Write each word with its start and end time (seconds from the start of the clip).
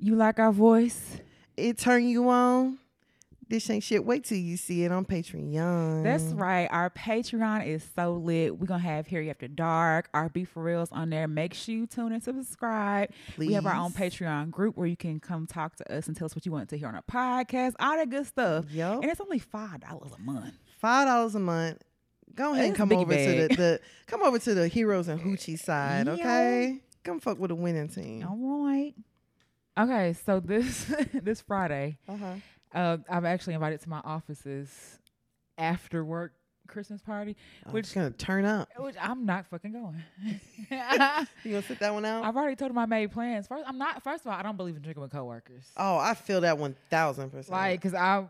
You 0.00 0.16
like 0.16 0.38
our 0.38 0.52
voice? 0.52 1.18
It 1.56 1.78
turn 1.78 2.08
you 2.08 2.28
on. 2.30 2.78
This 3.50 3.68
ain't 3.68 3.82
shit. 3.82 4.04
Wait 4.04 4.24
till 4.24 4.38
you 4.38 4.56
see 4.56 4.84
it 4.84 4.92
on 4.92 5.04
Patreon. 5.04 6.04
That's 6.04 6.22
right. 6.22 6.68
Our 6.70 6.88
Patreon 6.88 7.66
is 7.66 7.84
so 7.96 8.12
lit. 8.14 8.56
We're 8.58 8.66
gonna 8.66 8.78
have 8.82 9.08
Hear 9.08 9.20
Ye 9.20 9.28
After 9.28 9.48
Dark, 9.48 10.08
our 10.14 10.28
Be 10.28 10.44
For 10.44 10.62
Reals 10.62 10.88
on 10.92 11.10
there. 11.10 11.26
Make 11.26 11.52
sure 11.54 11.74
you 11.74 11.86
tune 11.88 12.12
in, 12.12 12.20
subscribe. 12.20 13.10
Please. 13.34 13.48
We 13.48 13.54
have 13.54 13.66
our 13.66 13.74
own 13.74 13.90
Patreon 13.90 14.52
group 14.52 14.76
where 14.76 14.86
you 14.86 14.96
can 14.96 15.18
come 15.18 15.48
talk 15.48 15.74
to 15.76 15.92
us 15.94 16.06
and 16.06 16.16
tell 16.16 16.26
us 16.26 16.36
what 16.36 16.46
you 16.46 16.52
want 16.52 16.68
to 16.70 16.78
hear 16.78 16.86
on 16.88 16.94
our 16.94 17.02
podcast, 17.02 17.74
all 17.80 17.96
that 17.96 18.08
good 18.08 18.26
stuff. 18.26 18.66
Yup. 18.70 19.02
And 19.02 19.10
it's 19.10 19.20
only 19.20 19.40
five 19.40 19.80
dollars 19.80 20.12
a 20.16 20.20
month. 20.22 20.54
Five 20.78 21.08
dollars 21.08 21.34
a 21.34 21.40
month. 21.40 21.82
Go 22.36 22.52
ahead 22.54 22.66
and 22.66 22.76
come 22.76 22.92
over 22.92 23.12
to 23.12 23.48
the, 23.48 23.54
the 23.56 23.80
come 24.06 24.22
over 24.22 24.38
to 24.38 24.54
the 24.54 24.68
heroes 24.68 25.08
and 25.08 25.20
hoochie 25.20 25.58
side, 25.58 26.06
Yo. 26.06 26.12
okay? 26.12 26.80
Come 27.02 27.18
fuck 27.18 27.38
with 27.40 27.48
the 27.48 27.56
winning 27.56 27.88
team. 27.88 28.24
All 28.24 28.64
right. 28.64 28.94
Okay, 29.80 30.14
so 30.26 30.40
this 30.40 30.84
this 31.14 31.40
Friday, 31.40 31.98
Uh-huh. 32.08 32.34
uh, 32.74 32.96
I'm 33.08 33.24
actually 33.26 33.54
invited 33.54 33.80
to 33.82 33.88
my 33.88 34.00
office's 34.04 34.98
after 35.56 36.04
work 36.04 36.32
Christmas 36.68 37.00
party, 37.02 37.36
I'm 37.66 37.72
which 37.72 37.86
just 37.86 37.94
gonna 37.94 38.10
turn 38.10 38.44
up. 38.44 38.68
which 38.78 38.94
I'm 39.00 39.26
not 39.26 39.46
fucking 39.46 39.72
going. 39.72 40.02
You 41.44 41.52
gonna 41.52 41.62
sit 41.62 41.78
that 41.80 41.92
one 41.92 42.04
out? 42.04 42.24
I've 42.24 42.36
already 42.36 42.56
told 42.56 42.70
him 42.70 42.78
I 42.78 42.86
made 42.86 43.10
plans. 43.10 43.46
First, 43.48 43.64
I'm 43.66 43.78
not. 43.78 44.02
First 44.04 44.24
of 44.24 44.32
all, 44.32 44.38
I 44.38 44.42
don't 44.42 44.56
believe 44.56 44.76
in 44.76 44.82
drinking 44.82 45.02
with 45.02 45.10
coworkers. 45.12 45.64
oh, 45.76 45.96
I 45.98 46.14
feel 46.14 46.42
that 46.42 46.58
one 46.58 46.76
thousand 46.90 47.30
percent. 47.30 47.50
Like, 47.50 47.80
cause 47.82 47.94
I, 47.94 48.24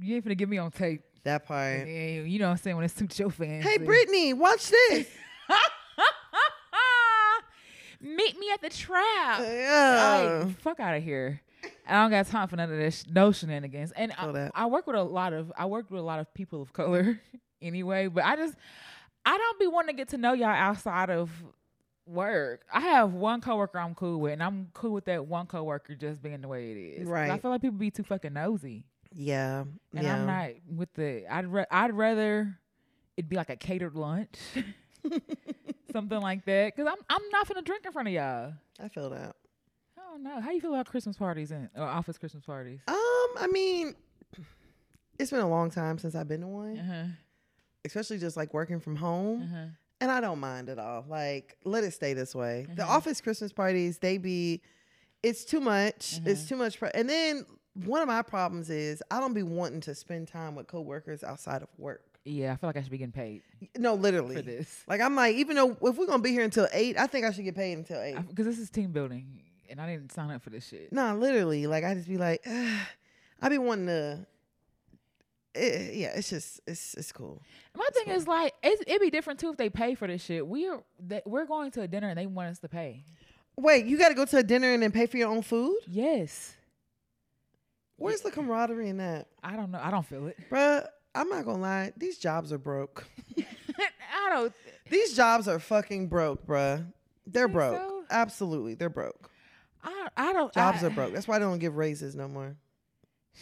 you 0.00 0.16
ain't 0.16 0.24
finna 0.24 0.36
get 0.36 0.48
me 0.48 0.58
on 0.58 0.70
tape. 0.72 1.02
that 1.24 1.46
part. 1.46 1.86
Yeah, 1.86 2.22
you 2.22 2.38
know 2.38 2.46
what 2.46 2.52
I'm 2.52 2.56
saying 2.58 2.76
when 2.76 2.84
it 2.84 2.90
suits 2.96 3.18
your 3.18 3.30
fancy. 3.30 3.68
Hey, 3.68 3.78
Brittany, 3.78 4.32
watch 4.32 4.70
this. 4.70 5.06
Meet 8.00 8.38
me 8.38 8.50
at 8.52 8.60
the 8.60 8.70
trap. 8.70 9.40
yeah. 9.40 10.44
Like, 10.44 10.60
fuck 10.60 10.80
out 10.80 10.96
of 10.96 11.02
here. 11.02 11.40
I 11.86 11.94
don't 11.94 12.10
got 12.10 12.26
time 12.26 12.48
for 12.48 12.56
none 12.56 12.70
of 12.70 12.78
this 12.78 13.04
no 13.08 13.32
shenanigans. 13.32 13.92
And 13.92 14.12
I. 14.12 14.50
I 14.54 14.66
work 14.66 14.86
with 14.86 14.96
a 14.96 15.02
lot 15.02 15.32
of 15.32 15.52
I 15.56 15.66
work 15.66 15.90
with 15.90 16.00
a 16.00 16.04
lot 16.04 16.20
of 16.20 16.32
people 16.34 16.62
of 16.62 16.72
color 16.72 17.20
anyway, 17.62 18.06
but 18.08 18.24
I 18.24 18.36
just 18.36 18.54
I 19.24 19.36
don't 19.36 19.58
be 19.58 19.66
wanting 19.66 19.96
to 19.96 20.00
get 20.00 20.08
to 20.10 20.18
know 20.18 20.32
y'all 20.32 20.48
outside 20.48 21.10
of 21.10 21.30
work. 22.06 22.64
I 22.72 22.80
have 22.80 23.12
one 23.12 23.40
coworker 23.40 23.78
I'm 23.78 23.94
cool 23.94 24.20
with, 24.20 24.32
and 24.32 24.42
I'm 24.42 24.68
cool 24.72 24.92
with 24.92 25.04
that 25.06 25.26
one 25.26 25.46
coworker 25.46 25.94
just 25.94 26.22
being 26.22 26.40
the 26.40 26.48
way 26.48 26.72
it 26.72 27.00
is. 27.00 27.08
Right. 27.08 27.30
I 27.30 27.38
feel 27.38 27.50
like 27.50 27.60
people 27.60 27.78
be 27.78 27.90
too 27.90 28.02
fucking 28.02 28.32
nosy, 28.32 28.84
yeah. 29.12 29.64
and 29.94 30.02
yeah. 30.04 30.16
I'm 30.16 30.26
not 30.26 30.50
with 30.74 30.92
the. 30.94 31.26
I'd 31.32 31.46
ra- 31.46 31.66
I'd 31.70 31.92
rather 31.92 32.58
it 33.16 33.28
be 33.28 33.36
like 33.36 33.50
a 33.50 33.56
catered 33.56 33.94
lunch, 33.96 34.38
something 35.92 36.20
like 36.20 36.44
that, 36.46 36.74
because 36.76 36.90
I'm 36.90 36.98
I'm 37.08 37.28
not 37.30 37.48
gonna 37.48 37.62
drink 37.62 37.84
in 37.86 37.92
front 37.92 38.08
of 38.08 38.14
y'all. 38.14 38.52
I 38.80 38.88
feel 38.88 39.10
that. 39.10 39.36
I 39.96 40.00
don't 40.12 40.22
know. 40.22 40.40
How 40.40 40.50
you 40.50 40.60
feel 40.60 40.74
about 40.74 40.86
Christmas 40.86 41.16
parties 41.16 41.50
and 41.50 41.68
or 41.76 41.84
office 41.84 42.18
Christmas 42.18 42.44
parties? 42.44 42.80
Um, 42.88 42.94
I 42.96 43.48
mean, 43.50 43.94
it's 45.18 45.30
been 45.30 45.40
a 45.40 45.48
long 45.48 45.70
time 45.70 45.98
since 45.98 46.14
I've 46.14 46.28
been 46.28 46.40
to 46.42 46.46
one, 46.46 46.78
Uh-huh. 46.78 47.04
especially 47.84 48.18
just 48.18 48.36
like 48.36 48.54
working 48.54 48.80
from 48.80 48.96
home. 48.96 49.42
Uh-huh. 49.42 49.66
And 50.00 50.12
I 50.12 50.20
don't 50.20 50.38
mind 50.38 50.68
at 50.68 50.78
all. 50.78 51.04
Like, 51.08 51.56
let 51.64 51.82
it 51.82 51.90
stay 51.92 52.14
this 52.14 52.32
way. 52.34 52.66
The 52.76 52.82
Mhm. 52.84 52.88
office 52.88 53.20
Christmas 53.20 53.52
parties, 53.52 53.98
they 53.98 54.16
be, 54.16 54.62
it's 55.24 55.44
too 55.44 55.58
much. 55.60 56.20
It's 56.24 56.44
Mhm. 56.44 56.48
too 56.48 56.56
much. 56.56 56.78
Pre- 56.78 56.90
and 56.94 57.08
then 57.10 57.44
one 57.84 58.00
of 58.00 58.06
my 58.06 58.22
problems 58.22 58.70
is 58.70 59.02
I 59.10 59.18
don't 59.18 59.34
be 59.34 59.42
wanting 59.42 59.80
to 59.82 59.96
spend 59.96 60.28
time 60.28 60.54
with 60.54 60.68
coworkers 60.68 61.24
outside 61.24 61.62
of 61.62 61.68
work. 61.78 62.07
Yeah, 62.28 62.52
I 62.52 62.56
feel 62.56 62.68
like 62.68 62.76
I 62.76 62.82
should 62.82 62.90
be 62.90 62.98
getting 62.98 63.12
paid 63.12 63.42
No, 63.76 63.94
literally. 63.94 64.36
for 64.36 64.42
this 64.42 64.84
Like, 64.86 65.00
I'm 65.00 65.14
like, 65.14 65.36
even 65.36 65.56
though 65.56 65.70
if 65.70 65.96
we're 65.96 66.06
going 66.06 66.18
to 66.18 66.22
be 66.22 66.30
here 66.32 66.44
until 66.44 66.68
eight, 66.72 66.98
I 66.98 67.06
think 67.06 67.24
I 67.24 67.30
should 67.32 67.44
get 67.44 67.54
paid 67.54 67.72
until 67.78 68.00
eight. 68.00 68.16
because 68.28 68.46
this 68.46 68.58
is 68.58 68.68
team 68.70 68.92
building, 68.92 69.40
and 69.70 69.80
I 69.80 69.86
didn't 69.90 70.12
sign 70.12 70.30
up 70.30 70.42
for 70.42 70.50
this 70.50 70.66
shit. 70.68 70.92
No, 70.92 71.16
literally. 71.16 71.66
Like 71.66 71.84
I 71.84 71.94
just 71.94 72.08
be 72.08 72.16
like, 72.18 72.46
I 73.42 73.48
be 73.48 73.58
wanting 73.58 73.86
to. 73.86 74.26
eh, 75.54 75.90
yeah, 75.92 76.12
it's 76.16 76.28
just 76.30 76.60
it's 76.66 76.94
it's 76.94 77.12
cool. 77.12 77.40
My 77.74 77.86
thing 77.94 78.12
is 78.14 78.26
like 78.26 78.54
it's, 78.62 78.82
it'd 78.86 79.00
be 79.00 79.10
different 79.10 79.38
too 79.40 79.50
if 79.50 79.56
they 79.56 79.70
pay 79.70 79.94
for 79.94 80.06
this 80.06 80.22
shit. 80.22 80.46
We're 80.46 80.82
we're 81.24 81.46
going 81.46 81.70
to 81.72 81.82
a 81.82 81.88
dinner 81.88 82.08
and 82.08 82.18
they 82.18 82.26
want 82.26 82.48
us 82.50 82.58
to 82.60 82.68
pay. 82.68 83.04
Wait, 83.56 83.86
you 83.86 83.96
got 83.98 84.08
to 84.10 84.14
go 84.14 84.24
to 84.24 84.36
a 84.38 84.42
dinner 84.42 84.72
and 84.72 84.82
then 84.82 84.92
pay 84.92 85.06
for 85.06 85.16
your 85.16 85.28
own 85.30 85.42
food? 85.42 85.78
Yes, 85.88 86.54
Where's 87.96 88.20
the 88.20 88.30
camaraderie 88.30 88.88
in 88.88 88.98
that, 88.98 89.26
I 89.42 89.56
don't 89.56 89.72
know. 89.72 89.80
I 89.82 89.90
don't 89.90 90.06
feel 90.06 90.28
it. 90.28 90.36
bruh? 90.48 90.86
I'm 91.18 91.28
not 91.28 91.44
gonna 91.44 91.60
lie. 91.62 91.92
These 91.96 92.18
jobs 92.18 92.52
are 92.52 92.58
broke. 92.58 93.06
I 93.38 94.30
don't. 94.30 94.52
These 94.90 95.14
jobs 95.14 95.48
are 95.48 95.58
fucking 95.58 96.08
broke, 96.08 96.46
bruh. 96.46 96.86
They're 97.26 97.48
broke. 97.48 97.76
so? 97.76 98.04
Absolutely, 98.10 98.74
they're 98.74 98.88
broke. 98.88 99.30
I, 99.82 100.08
I 100.16 100.32
don't. 100.32 100.52
Jobs 100.54 100.82
I- 100.82 100.86
are 100.86 100.90
broke. 100.90 101.12
That's 101.12 101.26
why 101.28 101.38
they 101.38 101.44
don't 101.44 101.58
give 101.58 101.76
raises 101.76 102.14
no 102.14 102.28
more. 102.28 102.56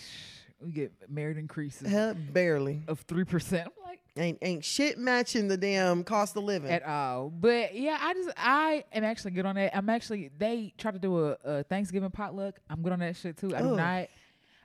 We 0.58 0.72
get 0.72 0.90
merit 1.10 1.36
increases 1.36 1.86
Hell, 1.90 2.14
barely. 2.14 2.80
of 2.88 3.00
three 3.00 3.24
percent. 3.24 3.66
I'm 3.66 3.84
like 3.90 4.00
Ain't 4.16 4.38
ain't 4.40 4.64
shit 4.64 4.96
matching 4.96 5.48
the 5.48 5.58
damn 5.58 6.02
cost 6.02 6.34
of 6.34 6.44
living. 6.44 6.70
at 6.70 6.82
all. 6.82 7.28
But 7.28 7.74
yeah, 7.74 7.98
I 8.00 8.14
just 8.14 8.30
I 8.38 8.84
am 8.90 9.04
actually 9.04 9.32
good 9.32 9.44
on 9.44 9.56
that. 9.56 9.76
I'm 9.76 9.90
actually 9.90 10.30
they 10.38 10.72
try 10.78 10.92
to 10.92 10.98
do 10.98 11.26
a, 11.26 11.36
a 11.44 11.62
Thanksgiving 11.64 12.10
potluck. 12.10 12.58
I'm 12.70 12.80
good 12.80 12.94
on 12.94 13.00
that 13.00 13.16
shit 13.16 13.36
too. 13.36 13.54
I'm 13.54 13.76
not. 13.76 14.08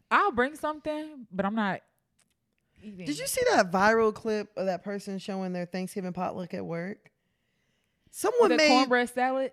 I'll 0.09 0.31
bring 0.31 0.55
something, 0.55 1.27
but 1.29 1.45
I'm 1.45 1.55
not. 1.55 1.81
Did 2.81 3.19
you 3.19 3.27
see 3.27 3.41
that 3.51 3.71
viral 3.71 4.13
clip 4.13 4.49
of 4.57 4.65
that 4.65 4.83
person 4.83 5.19
showing 5.19 5.53
their 5.53 5.65
Thanksgiving 5.65 6.13
potluck 6.13 6.53
at 6.53 6.65
work? 6.65 7.11
Someone 8.11 8.49
that 8.49 8.57
made 8.57 8.67
cornbread 8.69 9.09
salad? 9.09 9.51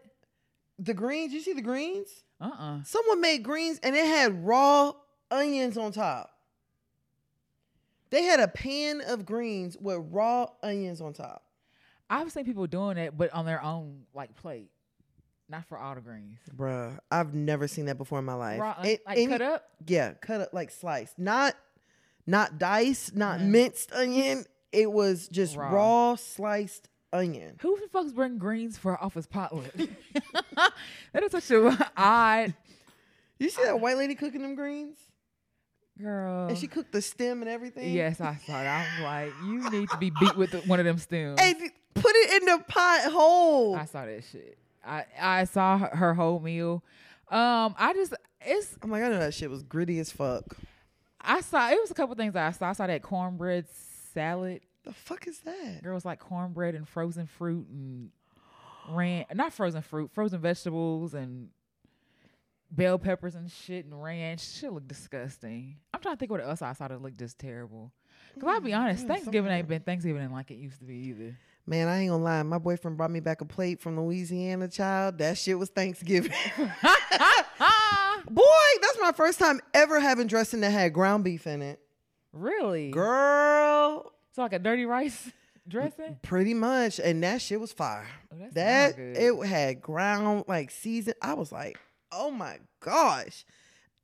the 0.78 0.94
greens. 0.94 1.32
You 1.32 1.40
see 1.40 1.52
the 1.54 1.62
greens? 1.62 2.08
Uh 2.40 2.50
uh 2.58 2.82
Someone 2.84 3.20
made 3.20 3.42
greens 3.42 3.80
and 3.82 3.96
it 3.96 4.06
had 4.06 4.44
raw 4.46 4.92
onions 5.30 5.76
on 5.76 5.92
top. 5.92 6.30
They 8.10 8.22
had 8.22 8.40
a 8.40 8.48
pan 8.48 9.02
of 9.06 9.26
greens 9.26 9.76
with 9.78 9.98
raw 10.10 10.46
onions 10.62 11.00
on 11.00 11.12
top. 11.12 11.42
I've 12.08 12.32
seen 12.32 12.44
people 12.44 12.66
doing 12.66 12.96
that, 12.96 13.18
but 13.18 13.30
on 13.34 13.44
their 13.44 13.62
own 13.62 14.04
like 14.14 14.34
plate, 14.34 14.70
not 15.48 15.66
for 15.68 15.76
all 15.76 15.94
the 15.94 16.00
greens. 16.00 16.38
Bruh, 16.56 16.98
I've 17.10 17.34
never 17.34 17.68
seen 17.68 17.84
that 17.86 17.98
before 17.98 18.18
in 18.20 18.24
my 18.24 18.34
life. 18.34 18.60
Raw, 18.60 18.80
It- 18.82 19.02
like 19.06 19.18
any- 19.18 19.26
cut 19.26 19.42
up. 19.42 19.68
Yeah, 19.86 20.12
cut 20.14 20.40
up 20.40 20.52
like 20.54 20.70
sliced. 20.70 21.18
Not 21.18 21.54
not 22.28 22.58
diced, 22.58 23.16
not 23.16 23.40
Mhm. 23.40 23.46
minced 23.48 23.92
onion. 23.92 24.44
It 24.70 24.92
was 24.92 25.28
just 25.28 25.56
Raw. 25.56 25.70
raw, 25.72 26.14
sliced 26.16 26.88
onion. 27.12 27.56
Who 27.62 27.78
the 27.80 27.88
fuck's 27.88 28.12
bring 28.12 28.38
greens 28.38 28.76
for 28.76 29.02
office 29.02 29.26
potluck? 29.26 29.72
that 31.12 31.22
is 31.22 31.32
such 31.32 31.50
a 31.50 31.90
odd 31.96 32.54
You 33.38 33.48
see 33.50 33.62
that 33.64 33.80
white 33.80 33.96
lady 33.96 34.14
cooking 34.14 34.42
them 34.42 34.54
greens? 34.54 34.98
girl. 36.00 36.46
And 36.48 36.56
she 36.56 36.68
cooked 36.68 36.92
the 36.92 37.02
stem 37.02 37.40
and 37.42 37.48
everything. 37.50 37.92
yes, 37.92 38.20
I 38.20 38.36
saw 38.46 38.52
that. 38.52 38.66
I 38.66 39.00
was 39.00 39.04
like, 39.04 39.32
you 39.44 39.70
need 39.70 39.88
to 39.90 39.96
be 39.96 40.12
beat 40.20 40.36
with 40.36 40.52
the, 40.52 40.58
one 40.60 40.78
of 40.78 40.84
them 40.86 40.98
stems. 40.98 41.40
And 41.42 41.56
put 41.94 42.12
it 42.14 42.40
in 42.42 42.46
the 42.46 42.62
pot 42.68 43.10
whole. 43.10 43.74
I 43.74 43.84
saw 43.84 44.04
that 44.06 44.22
shit. 44.30 44.58
I 44.86 45.04
I 45.20 45.44
saw 45.44 45.78
her, 45.78 45.88
her 45.96 46.14
whole 46.14 46.38
meal. 46.38 46.84
Um, 47.30 47.74
I 47.78 47.92
just 47.94 48.14
it's 48.42 48.76
I'm 48.80 48.90
like, 48.92 49.02
I 49.02 49.08
know 49.08 49.18
that 49.18 49.34
shit 49.34 49.50
was 49.50 49.62
gritty 49.64 49.98
as 49.98 50.12
fuck. 50.12 50.56
I 51.20 51.40
saw 51.40 51.70
it 51.70 51.80
was 51.80 51.90
a 51.90 51.94
couple 51.94 52.14
things 52.14 52.36
I 52.36 52.50
saw. 52.52 52.70
I 52.70 52.72
saw 52.72 52.86
that 52.86 53.02
cornbread 53.02 53.66
salad. 54.14 54.60
The 54.84 54.92
fuck 54.92 55.26
is 55.26 55.40
that? 55.40 55.82
Girls 55.82 56.04
like 56.04 56.18
cornbread 56.18 56.74
and 56.74 56.88
frozen 56.88 57.26
fruit 57.26 57.66
and 57.68 58.10
ran 58.88 59.24
not 59.34 59.52
frozen 59.52 59.82
fruit, 59.82 60.10
frozen 60.12 60.40
vegetables 60.40 61.14
and 61.14 61.48
bell 62.70 62.98
peppers 62.98 63.34
and 63.34 63.50
shit 63.50 63.84
and 63.84 64.02
ranch. 64.02 64.40
Shit 64.40 64.72
look 64.72 64.86
disgusting. 64.86 65.76
I'm 65.92 66.00
trying 66.00 66.14
to 66.16 66.18
think 66.18 66.30
what 66.30 66.42
else 66.42 66.62
I 66.62 66.72
saw 66.72 66.88
that 66.88 67.02
looked 67.02 67.18
just 67.18 67.38
terrible. 67.38 67.92
Cause 68.38 68.48
I'll 68.48 68.60
be 68.60 68.72
oh 68.72 68.78
honest, 68.78 69.02
yeah, 69.02 69.08
Thanksgiving 69.14 69.48
something 69.48 69.58
ain't 69.58 69.68
been 69.68 69.82
Thanksgiving 69.82 70.30
like 70.30 70.50
it 70.50 70.58
used 70.58 70.78
to 70.78 70.84
be 70.84 70.94
either. 70.94 71.36
Man, 71.66 71.88
I 71.88 72.00
ain't 72.00 72.10
gonna 72.10 72.22
lie. 72.22 72.42
My 72.44 72.58
boyfriend 72.58 72.96
brought 72.96 73.10
me 73.10 73.20
back 73.20 73.40
a 73.40 73.44
plate 73.44 73.80
from 73.80 74.00
Louisiana, 74.00 74.68
child. 74.68 75.18
That 75.18 75.36
shit 75.36 75.58
was 75.58 75.68
Thanksgiving. 75.68 76.32
Boy, 78.30 78.42
that's 78.82 78.98
my 79.00 79.12
first 79.12 79.38
time 79.38 79.60
ever 79.74 80.00
having 80.00 80.26
dressing 80.26 80.60
that 80.60 80.70
had 80.70 80.92
ground 80.92 81.24
beef 81.24 81.46
in 81.46 81.62
it. 81.62 81.80
really? 82.32 82.90
Girl, 82.90 84.12
It's 84.30 84.38
like 84.38 84.52
a 84.52 84.58
dirty 84.58 84.84
rice 84.84 85.30
dressing? 85.68 86.18
pretty 86.22 86.54
much. 86.54 86.98
And 87.00 87.22
that 87.22 87.40
shit 87.42 87.60
was 87.60 87.72
fire. 87.72 88.06
Oh, 88.32 88.36
that 88.38 88.54
That 88.54 88.94
sound 88.96 89.14
good. 89.14 89.22
it 89.42 89.46
had 89.46 89.80
ground 89.80 90.44
like 90.48 90.70
season. 90.70 91.14
I 91.22 91.34
was 91.34 91.50
like, 91.52 91.78
oh 92.12 92.30
my 92.30 92.58
gosh. 92.80 93.44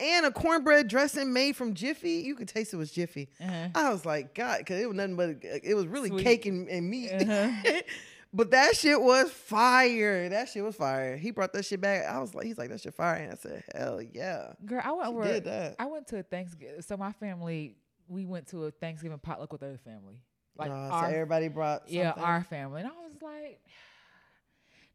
And 0.01 0.27
a 0.27 0.33
cornbread 0.33 0.89
dressing 0.89 1.33
made 1.33 1.55
from 1.55 1.73
Jiffy. 1.75 2.15
You 2.25 2.35
could 2.35 2.49
taste 2.49 2.75
it 2.75 2.77
was 2.77 2.91
Jiffy. 2.91 3.29
Uh-huh. 3.41 3.69
I 3.77 3.91
was 3.93 4.05
like, 4.05 4.35
God, 4.35 4.59
because 4.59 4.81
it 4.83 4.87
was 4.89 4.97
nothing 4.97 5.15
but 5.17 5.37
it 5.43 5.75
was 5.75 5.87
really 5.87 6.09
Sweet. 6.09 6.25
cake 6.25 6.47
and, 6.47 6.69
and 6.69 6.91
meat. 6.91 7.11
Uh-huh. 7.13 7.81
but 8.35 8.51
that 8.51 8.77
shit 8.77 9.01
was 9.01 9.31
fire. 9.31 10.29
That 10.29 10.49
shit 10.49 10.65
was 10.65 10.75
fire. 10.75 11.17
He 11.17 11.31
brought 11.31 11.53
that 11.53 11.65
shit 11.65 11.81
back. 11.81 12.05
I 12.07 12.19
was 12.19 12.35
like, 12.35 12.47
he's 12.47 12.59
like, 12.59 12.69
that 12.71 12.81
shit 12.81 12.95
fire. 12.95 13.17
And 13.17 13.33
I 13.33 13.37
said, 13.37 13.63
hell 13.75 14.03
yeah. 14.03 14.53
Girl, 14.67 14.83
I 14.85 14.93
went 14.93 15.09
over. 15.09 15.25
did 15.25 15.45
that. 15.45 15.77
I 15.79 15.87
went 15.87 16.09
to 16.09 16.19
a 16.19 16.23
Thanksgiving. 16.23 16.83
So 16.83 16.97
my 16.97 17.13
family, 17.13 17.77
we 18.09 18.27
went 18.27 18.49
to 18.49 18.65
a 18.65 18.71
Thanksgiving 18.71 19.19
potluck 19.19 19.53
with 19.53 19.61
their 19.61 19.79
family, 19.79 20.21
like 20.59 20.71
Uh, 20.71 20.75
our, 20.75 21.09
so 21.09 21.15
everybody 21.15 21.49
brought 21.49 21.89
yeah, 21.89 22.13
our 22.17 22.43
family, 22.45 22.81
and 22.83 22.91
I 22.91 22.93
was 22.93 23.23
like, 23.23 23.61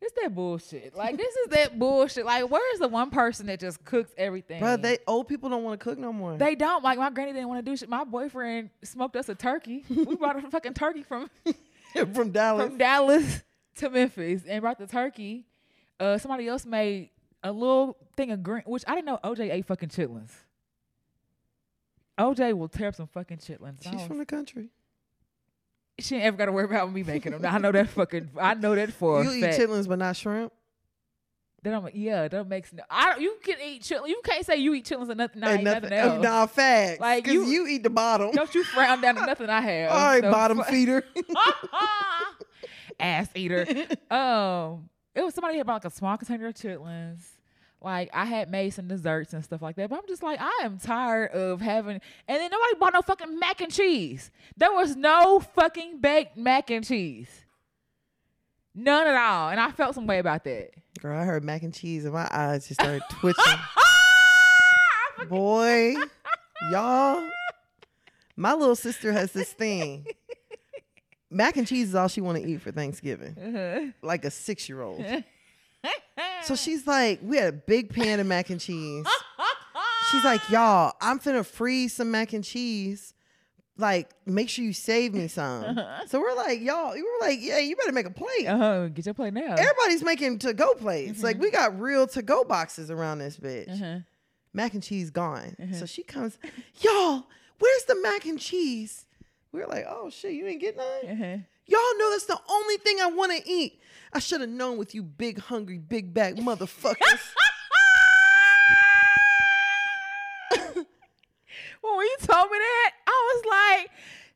It's 0.01 0.13
that 0.21 0.33
bullshit. 0.35 0.95
Like 0.95 1.17
this 1.17 1.35
is 1.35 1.47
that 1.49 1.77
bullshit. 1.79 2.25
Like 2.25 2.49
where 2.49 2.73
is 2.73 2.79
the 2.79 2.87
one 2.87 3.09
person 3.09 3.47
that 3.47 3.59
just 3.59 3.83
cooks 3.83 4.11
everything? 4.17 4.59
Bro, 4.61 4.77
they 4.77 4.99
old 5.07 5.27
people 5.27 5.49
don't 5.49 5.63
want 5.63 5.79
to 5.79 5.83
cook 5.83 5.97
no 5.97 6.13
more. 6.13 6.37
They 6.37 6.55
don't. 6.55 6.83
Like 6.83 6.97
my 6.99 7.09
granny 7.09 7.33
didn't 7.33 7.49
want 7.49 7.65
to 7.65 7.71
do 7.71 7.75
shit. 7.75 7.89
My 7.89 8.03
boyfriend 8.03 8.69
smoked 8.83 9.15
us 9.15 9.27
a 9.27 9.35
turkey. 9.35 9.83
we 9.89 10.15
brought 10.15 10.37
a 10.41 10.49
fucking 10.49 10.73
turkey 10.73 11.03
from 11.03 11.29
from 12.13 12.31
Dallas. 12.31 12.67
from 12.67 12.77
Dallas 12.77 13.43
to 13.77 13.89
Memphis 13.89 14.43
and 14.47 14.61
brought 14.61 14.77
the 14.79 14.87
turkey. 14.87 15.45
Uh, 15.99 16.17
somebody 16.17 16.47
else 16.47 16.65
made 16.65 17.09
a 17.43 17.51
little 17.51 17.97
thing 18.15 18.31
of 18.31 18.41
green, 18.43 18.63
which 18.65 18.83
I 18.87 18.95
didn't 18.95 19.05
know 19.07 19.19
OJ 19.23 19.51
ate 19.51 19.65
fucking 19.65 19.89
chitlins. 19.89 20.31
OJ 22.17 22.53
will 22.53 22.67
tear 22.67 22.89
up 22.89 22.95
some 22.95 23.07
fucking 23.07 23.37
chitlins. 23.37 23.83
She's 23.89 24.01
from 24.05 24.17
the 24.17 24.25
country. 24.25 24.69
she 25.99 26.15
ain't 26.15 26.25
ever 26.25 26.37
got 26.37 26.45
to 26.45 26.51
worry 26.51 26.65
about 26.65 26.91
me 26.91 27.03
making 27.03 27.31
them. 27.31 27.45
I 27.45 27.57
know 27.57 27.71
that 27.71 27.89
fucking. 27.89 28.29
I 28.39 28.53
know 28.55 28.75
that 28.75 28.91
for 28.93 29.23
You 29.25 29.31
eat 29.31 29.41
fact. 29.41 29.57
chitlins, 29.59 29.87
but 29.87 29.99
not 29.99 30.15
shrimp. 30.15 30.51
That 31.63 31.71
don't. 31.71 31.93
Yeah, 31.95 32.27
that 32.29 32.47
makes 32.47 32.71
no. 32.71 32.83
I 32.89 33.11
don't. 33.11 33.21
You 33.21 33.35
can 33.43 33.57
eat 33.65 33.81
chitlins. 33.81 34.07
You 34.07 34.21
can't 34.23 34.45
say 34.45 34.55
you 34.57 34.73
eat 34.73 34.85
chitlins 34.85 35.09
and 35.09 35.17
nothing. 35.17 35.43
I 35.43 35.57
eat 35.57 35.63
nothing, 35.63 35.89
nothing- 35.89 35.93
else. 35.93 36.23
Nah, 36.23 36.45
facts. 36.45 36.99
Like, 37.01 37.27
Like 37.27 37.33
you- 37.33 37.45
you, 37.45 37.67
eat 37.67 37.83
the 37.83 37.89
bottom. 37.89 38.31
Don't 38.31 38.53
you 38.55 38.63
frown 38.63 39.01
down 39.01 39.15
to 39.15 39.25
nothing 39.25 39.49
I 39.49 39.59
have. 39.61 39.91
All 39.91 39.97
right, 40.05 40.23
So 40.23 40.31
bottom 40.31 40.63
feeder. 40.63 41.03
ass 42.99 43.29
eater. 43.35 43.65
Um, 44.09 44.89
it 45.15 45.23
was 45.23 45.33
somebody 45.33 45.57
had 45.57 45.65
bought 45.67 45.83
like 45.83 45.91
a 45.91 45.95
small 45.95 46.17
container 46.17 46.47
of 46.47 46.53
chitlins. 46.55 47.23
Like 47.81 48.09
I 48.13 48.25
had 48.25 48.49
made 48.51 48.71
some 48.71 48.87
desserts 48.87 49.33
and 49.33 49.43
stuff 49.43 49.61
like 49.61 49.75
that, 49.77 49.89
but 49.89 49.97
I'm 49.99 50.07
just 50.07 50.21
like 50.23 50.39
I 50.41 50.61
am 50.63 50.77
tired 50.79 51.31
of 51.31 51.61
having. 51.61 52.01
And 52.27 52.39
then 52.41 52.51
nobody 52.51 52.75
bought 52.79 52.93
no 52.93 53.01
fucking 53.01 53.39
mac 53.39 53.61
and 53.61 53.71
cheese. 53.71 54.31
There 54.57 54.71
was 54.73 54.95
no 54.97 55.39
fucking 55.39 55.99
baked 55.99 56.35
mac 56.37 56.69
and 56.71 56.85
cheese. 56.85 57.29
None 58.75 59.07
at 59.07 59.15
all, 59.15 59.49
and 59.49 59.59
I 59.59 59.71
felt 59.71 59.95
some 59.95 60.07
way 60.07 60.19
about 60.19 60.43
that. 60.43 60.71
Girl, 61.01 61.17
I 61.17 61.23
heard 61.23 61.43
mac 61.43 61.63
and 61.63 61.73
cheese 61.73 62.03
and 62.05 62.13
my 62.13 62.27
eyes 62.31 62.67
just 62.67 62.79
started 62.81 63.01
twitching. 63.09 63.43
Boy, 65.29 65.95
y'all, 66.71 67.27
my 68.35 68.53
little 68.53 68.75
sister 68.75 69.11
has 69.13 69.31
this 69.31 69.51
thing. 69.53 70.05
Mac 71.29 71.57
and 71.57 71.67
cheese 71.67 71.89
is 71.89 71.95
all 71.95 72.07
she 72.07 72.21
want 72.21 72.37
to 72.41 72.45
eat 72.49 72.61
for 72.61 72.71
Thanksgiving, 72.71 73.35
Uh-huh. 73.37 73.91
like 74.01 74.25
a 74.25 74.31
six 74.31 74.67
year 74.69 74.81
old. 74.81 75.03
So 76.43 76.55
she's 76.55 76.87
like, 76.87 77.19
we 77.21 77.37
had 77.37 77.47
a 77.47 77.51
big 77.57 77.93
pan 77.93 78.19
of 78.19 78.25
mac 78.27 78.49
and 78.49 78.59
cheese. 78.59 79.05
She's 80.09 80.23
like, 80.23 80.49
y'all, 80.49 80.93
I'm 81.01 81.19
finna 81.19 81.45
freeze 81.45 81.93
some 81.93 82.11
mac 82.11 82.33
and 82.33 82.43
cheese. 82.43 83.13
Like, 83.79 84.09
make 84.25 84.49
sure 84.49 84.65
you 84.65 84.73
save 84.73 85.13
me 85.13 85.27
some. 85.27 85.79
So 86.07 86.19
we're 86.19 86.35
like, 86.35 86.59
y'all, 86.61 86.93
we 86.93 87.01
were 87.01 87.07
like, 87.21 87.39
yeah, 87.41 87.59
you 87.59 87.75
better 87.75 87.91
make 87.91 88.05
a 88.05 88.11
plate. 88.11 88.47
uh-huh. 88.47 88.87
Get 88.87 89.05
your 89.05 89.13
plate 89.13 89.33
now. 89.33 89.55
Everybody's 89.55 90.03
making 90.03 90.39
to 90.39 90.53
go 90.53 90.73
plates. 90.73 91.23
Like, 91.23 91.39
we 91.39 91.51
got 91.51 91.79
real 91.79 92.07
to 92.07 92.21
go 92.21 92.43
boxes 92.43 92.89
around 92.91 93.19
this 93.19 93.37
bitch. 93.37 93.69
Uh-huh. 93.71 93.99
Mac 94.53 94.73
and 94.73 94.81
cheese 94.83 95.11
gone. 95.11 95.55
So 95.73 95.85
she 95.85 96.03
comes, 96.03 96.37
y'all, 96.81 97.27
where's 97.59 97.83
the 97.85 97.95
mac 98.01 98.25
and 98.25 98.39
cheese? 98.39 99.05
We 99.51 99.61
are 99.61 99.67
like, 99.67 99.85
oh 99.87 100.09
shit, 100.09 100.33
you 100.33 100.43
didn't 100.45 100.61
get 100.61 100.75
none? 100.77 101.11
Uh-huh. 101.11 101.37
Y'all 101.65 101.97
know 101.99 102.09
that's 102.11 102.25
the 102.25 102.39
only 102.49 102.77
thing 102.77 102.97
I 102.99 103.07
want 103.07 103.31
to 103.31 103.49
eat. 103.49 103.79
I 104.11 104.19
should 104.19 104.41
have 104.41 104.49
known 104.49 104.77
with 104.77 104.95
you 104.95 105.03
big, 105.03 105.39
hungry, 105.39 105.77
big 105.77 106.13
back 106.13 106.33
motherfuckers. 106.35 106.97
when 110.75 110.85
you 111.83 112.17
told 112.21 112.51
me 112.51 112.57
that, 112.57 112.91
was 113.33 113.43
like, 113.49 113.91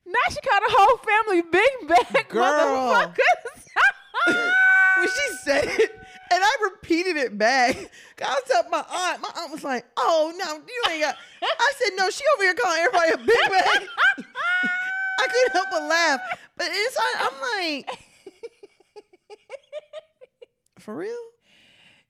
now 0.05 0.19
she 0.29 0.41
called 0.41 0.63
the 0.67 0.75
whole 0.75 0.97
family 0.97 1.41
big 1.41 2.27
Girl. 2.29 2.43
motherfuckers. 2.43 3.65
when 4.97 5.07
she 5.07 5.35
said 5.43 5.65
it, 5.65 5.91
and 6.31 6.43
I 6.43 6.57
repeated 6.71 7.17
it 7.17 7.37
back. 7.37 7.75
I 8.23 8.33
was 8.33 8.43
telling 8.47 8.71
my 8.71 8.77
aunt. 8.89 9.21
My 9.21 9.29
aunt 9.37 9.51
was 9.51 9.63
like, 9.63 9.85
"Oh 9.97 10.33
no, 10.37 10.55
you 10.55 10.83
ain't 10.91 11.01
got." 11.01 11.15
I 11.41 11.73
said, 11.77 11.91
"No, 11.95 12.09
she 12.09 12.23
over 12.35 12.43
here 12.43 12.53
calling 12.53 12.79
everybody 12.81 13.11
a 13.11 13.17
big 13.17 13.49
bag." 13.51 13.87
I 15.19 15.27
couldn't 15.27 15.51
help 15.53 15.67
but 15.71 15.83
laugh, 15.83 16.19
but 16.57 16.67
inside 16.67 17.15
I'm 17.19 17.41
like, 17.57 17.89
"For 20.79 20.95
real?" 20.95 21.15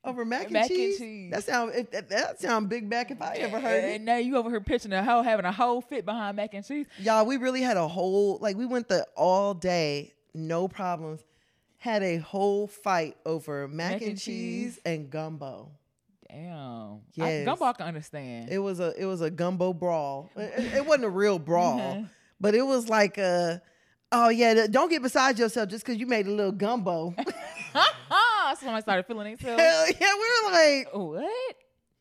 Over 0.06 0.26
mac 0.26 0.44
and, 0.46 0.52
Mac 0.54 0.70
and 0.70 0.78
cheese? 0.78 0.98
cheese. 0.98 1.32
That 1.32 1.44
sound 1.46 1.72
if, 1.76 1.92
that, 1.92 2.10
that 2.10 2.42
sound 2.42 2.68
big 2.68 2.90
back 2.90 3.10
if 3.12 3.22
I 3.22 3.36
ever 3.36 3.60
heard 3.60 3.84
it. 3.86 3.96
And 3.96 4.06
now 4.06 4.18
you 4.18 4.36
over 4.36 4.50
here 4.50 4.60
pitching 4.60 4.92
a 4.92 5.02
hoe 5.04 5.22
having 5.22 5.46
a 5.46 5.52
whole 5.52 5.80
fit 5.82 6.04
behind 6.06 6.36
mac 6.36 6.54
and 6.54 6.66
cheese. 6.66 6.88
Y'all, 7.00 7.26
we 7.26 7.38
really 7.38 7.62
had 7.62 7.78
a 7.78 7.88
whole 7.88 8.38
like 8.42 8.58
we 8.58 8.66
went 8.66 8.90
the 8.90 9.08
all 9.16 9.54
day, 9.54 10.14
no 10.34 10.68
problems. 10.68 11.22
Had 11.78 12.04
a 12.04 12.18
whole 12.18 12.68
fight 12.68 13.16
over 13.26 13.68
mac, 13.68 14.02
and, 14.02 14.18
cheese, 14.20 14.80
and 14.86 15.10
gumbo. 15.10 15.70
Damn. 16.30 17.02
Yes. 17.14 17.42
I, 17.42 17.46
gumbo 17.46 17.66
I 17.66 17.74
can 17.74 17.88
understand. 17.88 18.50
It 18.50 18.58
was 18.60 18.80
a 18.80 18.94
it 19.02 19.06
was 19.06 19.22
a 19.22 19.30
gumbo 19.30 19.72
brawl. 19.74 20.30
It, 20.36 20.74
it- 20.76 20.86
wasn't 20.86 21.06
a 21.06 21.10
real 21.10 21.40
brawl, 21.50 21.78
Mhm. 21.80 22.10
but 22.42 22.56
it 22.56 22.62
was 22.66 22.90
like 22.90 23.18
a 23.18 23.62
oh 24.12 24.30
yeah, 24.30 24.68
don't 24.68 24.90
get 24.90 25.02
beside 25.02 25.40
yourself 25.40 25.70
just 25.70 25.86
because 25.86 26.00
you 26.00 26.08
made 26.08 26.28
a 26.28 26.32
little 26.32 26.52
gumbo. 26.52 27.14
Somebody 28.60 28.82
started 28.82 29.06
feeling 29.06 29.36
themselves. 29.36 29.62
Hell 29.62 29.88
yeah, 30.00 30.14
we 30.14 30.46
were 30.46 30.52
like, 30.52 30.88
what? 30.94 31.56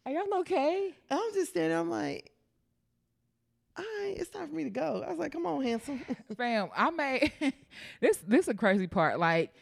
Are 0.04 0.12
y'all 0.12 0.40
okay? 0.40 0.92
I'm 1.10 1.32
just 1.34 1.50
standing. 1.50 1.76
I'm 1.78 1.90
like, 1.90 2.32
all 3.76 3.84
right, 3.84 4.14
it's 4.16 4.30
time 4.30 4.48
for 4.48 4.54
me 4.54 4.64
to 4.64 4.70
go. 4.70 5.02
I 5.06 5.10
was 5.10 5.18
like, 5.18 5.32
come 5.32 5.46
on, 5.46 5.62
handsome. 5.62 6.04
Fam, 6.36 6.68
I 6.76 6.90
made 6.90 7.32
this 8.00 8.18
this 8.26 8.42
is 8.42 8.48
a 8.48 8.54
crazy 8.54 8.86
part. 8.86 9.18
Like 9.18 9.54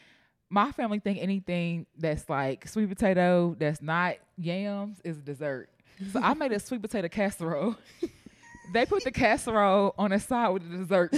my 0.49 0.73
family 0.73 0.99
think 0.99 1.19
anything 1.21 1.87
that's 1.97 2.29
like 2.29 2.67
sweet 2.67 2.89
potato 2.89 3.55
that's 3.59 3.81
not 3.81 4.17
yams 4.37 4.99
is 5.05 5.19
a 5.19 5.21
dessert. 5.21 5.69
So 6.13 6.21
I 6.21 6.35
made 6.35 6.53
a 6.53 6.59
sweet 6.61 6.83
potato 6.83 7.09
casserole. 7.09 7.77
they 8.73 8.87
put 8.87 9.05
the 9.05 9.13
casserole 9.13 9.95
on 9.97 10.11
the 10.11 10.19
side 10.19 10.49
with 10.49 10.69
the 10.69 10.79
dessert. 10.79 11.15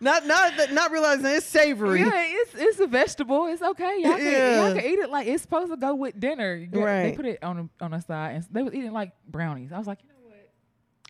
Not 0.00 0.26
not 0.26 0.56
that- 0.56 0.72
not 0.72 0.90
realizing 0.92 1.26
it's 1.26 1.46
savory. 1.46 2.00
yeah, 2.00 2.10
it's 2.14 2.54
it's 2.54 2.80
a 2.80 2.86
vegetable. 2.86 3.46
It's 3.46 3.62
okay. 3.62 3.98
Y'all 4.02 4.16
can, 4.16 4.56
y'all 4.64 4.74
can 4.74 4.84
eat 4.84 4.98
it 4.98 5.10
like 5.10 5.26
it's 5.26 5.42
supposed 5.42 5.70
to 5.70 5.76
go 5.76 5.94
with 5.94 6.18
dinner. 6.18 6.58
Get- 6.58 6.72
They 7.10 7.12
put 7.16 7.26
it 7.26 7.42
on 7.42 7.70
the, 7.78 7.84
on 7.84 7.90
the 7.92 8.00
side 8.00 8.36
and 8.36 8.46
they 8.50 8.62
was 8.62 8.74
eating 8.74 8.92
like 8.92 9.12
brownies. 9.26 9.72
I 9.72 9.78
was 9.78 9.86
like, 9.86 9.98
you 10.02 10.08
know 10.08 10.28
what? 10.28 10.48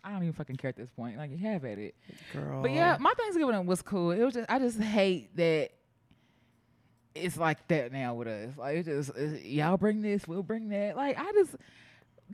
I 0.03 0.11
don't 0.11 0.23
even 0.23 0.33
fucking 0.33 0.55
care 0.57 0.69
at 0.69 0.75
this 0.77 0.89
point. 0.89 1.17
Like 1.17 1.31
you 1.31 1.37
have 1.39 1.65
at 1.65 1.77
it. 1.77 1.95
Girl. 2.33 2.61
But 2.61 2.71
yeah, 2.71 2.97
my 2.99 3.13
Thanksgiving 3.17 3.65
was 3.65 3.81
cool. 3.81 4.11
It 4.11 4.23
was 4.23 4.33
just 4.33 4.49
I 4.49 4.59
just 4.59 4.79
hate 4.79 5.35
that 5.37 5.69
it's 7.15 7.37
like 7.37 7.67
that 7.67 7.91
now 7.91 8.13
with 8.13 8.27
us. 8.27 8.57
Like 8.57 8.77
it 8.77 8.85
just 8.85 9.11
it's, 9.15 9.43
y'all 9.43 9.77
bring 9.77 10.01
this, 10.01 10.27
we'll 10.27 10.43
bring 10.43 10.69
that. 10.69 10.95
Like 10.95 11.17
I 11.19 11.31
just 11.33 11.55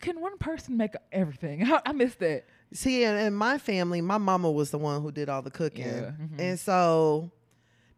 can 0.02 0.20
one 0.20 0.38
person 0.38 0.78
make 0.78 0.94
everything. 1.12 1.64
I, 1.72 1.82
I 1.88 1.92
miss 1.94 2.16
that. 2.16 2.46
See, 2.74 3.04
in, 3.04 3.16
in 3.16 3.34
my 3.34 3.58
family, 3.58 4.02
my 4.02 4.18
mama 4.18 4.52
was 4.52 4.72
the 4.72 4.78
one 4.78 5.02
who 5.02 5.12
did 5.12 5.30
all 5.30 5.42
the 5.42 5.52
cooking. 5.52 5.86
Yeah, 5.86 6.12
mhm. 6.20 6.40
And 6.40 6.60
so 6.60 7.32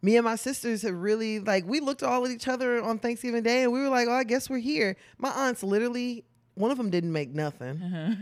me 0.01 0.15
and 0.17 0.25
my 0.25 0.35
sisters 0.35 0.81
had 0.83 0.93
really 0.93 1.39
like 1.39 1.65
we 1.65 1.79
looked 1.79 2.03
all 2.03 2.23
at 2.25 2.31
each 2.31 2.47
other 2.47 2.81
on 2.83 2.99
Thanksgiving 2.99 3.43
Day 3.43 3.63
and 3.63 3.71
we 3.71 3.79
were 3.81 3.89
like, 3.89 4.07
Oh, 4.07 4.13
I 4.13 4.23
guess 4.23 4.49
we're 4.49 4.59
here. 4.59 4.95
My 5.17 5.29
aunts 5.29 5.63
literally 5.63 6.25
one 6.55 6.71
of 6.71 6.77
them 6.77 6.89
didn't 6.89 7.11
make 7.11 7.29
nothing 7.33 7.81
Uh-huh. 7.81 8.15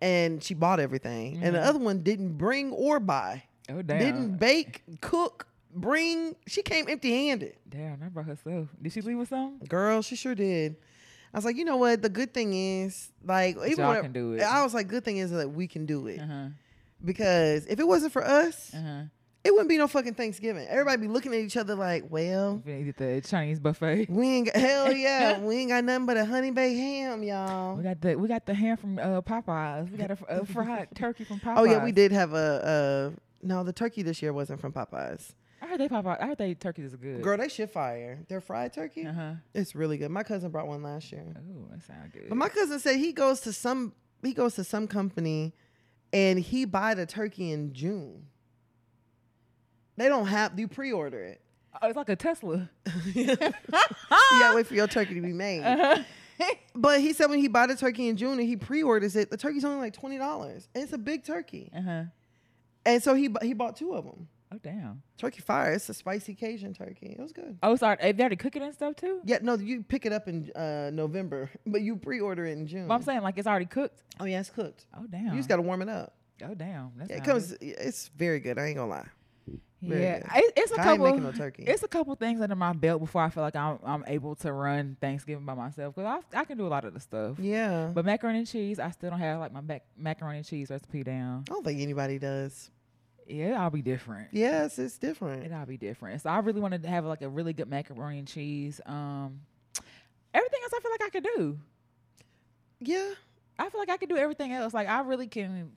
and 0.00 0.42
she 0.42 0.54
bought 0.54 0.80
everything. 0.80 1.40
And 1.42 1.54
the 1.54 1.60
other 1.60 1.78
one 1.78 2.02
didn't 2.02 2.34
bring 2.38 2.72
or 2.72 3.00
buy. 3.00 3.44
Oh 3.68 3.80
damn! 3.82 3.98
Didn't 3.98 4.36
bake, 4.38 4.82
cook, 5.00 5.46
bring. 5.74 6.34
She 6.46 6.62
came 6.62 6.88
empty 6.88 7.26
handed. 7.28 7.56
damn, 7.68 8.00
that 8.00 8.12
brought 8.12 8.26
herself. 8.26 8.68
Did 8.80 8.92
she 8.92 9.00
leave 9.02 9.18
with 9.18 9.28
something? 9.28 9.66
Girl, 9.68 10.02
she 10.02 10.16
sure 10.16 10.34
did. 10.34 10.76
I 11.34 11.38
was 11.38 11.44
like, 11.44 11.56
you 11.56 11.64
know 11.64 11.76
what? 11.78 12.02
The 12.02 12.08
good 12.10 12.34
thing 12.34 12.52
is, 12.52 13.10
like, 13.24 13.56
even 13.56 13.78
y'all 13.78 13.88
when- 13.94 14.02
can 14.02 14.12
do 14.12 14.34
it. 14.34 14.42
I 14.42 14.62
was 14.62 14.74
like, 14.74 14.88
good 14.88 15.04
thing 15.04 15.16
is 15.18 15.30
that 15.30 15.50
we 15.50 15.66
can 15.66 15.86
do 15.86 16.06
it 16.06 16.20
Uh 16.20 16.26
huh. 16.26 16.46
because 17.04 17.66
if 17.66 17.80
it 17.80 17.86
wasn't 17.86 18.12
for 18.12 18.24
us, 18.24 18.72
Uh 18.74 18.80
huh. 18.82 19.02
it 19.44 19.50
wouldn't 19.52 19.68
be 19.68 19.78
no 19.78 19.88
fucking 19.88 20.14
Thanksgiving. 20.14 20.66
Everybody 20.68 21.02
be 21.02 21.08
looking 21.08 21.32
at 21.32 21.40
each 21.40 21.56
other 21.56 21.74
like, 21.74 22.04
well, 22.10 22.62
We 22.64 22.74
eat 22.74 22.96
the 22.96 23.22
Chinese 23.24 23.58
buffet. 23.60 24.06
we 24.10 24.26
ain't 24.28 24.46
got, 24.52 24.56
hell 24.56 24.92
yeah, 24.96 25.38
we 25.40 25.56
ain't 25.56 25.70
got 25.70 25.84
nothing 25.84 26.06
but 26.06 26.16
a 26.16 26.24
honey 26.24 26.50
baked 26.50 26.78
ham, 26.78 27.22
y'all. 27.22 27.76
We 27.76 27.82
got 27.82 28.00
the 28.00 28.14
we 28.16 28.28
got 28.28 28.46
the 28.46 28.54
ham 28.54 28.76
from 28.76 28.98
uh, 28.98 29.20
Popeyes. 29.22 29.90
We 29.90 29.96
got 29.98 30.10
a, 30.10 30.18
a 30.28 30.44
fried 30.46 30.88
turkey 30.94 31.24
from 31.24 31.40
Popeyes. 31.40 31.54
Oh 31.58 31.64
yeah, 31.64 31.82
we 31.82 31.92
did 31.92 32.12
have 32.12 32.34
a, 32.34 33.12
a 33.42 33.46
no. 33.46 33.64
The 33.64 33.72
turkey 33.72 34.02
this 34.02 34.20
year 34.22 34.32
wasn't 34.32 34.60
from 34.60 34.72
Popeyes. 34.72 35.32
I 35.72 35.76
heard 35.78 35.80
they 35.80 35.88
Popeyes. 35.94 36.20
I 36.20 36.26
heard 36.26 36.38
they 36.38 36.54
turkeys 36.54 36.92
are 36.92 36.98
good. 36.98 37.22
Girl, 37.22 37.38
they 37.38 37.48
shit 37.48 37.70
fire. 37.72 38.18
Their 38.28 38.40
fried 38.42 38.72
turkey, 38.74 39.06
Uh 39.06 39.12
huh. 39.12 39.32
it's 39.54 39.74
really 39.74 39.96
good. 39.96 40.10
My 40.10 40.22
cousin 40.22 40.50
brought 40.50 40.66
one 40.66 40.82
last 40.82 41.10
year. 41.10 41.24
Oh, 41.34 41.66
that 41.70 41.82
sounds 41.86 42.12
good. 42.12 42.28
But 42.28 42.36
my 42.36 42.48
cousin 42.50 42.78
said 42.78 42.96
he 42.96 43.12
goes 43.12 43.40
to 43.40 43.52
some 43.52 43.94
he 44.22 44.34
goes 44.34 44.54
to 44.56 44.64
some 44.64 44.86
company 44.86 45.54
and 46.12 46.38
he 46.38 46.66
buy 46.66 46.92
the 46.94 47.06
turkey 47.06 47.52
in 47.52 47.72
June. 47.72 48.26
They 49.96 50.08
don't 50.08 50.26
have 50.26 50.58
you 50.58 50.68
pre-order 50.68 51.22
it. 51.22 51.40
oh, 51.80 51.88
it's 51.88 51.96
like 51.96 52.08
a 52.10 52.16
Tesla. 52.16 52.68
you 53.14 53.24
gotta 53.36 54.54
wait 54.56 54.66
for 54.66 54.74
your 54.74 54.86
turkey 54.88 55.14
to 55.14 55.20
be 55.22 55.32
made. 55.32 55.62
Uh-huh. 55.62 56.02
But 56.74 57.00
he 57.00 57.12
said 57.12 57.30
when 57.30 57.38
he 57.38 57.48
bought 57.48 57.68
the 57.68 57.76
turkey 57.76 58.08
in 58.08 58.16
June 58.16 58.38
and 58.38 58.48
he 58.48 58.56
pre-orders 58.56 59.14
it, 59.16 59.30
the 59.30 59.36
turkey's 59.36 59.64
only 59.64 59.78
like 59.78 59.92
twenty 59.94 60.18
dollars. 60.18 60.68
And 60.74 60.82
it's 60.84 60.92
a 60.92 60.98
big 60.98 61.24
turkey. 61.24 61.70
uh 61.74 61.80
huh. 61.82 62.02
And 62.84 63.02
so 63.02 63.14
he 63.14 63.30
he 63.42 63.52
bought 63.54 63.76
two 63.76 63.94
of 63.94 64.04
them. 64.04 64.28
Oh 64.52 64.58
damn. 64.62 65.02
Turkey 65.16 65.40
fire. 65.40 65.72
It's 65.72 65.88
a 65.88 65.94
spicy 65.94 66.34
Cajun 66.34 66.74
turkey. 66.74 67.16
It 67.18 67.22
was 67.22 67.32
good. 67.32 67.56
Oh, 67.62 67.74
sorry. 67.76 67.96
They 68.12 68.20
already 68.22 68.36
cook 68.36 68.54
it 68.56 68.62
and 68.62 68.74
stuff 68.74 68.96
too. 68.96 69.20
Yeah, 69.24 69.38
no, 69.40 69.54
you 69.54 69.82
pick 69.82 70.04
it 70.04 70.12
up 70.12 70.28
in 70.28 70.50
uh, 70.52 70.90
November, 70.92 71.50
but 71.66 71.80
you 71.80 71.96
pre-order 71.96 72.44
it 72.44 72.52
in 72.58 72.66
June. 72.66 72.88
But 72.88 72.94
I'm 72.94 73.02
saying 73.02 73.22
like 73.22 73.38
it's 73.38 73.46
already 73.46 73.66
cooked. 73.66 74.02
oh 74.20 74.24
yeah, 74.24 74.40
it's 74.40 74.50
cooked. 74.50 74.86
Oh 74.96 75.06
damn. 75.08 75.28
You 75.28 75.36
just 75.36 75.48
got 75.48 75.56
to 75.56 75.62
warm 75.62 75.80
it 75.82 75.88
up. 75.88 76.14
oh 76.44 76.54
damn. 76.54 76.92
Yeah, 77.08 77.16
it 77.16 77.24
comes. 77.24 77.52
It's 77.60 78.08
very 78.16 78.40
good. 78.40 78.58
I 78.58 78.66
ain't 78.66 78.76
gonna 78.76 78.90
lie. 78.90 79.06
very 79.80 80.02
Yeah, 80.02 80.18
good. 80.20 80.30
it, 80.44 80.52
it's 80.56 80.72
a 80.72 80.76
couple. 80.76 81.16
no 81.18 81.32
turkey. 81.32 81.64
It's 81.66 81.82
a 81.82 81.88
couple 81.88 82.14
things 82.16 82.40
under 82.42 82.54
my 82.56 82.72
belt 82.74 83.00
before 83.00 83.22
I 83.22 83.30
feel 83.30 83.42
like 83.44 83.56
I'm 83.56 83.78
I'm 83.84 84.04
able 84.06 84.34
to 84.36 84.52
run 84.52 84.96
Thanksgiving 85.00 85.46
by 85.46 85.54
myself 85.54 85.94
because 85.94 86.20
I 86.34 86.40
I 86.40 86.44
can 86.44 86.58
do 86.58 86.66
a 86.66 86.68
lot 86.68 86.84
of 86.84 86.92
the 86.94 87.00
stuff. 87.00 87.38
yeah, 87.38 87.90
But 87.94 88.04
macaroni 88.04 88.40
and 88.40 88.46
cheese, 88.46 88.78
I 88.78 88.90
still 88.90 89.10
don't 89.10 89.18
have 89.18 89.40
like 89.40 89.52
my 89.52 89.60
mac- 89.62 89.86
macaroni 89.96 90.38
and 90.38 90.46
cheese 90.46 90.68
recipe 90.70 91.02
down. 91.04 91.44
I 91.48 91.52
don't 91.54 91.64
think 91.64 91.80
anybody 91.80 92.18
does. 92.18 92.70
Yeah, 93.32 93.60
I'll 93.62 93.70
be 93.70 93.82
different. 93.82 94.28
Yes, 94.32 94.78
it's 94.78 94.98
different. 94.98 95.44
It'll 95.44 95.64
be 95.66 95.76
different. 95.76 96.20
So 96.22 96.30
I 96.30 96.38
really 96.38 96.60
wanted 96.60 96.82
to 96.82 96.88
have 96.88 97.04
like 97.04 97.22
a 97.22 97.28
really 97.28 97.52
good 97.52 97.68
macaroni 97.68 98.18
and 98.18 98.28
cheese. 98.28 98.80
Um, 98.86 99.40
everything 100.34 100.60
else 100.62 100.72
I 100.76 100.80
feel 100.80 100.90
like 100.90 101.02
I 101.02 101.08
could 101.10 101.26
do. 101.36 101.58
Yeah, 102.80 103.10
I 103.58 103.68
feel 103.70 103.80
like 103.80 103.90
I 103.90 103.96
could 103.96 104.08
do 104.08 104.16
everything 104.16 104.52
else. 104.52 104.74
Like 104.74 104.88
I 104.88 105.00
really 105.02 105.28
can 105.28 105.70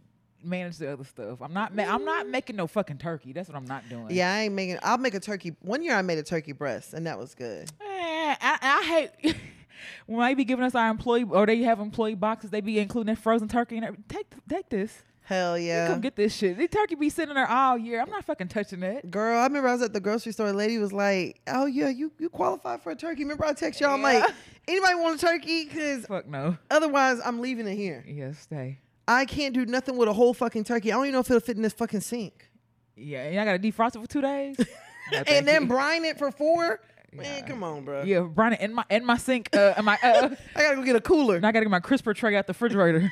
manage 0.44 0.78
the 0.78 0.92
other 0.92 1.04
stuff. 1.04 1.42
I'm 1.42 1.54
not. 1.54 1.76
Ma- 1.76 1.84
I'm 1.84 2.04
not 2.06 2.28
making 2.28 2.56
no 2.56 2.68
fucking 2.68 2.98
turkey. 2.98 3.32
That's 3.34 3.48
what 3.50 3.56
I'm 3.58 3.66
not 3.66 3.88
doing. 3.90 4.08
yeah. 4.10 4.34
I 4.34 4.42
ain't 4.42 4.54
making. 4.54 4.80
I'll 4.84 4.98
make 4.98 5.14
a 5.14 5.20
turkey. 5.20 5.56
One 5.62 5.84
year 5.84 5.96
I 5.96 6.02
made 6.02 6.18
a 6.18 6.24
turkey 6.24 6.52
breast, 6.52 6.94
and 6.94 7.06
that 7.08 7.18
was 7.18 7.36
good. 7.36 7.70
Eh, 7.82 8.36
I, 8.42 8.58
I 8.62 9.10
hate 9.24 9.36
when 10.08 10.28
they 10.28 10.34
be 10.34 10.46
giving 10.46 10.66
us 10.66 10.74
our 10.76 10.90
employee 10.90 11.24
or 11.30 11.46
they 11.46 11.62
have 11.62 11.80
employee 11.80 12.16
boxes. 12.16 12.50
They 12.50 12.62
be 12.62 12.80
including 12.80 13.14
that 13.14 13.22
frozen 13.22 13.48
turkey 13.48 13.76
and 13.78 13.86
everything. 13.86 14.06
Take 14.08 14.28
take 14.50 14.70
this. 14.70 15.04
Hell 15.25 15.58
You 15.58 15.67
yeah. 15.67 15.88
Come 15.88 16.01
get 16.01 16.15
this 16.15 16.36
shit. 16.36 16.58
The 16.58 16.67
turkey 16.67 16.96
be 16.96 17.10
sitting 17.10 17.34
there 17.36 17.50
all 17.50 17.77
year. 17.77 18.00
I'm 18.01 18.10
not 18.12 18.24
fucking 18.25 18.48
touching 18.48 18.84
it. 18.84 19.10
Girl, 19.10 19.39
I 19.39 19.44
remember 19.46 19.67
I 19.70 19.74
was 19.74 19.82
at 19.82 19.91
the 19.91 20.00
grocery 20.00 20.32
store. 20.32 20.48
A 20.48 20.53
lady 20.53 20.77
was 20.77 20.94
like, 20.94 21.41
"Oh 21.48 21.65
yeah, 21.65 21.89
you 21.89 22.12
you 22.20 22.29
qualify 22.29 22.77
for 22.77 22.91
a 22.91 22.96
turkey." 22.96 23.24
Remember 23.24 23.44
I 23.46 23.53
text 23.53 23.82
y'all? 23.82 23.96
I'm 23.96 24.01
like, 24.03 24.24
"Anybody 24.67 24.96
want 24.96 25.22
a 25.22 25.25
turkey?" 25.25 25.65
Because 25.65 26.05
Fuck 26.05 26.27
no. 26.27 26.58
otherwise, 26.70 27.20
I'm 27.25 27.39
leaving 27.39 27.67
it 27.67 27.75
here. 27.75 28.05
Yeah, 28.08 28.34
stay. 28.34 28.77
I 29.08 29.25
can't 29.25 29.53
do 29.53 29.65
nothing 29.65 29.98
with 29.98 30.08
a 30.10 30.13
whole 30.13 30.34
fucking 30.34 30.63
turkey. 30.63 30.91
I 30.91 30.96
don't 30.96 31.05
even 31.05 31.13
know 31.13 31.20
if 31.22 31.29
it'll 31.29 31.39
fit 31.39 31.55
in 31.58 31.63
this 31.63 31.74
fucking 31.74 32.01
sink. 32.01 32.50
Yeah, 32.96 33.24
and 33.24 33.39
I 33.39 33.46
gotta 33.46 33.60
defrost 33.60 33.96
it 33.96 34.01
for 34.01 34.08
two 34.08 34.22
days. 34.22 34.58
No, 35.12 35.20
and 35.27 35.48
then 35.48 35.62
you. 35.62 35.67
brine 35.67 36.03
it 36.03 36.17
for 36.17 36.32
four. 36.32 36.79
Man, 37.13 37.25
Yeah. 37.25 37.41
come 37.48 37.63
on, 37.63 37.86
bro. 37.86 38.01
yeah, 38.01 38.22
brine 38.22 38.53
it 38.53 38.62
in 38.62 38.74
my 38.74 38.84
in 38.89 39.05
my 39.05 39.17
sink. 39.17 39.55
Uh, 39.55 39.75
in 39.77 39.86
my 39.86 40.00
uh, 40.01 40.29
I 40.55 40.62
gotta 40.63 40.77
go 40.77 40.82
get 40.84 40.96
a 40.96 41.00
cooler. 41.01 41.36
and 41.36 41.46
I 41.46 41.51
gotta 41.51 41.65
get 41.65 41.70
my 41.70 41.79
crisper 41.79 42.15
tray 42.15 42.36
out 42.36 42.48
the 42.48 42.53
refrigerator 42.53 43.12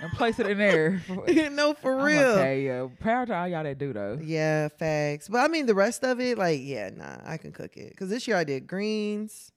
and 0.00 0.10
place 0.12 0.38
it 0.38 0.46
in 0.48 0.58
there. 0.58 1.02
no, 1.50 1.74
for 1.80 1.98
I'm 1.98 2.04
real. 2.04 2.20
Okay, 2.20 2.64
yeah. 2.64 2.86
Proud 3.00 3.28
to 3.28 3.34
all 3.34 3.48
y'all 3.48 3.64
that 3.64 3.78
do 3.78 3.92
though. 3.92 4.18
Yeah, 4.22 4.68
facts. 4.68 5.28
But 5.28 5.38
I 5.38 5.48
mean, 5.48 5.66
the 5.66 5.74
rest 5.74 6.04
of 6.04 6.20
it, 6.20 6.38
like, 6.38 6.60
yeah, 6.62 6.90
nah, 6.90 7.18
I 7.24 7.36
can 7.36 7.52
cook 7.52 7.76
it. 7.76 7.96
Cause 7.96 8.08
this 8.08 8.26
year 8.28 8.36
I 8.36 8.44
did 8.44 8.66
greens, 8.66 9.52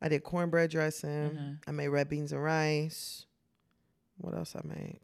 I 0.00 0.08
did 0.08 0.22
cornbread 0.22 0.70
dressing, 0.70 1.10
Mhm. 1.30 1.58
I 1.66 1.70
made 1.72 1.88
red 1.88 2.08
beans 2.08 2.32
and 2.32 2.42
rice. 2.42 3.26
What 4.18 4.34
else 4.34 4.54
I 4.56 4.60
make? 4.66 5.02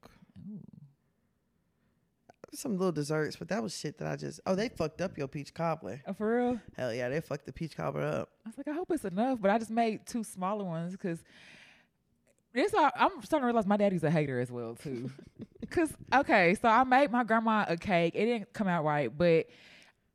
Some 2.55 2.73
little 2.77 2.93
desserts, 2.93 3.37
but 3.37 3.49
that 3.49 3.63
was 3.63 3.75
shit 3.75 3.97
that 3.99 4.07
I 4.09 4.17
just. 4.17 4.39
Oh, 4.45 4.55
they 4.55 4.69
fucked 4.69 5.01
up 5.01 5.17
your 5.17 5.27
peach 5.27 5.55
cobbler. 5.55 6.03
Oh, 6.07 6.13
for 6.13 6.37
real. 6.37 6.61
Hell 6.77 6.93
yeah, 6.93 7.09
they 7.09 7.23
fucked 7.23 7.47
the 7.47 7.53
peach 7.53 7.75
cobbler 7.75 8.03
up. 8.03 8.29
I 8.45 8.51
was 8.51 8.59
like, 8.59 8.69
I 8.69 8.73
hope 8.75 8.91
it's 8.91 9.07
enough, 9.07 9.39
but 9.41 9.51
I 9.51 9.57
just 9.59 9.71
made 9.71 10.05
two 10.07 10.23
smaller 10.23 10.65
ones 10.65 10.93
because 10.93 11.25
this. 12.53 12.75
I- 12.75 12.93
I'm 12.97 13.23
starting 13.23 13.43
to 13.43 13.47
realize 13.47 13.67
my 13.67 13.77
daddy's 13.77 14.05
a 14.05 14.11
hater 14.11 14.41
as 14.41 14.51
well 14.51 14.75
too. 14.75 15.11
Cause 15.71 15.93
okay, 16.15 16.55
so 16.61 16.69
I 16.69 16.85
made 16.85 17.11
my 17.11 17.25
grandma 17.25 17.65
a 17.67 17.77
cake. 17.79 18.15
It 18.15 18.27
didn't 18.27 18.53
come 18.53 18.69
out 18.69 18.85
right, 18.85 19.17
but 19.17 19.47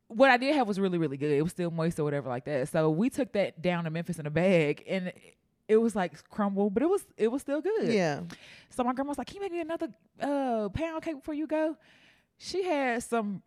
what 0.08 0.30
I 0.30 0.38
did 0.38 0.56
have 0.56 0.68
was 0.68 0.80
really 0.80 0.98
really 1.00 1.18
good. 1.18 1.32
It 1.32 1.42
was 1.42 1.52
still 1.52 1.72
moist 1.72 2.00
or 2.00 2.04
whatever 2.04 2.30
like 2.30 2.46
that. 2.46 2.70
So 2.70 2.90
we 2.92 3.10
took 3.10 3.34
that 3.34 3.62
down 3.62 3.86
to 3.86 3.90
Memphis 3.90 4.20
in 4.20 4.26
a 4.28 4.30
bag, 4.30 4.84
and 4.88 5.12
it 5.68 5.78
was 5.78 5.96
like 5.96 6.24
crumble, 6.30 6.70
but 6.70 6.84
it 6.84 6.90
was 6.90 7.06
it 7.18 7.30
was 7.30 7.42
still 7.42 7.62
good. 7.62 7.92
Yeah. 7.92 8.22
So 8.70 8.84
my 8.84 8.94
grandma 8.94 9.10
was 9.10 9.18
like, 9.18 9.28
"Can 9.28 9.38
you 9.38 9.42
make 9.42 9.52
me 9.52 9.62
another 9.62 9.90
uh, 10.22 10.70
pound 10.70 11.02
cake 11.04 11.16
before 11.16 11.34
you 11.34 11.48
go?" 11.48 11.76
She 12.38 12.64
had 12.64 13.02
some 13.04 13.42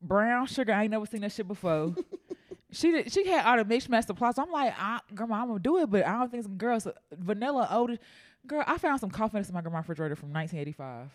brown 0.00 0.46
sugar. 0.46 0.72
I 0.72 0.82
ain't 0.82 0.90
never 0.90 1.06
seen 1.06 1.20
that 1.20 1.30
shit 1.32 1.46
before. 1.46 1.94
she 2.72 2.90
did. 2.90 3.12
She 3.12 3.24
had 3.26 3.46
all 3.46 3.56
the 3.56 3.64
mixed 3.64 3.88
match 3.88 4.06
supplies. 4.06 4.34
So 4.34 4.42
I'm 4.42 4.50
like, 4.50 4.74
I, 4.76 4.98
"Grandma, 5.14 5.36
I'm 5.42 5.46
gonna 5.48 5.60
do 5.60 5.78
it," 5.78 5.88
but 5.88 6.04
I 6.04 6.18
don't 6.18 6.30
think 6.30 6.44
it's 6.44 6.52
girls. 6.56 6.82
So 6.84 6.92
vanilla 7.12 7.68
old. 7.70 7.98
Girl, 8.46 8.64
I 8.66 8.78
found 8.78 9.00
some 9.00 9.10
coffee 9.10 9.36
nuts 9.36 9.48
in 9.48 9.54
my 9.54 9.60
grandma's 9.60 9.82
refrigerator 9.82 10.16
from 10.16 10.32
1985. 10.32 11.08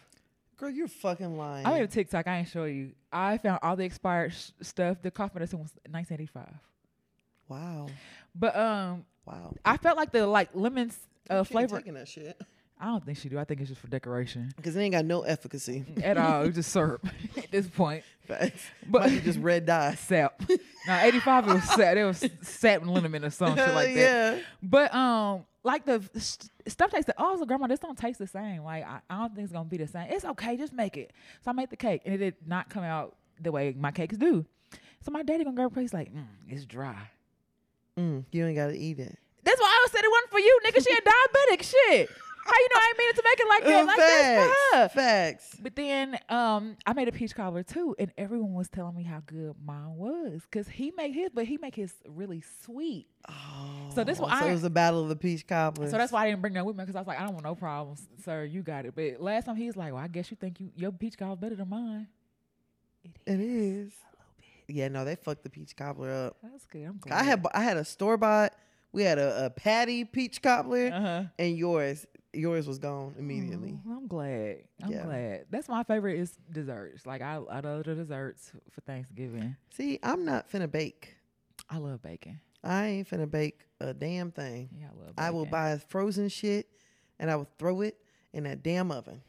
Girl, 0.57 0.69
you're 0.69 0.87
fucking 0.87 1.37
lying. 1.37 1.65
I 1.67 1.71
made 1.71 1.81
a 1.83 1.87
TikTok. 1.87 2.25
I 2.27 2.37
ain't 2.39 2.47
show 2.47 2.63
you. 2.65 2.91
I 3.11 3.37
found 3.37 3.59
all 3.61 3.75
the 3.75 3.83
expired 3.83 4.33
sh- 4.33 4.51
stuff. 4.61 5.01
The 5.01 5.11
coffee 5.11 5.39
nuts 5.39 5.53
was 5.53 5.71
1985. 5.89 6.47
wow. 7.49 7.87
But 8.35 8.55
um, 8.55 9.05
Wow. 9.25 9.53
I 9.65 9.75
felt 9.77 9.97
like 9.97 10.11
the 10.11 10.25
like 10.25 10.49
lemons 10.53 10.97
uh, 11.29 11.43
She 11.43 11.51
flavor. 11.51 11.77
taking 11.77 11.95
that 11.95 12.07
shit. 12.07 12.39
I 12.79 12.85
don't 12.85 13.03
think 13.03 13.17
she 13.17 13.27
do. 13.27 13.37
I 13.39 13.43
think 13.43 13.59
it's 13.59 13.69
just 13.69 13.81
for 13.81 13.87
decoration 13.87 14.53
Because 14.55 14.75
it 14.75 14.79
ain't 14.81 14.93
got 14.93 15.03
no 15.03 15.23
efficacy. 15.23 15.83
at 16.03 16.15
all. 16.17 16.43
It's 16.43 16.55
just 16.55 16.71
syrup 16.71 17.05
at 17.37 17.51
this 17.51 17.67
point. 17.67 18.03
But- 18.27 18.53
be 19.09 19.19
just 19.21 19.39
red 19.39 19.65
dye. 19.65 19.95
sap. 19.99 20.41
now 20.87 21.03
eighty 21.03 21.19
five 21.19 21.47
it 21.47 21.53
was 21.55 21.63
sap. 21.75 21.97
It 21.97 22.05
was 22.05 22.25
sap 22.41 22.81
and 22.81 22.89
liniment 22.91 23.25
or 23.25 23.29
some 23.31 23.55
shit 23.57 23.73
like 23.73 23.93
that. 23.95 24.37
yeah. 24.37 24.39
But 24.63 24.93
um, 24.93 25.43
like 25.67 25.85
the 25.85 26.01
st- 26.17 26.49
stuff 26.65 26.91
tasted. 26.91 27.13
Oh, 27.17 27.35
like, 27.37 27.47
grandma, 27.47 27.67
this 27.67 27.79
don't 27.79 27.97
taste 27.97 28.19
the 28.19 28.25
same. 28.27 28.63
Like 28.63 28.85
I, 28.85 29.01
I 29.09 29.17
don't 29.19 29.35
think 29.35 29.43
it's 29.43 29.53
gonna 29.53 29.65
be 29.65 29.77
the 29.77 29.87
same. 29.87 30.07
It's 30.09 30.25
okay, 30.25 30.57
just 30.57 30.73
make 30.73 30.97
it. 30.97 31.11
So 31.43 31.51
I 31.51 31.53
made 31.53 31.69
the 31.69 31.75
cake, 31.75 32.01
and 32.05 32.15
it 32.15 32.17
did 32.17 32.35
not 32.45 32.69
come 32.69 32.83
out 32.83 33.15
the 33.39 33.51
way 33.51 33.75
my 33.77 33.91
cakes 33.91 34.17
do. 34.17 34.45
So 35.01 35.11
my 35.11 35.23
daddy 35.23 35.43
gonna 35.43 35.55
grab. 35.55 35.77
He's 35.77 35.93
like, 35.93 36.13
mm, 36.13 36.25
it's 36.47 36.65
dry. 36.65 37.11
Mm, 37.97 38.23
you 38.31 38.45
ain't 38.45 38.55
got 38.55 38.67
to 38.67 38.77
eat 38.77 38.99
it. 38.99 39.17
That's 39.43 39.59
why 39.59 39.67
I 39.67 39.87
said 39.91 40.01
it 40.03 40.11
wasn't 40.11 40.31
for 40.31 40.39
you, 40.39 40.59
nigga. 40.65 40.83
She 40.83 40.93
a 40.93 41.01
diabetic. 41.01 41.63
Shit. 41.63 42.09
How 42.47 42.53
you 42.53 42.67
know 42.73 42.79
I 42.79 42.87
ain't 42.89 42.97
mean 42.97 43.13
to 43.13 43.23
make 43.23 43.39
it 43.39 43.47
like 43.49 43.63
that? 43.65 43.85
Like 43.85 43.97
that's 43.97 44.71
for 44.71 44.77
her. 44.77 44.89
facts. 44.89 44.93
Facts. 44.93 45.57
But 45.61 45.75
then 45.75 46.17
um, 46.29 46.77
I 46.85 46.93
made 46.93 47.07
a 47.07 47.11
peach 47.11 47.35
cobbler 47.35 47.63
too, 47.63 47.95
and 47.99 48.11
everyone 48.17 48.53
was 48.53 48.69
telling 48.69 48.95
me 48.95 49.03
how 49.03 49.21
good 49.25 49.53
mine 49.65 49.95
was 49.95 50.41
because 50.49 50.67
he 50.69 50.91
made 50.95 51.13
his, 51.13 51.29
but 51.33 51.45
he 51.45 51.57
make 51.57 51.75
his 51.75 51.93
really 52.07 52.41
sweet. 52.63 53.07
Oh, 53.29 53.89
So 53.93 54.03
this 54.05 54.19
one 54.19 54.29
so 54.31 54.45
I- 54.45 54.49
it 54.49 54.53
was 54.53 54.63
a 54.63 54.69
battle 54.69 55.03
of 55.03 55.09
the 55.09 55.15
peach 55.17 55.45
cobblers. 55.45 55.91
So 55.91 55.97
that's 55.97 56.11
why 56.13 56.23
I 56.23 56.29
didn't 56.29 56.41
bring 56.41 56.53
that 56.53 56.65
with 56.65 56.75
me 56.77 56.83
because 56.83 56.95
I 56.95 56.99
was 56.99 57.07
like, 57.07 57.19
I 57.19 57.23
don't 57.23 57.33
want 57.33 57.43
no 57.45 57.55
problems, 57.55 58.07
sir. 58.23 58.45
You 58.45 58.61
got 58.63 58.85
it. 58.85 58.95
But 58.95 59.21
last 59.21 59.45
time 59.45 59.55
he's 59.57 59.75
like, 59.75 59.91
well, 59.93 60.01
I 60.03 60.07
guess 60.07 60.31
you 60.31 60.37
think 60.39 60.59
you 60.61 60.71
your 60.75 60.91
peach 60.93 61.17
cobbler 61.17 61.35
better 61.35 61.55
than 61.55 61.67
mine. 61.69 62.07
it 63.25 63.39
is. 63.39 63.91
A 63.91 64.11
little 64.11 64.33
bit. 64.37 64.75
Yeah, 64.75 64.87
no, 64.87 65.03
they 65.05 65.15
fucked 65.15 65.43
the 65.43 65.49
peach 65.49 65.75
cobbler 65.75 66.11
up. 66.11 66.37
That's 66.43 66.65
good. 66.65 66.83
I'm 66.85 66.97
glad. 66.97 67.19
I 67.19 67.23
had 67.23 67.45
I 67.53 67.61
had 67.61 67.77
a 67.77 67.85
store 67.85 68.17
bought. 68.17 68.53
We 68.93 69.03
had 69.03 69.19
a, 69.19 69.45
a 69.45 69.49
patty 69.49 70.05
peach 70.05 70.41
cobbler, 70.41 70.87
Uh-huh. 70.93 71.23
and 71.37 71.57
yours 71.57 72.05
yours 72.33 72.67
was 72.67 72.77
gone 72.79 73.15
immediately. 73.17 73.79
Oh, 73.87 73.97
I'm 73.97 74.07
glad. 74.07 74.57
I'm 74.83 74.91
Yeah. 74.91 75.03
glad. 75.03 75.45
That's 75.49 75.67
my 75.69 75.83
favorite 75.83 76.19
is 76.19 76.37
desserts. 76.51 77.05
Like 77.05 77.21
I, 77.21 77.35
I 77.35 77.59
love 77.61 77.83
the 77.85 77.95
desserts 77.95 78.51
for 78.71 78.81
Thanksgiving. 78.81 79.55
See, 79.71 79.99
I'm 80.03 80.25
not 80.25 80.49
finna 80.51 80.69
bake. 80.71 81.15
I 81.69 81.77
love 81.77 82.01
baking. 82.01 82.39
I 82.63 82.85
ain't 82.85 83.09
finna 83.09 83.29
bake 83.29 83.61
a 83.79 83.93
damn 83.93 84.31
thing. 84.31 84.69
Yeah, 84.79 84.87
I 84.87 84.99
love. 84.99 85.15
Bacon. 85.15 85.23
I 85.25 85.29
will 85.31 85.45
buy 85.45 85.77
frozen 85.89 86.27
shit, 86.29 86.67
and 87.19 87.29
I 87.31 87.35
will 87.35 87.47
throw 87.57 87.81
it 87.81 87.97
in 88.33 88.43
that 88.43 88.61
damn 88.63 88.91
oven. 88.91 89.21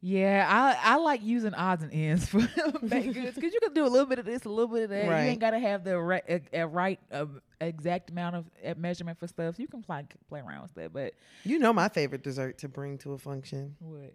Yeah, 0.00 0.46
I 0.48 0.92
I 0.94 0.96
like 0.98 1.22
using 1.24 1.54
odds 1.54 1.82
and 1.82 1.92
ends 1.92 2.26
for 2.28 2.38
baked 2.86 3.14
goods 3.14 3.34
because 3.34 3.52
you 3.52 3.58
can 3.60 3.74
do 3.74 3.84
a 3.84 3.88
little 3.88 4.06
bit 4.06 4.20
of 4.20 4.24
this, 4.24 4.44
a 4.44 4.48
little 4.48 4.72
bit 4.72 4.84
of 4.84 4.90
that. 4.90 5.08
Right. 5.08 5.24
You 5.24 5.30
ain't 5.30 5.40
gotta 5.40 5.58
have 5.58 5.82
the 5.82 5.98
right, 5.98 6.22
a, 6.28 6.40
a 6.60 6.66
right 6.68 7.00
uh, 7.10 7.26
exact 7.60 8.10
amount 8.10 8.36
of 8.36 8.44
uh, 8.64 8.74
measurement 8.76 9.18
for 9.18 9.26
stuff. 9.26 9.58
You 9.58 9.68
can 9.68 9.82
play 9.82 10.04
play 10.28 10.40
around 10.40 10.62
with 10.62 10.74
that, 10.74 10.92
but 10.92 11.14
You 11.44 11.58
know 11.58 11.72
my 11.72 11.88
favorite 11.88 12.22
dessert 12.22 12.58
to 12.58 12.68
bring 12.68 12.98
to 12.98 13.12
a 13.12 13.18
function: 13.18 13.76
what? 13.80 14.14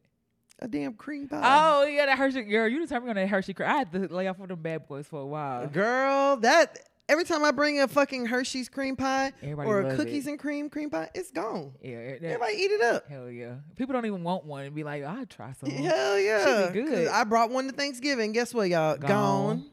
a 0.60 0.68
damn 0.68 0.94
cream 0.94 1.28
pie. 1.28 1.42
Oh 1.44 1.86
yeah, 1.86 2.06
that 2.06 2.18
Hershey 2.18 2.44
girl. 2.44 2.68
You 2.68 2.80
determined 2.80 3.10
on 3.10 3.16
that 3.16 3.28
Hershey 3.28 3.54
cream. 3.54 3.70
I 3.70 3.74
had 3.74 3.92
to 3.92 4.14
lay 4.14 4.28
off 4.28 4.40
of 4.40 4.48
them 4.48 4.62
bad 4.62 4.88
boys 4.88 5.08
for 5.08 5.20
a 5.20 5.26
while. 5.26 5.68
Girl, 5.68 6.38
that 6.38 6.80
every 7.10 7.24
time 7.26 7.44
I 7.44 7.52
bring 7.52 7.82
a 7.82 7.88
fucking 7.88 8.26
Hershey's 8.28 8.70
cream 8.70 8.96
pie 8.96 9.34
Everybody 9.42 9.70
or 9.70 9.82
a 9.82 9.96
cookies 9.96 10.28
it. 10.28 10.32
and 10.32 10.40
cream 10.40 10.70
cream 10.70 10.90
pie, 10.90 11.10
it's 11.14 11.32
gone. 11.32 11.74
Yeah, 11.82 12.14
that, 12.14 12.24
Everybody 12.24 12.54
eat 12.54 12.72
it 12.72 12.82
up. 12.82 13.08
hell 13.10 13.30
yeah. 13.30 13.56
People 13.76 13.94
don't 13.94 14.06
even 14.06 14.24
want 14.24 14.46
one 14.46 14.66
and 14.66 14.76
be 14.76 14.84
like, 14.84 15.04
I'll 15.04 15.26
try 15.26 15.54
some. 15.54 15.70
Hell 15.70 16.20
yeah. 16.20 16.72
good. 16.72 17.08
I 17.08 17.24
brought 17.24 17.50
one 17.50 17.68
to 17.68 17.74
Thanksgiving. 17.74 18.32
Guess 18.32 18.54
what, 18.54 18.70
y'all? 18.70 18.98
Gone. 18.98 19.10
Gone. 19.10 19.66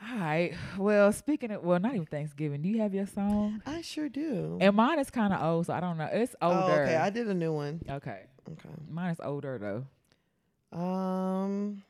All 0.00 0.18
right. 0.18 0.54
Well, 0.76 1.12
speaking 1.12 1.50
of, 1.50 1.64
well, 1.64 1.80
not 1.80 1.94
even 1.94 2.06
Thanksgiving. 2.06 2.62
Do 2.62 2.68
you 2.68 2.80
have 2.80 2.94
your 2.94 3.06
song? 3.06 3.62
I 3.66 3.82
sure 3.82 4.08
do. 4.08 4.58
And 4.60 4.76
mine 4.76 4.98
is 4.98 5.10
kind 5.10 5.32
of 5.32 5.42
old, 5.42 5.66
so 5.66 5.74
I 5.74 5.80
don't 5.80 5.98
know. 5.98 6.08
It's 6.10 6.36
older. 6.40 6.56
Oh, 6.56 6.82
okay. 6.82 6.96
I 6.96 7.10
did 7.10 7.26
a 7.28 7.34
new 7.34 7.52
one. 7.52 7.80
okay. 7.88 8.22
Okay. 8.50 8.68
Mine 8.90 9.10
is 9.12 9.20
older 9.20 9.58
though. 9.58 10.78
Um. 10.78 11.82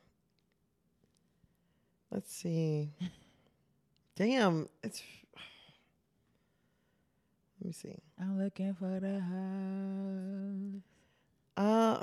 Let's 2.11 2.33
see. 2.33 2.89
Damn, 4.15 4.67
it's. 4.83 5.03
Let 7.61 7.67
me 7.67 7.71
see. 7.73 7.95
I'm 8.19 8.41
looking 8.41 8.73
for 8.73 8.99
the 8.99 9.19
house. 9.19 10.81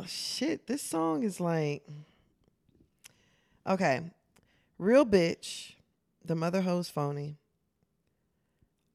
Uh, 0.01 0.05
shit. 0.07 0.67
This 0.67 0.83
song 0.83 1.25
is 1.25 1.41
like. 1.41 1.87
Okay, 3.67 4.03
Real 4.79 5.07
bitch. 5.07 5.75
The 6.26 6.35
mother 6.35 6.62
hoes 6.62 6.88
phony. 6.88 7.37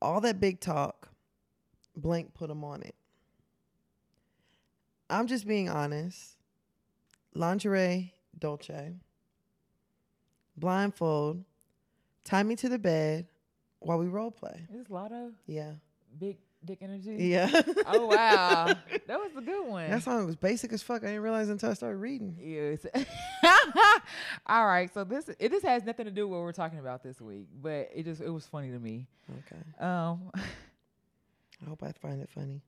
All 0.01 0.19
that 0.21 0.39
big 0.39 0.59
talk. 0.59 1.09
Blank 1.95 2.33
put 2.33 2.49
them 2.49 2.63
on 2.63 2.81
it. 2.81 2.95
I'm 5.09 5.27
just 5.27 5.47
being 5.47 5.69
honest. 5.69 6.35
Lingerie, 7.33 8.13
Dolce. 8.37 8.95
Blindfold. 10.57 11.43
Tie 12.25 12.43
me 12.43 12.55
to 12.57 12.67
the 12.69 12.79
bed 12.79 13.27
while 13.79 13.97
we 13.97 14.07
role 14.07 14.31
play. 14.31 14.67
Is 14.73 14.87
Latto 14.87 15.31
Yeah. 15.47 15.73
big 16.19 16.37
dick 16.65 16.79
energy? 16.81 17.15
Yeah. 17.19 17.49
Oh 17.87 18.07
wow, 18.07 18.65
that 19.07 19.19
was 19.19 19.31
a 19.37 19.41
good 19.41 19.67
one. 19.67 19.89
that 19.89 20.03
song 20.03 20.25
was 20.25 20.35
basic 20.35 20.73
as 20.73 20.81
fuck. 20.81 21.03
I 21.03 21.07
didn't 21.07 21.21
realize 21.21 21.49
until 21.49 21.71
I 21.71 21.73
started 21.73 21.97
reading. 21.97 22.35
Yes. 22.41 22.85
All 24.45 24.65
right. 24.65 24.93
So 24.93 25.03
this 25.03 25.29
it, 25.39 25.49
this 25.49 25.63
has 25.63 25.83
nothing 25.83 26.05
to 26.05 26.11
do 26.11 26.27
with 26.27 26.37
what 26.37 26.43
we're 26.43 26.51
talking 26.51 26.79
about 26.79 27.03
this 27.03 27.19
week, 27.21 27.47
but 27.61 27.89
it 27.93 28.03
just 28.03 28.21
it 28.21 28.29
was 28.29 28.45
funny 28.45 28.71
to 28.71 28.79
me. 28.79 29.07
Okay. 29.29 29.85
Um. 29.85 30.31
I 31.63 31.69
hope 31.69 31.83
I 31.83 31.91
find 31.91 32.21
it 32.21 32.29
funny. 32.33 32.61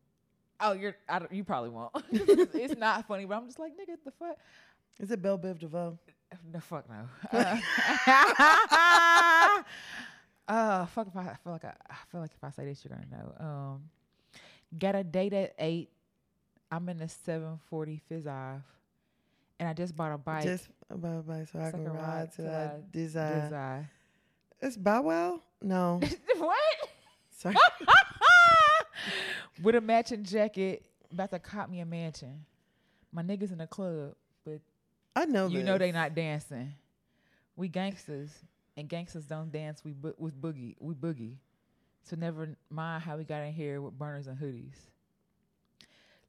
Oh, 0.60 0.74
you're. 0.74 0.96
I 1.10 1.20
don't, 1.20 1.32
you 1.32 1.44
probably 1.44 1.70
won't. 1.70 1.92
it's, 2.12 2.56
it's 2.74 2.80
not 2.80 3.08
funny, 3.08 3.26
but 3.26 3.36
I'm 3.36 3.46
just 3.46 3.60
like 3.60 3.74
nigga, 3.74 3.98
the 4.04 4.12
fuck. 4.12 4.38
Is 5.00 5.12
it 5.12 5.22
Bell 5.22 5.38
Biv 5.40 5.60
DeVoe? 5.60 5.98
No, 6.52 6.60
fuck 6.60 6.86
no. 6.90 7.06
Uh, 7.32 7.58
uh, 10.48 10.86
fuck 10.88 11.08
if 11.08 11.16
I, 11.16 11.22
I 11.22 11.36
feel 11.44 11.54
like 11.54 11.66
I, 11.66 11.74
I 11.90 11.96
feel 12.12 12.22
like 12.22 12.32
if 12.36 12.44
I 12.44 12.50
say 12.52 12.66
this, 12.66 12.84
you're 12.84 12.96
gonna 12.98 13.24
know. 13.24 13.46
Um, 13.46 13.84
got 14.78 14.96
a 14.96 15.04
date 15.04 15.34
at 15.34 15.54
eight. 15.60 15.90
I'm 16.72 16.90
in 16.90 16.98
the 16.98 17.08
seven 17.08 17.60
forty 17.70 18.02
fizz 18.10 18.28
off, 18.28 18.62
and 19.60 19.70
I 19.70 19.74
just 19.74 19.96
bought 19.96 20.12
a 20.12 20.18
bike. 20.18 20.44
Just 20.44 20.68
bye 20.90 20.98
so 21.00 21.24
I 21.38 21.46
So 21.46 21.60
I 21.60 21.72
can 21.72 21.86
ride 21.86 21.96
ride 21.96 22.32
to 22.34 22.52
I 22.52 22.82
desire. 22.92 23.42
Desire. 23.42 23.90
It's 24.62 24.78
Bow 24.78 25.02
Wow? 25.02 25.42
No. 25.62 26.00
what? 26.38 26.58
Sorry. 27.32 27.56
With 29.62 29.76
a 29.76 29.82
matching 29.82 30.24
jacket, 30.24 30.86
about 31.12 31.32
to 31.32 31.40
cop 31.40 31.70
me 31.70 31.82
a 31.82 31.86
mansion. 31.86 32.46
My 33.12 33.22
niggas 33.22 33.52
in 33.52 33.58
the 33.58 33.68
club, 33.68 34.16
but 34.46 34.62
I 35.16 35.26
know 35.26 35.48
you 35.48 35.60
this. 35.60 35.66
know 35.66 35.78
they 35.78 35.92
not 35.92 36.16
dancing. 36.16 36.74
We 37.56 37.68
gangsters, 37.68 38.32
and 38.78 38.90
gangsters 38.90 39.26
don't 39.26 39.52
dance. 39.52 39.84
We 39.84 39.92
bo- 39.94 40.16
with 40.18 40.40
boogie, 40.40 40.76
we 40.80 40.94
boogie. 40.94 41.38
So 42.04 42.16
never 42.16 42.50
mind 42.70 43.04
how 43.04 43.18
we 43.18 43.24
got 43.24 43.42
in 43.44 43.54
here 43.54 43.82
with 43.82 43.98
burners 43.98 44.28
and 44.28 44.38
hoodies. 44.38 44.76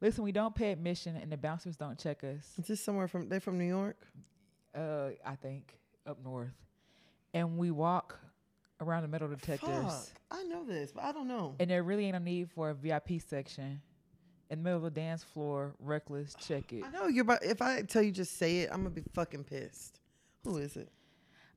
Listen, 0.01 0.23
we 0.25 0.33
don't 0.33 0.55
pay 0.55 0.71
admission, 0.73 1.17
and 1.17 1.33
the 1.33 1.37
bouncers 1.37 1.77
don't 1.77 1.99
check 1.99 2.23
us. 2.25 2.47
Is 2.59 2.67
this 2.67 2.81
somewhere 2.81 3.09
from 3.09 3.29
they're 3.29 3.41
from 3.41 3.59
New 3.59 3.65
York? 3.65 3.97
Uh, 4.75 5.11
I 5.25 5.37
think 5.37 5.79
up 6.07 6.19
north, 6.23 6.55
and 7.33 7.57
we 7.57 7.71
walk 7.71 8.19
around 8.81 9.03
the 9.03 9.09
metal 9.09 9.29
detectors. 9.29 9.69
Fuck. 9.69 10.09
I 10.31 10.43
know 10.45 10.65
this, 10.65 10.93
but 10.93 11.05
I 11.05 11.13
don't 11.13 11.29
know. 11.29 11.55
And 11.59 11.71
there 11.71 11.83
really 11.83 12.07
ain't 12.07 12.17
a 12.17 12.21
need 12.21 12.51
for 12.51 12.71
a 12.71 12.75
VIP 12.75 13.21
section. 13.27 13.81
In 14.51 14.59
the 14.59 14.65
middle 14.65 14.85
of 14.85 14.95
the 14.95 15.01
dance 15.01 15.25
floor, 15.25 15.75
reckless, 15.79 16.35
check 16.47 16.73
it. 16.73 16.85
I 16.85 16.91
know 16.91 17.07
you're 17.07 17.23
about 17.23 17.43
if 17.45 17.63
I 17.63 17.83
tell 17.83 18.03
you 18.03 18.11
just 18.13 18.37
say 18.37 18.59
it, 18.59 18.71
I'm 18.71 18.79
gonna 18.79 18.91
be 18.91 19.03
fucking 19.15 19.45
pissed. 19.45 20.01
Who 20.45 20.59
is 20.59 20.77
it? 20.77 20.91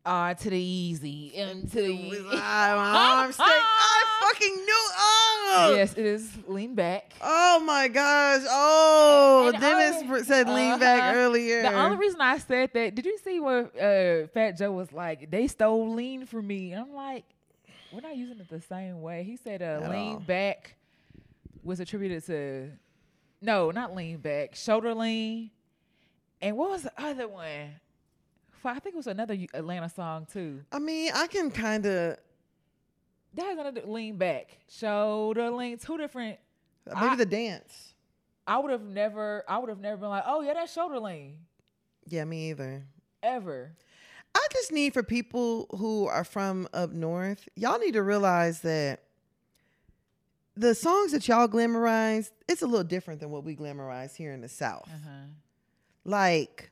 Ah, 0.09 0.31
to 0.33 0.49
the 0.49 0.57
easy, 0.57 1.33
and 1.35 1.69
to 1.69 1.81
the 1.81 1.87
easy. 1.89 2.25
I, 2.31 3.23
I'm 3.25 3.31
sick. 3.33 3.41
I 3.45 4.03
fucking 4.21 4.55
knew. 4.55 4.85
Oh. 4.99 5.73
Yes, 5.75 5.93
it 5.97 6.05
is 6.05 6.29
lean 6.47 6.75
back. 6.75 7.11
Oh 7.21 7.59
my 7.65 7.89
gosh. 7.89 8.43
Oh, 8.49 9.51
And 9.53 9.61
Dennis 9.61 10.03
only- 10.03 10.23
said 10.23 10.47
lean 10.47 10.79
back 10.79 11.01
Uh-huh. 11.11 11.19
earlier. 11.19 11.61
The 11.61 11.73
only 11.73 11.97
reason 11.97 12.21
I 12.21 12.37
said 12.37 12.71
that, 12.73 12.95
did 12.95 13.05
you 13.05 13.17
see 13.23 13.39
what 13.41 13.77
uh, 13.77 14.27
Fat 14.27 14.57
Joe 14.57 14.71
was 14.71 14.91
like? 14.93 15.29
They 15.29 15.47
stole 15.47 15.93
lean 15.93 16.25
from 16.25 16.47
me. 16.47 16.71
And 16.71 16.83
I'm 16.83 16.93
like, 16.93 17.25
we're 17.91 17.99
not 18.01 18.15
using 18.15 18.39
it 18.39 18.49
the 18.49 18.61
same 18.61 19.01
way. 19.01 19.23
He 19.23 19.35
said 19.35 19.61
uh, 19.61 19.81
At 19.83 19.89
lean 19.91 20.13
all. 20.13 20.19
back 20.19 20.75
was 21.63 21.79
attributed 21.81 22.25
to, 22.27 22.71
no, 23.41 23.71
not 23.71 23.93
lean 23.93 24.17
back, 24.17 24.55
shoulder 24.55 24.93
lean. 24.93 25.51
And 26.41 26.55
what 26.55 26.69
was 26.69 26.83
the 26.83 26.93
other 26.97 27.27
one? 27.27 27.75
I 28.65 28.79
think 28.79 28.95
it 28.95 28.97
was 28.97 29.07
another 29.07 29.37
Atlanta 29.53 29.89
song 29.89 30.27
too. 30.31 30.61
I 30.71 30.79
mean, 30.79 31.11
I 31.13 31.27
can 31.27 31.49
kind 31.51 31.85
of 31.85 32.17
That 33.35 33.45
has 33.45 33.57
another 33.57 33.81
lean 33.85 34.17
back, 34.17 34.57
shoulder 34.69 35.49
lean, 35.51 35.77
two 35.77 35.97
different. 35.97 36.39
maybe 36.85 36.99
I- 37.07 37.15
the 37.15 37.25
dance. 37.25 37.93
I 38.49 38.59
would 38.59 38.71
have 38.71 38.83
never, 38.83 39.43
I 39.47 39.57
would 39.57 39.67
have 39.69 39.79
never 39.81 39.97
been 39.97 40.09
like, 40.09 40.23
oh 40.25 40.39
yeah, 40.41 40.53
that's 40.53 40.71
shoulder 40.71 40.99
lean 40.99 41.39
Yeah, 42.05 42.23
me 42.23 42.49
either. 42.51 42.85
ever. 43.21 43.73
I 44.33 44.47
just 44.53 44.71
need 44.71 44.93
for 44.93 45.03
people 45.03 45.65
who 45.77 46.07
are 46.07 46.23
from 46.23 46.67
up 46.73 46.91
north, 46.91 47.49
y'all 47.55 47.77
need 47.79 47.93
to 47.93 48.03
realize 48.03 48.61
that 48.61 49.01
the 50.55 50.73
songs 50.73 51.11
that 51.11 51.27
y'all 51.27 51.47
glamorize, 51.47 52.31
it's 52.47 52.61
a 52.61 52.65
little 52.67 52.83
different 52.85 53.19
than 53.19 53.29
what 53.31 53.43
we 53.43 53.55
glamorize 53.55 54.15
here 54.15 54.31
in 54.31 54.41
the 54.41 54.47
South. 54.49 54.87
Uh-huh. 54.87 55.25
Like, 56.05 56.71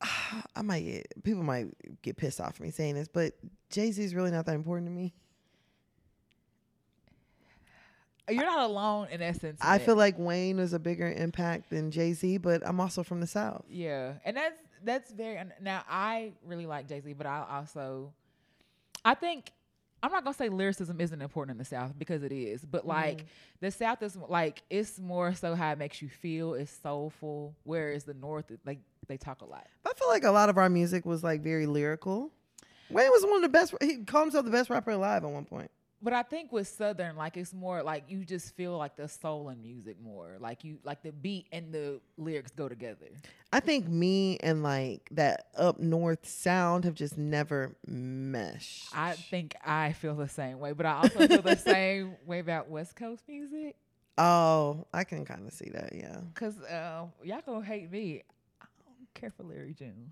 I 0.56 0.62
might 0.62 0.80
get 0.80 1.24
people 1.24 1.42
might 1.42 1.66
get 2.02 2.16
pissed 2.16 2.40
off 2.40 2.54
at 2.56 2.60
me 2.60 2.70
saying 2.70 2.94
this, 2.94 3.08
but 3.08 3.34
Jay 3.70 3.90
Z 3.90 4.02
is 4.02 4.14
really 4.14 4.30
not 4.30 4.46
that 4.46 4.54
important 4.54 4.88
to 4.88 4.92
me. 4.92 5.14
You're 8.28 8.44
not 8.44 8.68
alone 8.68 9.06
in 9.10 9.22
essence. 9.22 9.60
I 9.62 9.78
feel 9.78 9.94
like 9.94 10.18
Wayne 10.18 10.56
was 10.56 10.72
a 10.72 10.80
bigger 10.80 11.08
impact 11.08 11.70
than 11.70 11.92
Jay 11.92 12.12
Z, 12.12 12.38
but 12.38 12.66
I'm 12.66 12.80
also 12.80 13.04
from 13.04 13.20
the 13.20 13.26
South. 13.26 13.64
yeah, 13.68 14.14
and 14.24 14.36
that's 14.36 14.58
that's 14.84 15.12
very. 15.12 15.38
Now 15.60 15.84
I 15.88 16.32
really 16.44 16.66
like 16.66 16.88
Jay 16.88 17.00
Z, 17.00 17.12
but 17.12 17.26
I 17.26 17.46
also, 17.48 18.12
I 19.04 19.14
think 19.14 19.52
I'm 20.06 20.12
not 20.12 20.22
gonna 20.22 20.34
say 20.34 20.48
lyricism 20.48 21.00
isn't 21.00 21.20
important 21.20 21.56
in 21.56 21.58
the 21.58 21.64
South 21.64 21.92
because 21.98 22.22
it 22.22 22.30
is, 22.30 22.64
but 22.64 22.82
mm-hmm. 22.82 22.90
like 22.90 23.26
the 23.58 23.72
South 23.72 24.00
is 24.04 24.16
like 24.28 24.62
it's 24.70 25.00
more 25.00 25.34
so 25.34 25.56
how 25.56 25.72
it 25.72 25.78
makes 25.78 26.00
you 26.00 26.08
feel. 26.08 26.54
It's 26.54 26.70
soulful, 26.80 27.56
whereas 27.64 28.04
the 28.04 28.14
North 28.14 28.52
like 28.64 28.78
they 29.08 29.16
talk 29.16 29.42
a 29.42 29.46
lot. 29.46 29.66
I 29.84 29.92
feel 29.94 30.06
like 30.06 30.22
a 30.22 30.30
lot 30.30 30.48
of 30.48 30.58
our 30.58 30.70
music 30.70 31.04
was 31.06 31.24
like 31.24 31.40
very 31.40 31.66
lyrical. 31.66 32.30
Wayne 32.88 33.10
was 33.10 33.24
one 33.24 33.34
of 33.34 33.42
the 33.42 33.48
best. 33.48 33.74
He 33.80 34.04
called 34.04 34.26
himself 34.26 34.44
the 34.44 34.52
best 34.52 34.70
rapper 34.70 34.92
alive 34.92 35.24
at 35.24 35.30
one 35.30 35.44
point. 35.44 35.72
But 36.02 36.12
I 36.12 36.22
think 36.22 36.52
with 36.52 36.68
Southern, 36.68 37.16
like 37.16 37.36
it's 37.36 37.54
more 37.54 37.82
like 37.82 38.04
you 38.08 38.24
just 38.24 38.54
feel 38.54 38.76
like 38.76 38.96
the 38.96 39.08
soul 39.08 39.48
in 39.48 39.62
music 39.62 39.96
more. 40.00 40.36
Like 40.38 40.62
you 40.62 40.78
like 40.84 41.02
the 41.02 41.10
beat 41.10 41.46
and 41.52 41.72
the 41.72 42.00
lyrics 42.18 42.52
go 42.52 42.68
together. 42.68 43.06
I 43.52 43.60
think 43.60 43.88
me 43.88 44.36
and 44.40 44.62
like 44.62 45.08
that 45.12 45.46
up 45.56 45.80
north 45.80 46.28
sound 46.28 46.84
have 46.84 46.94
just 46.94 47.16
never 47.16 47.76
meshed. 47.86 48.88
I 48.94 49.12
think 49.14 49.56
I 49.64 49.92
feel 49.94 50.14
the 50.14 50.28
same 50.28 50.58
way, 50.58 50.72
but 50.72 50.84
I 50.84 50.92
also 50.92 51.26
feel 51.26 51.42
the 51.42 51.56
same 51.72 52.16
way 52.26 52.40
about 52.40 52.68
West 52.68 52.94
Coast 52.94 53.22
music. 53.26 53.76
oh, 54.18 54.86
I 54.92 55.04
can 55.04 55.24
kind 55.24 55.46
of 55.46 55.52
see 55.54 55.70
that. 55.70 55.94
Yeah. 55.94 56.20
Cause 56.34 56.58
uh, 56.60 57.06
y'all 57.24 57.40
gonna 57.44 57.64
hate 57.64 57.90
me. 57.90 58.22
I 58.60 58.66
don't 58.84 59.14
care 59.14 59.30
for 59.30 59.44
Larry 59.44 59.72
June. 59.72 60.10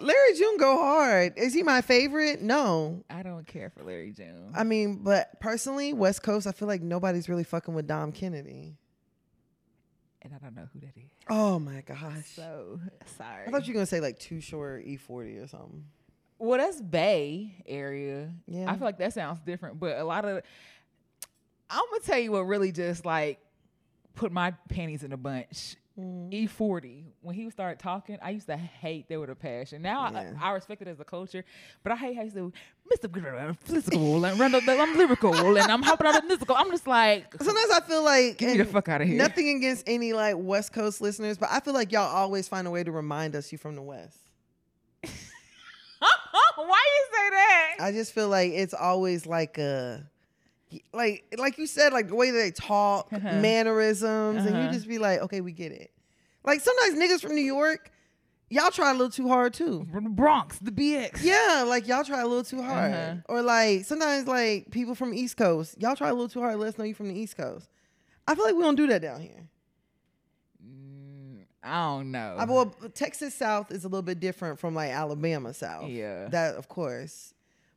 Larry 0.00 0.34
June 0.36 0.56
go 0.58 0.76
hard. 0.76 1.34
Is 1.36 1.54
he 1.54 1.62
my 1.62 1.80
favorite? 1.80 2.42
No. 2.42 3.04
I 3.08 3.22
don't 3.22 3.46
care 3.46 3.70
for 3.70 3.82
Larry 3.84 4.12
June. 4.12 4.52
I 4.54 4.64
mean, 4.64 4.96
but 5.02 5.40
personally, 5.40 5.92
West 5.92 6.22
Coast, 6.22 6.46
I 6.46 6.52
feel 6.52 6.68
like 6.68 6.82
nobody's 6.82 7.28
really 7.28 7.44
fucking 7.44 7.74
with 7.74 7.86
Dom 7.86 8.10
Kennedy. 8.12 8.76
and 10.22 10.32
I 10.34 10.38
don't 10.38 10.54
know 10.56 10.66
who 10.72 10.80
that 10.80 10.96
is. 10.96 11.10
Oh 11.30 11.58
my 11.58 11.80
gosh. 11.82 12.26
So 12.34 12.80
sorry. 13.18 13.46
I 13.46 13.50
thought 13.50 13.66
you 13.66 13.72
were 13.72 13.78
gonna 13.78 13.86
say 13.86 14.00
like 14.00 14.18
Too 14.18 14.40
Short 14.40 14.84
E40 14.84 15.44
or 15.44 15.46
something. 15.46 15.84
well, 16.38 16.58
that's 16.58 16.80
Bay 16.82 17.54
area. 17.66 18.30
Yeah. 18.46 18.70
I 18.70 18.76
feel 18.76 18.84
like 18.86 18.98
that 18.98 19.12
sounds 19.14 19.40
different, 19.46 19.78
but 19.78 19.96
a 19.98 20.04
lot 20.04 20.24
of 20.24 20.42
I'm 21.70 21.82
gonna 21.90 22.02
tell 22.04 22.18
you 22.18 22.32
what 22.32 22.40
really 22.40 22.72
just 22.72 23.06
like 23.06 23.38
put 24.14 24.32
my 24.32 24.52
panties 24.68 25.02
in 25.02 25.12
a 25.12 25.16
bunch. 25.16 25.76
Mm. 25.98 26.48
E40 26.48 27.04
when 27.20 27.36
he 27.36 27.48
started 27.50 27.78
talking, 27.78 28.18
I 28.20 28.30
used 28.30 28.48
to 28.48 28.56
hate 28.56 29.08
that 29.08 29.20
with 29.20 29.30
a 29.30 29.36
passion. 29.36 29.80
Now 29.80 30.10
Yeah. 30.10 30.32
I, 30.40 30.48
I 30.48 30.52
respect 30.52 30.82
it 30.82 30.88
as 30.88 30.98
a 30.98 31.04
culture, 31.04 31.44
but 31.84 31.92
I 31.92 31.96
hate 31.96 32.16
how 32.16 32.24
he 32.24 32.30
said, 32.30 32.50
"Mr. 32.92 33.08
Gr- 33.08 33.28
I'm 33.28 33.54
physical 33.54 34.24
and 34.24 34.36
run 34.40 34.56
up 34.56 34.64
I'm 34.66 34.98
lyrical 34.98 35.32
and 35.56 35.70
I'm 35.70 35.82
hopping 35.82 36.08
out 36.08 36.16
of 36.16 36.24
mystical." 36.24 36.56
I'm 36.56 36.68
just 36.72 36.88
like, 36.88 37.32
Sometimes 37.40 37.70
I 37.70 37.80
feel 37.86 38.02
like 38.02 38.38
get 38.38 38.50
me 38.50 38.56
the 38.58 38.64
fuck 38.64 38.88
out 38.88 39.02
of 39.02 39.06
here. 39.08 39.16
Nothing 39.16 39.56
against 39.56 39.84
any 39.86 40.12
like 40.12 40.34
West 40.36 40.72
Coast 40.72 41.00
listeners, 41.00 41.38
but 41.38 41.48
I 41.52 41.60
feel 41.60 41.74
like 41.74 41.92
y'all 41.92 42.12
always 42.12 42.48
find 42.48 42.66
a 42.66 42.70
way 42.72 42.82
to 42.82 42.90
remind 42.90 43.36
us 43.36 43.52
you 43.52 43.58
from 43.58 43.76
the 43.76 43.82
West. 43.82 44.18
Why 46.56 46.82
you 46.96 47.06
say 47.12 47.30
that? 47.30 47.74
I 47.80 47.92
just 47.92 48.12
feel 48.12 48.28
like 48.28 48.50
it's 48.52 48.74
always 48.74 49.26
like 49.26 49.58
a 49.58 50.04
like 50.92 51.24
like 51.38 51.58
you 51.58 51.66
said, 51.66 51.92
like 51.92 52.08
the 52.08 52.14
way 52.14 52.30
that 52.30 52.38
they 52.38 52.50
talk, 52.50 53.08
Uh-huh. 53.12 53.40
mannerisms, 53.40 54.44
and 54.46 54.54
you 54.56 54.62
Uh-huh. 54.62 54.72
just 54.72 54.88
be 54.88 54.98
like, 54.98 55.20
okay, 55.20 55.40
we 55.40 55.52
get 55.52 55.72
it. 55.72 55.90
Like 56.44 56.60
sometimes 56.60 56.94
niggas 56.98 57.20
from 57.22 57.34
New 57.34 57.40
York, 57.44 57.90
y'all 58.50 58.70
try 58.70 58.90
a 58.90 58.92
little 58.92 59.10
too 59.10 59.28
hard 59.28 59.54
too. 59.54 59.86
From 59.92 60.04
the 60.04 60.10
Bronx, 60.10 60.58
the 60.58 60.70
BX. 60.70 61.22
Yeah, 61.22 61.64
like 61.66 61.86
y'all 61.88 62.04
try 62.04 62.20
a 62.20 62.26
little 62.26 62.44
too 62.44 62.62
hard. 62.62 62.92
Uh-huh. 62.92 63.14
Or 63.28 63.42
like 63.42 63.84
sometimes 63.84 64.26
like 64.26 64.70
people 64.70 64.94
from 64.94 65.14
East 65.14 65.36
Coast, 65.36 65.76
y'all 65.80 65.96
try 65.96 66.08
a 66.08 66.12
little 66.12 66.28
too 66.28 66.40
hard. 66.40 66.56
Let 66.58 66.68
us 66.68 66.78
know 66.78 66.84
you 66.84 66.94
from 66.94 67.08
the 67.08 67.18
East 67.18 67.36
Coast. 67.36 67.68
I 68.26 68.34
feel 68.34 68.44
like 68.44 68.54
we 68.54 68.62
don't 68.62 68.74
do 68.76 68.86
that 68.88 69.02
down 69.02 69.20
here. 69.20 69.48
Mm, 70.66 71.44
I 71.62 71.82
don't 71.86 72.10
know. 72.10 72.36
I, 72.38 72.44
well, 72.44 72.66
Texas 72.94 73.34
South 73.34 73.70
is 73.70 73.84
a 73.84 73.88
little 73.88 74.02
bit 74.02 74.20
different 74.20 74.58
from 74.58 74.74
like 74.74 74.90
Alabama 74.90 75.52
South. 75.54 75.88
Yeah. 75.88 76.28
That 76.28 76.56
of 76.56 76.68
course. 76.68 77.32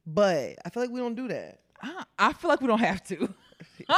But 0.05 0.55
I 0.63 0.69
feel 0.69 0.83
like 0.83 0.91
we 0.91 0.99
don't 0.99 1.15
do 1.15 1.27
that. 1.27 1.59
I, 1.81 2.03
I 2.19 2.33
feel 2.33 2.49
like 2.49 2.61
we 2.61 2.67
don't 2.67 2.79
have 2.79 3.03
to. 3.05 3.33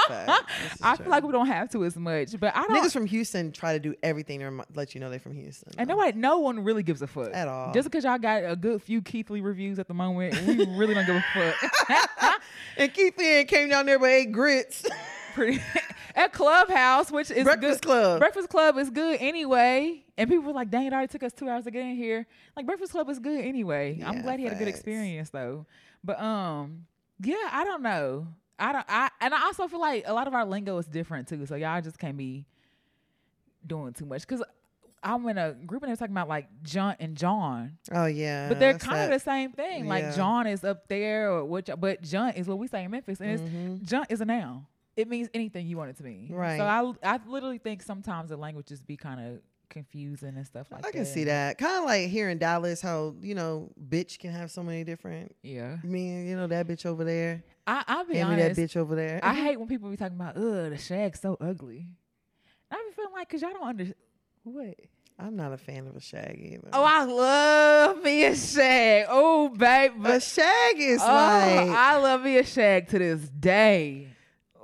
Fact. 0.08 0.50
This 0.64 0.74
is 0.76 0.80
I 0.82 0.96
feel 0.96 1.10
like 1.10 1.24
we 1.24 1.32
don't 1.32 1.48
have 1.48 1.70
to 1.72 1.84
as 1.84 1.96
much, 1.98 2.40
but 2.40 2.56
I 2.56 2.64
don't. 2.68 2.78
niggas 2.78 2.94
from 2.94 3.06
Houston 3.08 3.52
try 3.52 3.74
to 3.74 3.80
do 3.80 3.96
everything 4.04 4.40
to 4.40 4.66
let 4.76 4.94
you 4.94 5.02
know 5.02 5.10
they're 5.10 5.20
from 5.20 5.34
Houston. 5.34 5.74
and 5.78 5.90
nobody, 5.90 6.18
no 6.18 6.40
one 6.40 6.64
really 6.64 6.84
gives 6.84 7.02
a 7.02 7.08
fuck 7.08 7.32
At 7.34 7.48
all. 7.48 7.74
Just 7.74 7.90
because 7.90 8.04
y'all 8.04 8.18
got 8.18 8.44
a 8.46 8.56
good 8.56 8.82
few 8.82 9.02
Keith 9.02 9.30
Lee 9.30 9.42
reviews 9.42 9.80
at 9.80 9.88
the 9.88 9.94
moment, 9.94 10.40
we 10.48 10.66
really 10.78 10.94
don't 10.94 11.06
give 11.06 11.16
a 11.16 11.24
fuck. 11.34 12.42
and 12.78 12.94
Keith 12.94 13.18
Lee 13.18 13.44
came 13.46 13.70
down 13.70 13.86
there 13.86 14.00
but 14.00 14.10
ate 14.10 14.32
grits. 14.32 14.86
Pretty 15.34 15.62
at 16.16 16.34
Clubhouse, 16.34 17.12
which 17.12 17.30
is 17.32 17.44
Breakfast 17.44 17.82
good. 17.82 17.88
Club. 17.88 18.20
Breakfast 18.20 18.50
Club 18.50 18.78
is 18.78 18.90
good 18.90 19.18
anyway, 19.22 20.04
and 20.18 20.30
people 20.30 20.46
were 20.46 20.54
like, 20.54 20.70
"Dang, 20.72 20.88
it 20.88 20.94
already 20.94 21.08
took 21.08 21.22
us 21.24 21.34
two 21.34 21.48
hours 21.48 21.66
to 21.66 21.72
get 21.72 21.84
in 21.84 21.96
here." 21.96 22.26
Like 22.56 22.66
Breakfast 22.66 22.92
Club 22.92 23.10
is 23.10 23.20
good 23.20 23.46
anyway. 23.46 24.02
I'm 24.04 24.22
glad 24.24 24.40
he 24.40 24.46
had 24.46 24.54
a 24.54 24.58
good 24.58 24.68
experience 24.68 25.30
though. 25.30 25.66
But 26.04 26.20
um, 26.20 26.86
yeah, 27.22 27.50
I 27.52 27.64
don't 27.64 27.82
know. 27.82 28.28
I 28.58 28.72
don't. 28.74 28.86
I 28.90 29.10
and 29.22 29.34
I 29.34 29.44
also 29.44 29.68
feel 29.68 29.80
like 29.80 30.04
a 30.06 30.14
lot 30.14 30.28
of 30.28 30.34
our 30.34 30.46
lingo 30.46 30.78
is 30.78 30.86
different 30.88 31.28
too. 31.28 31.46
So 31.46 31.56
y'all 31.56 31.82
just 31.82 31.98
can't 32.00 32.18
be 32.18 32.46
doing 33.66 33.94
too 33.94 34.06
much 34.06 34.22
because. 34.28 34.44
I'm 35.02 35.26
in 35.30 35.38
a 35.38 35.54
group 35.54 35.82
and 35.82 35.90
they're 35.90 35.96
talking 35.96 36.14
about 36.14 36.28
like 36.28 36.50
John 36.62 36.94
and 37.00 37.16
John, 37.16 37.78
oh 37.94 38.06
yeah. 38.06 38.50
but 38.50 38.60
they're 38.60 38.78
kind 38.78 39.02
of 39.02 39.18
the 39.18 39.24
same 39.24 39.54
thing. 39.54 39.86
Yeah. 39.86 39.90
Like 39.90 40.14
John 40.14 40.46
is 40.46 40.66
up 40.66 40.90
there, 40.90 41.32
or 41.32 41.46
what? 41.46 41.70
But 41.80 42.02
John 42.02 42.32
is 42.32 42.50
what 42.50 42.58
we 42.60 42.68
say 42.68 42.84
in 42.84 42.92
Memphis, 42.92 43.22
and 43.22 43.32
it's 43.32 43.42
Mhm. 43.42 43.82
Junk 43.84 44.08
is 44.10 44.20
a 44.20 44.26
noun. 44.26 44.66
It 44.98 45.08
means 45.08 45.30
anything 45.34 45.68
you 45.68 45.78
want 45.78 45.92
it 45.92 45.96
to 46.00 46.04
mean. 46.04 46.28
Right. 46.34 46.58
So 46.58 46.66
I, 46.66 47.14
I 47.16 47.20
literally 47.26 47.60
think 47.60 47.82
sometimes 47.82 48.28
the 48.30 48.36
languages 48.36 48.82
be 48.82 48.98
kind 48.98 49.22
of 49.26 49.40
confusing 49.70 50.36
and 50.36 50.46
stuff 50.46 50.68
like 50.72 50.82
that. 50.82 50.88
I 50.88 50.92
can 50.92 51.06
see 51.06 51.26
that. 51.26 51.58
Kind 51.58 51.78
of 51.78 51.86
like 51.86 52.10
here 52.10 52.30
in 52.30 52.38
Dallas, 52.38 52.82
how 52.82 53.16
you 53.22 53.36
know, 53.36 53.70
bitch 53.90 54.20
can 54.20 54.32
have 54.32 54.52
so 54.52 54.64
many 54.64 54.84
different. 54.84 55.36
Yeah. 55.44 55.78
I 55.82 55.86
mean, 55.86 56.28
you 56.28 56.36
know 56.36 56.48
that 56.48 56.68
bitch 56.68 56.86
over 56.86 57.04
there. 57.04 57.44
I, 57.68 57.84
I'll 57.88 58.06
be 58.06 58.18
Hand 58.18 58.30
me 58.32 58.36
that 58.42 58.56
bitch 58.56 58.76
over 58.76 58.96
there. 58.96 59.20
I 59.24 59.34
hate 59.34 59.58
when 59.60 59.68
people 59.68 59.90
be 59.90 59.98
talking 59.98 60.16
about, 60.16 60.36
ugh, 60.36 60.72
the 60.72 60.78
shag's 60.78 61.20
so 61.20 61.38
ugly. 61.40 61.88
I 62.72 62.76
be 62.76 62.96
feeling 62.96 63.14
like, 63.14 63.30
cause 63.30 63.42
y'all 63.42 63.52
don't 63.54 63.68
understand. 63.68 63.96
What? 64.44 64.76
I'm 65.20 65.36
not 65.36 65.52
a 65.52 65.58
fan 65.58 65.86
of 65.86 65.98
a 65.98 66.00
shag 66.00 66.40
either. 66.42 66.70
Oh, 66.72 66.84
I 66.84 67.04
love 67.04 68.02
me 68.02 68.24
a 68.24 68.36
shag. 68.36 69.06
Oh, 69.10 69.50
babe. 69.50 70.06
a 70.06 70.20
shag 70.22 70.80
is 70.80 71.02
oh, 71.02 71.06
like. 71.06 71.70
I 71.70 71.98
love 71.98 72.22
me 72.22 72.38
a 72.38 72.44
shag 72.46 72.88
to 72.90 73.00
this 73.00 73.28
day. 73.28 74.08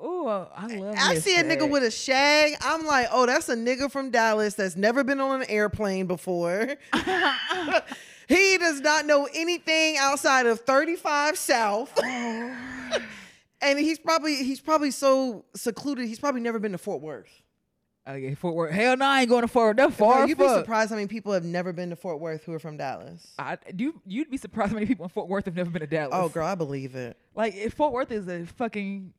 Oh, 0.07 0.47
I 0.55 0.67
love. 0.67 0.95
I 0.99 1.15
see 1.15 1.35
a 1.35 1.43
nigga 1.43 1.67
with 1.67 1.83
a 1.83 1.89
shag. 1.89 2.53
I'm 2.61 2.85
like, 2.85 3.07
oh, 3.11 3.25
that's 3.25 3.49
a 3.49 3.55
nigga 3.55 3.91
from 3.91 4.11
Dallas 4.11 4.53
that's 4.53 4.75
never 4.75 5.03
been 5.03 5.19
on 5.19 5.41
an 5.41 5.49
airplane 5.49 6.05
before. 6.05 6.75
he 8.27 8.57
does 8.59 8.81
not 8.81 9.07
know 9.07 9.27
anything 9.33 9.97
outside 9.97 10.45
of 10.45 10.59
35 10.59 11.39
South. 11.39 11.91
Oh. 11.97 12.57
and 13.61 13.79
he's 13.79 13.97
probably 13.97 14.35
he's 14.43 14.61
probably 14.61 14.91
so 14.91 15.43
secluded. 15.55 16.07
He's 16.07 16.19
probably 16.19 16.41
never 16.41 16.59
been 16.59 16.73
to 16.73 16.77
Fort 16.77 17.01
Worth. 17.01 17.41
Oh 18.05 18.13
yeah, 18.13 18.35
Fort 18.35 18.53
Worth. 18.53 18.73
Hell 18.73 18.97
no, 18.97 19.05
I 19.05 19.21
ain't 19.21 19.29
going 19.29 19.41
to 19.41 19.47
Fort 19.47 19.69
Worth. 19.69 19.77
That 19.77 19.97
Bro, 19.97 20.07
far. 20.07 20.27
you'd 20.27 20.37
be 20.37 20.47
surprised 20.47 20.91
how 20.91 20.97
many 20.97 21.07
people 21.07 21.33
have 21.33 21.45
never 21.45 21.73
been 21.73 21.89
to 21.89 21.95
Fort 21.95 22.19
Worth 22.19 22.43
who 22.43 22.53
are 22.53 22.59
from 22.59 22.77
Dallas. 22.77 23.33
I, 23.39 23.57
you 23.75 23.99
you'd 24.05 24.29
be 24.29 24.37
surprised 24.37 24.69
how 24.69 24.75
many 24.75 24.85
people 24.85 25.05
in 25.05 25.09
Fort 25.09 25.27
Worth 25.27 25.45
have 25.45 25.55
never 25.55 25.71
been 25.71 25.79
to 25.79 25.87
Dallas. 25.87 26.13
Oh, 26.13 26.29
girl, 26.29 26.45
I 26.45 26.53
believe 26.53 26.93
it. 26.93 27.17
like 27.33 27.55
if 27.55 27.73
Fort 27.73 27.91
Worth 27.91 28.11
is 28.11 28.27
a 28.27 28.45
fucking 28.45 29.11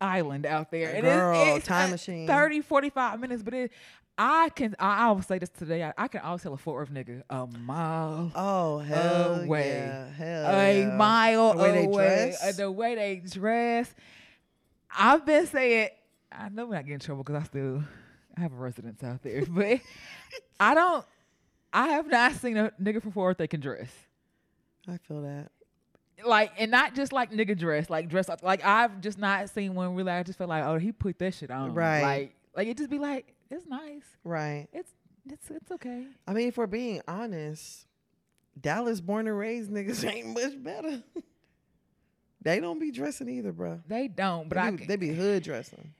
island 0.00 0.46
out 0.46 0.70
there. 0.70 0.92
And 0.94 1.02
Girl, 1.02 1.40
it's, 1.48 1.58
it's 1.58 1.66
time 1.66 1.88
uh, 1.88 1.92
machine. 1.92 2.26
30, 2.26 2.60
45 2.62 3.20
minutes, 3.20 3.42
but 3.42 3.54
it, 3.54 3.72
I 4.16 4.48
can. 4.50 4.76
I, 4.78 5.10
will 5.10 5.22
say 5.22 5.38
this 5.38 5.48
today. 5.48 5.82
I, 5.82 5.92
I 5.98 6.08
can 6.08 6.20
always 6.20 6.42
tell 6.42 6.54
a 6.54 6.56
Fort 6.56 6.76
Worth 6.76 6.90
nigga 6.92 7.22
a 7.28 7.46
mile. 7.46 8.30
Oh 8.34 8.78
hell 8.78 9.40
Away. 9.42 9.68
yeah, 9.68 10.08
hell 10.12 10.54
a 10.54 10.78
yeah. 10.80 10.96
mile 10.96 11.52
The 11.54 11.58
way 11.62 11.72
they 11.72 11.84
away. 11.84 12.06
dress? 12.06 12.44
Uh, 12.44 12.52
the 12.52 12.70
way 12.70 12.94
they 12.94 13.16
dress. 13.28 13.92
I've 14.96 15.26
been 15.26 15.46
saying, 15.48 15.88
I 16.30 16.48
know 16.50 16.66
we're 16.66 16.74
not 16.74 16.82
getting 16.84 16.94
in 16.94 17.00
trouble 17.00 17.24
because 17.24 17.42
I 17.42 17.44
still 17.46 17.82
I 18.36 18.40
have 18.40 18.52
a 18.52 18.56
residence 18.56 19.02
out 19.02 19.22
there, 19.22 19.44
but 19.48 19.80
I 20.60 20.74
don't. 20.74 21.04
I 21.72 21.88
have 21.88 22.06
not 22.06 22.34
seen 22.34 22.56
a 22.56 22.70
nigga 22.80 23.02
from 23.02 23.10
Fort 23.10 23.30
Worth 23.30 23.38
that 23.38 23.48
can 23.48 23.60
dress. 23.60 23.90
I 24.86 24.98
feel 25.08 25.22
that. 25.22 25.50
Like 26.24 26.52
and 26.58 26.70
not 26.70 26.94
just 26.94 27.12
like 27.12 27.32
nigga 27.32 27.56
dress, 27.56 27.90
like 27.90 28.08
dress 28.08 28.28
up. 28.28 28.42
Like 28.42 28.64
I've 28.64 29.00
just 29.00 29.18
not 29.18 29.50
seen 29.50 29.74
one 29.74 29.94
really. 29.94 30.12
I 30.12 30.22
just 30.22 30.38
feel 30.38 30.46
like, 30.46 30.64
oh, 30.64 30.78
he 30.78 30.92
put 30.92 31.18
that 31.18 31.34
shit 31.34 31.50
on. 31.50 31.74
Right. 31.74 32.02
Like, 32.02 32.34
like 32.56 32.68
it 32.68 32.78
just 32.78 32.90
be 32.90 32.98
like, 32.98 33.34
it's 33.50 33.66
nice. 33.66 34.04
Right. 34.22 34.66
It's 34.72 34.90
it's 35.30 35.50
it's 35.50 35.70
okay. 35.72 36.06
I 36.26 36.32
mean, 36.32 36.48
if 36.48 36.56
we're 36.56 36.66
being 36.66 37.00
honest, 37.08 37.86
Dallas 38.60 39.00
born 39.00 39.26
and 39.26 39.38
raised 39.38 39.70
niggas 39.70 40.08
ain't 40.10 40.28
much 40.28 40.62
better. 40.62 41.02
they 42.42 42.60
don't 42.60 42.78
be 42.78 42.90
dressing 42.90 43.28
either, 43.28 43.52
bro. 43.52 43.80
They 43.86 44.08
don't, 44.08 44.48
but 44.48 44.56
they, 44.56 44.60
I 44.60 44.70
can, 44.72 44.86
they 44.86 44.96
be 44.96 45.08
hood 45.08 45.42
dressing. 45.42 45.92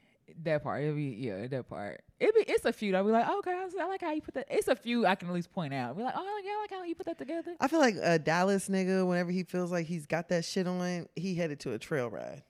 That 0.42 0.62
part. 0.62 0.82
It'll 0.82 0.96
be 0.96 1.16
yeah, 1.18 1.46
that 1.46 1.68
part. 1.68 2.02
It 2.20 2.34
be 2.34 2.52
it's 2.52 2.64
a 2.64 2.72
few. 2.72 2.94
I'll 2.96 3.04
be 3.04 3.10
like, 3.10 3.26
oh, 3.28 3.38
okay, 3.38 3.52
I, 3.52 3.86
like 3.86 4.00
how 4.00 4.12
you 4.12 4.20
put 4.20 4.34
that. 4.34 4.46
It's 4.50 4.68
a 4.68 4.76
few 4.76 5.06
I 5.06 5.14
can 5.14 5.28
at 5.28 5.34
least 5.34 5.52
point 5.52 5.72
out. 5.72 5.96
Be 5.96 6.02
like, 6.02 6.14
oh 6.16 6.42
yeah, 6.44 6.52
I 6.52 6.60
like 6.62 6.70
how 6.70 6.84
you 6.84 6.94
put 6.94 7.06
that 7.06 7.18
together. 7.18 7.54
I 7.60 7.68
feel 7.68 7.80
like 7.80 7.96
a 8.02 8.18
Dallas 8.18 8.68
nigga, 8.68 9.06
whenever 9.06 9.30
he 9.30 9.44
feels 9.44 9.70
like 9.70 9.86
he's 9.86 10.06
got 10.06 10.28
that 10.28 10.44
shit 10.44 10.66
on, 10.66 11.06
he 11.14 11.34
headed 11.34 11.60
to 11.60 11.72
a 11.72 11.78
trail 11.78 12.08
ride. 12.10 12.42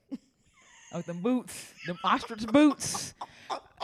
Oh, 0.93 1.01
them 1.01 1.21
boots, 1.21 1.73
them 1.87 1.97
ostrich 2.05 2.47
boots. 2.47 3.13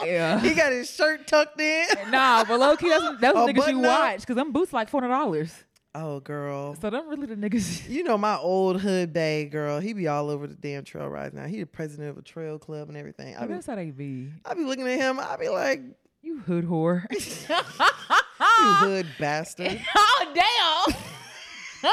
Yeah. 0.02 0.40
he 0.40 0.54
got 0.54 0.72
his 0.72 0.90
shirt 0.90 1.26
tucked 1.26 1.60
in. 1.60 1.86
nah, 2.10 2.42
but 2.44 2.58
low 2.58 2.74
key, 2.76 2.88
that's, 2.88 3.20
that's 3.20 3.38
A 3.38 3.46
the 3.46 3.52
niggas 3.52 3.70
you 3.70 3.78
watch 3.80 4.20
because 4.20 4.36
them 4.36 4.50
boots 4.50 4.72
like 4.72 4.88
four 4.88 5.02
hundred 5.02 5.14
dollars. 5.14 5.52
Oh, 5.94 6.20
girl. 6.20 6.74
So 6.80 6.88
them 6.88 7.08
really 7.08 7.26
the 7.26 7.36
niggas. 7.36 7.88
You 7.88 8.02
know 8.02 8.16
my 8.16 8.36
old 8.38 8.80
hood 8.80 9.12
bae 9.12 9.44
girl. 9.44 9.78
He 9.78 9.92
be 9.92 10.08
all 10.08 10.30
over 10.30 10.46
the 10.46 10.54
damn 10.54 10.84
trail 10.84 11.06
rides 11.06 11.34
now. 11.34 11.44
He 11.46 11.60
the 11.60 11.66
president 11.66 12.08
of 12.10 12.18
a 12.18 12.22
trail 12.22 12.58
club 12.58 12.88
and 12.88 12.96
everything. 12.96 13.36
I 13.36 13.46
be, 13.46 13.52
that's 13.52 13.66
how 13.66 13.74
they 13.74 13.90
be. 13.90 14.30
I 14.44 14.54
be 14.54 14.64
looking 14.64 14.88
at 14.88 14.98
him. 14.98 15.20
I 15.20 15.36
be 15.36 15.50
like, 15.50 15.82
You 16.22 16.38
hood 16.40 16.64
whore. 16.64 17.04
you 17.10 18.74
hood 18.88 19.06
bastard. 19.18 19.80
oh 19.96 20.32
damn. 20.34 20.96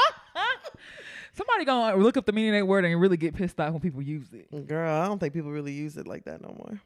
Somebody 1.34 1.64
gonna 1.64 1.96
look 1.96 2.16
up 2.16 2.24
the 2.26 2.32
meaning 2.32 2.54
of 2.54 2.60
that 2.60 2.66
word 2.66 2.84
and 2.84 2.98
really 3.00 3.16
get 3.16 3.34
pissed 3.34 3.60
off 3.60 3.72
when 3.72 3.80
people 3.80 4.02
use 4.02 4.28
it. 4.32 4.66
Girl, 4.66 5.02
I 5.02 5.06
don't 5.06 5.18
think 5.18 5.34
people 5.34 5.50
really 5.50 5.72
use 5.72 5.96
it 5.96 6.06
like 6.06 6.24
that 6.24 6.40
no 6.40 6.54
more. 6.56 6.80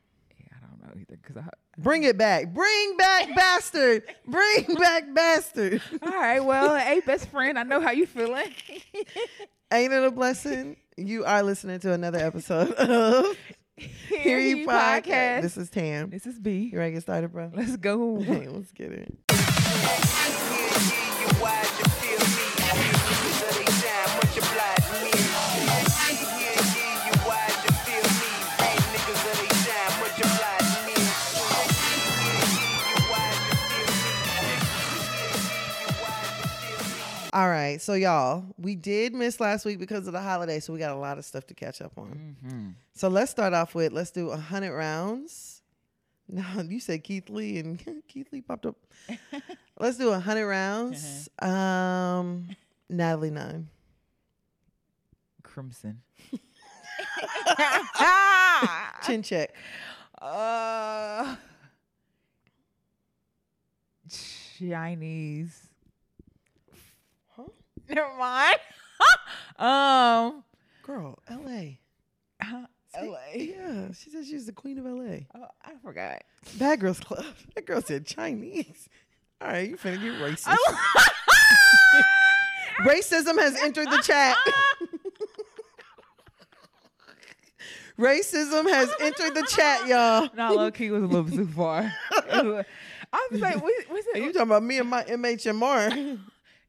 Yeah, 0.85 0.91
I 0.91 0.93
don't 0.93 1.01
either. 1.01 1.19
Cause 1.23 1.37
I. 1.37 1.49
Bring 1.79 2.05
it 2.05 2.17
back. 2.17 2.55
Bring 2.55 2.97
back 2.97 3.35
bastard. 3.35 4.05
Bring 4.27 4.65
back 4.79 5.13
bastard. 5.13 5.83
All 6.03 6.13
right, 6.13 6.45
well, 6.45 6.77
hey, 6.77 7.01
best 7.01 7.29
friend, 7.29 7.59
I 7.59 7.65
know 7.65 7.81
how 7.81 7.91
you 7.91 8.07
feeling. 8.07 8.55
Ain't 9.73 9.93
it 9.93 10.05
a 10.05 10.11
blessing? 10.11 10.77
You 10.97 11.25
are 11.25 11.43
listening 11.43 11.81
to 11.81 11.93
another 11.93 12.19
episode 12.19 12.71
of 12.75 13.37
Hear 13.77 14.39
Ye 14.39 14.65
Podcast. 14.65 15.43
This 15.43 15.57
is 15.57 15.69
Tam. 15.69 16.11
This 16.11 16.27
is 16.27 16.39
B. 16.39 16.71
You 16.73 16.79
ready 16.79 16.93
to 16.93 16.95
get 16.97 17.03
started, 17.03 17.33
bro? 17.33 17.51
Let's 17.53 17.77
go. 17.77 18.21
Hey, 18.21 18.47
let's 18.47 18.71
get 18.71 18.93
it. 18.93 19.13
All 37.35 37.49
right, 37.49 37.81
so 37.83 37.95
y'all, 37.95 38.45
we 38.59 38.77
did 38.77 39.13
miss 39.13 39.41
last 39.41 39.65
week 39.65 39.81
because 39.81 40.07
of 40.07 40.13
the 40.13 40.21
holiday, 40.21 40.61
so 40.61 40.73
we 40.73 40.79
got 40.79 40.93
a 40.93 40.99
lot 40.99 41.19
of 41.19 41.25
stuff 41.25 41.45
to 41.49 41.55
catch 41.55 41.83
up 41.83 41.91
on. 41.99 42.37
Mm-hmm. 42.47 42.69
So 42.93 43.09
let's 43.09 43.33
start 43.33 43.53
off 43.53 43.75
with 43.75 43.93
let's 43.93 44.13
do 44.13 44.31
a 44.31 44.37
hundred 44.37 44.73
rounds. 44.73 45.51
No, 46.27 46.43
you 46.67 46.81
said 46.81 47.05
Keith 47.05 47.29
Lee 47.29 47.59
and 47.59 48.03
Keith 48.09 48.29
Lee 48.33 48.41
popped 48.41 48.65
up. 48.65 48.77
let's 49.79 49.99
do 49.99 50.09
a 50.09 50.19
hundred 50.19 50.47
rounds. 50.47 51.29
Um, 51.39 52.49
Natalie 52.89 53.29
Nunn. 53.29 53.69
Crimson. 55.43 56.01
Chin 59.05 59.23
check. 59.23 59.55
uh, 60.23 61.37
Chinese. 64.59 65.69
Never 67.89 68.17
mind. 68.17 68.59
um, 69.59 70.45
Girl, 70.83 71.19
L.A. 71.29 71.81
LA. 73.01 73.19
Yeah, 73.35 73.93
she 73.93 74.11
said 74.11 74.25
she's 74.25 74.47
the 74.47 74.53
queen 74.53 74.79
of 74.79 74.87
L.A. 74.87 75.27
Oh, 75.35 75.47
I 75.65 75.73
forgot. 75.83 76.23
Bad 76.59 76.81
Girls 76.81 77.01
Club. 77.01 77.25
That 77.55 77.67
girl 77.67 77.81
said 77.83 78.07
Chinese. 78.07 78.89
All 79.41 79.49
right, 79.49 79.71
you 79.71 79.77
finna 79.77 80.01
get 80.03 80.15
racist. 80.21 80.57
Racism 82.81 83.39
has 83.39 83.61
entered 83.63 83.91
the 83.91 83.99
chat. 83.99 84.37
Racism 87.97 88.69
has 88.69 88.91
entered 89.01 89.35
the 89.35 89.47
chat, 89.49 89.87
y'all. 89.87 90.29
No, 90.37 90.55
low 90.55 90.71
key 90.73 90.91
was 90.91 91.05
a 91.05 91.07
little 91.07 91.31
too 91.31 91.47
far. 91.47 91.93
I 92.11 92.43
was 93.31 93.41
like, 93.41 93.63
"What's 93.63 93.89
was 93.89 94.05
Are 94.15 94.19
you 94.19 94.33
talking 94.33 94.49
about 94.49 94.65
me 94.65 94.79
and 94.79 94.91
my 94.91 95.05
MHMR? 95.05 96.19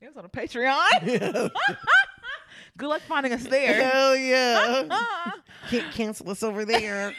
It 0.06 0.10
was 0.14 0.18
on 0.18 0.26
a 0.26 0.30
Patreon. 0.30 1.52
Good 2.78 2.88
luck 2.90 3.02
finding 3.08 3.34
us 3.34 3.44
there. 3.44 3.90
Hell 3.90 4.16
yeah. 4.16 5.32
Can't 5.72 5.92
cancel 5.94 6.30
us 6.30 6.44
over 6.44 6.64
there. 6.64 7.12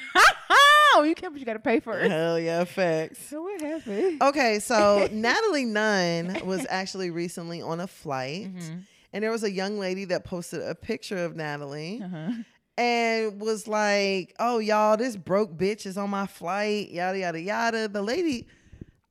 oh, 0.94 1.02
you 1.04 1.16
can't, 1.16 1.32
but 1.32 1.40
you 1.40 1.44
got 1.46 1.54
to 1.54 1.58
pay 1.58 1.80
for 1.80 1.98
it. 1.98 2.08
Hell 2.08 2.38
yeah, 2.38 2.62
facts. 2.62 3.18
So 3.28 3.42
what 3.42 3.60
happened? 3.60 4.22
Okay, 4.22 4.60
so 4.60 5.08
Natalie 5.10 5.64
Nunn 5.64 6.46
was 6.46 6.64
actually 6.70 7.10
recently 7.10 7.60
on 7.60 7.80
a 7.80 7.88
flight, 7.88 8.54
Mhm. 8.54 8.84
and 9.12 9.24
there 9.24 9.32
was 9.32 9.42
a 9.42 9.50
young 9.50 9.80
lady 9.80 10.04
that 10.04 10.22
posted 10.24 10.62
a 10.62 10.76
picture 10.76 11.24
of 11.24 11.34
Natalie 11.34 12.00
Uh-huh. 12.04 12.30
and 12.78 13.40
was 13.40 13.66
like, 13.66 14.32
"Oh, 14.38 14.58
y'all, 14.58 14.96
this 14.96 15.16
broke 15.16 15.56
bitch 15.56 15.86
is 15.86 15.98
on 15.98 16.10
my 16.10 16.28
flight." 16.28 16.90
Yada 16.90 17.18
yada 17.18 17.40
yada. 17.40 17.88
The 17.88 18.02
lady, 18.02 18.46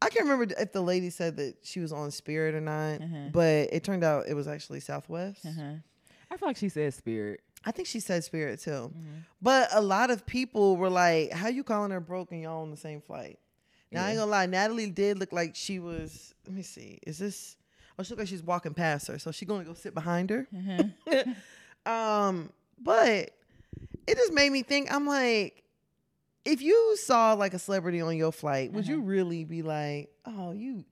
I 0.05 0.09
can't 0.09 0.25
remember 0.27 0.53
if 0.59 0.71
the 0.71 0.81
lady 0.81 1.09
said 1.09 1.37
that 1.37 1.55
she 1.63 1.79
was 1.79 1.91
on 1.91 2.11
Spirit 2.11 2.55
or 2.55 2.61
not, 2.61 3.01
Uh-huh. 3.01 3.29
but 3.31 3.69
it 3.73 3.83
turned 3.83 4.03
out 4.03 4.27
it 4.27 4.33
was 4.33 4.47
actually 4.47 4.79
Southwest. 4.79 5.45
Uh-huh. 5.45 5.73
I 6.31 6.37
feel 6.37 6.47
like 6.49 6.57
she 6.57 6.69
said 6.69 6.93
spirit. 6.93 7.41
I 7.63 7.71
think 7.71 7.87
she 7.87 7.99
said 7.99 8.23
Spirit 8.23 8.59
too. 8.59 8.91
Mhm. 8.95 9.23
But 9.41 9.69
a 9.71 9.81
lot 9.81 10.11
of 10.11 10.25
people 10.25 10.77
were 10.77 10.89
like, 10.89 11.31
"How 11.31 11.47
you 11.47 11.63
calling 11.63 11.91
her 11.91 11.99
broke 11.99 12.31
and 12.31 12.41
y'all 12.41 12.61
on 12.61 12.69
the 12.71 12.77
same 12.77 13.01
flight?" 13.01 13.39
Now 13.91 14.05
I 14.05 14.09
ain't 14.09 14.17
gonna 14.19 14.29
lie, 14.31 14.45
Natalie 14.45 14.89
did 14.89 15.17
look 15.19 15.31
like 15.31 15.55
she 15.55 15.79
was. 15.79 16.33
Let 16.45 16.53
me 16.55 16.61
see. 16.63 16.99
Is 17.07 17.17
this? 17.17 17.57
Oh, 17.97 18.03
she 18.03 18.09
look 18.11 18.19
like 18.19 18.27
she's 18.27 18.43
walking 18.43 18.73
past 18.73 19.07
her, 19.07 19.17
so 19.17 19.31
she 19.31 19.45
gonna 19.45 19.63
go 19.63 19.73
sit 19.73 19.93
behind 19.93 20.29
her. 20.29 20.47
Uh-huh. 20.55 21.23
um, 21.91 22.49
but 22.79 23.31
it 24.07 24.17
just 24.17 24.33
made 24.33 24.51
me 24.51 24.63
think. 24.63 24.91
I'm 24.93 25.07
like, 25.07 25.63
if 26.45 26.61
you 26.61 26.95
saw 26.97 27.33
like 27.33 27.53
a 27.53 27.59
celebrity 27.59 28.01
on 28.01 28.15
your 28.15 28.31
flight, 28.31 28.71
would 28.71 28.87
you 28.87 28.97
Uh-huh. 28.97 29.05
really 29.05 29.43
be 29.43 29.61
like, 29.61 30.09
"Oh, 30.25 30.51
you, 30.51 30.85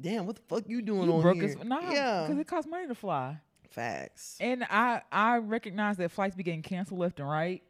damn, 0.00 0.26
what 0.26 0.36
the 0.36 0.42
fuck 0.42 0.64
you 0.68 0.80
doing 0.82 1.08
You 1.08 1.14
on 1.16 1.22
broke 1.22 1.36
here?" 1.36 1.44
as 1.46 1.64
no, 1.64 1.80
yeah, 1.90 2.22
because 2.26 2.38
it 2.40 2.46
costs 2.46 2.70
money 2.70 2.86
to 2.86 2.94
fly. 2.94 3.38
facts. 3.70 4.36
And 4.40 4.64
I 4.70 5.02
I 5.10 5.38
recognize 5.38 5.96
that 5.96 6.10
flights 6.12 6.36
be 6.36 6.42
getting 6.44 6.62
canceled 6.62 7.00
left 7.00 7.18
and 7.20 7.28
right. 7.28 7.62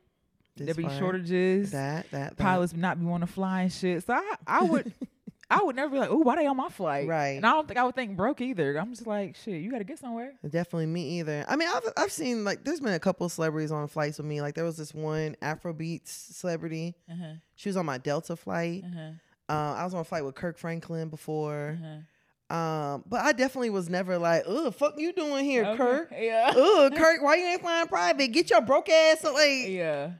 This 0.56 0.66
there 0.66 0.74
be 0.74 0.84
part, 0.84 0.98
shortages. 0.98 1.72
That 1.72 2.10
that, 2.10 2.36
that. 2.36 2.36
Pilots 2.36 2.74
not 2.74 3.00
be 3.00 3.06
wanting 3.06 3.26
to 3.26 3.32
fly 3.32 3.62
and 3.62 3.72
shit. 3.72 4.04
So 4.04 4.12
I, 4.14 4.34
I 4.46 4.62
would 4.62 4.92
I 5.50 5.62
would 5.62 5.76
never 5.76 5.90
be 5.90 5.98
like, 5.98 6.10
oh, 6.10 6.16
why 6.18 6.36
they 6.36 6.46
on 6.46 6.56
my 6.56 6.68
flight? 6.70 7.06
Right. 7.06 7.36
And 7.36 7.44
I 7.46 7.50
don't 7.52 7.68
think 7.68 7.78
I 7.78 7.84
would 7.84 7.94
think 7.94 8.16
broke 8.16 8.40
either. 8.40 8.76
I'm 8.78 8.90
just 8.90 9.06
like, 9.06 9.36
shit, 9.36 9.60
you 9.60 9.70
got 9.70 9.78
to 9.78 9.84
get 9.84 9.98
somewhere. 9.98 10.32
Definitely 10.42 10.86
me 10.86 11.18
either. 11.20 11.44
I 11.48 11.56
mean, 11.56 11.68
I've 11.72 11.82
I've 11.96 12.12
seen 12.12 12.44
like 12.44 12.64
there's 12.64 12.80
been 12.80 12.94
a 12.94 12.98
couple 12.98 13.28
celebrities 13.28 13.70
on 13.70 13.86
flights 13.88 14.18
with 14.18 14.26
me. 14.26 14.40
Like 14.40 14.54
there 14.54 14.64
was 14.64 14.76
this 14.76 14.94
one 14.94 15.36
Afrobeats 15.42 16.08
celebrity. 16.08 16.94
Uh-huh. 17.10 17.34
She 17.56 17.68
was 17.68 17.76
on 17.76 17.84
my 17.86 17.98
Delta 17.98 18.36
flight. 18.36 18.84
Uh-huh. 18.86 19.10
Uh, 19.46 19.74
I 19.74 19.84
was 19.84 19.92
on 19.92 20.00
a 20.00 20.04
flight 20.04 20.24
with 20.24 20.34
Kirk 20.34 20.56
Franklin 20.56 21.08
before. 21.10 21.78
Uh-huh. 21.78 22.54
Um, 22.56 23.04
but 23.06 23.20
I 23.20 23.32
definitely 23.32 23.70
was 23.70 23.88
never 23.88 24.18
like, 24.18 24.44
"Ugh, 24.46 24.72
fuck 24.74 24.94
you 24.98 25.12
doing 25.12 25.44
here, 25.44 25.64
Okay. 25.64 25.76
Kirk? 25.76 26.12
Yeah. 26.18 26.52
Ugh, 26.56 26.94
Kirk, 26.96 27.22
why 27.22 27.36
you 27.36 27.44
ain't 27.46 27.60
flying 27.62 27.86
private? 27.86 28.28
Get 28.28 28.50
your 28.50 28.60
broke 28.60 28.88
ass 28.88 29.24
away." 29.24 29.66
yeah. 29.70 30.10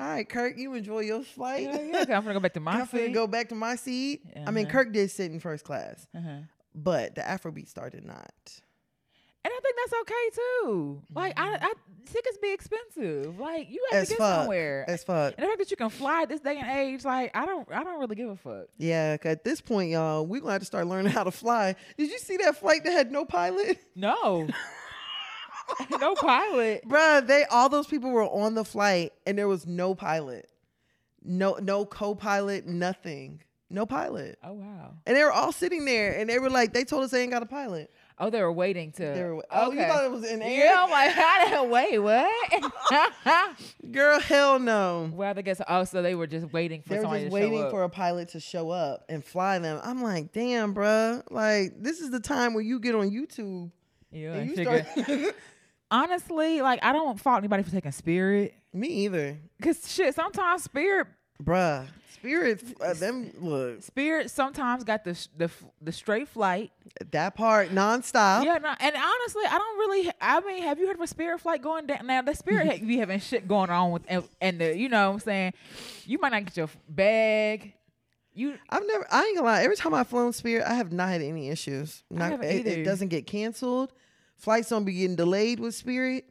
All 0.00 0.06
right, 0.08 0.28
Kirk, 0.28 0.56
you 0.56 0.72
enjoy 0.74 1.00
your 1.00 1.22
flight. 1.22 1.62
Yeah, 1.64 1.80
yeah. 1.80 1.92
'cause 2.04 2.10
I'm 2.10 2.22
gonna 2.22 2.34
go 2.34 2.40
back 2.40 2.54
to 2.54 2.60
my 2.60 2.72
I'm 2.80 2.86
seat. 2.86 3.12
go 3.12 3.26
back 3.26 3.48
to 3.50 3.54
my 3.54 3.76
seat. 3.76 4.22
I 4.46 4.50
mean, 4.50 4.64
Uh-huh. 4.66 4.72
Kirk 4.72 4.92
did 4.92 5.10
sit 5.10 5.30
in 5.30 5.38
first 5.40 5.64
class, 5.64 6.06
Uh-huh. 6.16 6.38
but 6.74 7.14
the 7.14 7.20
Afrobeat 7.20 7.68
star 7.68 7.90
did 7.90 8.04
not. 8.04 8.32
And 9.44 9.52
I 9.52 9.60
think 9.60 9.76
that's 9.76 10.00
okay 10.02 10.30
too. 10.62 11.02
Like 11.14 11.38
I, 11.38 11.56
I 11.56 11.72
tickets 12.06 12.38
be 12.40 12.52
expensive. 12.52 13.38
Like 13.40 13.68
you 13.70 13.84
have 13.90 13.96
Mm-hmm. 13.96 14.02
As 14.02 14.08
to 14.08 14.14
get 14.14 14.18
fuck. 14.18 14.38
somewhere. 14.42 14.84
As 14.88 15.04
fuck. 15.04 15.34
and 15.36 15.42
the 15.44 15.48
fact 15.48 15.58
that 15.58 15.70
you 15.70 15.76
can 15.76 15.90
fly 15.90 16.22
at 16.22 16.28
this 16.28 16.40
day 16.40 16.58
and 16.58 16.70
age, 16.70 17.04
like 17.04 17.36
I 17.36 17.44
don't, 17.44 17.68
I 17.72 17.82
don't 17.82 17.98
really 18.00 18.14
give 18.16 18.28
a 18.30 18.36
fuck. 18.36 18.66
Yeah, 18.78 19.16
at 19.24 19.42
this 19.44 19.60
point, 19.60 19.90
y'all, 19.90 20.24
we're 20.24 20.40
gonna 20.40 20.52
have 20.52 20.62
to 20.62 20.66
start 20.66 20.86
learning 20.86 21.10
how 21.12 21.24
to 21.24 21.32
fly. 21.32 21.74
Did 21.98 22.10
you 22.10 22.18
see 22.18 22.36
that 22.38 22.56
flight 22.56 22.84
that 22.84 22.92
had 22.92 23.10
no 23.12 23.24
pilot? 23.24 23.78
No, 23.96 24.46
no 26.00 26.14
pilot. 26.14 26.82
Bruh, 26.86 27.26
they 27.26 27.44
all 27.44 27.68
those 27.68 27.86
people 27.86 28.10
were 28.10 28.24
on 28.24 28.54
the 28.54 28.64
flight 28.64 29.12
and 29.26 29.36
there 29.38 29.48
was 29.48 29.66
no 29.66 29.94
pilot. 29.94 30.48
No 31.24 31.54
no 31.60 31.84
co-pilot, 31.84 32.66
nothing. 32.66 33.42
No 33.70 33.86
pilot. 33.86 34.38
Oh 34.44 34.52
wow. 34.52 34.94
And 35.06 35.16
they 35.16 35.24
were 35.24 35.32
all 35.32 35.52
sitting 35.52 35.84
there 35.84 36.12
and 36.18 36.28
they 36.28 36.38
were 36.38 36.50
like, 36.50 36.72
they 36.72 36.84
told 36.84 37.04
us 37.04 37.10
they 37.10 37.22
ain't 37.22 37.32
got 37.32 37.42
a 37.42 37.46
pilot. 37.46 37.90
Oh, 38.18 38.30
they 38.30 38.40
were 38.40 38.52
waiting 38.52 38.92
to. 38.92 39.02
They 39.02 39.24
were, 39.24 39.44
oh, 39.50 39.72
you 39.72 39.80
thought 39.80 40.04
it 40.04 40.10
was 40.10 40.24
in 40.24 40.42
air? 40.42 40.66
Yeah, 40.66 40.82
I'm 40.84 40.90
like, 40.90 41.10
how 41.10 41.64
the? 41.64 41.68
Wait, 41.68 41.98
what? 41.98 43.56
Girl, 43.90 44.20
hell 44.20 44.58
no. 44.60 45.10
well, 45.12 45.34
I 45.36 45.42
guess. 45.42 45.60
Oh, 45.66 45.84
so 45.84 46.02
they 46.02 46.14
were 46.14 46.26
just 46.28 46.52
waiting 46.52 46.82
for 46.82 46.90
They 46.90 47.00
were 47.00 47.18
just 47.18 47.32
waiting 47.32 47.68
for 47.70 47.82
a 47.82 47.88
pilot 47.88 48.28
to 48.30 48.40
show 48.40 48.70
up 48.70 49.04
and 49.08 49.24
fly 49.24 49.58
them. 49.58 49.80
I'm 49.82 50.02
like, 50.02 50.32
damn, 50.32 50.74
bruh. 50.74 51.22
Like, 51.30 51.72
this 51.78 52.00
is 52.00 52.10
the 52.10 52.20
time 52.20 52.54
where 52.54 52.62
you 52.62 52.78
get 52.78 52.94
on 52.94 53.10
YouTube 53.10 53.72
yeah, 54.12 54.32
and 54.32 54.40
and 54.42 54.50
you 54.50 54.56
figure- 54.56 54.86
start. 55.04 55.34
Honestly, 55.92 56.62
like 56.62 56.80
I 56.82 56.92
don't 56.92 57.20
fault 57.20 57.38
anybody 57.38 57.62
for 57.62 57.70
taking 57.70 57.92
Spirit, 57.92 58.54
Me 58.72 58.88
either. 58.88 59.36
cause 59.62 59.92
shit. 59.92 60.14
Sometimes 60.14 60.64
Spirit, 60.64 61.06
Bruh. 61.42 61.86
Spirit, 62.14 62.62
uh, 62.80 62.94
them, 62.94 63.32
look, 63.40 63.82
Spirit 63.82 64.30
sometimes 64.30 64.84
got 64.84 65.04
the 65.04 65.18
the 65.36 65.50
the 65.82 65.92
straight 65.92 66.28
flight. 66.28 66.70
that 67.10 67.34
part 67.34 67.70
nonstop. 67.70 68.44
Yeah, 68.44 68.58
no, 68.58 68.72
and 68.78 68.94
honestly, 68.96 69.42
I 69.46 69.58
don't 69.58 69.78
really. 69.78 70.10
I 70.20 70.40
mean, 70.40 70.62
have 70.62 70.78
you 70.78 70.86
heard 70.86 70.96
of 70.96 71.02
a 71.02 71.06
Spirit 71.06 71.40
flight 71.40 71.60
going 71.60 71.86
down? 71.86 72.06
Now 72.06 72.22
the 72.22 72.34
Spirit 72.34 72.86
be 72.86 72.96
having 72.96 73.20
shit 73.20 73.46
going 73.46 73.70
on 73.70 73.90
with 73.90 74.02
and, 74.08 74.22
and 74.40 74.60
the 74.60 74.76
you 74.76 74.88
know 74.88 75.08
what 75.08 75.14
I'm 75.14 75.20
saying 75.20 75.52
you 76.06 76.18
might 76.18 76.32
not 76.32 76.44
get 76.46 76.56
your 76.56 76.70
bag. 76.88 77.74
You 78.34 78.54
I've 78.70 78.86
never. 78.86 79.06
I 79.10 79.24
ain't 79.24 79.36
gonna 79.36 79.48
lie. 79.48 79.62
Every 79.62 79.76
time 79.76 79.92
I've 79.92 80.08
flown 80.08 80.32
Spirit, 80.32 80.64
I 80.66 80.74
have 80.74 80.90
not 80.90 81.10
had 81.10 81.20
any 81.20 81.50
issues. 81.50 82.02
Not, 82.08 82.42
it, 82.44 82.66
it 82.66 82.84
doesn't 82.84 83.08
get 83.08 83.26
canceled. 83.26 83.92
Flights 84.42 84.68
don't 84.70 84.84
be 84.84 84.92
getting 84.92 85.14
delayed 85.16 85.60
with 85.60 85.72
Spirit. 85.74 86.24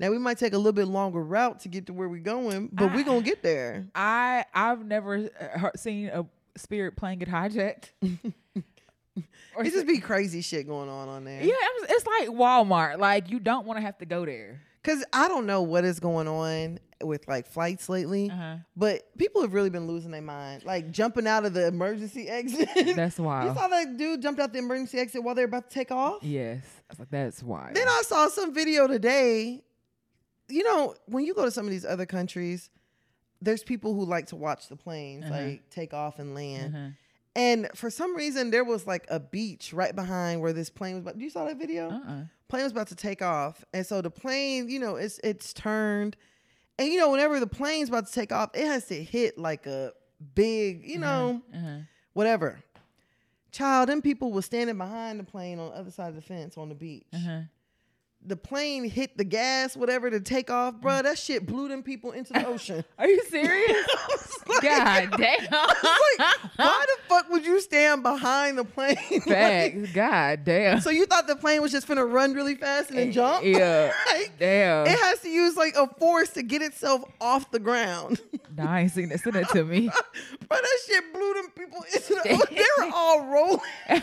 Now 0.00 0.10
we 0.10 0.18
might 0.18 0.36
take 0.36 0.52
a 0.52 0.56
little 0.58 0.72
bit 0.72 0.88
longer 0.88 1.22
route 1.22 1.60
to 1.60 1.68
get 1.68 1.86
to 1.86 1.92
where 1.92 2.08
we're 2.08 2.20
going, 2.20 2.68
but 2.72 2.92
we're 2.92 3.04
gonna 3.04 3.22
get 3.22 3.42
there. 3.42 3.86
I 3.94 4.44
I've 4.52 4.84
never 4.84 5.30
uh, 5.40 5.70
seen 5.76 6.08
a 6.08 6.26
Spirit 6.56 6.96
plane 6.96 7.18
get 7.20 7.28
hijacked. 7.28 7.90
Or 9.56 9.64
It 9.64 9.72
just 9.72 9.86
be 9.86 9.98
crazy 10.00 10.42
shit 10.42 10.66
going 10.66 10.90
on 10.90 11.08
on 11.08 11.24
there. 11.24 11.40
yeah, 11.42 11.54
it's, 11.78 11.92
it's 11.92 12.06
like 12.06 12.28
Walmart. 12.28 12.98
Like 12.98 13.30
you 13.30 13.38
don't 13.40 13.66
want 13.66 13.78
to 13.78 13.80
have 13.80 13.96
to 13.98 14.04
go 14.06 14.26
there. 14.26 14.60
Cause 14.82 15.02
I 15.14 15.28
don't 15.28 15.46
know 15.46 15.62
what 15.62 15.84
is 15.86 15.98
going 15.98 16.28
on 16.28 16.78
with 17.02 17.26
like 17.26 17.46
flights 17.46 17.88
lately, 17.88 18.30
Uh-huh. 18.30 18.56
but 18.76 19.16
people 19.16 19.40
have 19.40 19.54
really 19.54 19.70
been 19.70 19.86
losing 19.86 20.10
their 20.10 20.20
mind, 20.20 20.64
like 20.64 20.90
jumping 20.90 21.26
out 21.26 21.46
of 21.46 21.54
the 21.54 21.66
emergency 21.66 22.28
exit. 22.28 22.68
That's 22.94 23.18
wild. 23.18 23.48
you 23.48 23.54
saw 23.58 23.68
that 23.68 23.96
dude 23.96 24.20
jumped 24.20 24.38
out 24.40 24.52
the 24.52 24.58
emergency 24.58 24.98
exit 24.98 25.22
while 25.22 25.34
they're 25.34 25.46
about 25.46 25.70
to 25.70 25.74
take 25.74 25.90
off. 25.90 26.22
Yes, 26.22 26.62
I 26.88 26.92
was 26.92 26.98
like, 27.00 27.10
that's 27.10 27.42
wild. 27.42 27.74
Then 27.74 27.88
I 27.88 28.02
saw 28.04 28.28
some 28.28 28.54
video 28.54 28.86
today. 28.86 29.62
You 30.48 30.62
know, 30.62 30.94
when 31.06 31.24
you 31.24 31.34
go 31.34 31.44
to 31.44 31.50
some 31.50 31.64
of 31.66 31.70
these 31.72 31.84
other 31.84 32.06
countries, 32.06 32.70
there's 33.42 33.62
people 33.64 33.94
who 33.94 34.04
like 34.04 34.26
to 34.28 34.36
watch 34.36 34.68
the 34.68 34.76
planes 34.76 35.24
Uh-huh. 35.24 35.34
like 35.34 35.70
take 35.70 35.92
off 35.92 36.18
and 36.18 36.34
land. 36.34 36.74
Uh-huh. 36.76 36.88
And 37.34 37.68
for 37.74 37.90
some 37.90 38.16
reason, 38.16 38.50
there 38.50 38.64
was 38.64 38.86
like 38.86 39.06
a 39.10 39.20
beach 39.20 39.72
right 39.72 39.94
behind 39.94 40.40
where 40.40 40.52
this 40.52 40.70
plane 40.70 40.94
was. 40.94 41.02
About, 41.02 41.18
do 41.18 41.24
you 41.24 41.30
saw 41.30 41.44
that 41.44 41.58
video? 41.58 41.90
Uh-uh. 41.90 42.22
Plane 42.48 42.62
was 42.62 42.72
about 42.72 42.86
to 42.88 42.94
take 42.94 43.20
off, 43.22 43.64
and 43.74 43.84
so 43.84 44.00
the 44.00 44.08
plane, 44.10 44.68
you 44.70 44.78
know, 44.78 44.94
it's 44.94 45.18
it's 45.24 45.52
turned, 45.52 46.16
and 46.78 46.88
you 46.88 46.96
know, 46.98 47.10
whenever 47.10 47.40
the 47.40 47.46
plane's 47.48 47.88
about 47.88 48.06
to 48.06 48.12
take 48.12 48.30
off, 48.32 48.50
it 48.54 48.64
has 48.66 48.86
to 48.86 49.02
hit 49.02 49.36
like 49.36 49.66
a 49.66 49.92
big, 50.36 50.88
you 50.88 50.98
know, 50.98 51.42
Uh-huh. 51.52 51.78
whatever. 52.12 52.60
Child, 53.56 53.88
them 53.88 54.02
people 54.02 54.32
was 54.32 54.44
standing 54.44 54.76
behind 54.76 55.18
the 55.18 55.24
plane 55.24 55.58
on 55.58 55.70
the 55.70 55.76
other 55.76 55.90
side 55.90 56.08
of 56.10 56.14
the 56.14 56.20
fence 56.20 56.58
on 56.58 56.68
the 56.68 56.74
beach 56.74 57.06
Uh-huh. 57.14 57.40
The 58.26 58.36
plane 58.36 58.84
hit 58.84 59.16
the 59.16 59.24
gas, 59.24 59.76
whatever, 59.76 60.10
to 60.10 60.20
take 60.20 60.50
off, 60.50 60.74
bro, 60.80 60.94
mm. 60.94 61.02
that 61.04 61.18
shit 61.18 61.46
blew 61.46 61.68
them 61.68 61.82
people 61.82 62.12
into 62.12 62.32
the 62.32 62.46
ocean. 62.46 62.84
Are 62.98 63.08
you 63.08 63.22
serious? 63.24 63.86
Like- 64.48 64.62
God 64.62 65.18
damn. 65.18 65.40
like, 65.50 66.36
why 66.56 66.84
the 66.86 67.08
fuck 67.08 67.28
would 67.30 67.44
you 67.44 67.60
stand 67.60 68.04
behind 68.04 68.56
the 68.56 68.64
plane? 68.64 68.96
Like, 69.10 69.24
Facts. 69.24 69.92
God 69.92 70.44
damn. 70.44 70.80
so 70.80 70.90
you 70.90 71.04
thought 71.04 71.26
the 71.26 71.34
plane 71.34 71.62
was 71.62 71.72
just 71.72 71.88
finna 71.88 72.08
run 72.08 72.32
really 72.32 72.54
fast 72.54 72.90
and 72.90 72.98
then 72.98 73.08
eh, 73.08 73.12
jump? 73.12 73.44
Yeah. 73.44 73.92
Like, 74.06 74.38
Damn. 74.38 74.86
it 74.86 74.96
has 75.00 75.20
to 75.22 75.28
use 75.28 75.56
like 75.56 75.74
a 75.74 75.88
force 75.98 76.30
to 76.30 76.44
get 76.44 76.62
itself 76.62 77.02
off 77.20 77.50
the 77.50 77.58
ground. 77.58 78.20
No, 78.56 78.64
I 78.64 78.82
ain't 78.82 78.92
seen 78.92 79.08
that. 79.08 79.20
Send 79.20 79.34
it 79.34 79.48
to 79.48 79.64
me. 79.64 79.90
But 80.48 80.62
that 80.62 80.78
shit 80.86 81.12
blew 81.12 81.34
them 81.34 81.50
people 81.56 81.84
into 81.92 82.14
the 82.14 82.32
ocean. 82.32 82.56
They 82.56 82.84
were 82.86 82.92
all 82.94 83.26
rolling. 83.26 84.02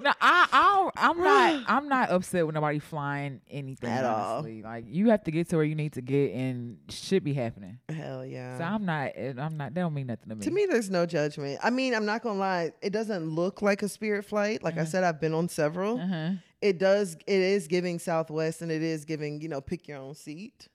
No, 0.00 0.12
I, 0.20 0.48
I, 0.52 0.90
I'm 0.96 1.18
not. 1.18 1.64
I'm 1.68 1.88
not 1.88 2.10
upset 2.10 2.46
with 2.46 2.54
nobody 2.54 2.78
flying 2.78 3.40
anything 3.50 3.90
At 3.90 4.04
all. 4.04 4.46
Like 4.64 4.84
you 4.88 5.10
have 5.10 5.24
to 5.24 5.30
get 5.30 5.48
to 5.50 5.56
where 5.56 5.64
you 5.64 5.74
need 5.74 5.92
to 5.94 6.00
get, 6.02 6.32
and 6.32 6.78
shit 6.88 7.24
be 7.24 7.34
happening. 7.34 7.78
Hell 7.88 8.24
yeah. 8.24 8.58
So 8.58 8.64
I'm 8.64 8.84
not. 8.84 9.12
I'm 9.16 9.56
not. 9.56 9.74
That 9.74 9.80
don't 9.82 9.94
mean 9.94 10.06
nothing 10.08 10.28
to 10.30 10.34
me. 10.36 10.42
To 10.42 10.50
me, 10.50 10.66
there's 10.68 10.90
no 10.90 11.06
judgment. 11.06 11.60
I 11.62 11.70
mean, 11.70 11.94
I'm 11.94 12.06
not 12.06 12.22
gonna 12.22 12.38
lie. 12.38 12.72
It 12.82 12.90
doesn't 12.90 13.28
look 13.28 13.62
like 13.62 13.82
a 13.82 13.88
spirit 13.88 14.24
flight. 14.24 14.62
Like 14.62 14.78
I 14.78 14.84
said, 14.84 15.04
I've 15.04 15.20
been 15.20 15.34
on 15.34 15.48
several. 15.48 15.98
Uh-huh. 15.98 16.30
It 16.60 16.78
does. 16.78 17.14
It 17.26 17.40
is 17.40 17.66
giving 17.68 17.98
Southwest, 17.98 18.62
and 18.62 18.70
it 18.72 18.82
is 18.82 19.04
giving 19.04 19.40
you 19.40 19.48
know 19.48 19.60
pick 19.60 19.86
your 19.88 19.98
own 19.98 20.14
seat. 20.14 20.68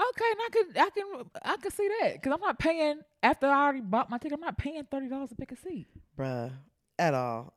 Okay, 0.00 0.24
and 0.30 0.40
I 0.40 0.48
could, 0.52 0.78
I 0.78 0.90
can, 0.90 1.30
I 1.44 1.56
can 1.56 1.70
see 1.72 1.88
that 2.00 2.12
because 2.14 2.32
I'm 2.32 2.40
not 2.40 2.58
paying 2.60 3.00
after 3.20 3.48
I 3.48 3.64
already 3.64 3.80
bought 3.80 4.08
my 4.08 4.18
ticket. 4.18 4.38
I'm 4.38 4.40
not 4.40 4.56
paying 4.56 4.84
thirty 4.84 5.08
dollars 5.08 5.30
to 5.30 5.34
pick 5.34 5.50
a 5.50 5.56
seat. 5.56 5.88
bruh, 6.16 6.52
at 6.98 7.14
all. 7.14 7.54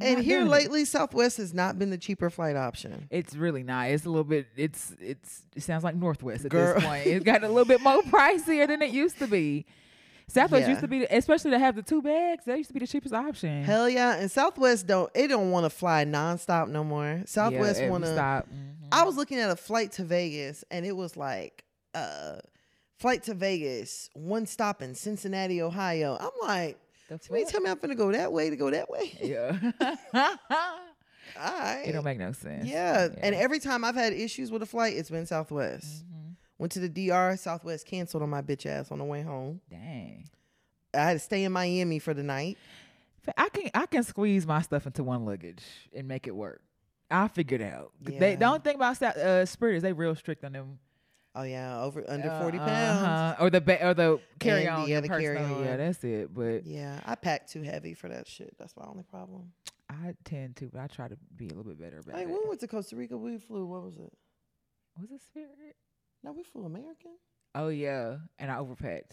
And 0.00 0.18
here 0.22 0.42
lately, 0.44 0.84
Southwest 0.84 1.38
has 1.38 1.54
not 1.54 1.78
been 1.78 1.88
the 1.90 1.96
cheaper 1.98 2.28
flight 2.28 2.54
option. 2.54 3.08
It's 3.10 3.34
really 3.34 3.62
not. 3.62 3.88
It's 3.88 4.04
a 4.04 4.10
little 4.10 4.24
bit. 4.24 4.46
It's 4.56 4.94
it's. 5.00 5.42
It 5.56 5.62
sounds 5.62 5.82
like 5.84 5.94
Northwest 5.96 6.44
at 6.44 6.50
Girl. 6.50 6.74
this 6.74 6.84
point. 6.84 7.06
It's 7.06 7.24
got 7.24 7.42
a 7.42 7.48
little 7.48 7.64
bit 7.64 7.80
more 7.80 8.02
pricier 8.02 8.66
than 8.68 8.82
it 8.82 8.90
used 8.90 9.18
to 9.20 9.26
be. 9.26 9.64
Southwest 10.30 10.64
Yeah. 10.64 10.68
used 10.68 10.80
to 10.82 10.88
be, 10.88 11.04
especially 11.04 11.52
to 11.52 11.58
have 11.58 11.74
the 11.76 11.82
two 11.82 12.02
bags. 12.02 12.44
That 12.44 12.58
used 12.58 12.68
to 12.68 12.74
be 12.74 12.80
the 12.80 12.86
cheapest 12.86 13.14
option. 13.14 13.64
Hell 13.64 13.88
yeah, 13.88 14.16
and 14.16 14.30
Southwest 14.30 14.86
don't 14.86 15.10
it 15.14 15.28
don't 15.28 15.50
want 15.50 15.64
to 15.64 15.70
fly 15.70 16.04
nonstop 16.04 16.68
no 16.68 16.84
more. 16.84 17.22
Southwest 17.24 17.80
yeah, 17.80 17.88
want 17.88 18.04
to. 18.04 18.12
stop. 18.12 18.46
Mhm. 18.48 18.88
I 18.92 19.04
was 19.04 19.16
looking 19.16 19.38
at 19.38 19.50
a 19.50 19.56
flight 19.56 19.92
to 19.92 20.04
Vegas, 20.04 20.64
and 20.70 20.84
it 20.84 20.94
was 20.96 21.16
like, 21.16 21.64
uh, 21.94 22.36
flight 22.98 23.22
to 23.24 23.34
Vegas, 23.34 24.10
one 24.12 24.44
stop 24.44 24.82
in 24.82 24.94
Cincinnati, 24.94 25.62
Ohio. 25.62 26.18
I'm 26.20 26.30
like, 26.46 26.78
The 27.08 27.18
so 27.18 27.34
you 27.36 27.44
fuck? 27.44 27.52
tell 27.52 27.60
me 27.62 27.70
I'm 27.70 27.78
gonna 27.78 27.94
go 27.94 28.12
that 28.12 28.32
way 28.32 28.50
to 28.50 28.56
go 28.56 28.70
that 28.70 28.88
way? 28.90 29.18
Yeah. 29.22 29.58
All 31.38 31.58
right. 31.60 31.82
it 31.86 31.92
don't 31.92 32.04
make 32.04 32.18
no 32.18 32.32
sense. 32.32 32.66
yeah. 32.66 33.08
and 33.20 33.34
every 33.34 33.58
time 33.58 33.84
I've 33.84 33.94
had 33.94 34.12
issues 34.12 34.50
with 34.50 34.62
a 34.62 34.66
flight, 34.66 34.96
it's 34.96 35.10
been 35.10 35.26
Southwest. 35.26 36.04
Mhm. 36.04 36.34
Went 36.58 36.72
to 36.72 36.80
the 36.80 36.88
DR, 36.88 37.36
Southwest 37.38 37.86
canceled 37.86 38.22
on 38.22 38.30
my 38.30 38.42
bitch 38.42 38.66
ass 38.66 38.90
on 38.90 38.98
the 38.98 39.04
way 39.04 39.22
home. 39.22 39.60
Dang. 39.70 40.28
I 40.94 40.98
had 41.04 41.12
to 41.14 41.18
stay 41.18 41.44
in 41.44 41.52
Miami 41.52 41.98
for 41.98 42.14
the 42.14 42.22
night. 42.22 42.56
I 43.36 43.50
can 43.50 43.70
I 43.74 43.84
can 43.86 44.02
squeeze 44.02 44.46
my 44.46 44.62
stuff 44.62 44.86
into 44.86 45.04
one 45.04 45.26
luggage 45.26 45.62
and 45.94 46.08
make 46.08 46.26
it 46.26 46.34
work. 46.34 46.62
I 47.10 47.28
figured 47.28 47.60
out. 47.62 47.92
They, 48.00 48.34
the 48.34 48.40
Yeah. 48.40 48.48
only 48.48 48.60
thing 48.60 48.76
about 48.76 48.96
Sou- 48.96 49.06
uh, 49.06 49.44
Spirit 49.44 49.76
is 49.76 49.82
they 49.82 49.92
real 49.92 50.14
strict 50.14 50.44
on 50.44 50.52
them 50.52 50.78
Oh 51.38 51.44
yeah, 51.44 51.80
over 51.82 52.04
under 52.08 52.28
uh, 52.30 52.40
forty 52.42 52.58
pounds. 52.58 52.70
uh-huh. 53.02 53.36
or 53.44 53.50
the 53.50 53.60
ba- 53.60 53.86
or 53.86 53.94
the 53.94 54.20
carry 54.40 54.66
And 54.66 54.74
on. 54.76 54.86
the 54.86 54.94
other 54.96 55.08
carry-on. 55.08 55.64
Yeah, 55.64 55.76
that's 55.76 56.02
it. 56.02 56.34
But 56.34 56.66
Yeah, 56.66 56.98
I 57.06 57.14
packed 57.14 57.52
too 57.52 57.62
heavy 57.62 57.94
for 57.94 58.08
that 58.08 58.26
shit. 58.26 58.56
That's 58.58 58.76
my 58.76 58.84
only 58.86 59.04
problem. 59.04 59.52
I 59.88 60.14
tend 60.24 60.56
to, 60.56 60.66
but 60.66 60.80
I 60.80 60.86
try 60.88 61.06
to 61.08 61.16
be 61.36 61.46
a 61.46 61.54
little 61.54 61.64
bit 61.64 61.80
better 61.80 61.98
about 62.00 62.14
Like 62.14 62.24
it. 62.24 62.28
when 62.30 62.40
we 62.42 62.48
went 62.48 62.60
to 62.60 62.66
Costa 62.68 62.96
Rica, 62.96 63.16
we 63.16 63.38
flew. 63.38 63.64
What 63.66 63.84
was 63.84 63.96
it? 63.96 64.12
Was 65.00 65.10
it 65.12 65.20
Spirit? 65.22 65.76
No, 66.24 66.32
we 66.32 66.42
flew 66.42 66.64
American. 66.64 67.12
Oh 67.54 67.68
yeah, 67.68 68.16
and 68.40 68.50
I 68.50 68.56
overpacked, 68.56 69.12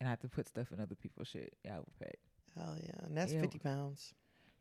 and 0.00 0.06
I 0.06 0.10
had 0.10 0.20
to 0.22 0.28
put 0.28 0.48
stuff 0.48 0.72
in 0.72 0.80
other 0.80 0.94
people's 0.94 1.28
shit. 1.28 1.52
Yeah, 1.64 1.76
I 1.76 1.78
overpacked. 1.80 2.58
Hell 2.64 2.76
yeah, 2.82 2.90
and 3.06 3.16
that's 3.16 3.32
Yeah. 3.32 3.42
fifty 3.42 3.58
pounds. 3.58 4.14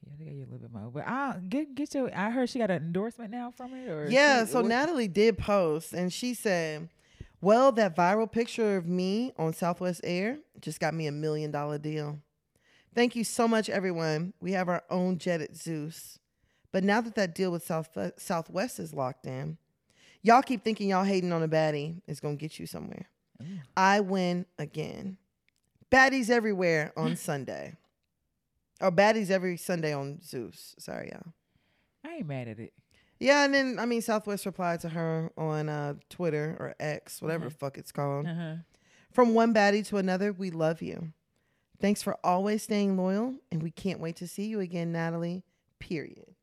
Yeah, 0.06 0.14
they 0.20 0.26
got 0.26 0.34
you 0.34 0.42
a 0.42 0.50
little 0.52 0.60
bit 0.60 0.72
more. 0.74 0.92
But 0.92 1.08
I 1.08 1.40
get 1.48 1.74
get 1.74 1.94
your. 1.96 2.14
I 2.14 2.30
heard 2.30 2.50
she 2.50 2.60
got 2.60 2.70
an 2.70 2.84
endorsement 2.84 3.32
now 3.32 3.52
from 3.52 3.74
it, 3.74 3.90
or 3.90 4.08
Yeah, 4.10 4.46
she- 4.46 4.52
so 4.52 4.62
Natalie 4.62 5.08
did 5.08 5.38
post, 5.38 5.94
and 5.94 6.12
she 6.14 6.34
said, 6.34 6.90
"Well, 7.46 7.72
that 7.74 7.96
viral 7.96 8.32
picture 8.32 8.76
of 8.76 8.88
me 8.88 9.32
on 9.38 9.54
Southwest 9.54 10.02
Air 10.04 10.40
just 10.60 10.80
got 10.80 10.96
me 10.96 11.06
a 11.06 11.12
million 11.12 11.52
dollar 11.52 11.78
deal. 11.78 12.20
Thank 12.96 13.16
you 13.16 13.24
so 13.24 13.48
much, 13.48 13.70
everyone. 13.70 14.34
We 14.42 14.54
have 14.54 14.68
our 14.68 14.82
own 14.90 15.20
jet 15.20 15.42
at 15.42 15.56
Zeus, 15.56 16.18
but 16.72 16.84
now 16.84 17.02
that 17.02 17.14
that 17.14 17.36
deal 17.36 17.52
with 17.52 17.64
South 17.64 17.96
uh, 17.96 18.10
Southwest 18.18 18.80
is 18.80 18.96
locked 18.96 19.28
in, 19.28 19.60
y'all 20.24 20.42
keep 20.42 20.64
thinking 20.64 20.90
y'all 20.90 21.04
hating 21.04 21.32
on 21.32 21.44
a 21.44 21.48
baddie 21.48 22.02
is 22.08 22.20
gonna 22.20 22.36
get 22.36 22.58
you 22.58 22.66
somewhere. 22.66 23.12
Ooh. 23.44 23.60
I 23.78 24.00
win 24.00 24.48
again. 24.58 25.18
Baddies 25.92 26.32
everywhere 26.32 26.94
on 26.98 27.16
Sunday. 27.16 27.76
Or 28.82 28.92
baddies 28.92 29.30
every 29.30 29.58
Sunday 29.58 29.94
on 29.94 30.20
Zeus. 30.24 30.74
Sorry, 30.80 31.12
y'all. 31.12 31.32
I 32.04 32.16
ain't 32.16 32.28
mad 32.28 32.48
at 32.48 32.58
it. 32.58 32.74
Yeah, 33.26 33.44
and 33.46 33.54
then 33.54 33.80
I 33.80 33.86
mean 33.86 34.02
Southwest 34.02 34.46
replied 34.46 34.82
to 34.82 34.90
her 34.90 35.32
on 35.38 35.68
uh, 35.68 35.96
Twitter 36.10 36.56
or 36.60 36.76
X, 36.80 37.22
whatever 37.22 37.46
Mhm. 37.46 37.50
the 37.50 37.56
fuck 37.56 37.78
it's 37.78 37.92
called. 37.92 38.28
Uh-huh. 38.28 38.56
From 39.12 39.34
one 39.34 39.54
baddie 39.54 39.86
to 39.88 39.98
another, 39.98 40.32
we 40.32 40.52
love 40.52 40.82
you. 40.82 41.12
Thanks 41.80 42.02
for 42.04 42.18
always 42.24 42.64
staying 42.64 42.98
loyal, 42.98 43.36
and 43.52 43.64
we 43.64 43.72
can't 43.72 44.00
wait 44.00 44.16
to 44.18 44.28
see 44.28 44.46
you 44.46 44.60
again, 44.60 44.92
Natalie. 44.92 45.44
Period. 45.80 46.36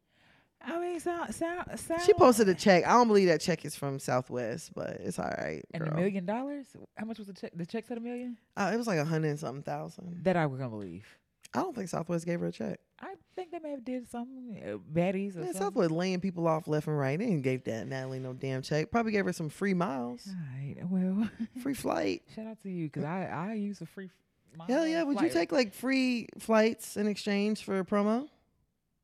I 0.65 0.79
mean, 0.79 0.99
sound 1.01 1.35
sound 1.35 1.79
sound. 1.79 2.03
She 2.03 2.13
posted 2.15 2.49
a 2.49 2.55
check. 2.55 2.85
I 2.87 2.91
don't 2.93 3.09
believe 3.09 3.29
that 3.29 3.41
check 3.41 3.65
is 3.65 3.75
from 3.75 3.99
Southwest, 3.99 4.73
but 4.75 4.91
it's 5.01 5.19
all 5.19 5.33
right. 5.39 5.63
and 5.75 5.87
a 5.87 5.95
million 5.95 6.25
dollars. 6.27 6.67
How 6.97 7.05
much 7.07 7.19
was 7.19 7.27
the 7.29 7.33
check? 7.35 7.53
The 7.55 7.67
check 7.67 7.87
said 7.87 7.99
a 7.99 8.01
million. 8.01 8.39
Uh, 8.57 8.71
it 8.73 8.77
was 8.77 8.87
like 8.87 8.99
a 8.99 9.05
hundred 9.05 9.29
and 9.29 9.39
something 9.39 9.63
thousand. 9.63 10.23
That 10.25 10.37
I 10.37 10.47
was 10.47 10.59
gonna 10.59 10.71
believe. 10.71 11.07
I 11.55 11.61
don't 11.61 11.75
think 11.77 11.89
Southwest 11.89 12.25
gave 12.25 12.41
her 12.41 12.47
a 12.47 12.53
check. 12.53 12.81
I 13.01 13.15
think 13.35 13.51
they 13.51 13.59
may 13.59 13.71
have 13.73 13.85
did 13.85 14.09
some 14.11 14.57
uh, 14.57 14.79
baddies 14.93 15.37
or 15.37 15.41
Yeah, 15.41 15.47
something. 15.47 15.53
Southwest 15.55 15.91
laying 15.91 16.21
people 16.21 16.47
off 16.49 16.67
left 16.67 16.87
and 16.87 16.97
right. 16.99 17.19
They 17.19 17.27
didn't 17.27 17.43
give 17.43 17.65
that 17.65 17.87
Natalie 17.89 18.21
no 18.21 18.33
damn 18.33 18.63
check. 18.63 18.91
Probably 18.91 19.13
gave 19.13 19.25
her 19.27 19.33
some 19.33 19.49
free 19.51 19.75
miles, 19.75 20.27
All 20.29 20.35
right. 20.57 20.77
Well, 20.89 21.29
free 21.63 21.75
flight. 21.75 22.23
shout 22.35 22.47
out 22.47 22.61
to 22.63 22.71
you 22.71 22.87
because 22.87 23.05
I 23.05 23.25
I 23.27 23.55
use 23.55 23.81
a 23.81 23.87
free. 23.87 24.07
f- 24.07 24.69
Hell 24.69 24.87
yeah! 24.87 25.03
Would 25.03 25.21
you 25.21 25.29
take 25.31 25.51
like 25.53 25.73
free 25.75 26.29
flights 26.39 26.97
in 26.97 27.07
exchange 27.07 27.65
for 27.65 27.79
a 27.79 27.85
promo? 27.85 28.21
What 28.21 28.29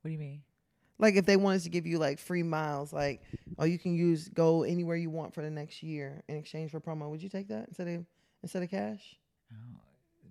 do 0.04 0.10
you 0.10 0.18
mean? 0.18 0.42
Like 0.98 1.14
if 1.16 1.26
they 1.26 1.36
wanted 1.36 1.62
to 1.62 1.68
give 1.70 1.86
you 1.86 1.98
like 1.98 2.18
free 2.18 2.42
miles, 2.42 2.92
like 2.92 3.22
oh 3.58 3.64
you 3.64 3.78
can 3.78 3.94
use 3.94 4.28
go 4.28 4.62
anywhere 4.62 4.96
you 4.96 5.10
want 5.10 5.32
for 5.34 5.42
the 5.42 5.50
next 5.50 5.82
year 5.82 6.22
in 6.28 6.36
exchange 6.36 6.70
for 6.70 6.80
promo. 6.80 7.08
Would 7.10 7.22
you 7.22 7.28
take 7.28 7.48
that 7.48 7.68
instead 7.68 7.88
of 7.88 8.04
instead 8.42 8.62
of 8.62 8.70
cash? 8.70 9.16
Oh, 9.52 9.80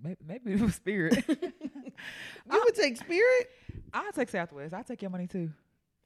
maybe, 0.04 0.18
maybe 0.26 0.54
it 0.54 0.62
was 0.62 0.76
Spirit. 0.76 1.24
You 2.52 2.64
would 2.64 2.76
take 2.76 2.96
Spirit. 2.98 3.50
I'll 3.92 4.12
take 4.12 4.30
Southwest. 4.30 4.74
I'll 4.74 4.84
take 4.84 5.02
your 5.02 5.10
money 5.10 5.26
too. 5.28 5.50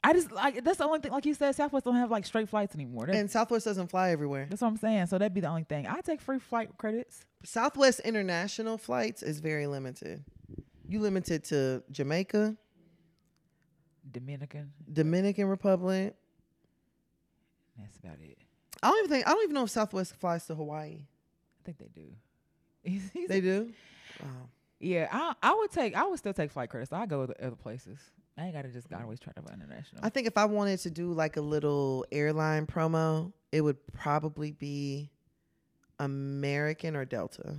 I 0.03 0.13
just 0.13 0.31
like 0.31 0.63
that's 0.63 0.77
the 0.77 0.85
only 0.85 0.99
thing. 0.99 1.11
Like 1.11 1.25
you 1.25 1.33
said, 1.33 1.53
Southwest 1.53 1.85
don't 1.85 1.95
have 1.95 2.09
like 2.09 2.25
straight 2.25 2.49
flights 2.49 2.73
anymore. 2.73 3.05
That's, 3.05 3.17
And 3.17 3.29
Southwest 3.29 3.65
doesn't 3.65 3.87
fly 3.87 4.09
everywhere. 4.11 4.47
that's 4.49 4.61
what 4.61 4.69
I'm 4.69 4.77
saying. 4.77 5.07
So 5.07 5.17
that'd 5.17 5.33
be 5.33 5.41
the 5.41 5.47
only 5.49 5.63
thing. 5.65 5.85
I 5.87 6.01
take 6.01 6.21
free 6.21 6.39
flight 6.39 6.69
credits. 6.77 7.25
Southwest 7.43 7.99
international 7.99 8.77
flights 8.77 9.21
is 9.21 9.39
very 9.41 9.67
limited. 9.67 10.23
You 10.87 10.99
limited 11.01 11.43
to 11.45 11.83
Jamaica, 11.91 12.55
Dominican. 14.09 14.71
Dominican 14.91 15.47
Republic. 15.47 16.15
That's 17.77 17.97
about 17.97 18.17
it. 18.21 18.37
I 18.81 18.87
don't 18.89 18.97
even 18.99 19.09
think 19.11 19.27
I 19.27 19.31
don't 19.33 19.43
even 19.43 19.53
know 19.53 19.63
if 19.63 19.69
Southwest 19.69 20.15
flies 20.15 20.45
to 20.47 20.55
Hawaii. 20.55 21.05
I 21.05 21.61
think 21.63 21.77
they 21.77 21.89
do. 21.93 22.07
They 23.27 23.41
do. 23.41 23.71
Oh. 24.23 24.25
yeah, 24.79 25.07
I 25.11 25.33
I 25.41 25.53
would 25.53 25.71
take. 25.71 25.95
I 25.95 26.05
would 26.05 26.19
still 26.19 26.33
take 26.33 26.51
flight 26.51 26.69
credits. 26.69 26.91
I 26.91 27.05
go 27.05 27.25
to 27.25 27.45
other 27.45 27.55
places. 27.55 27.99
I 28.37 28.45
ain't 28.45 28.55
gotta 28.55 28.69
just 28.69 28.87
always 28.93 29.19
try 29.19 29.33
to 29.33 29.41
buy 29.41 29.53
international. 29.53 30.01
I 30.03 30.09
think 30.09 30.25
if 30.25 30.37
I 30.37 30.45
wanted 30.45 30.79
to 30.79 30.89
do 30.89 31.11
like 31.13 31.37
a 31.37 31.41
little 31.41 32.05
airline 32.11 32.65
promo, 32.65 33.33
it 33.51 33.61
would 33.61 33.77
probably 33.93 34.51
be 34.51 35.11
American 35.99 36.95
or 36.95 37.05
Delta. 37.05 37.57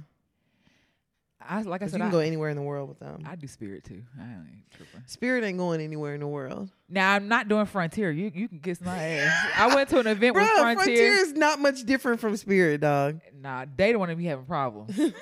I 1.49 1.63
like 1.63 1.83
I 1.83 1.87
said, 1.87 1.95
you 1.95 1.99
can 1.99 2.09
I, 2.09 2.11
go 2.11 2.19
anywhere 2.19 2.51
in 2.51 2.57
the 2.57 2.63
world 2.63 2.89
with 2.89 2.99
them. 2.99 3.23
I 3.27 3.37
do 3.37 3.47
Spirit 3.47 3.85
too. 3.85 4.03
I 4.19 4.25
ain't 4.25 4.71
tripping. 4.71 5.03
Spirit 5.07 5.45
ain't 5.45 5.59
going 5.59 5.81
anywhere 5.81 6.15
in 6.15 6.21
the 6.21 6.27
world. 6.27 6.71
Now 6.89 7.13
I'm 7.13 7.29
not 7.29 7.49
doing 7.49 7.67
Frontier. 7.67 8.11
You 8.11 8.31
you 8.35 8.49
can 8.49 8.61
kiss 8.61 8.81
my 8.81 8.97
ass. 8.97 9.51
I 9.57 9.75
went 9.75 9.89
to 9.91 9.99
an 9.99 10.07
event 10.07 10.35
Bro, 10.35 10.43
with 10.45 10.53
Frontier. 10.53 10.85
Frontier. 10.85 11.13
is 11.13 11.33
not 11.33 11.59
much 11.61 11.85
different 11.85 12.21
from 12.21 12.37
Spirit, 12.37 12.81
dog. 12.81 13.21
Nah, 13.41 13.67
they 13.77 13.93
don't 13.93 13.99
want 13.99 14.11
to 14.11 14.17
be 14.17 14.25
having 14.25 14.45
problems. 14.47 14.97
they 14.97 15.13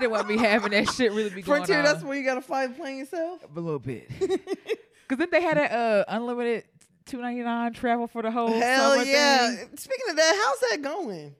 didn't 0.00 0.10
want 0.10 0.28
me 0.28 0.36
having 0.36 0.70
that 0.72 0.88
shit 0.90 1.12
really 1.12 1.30
be 1.30 1.42
going 1.42 1.64
Frontier, 1.64 1.78
on. 1.78 1.84
that's 1.84 2.02
where 2.02 2.16
you 2.16 2.24
gotta 2.24 2.40
fly 2.42 2.66
the 2.66 2.74
plane 2.74 2.98
yourself. 2.98 3.42
a 3.44 3.60
little 3.60 3.78
bit. 3.78 4.08
Cause 5.08 5.16
then 5.16 5.28
they 5.32 5.40
had 5.40 5.56
a 5.56 5.74
uh, 5.74 6.04
unlimited 6.08 6.64
two 7.06 7.20
ninety 7.20 7.42
nine 7.42 7.72
travel 7.72 8.06
for 8.06 8.20
the 8.22 8.30
whole 8.30 8.48
Hell 8.48 9.04
yeah! 9.04 9.54
thing. 9.54 9.76
Speaking 9.76 10.10
of 10.10 10.16
that, 10.16 10.44
how's 10.44 10.70
that 10.70 10.82
going? 10.82 11.34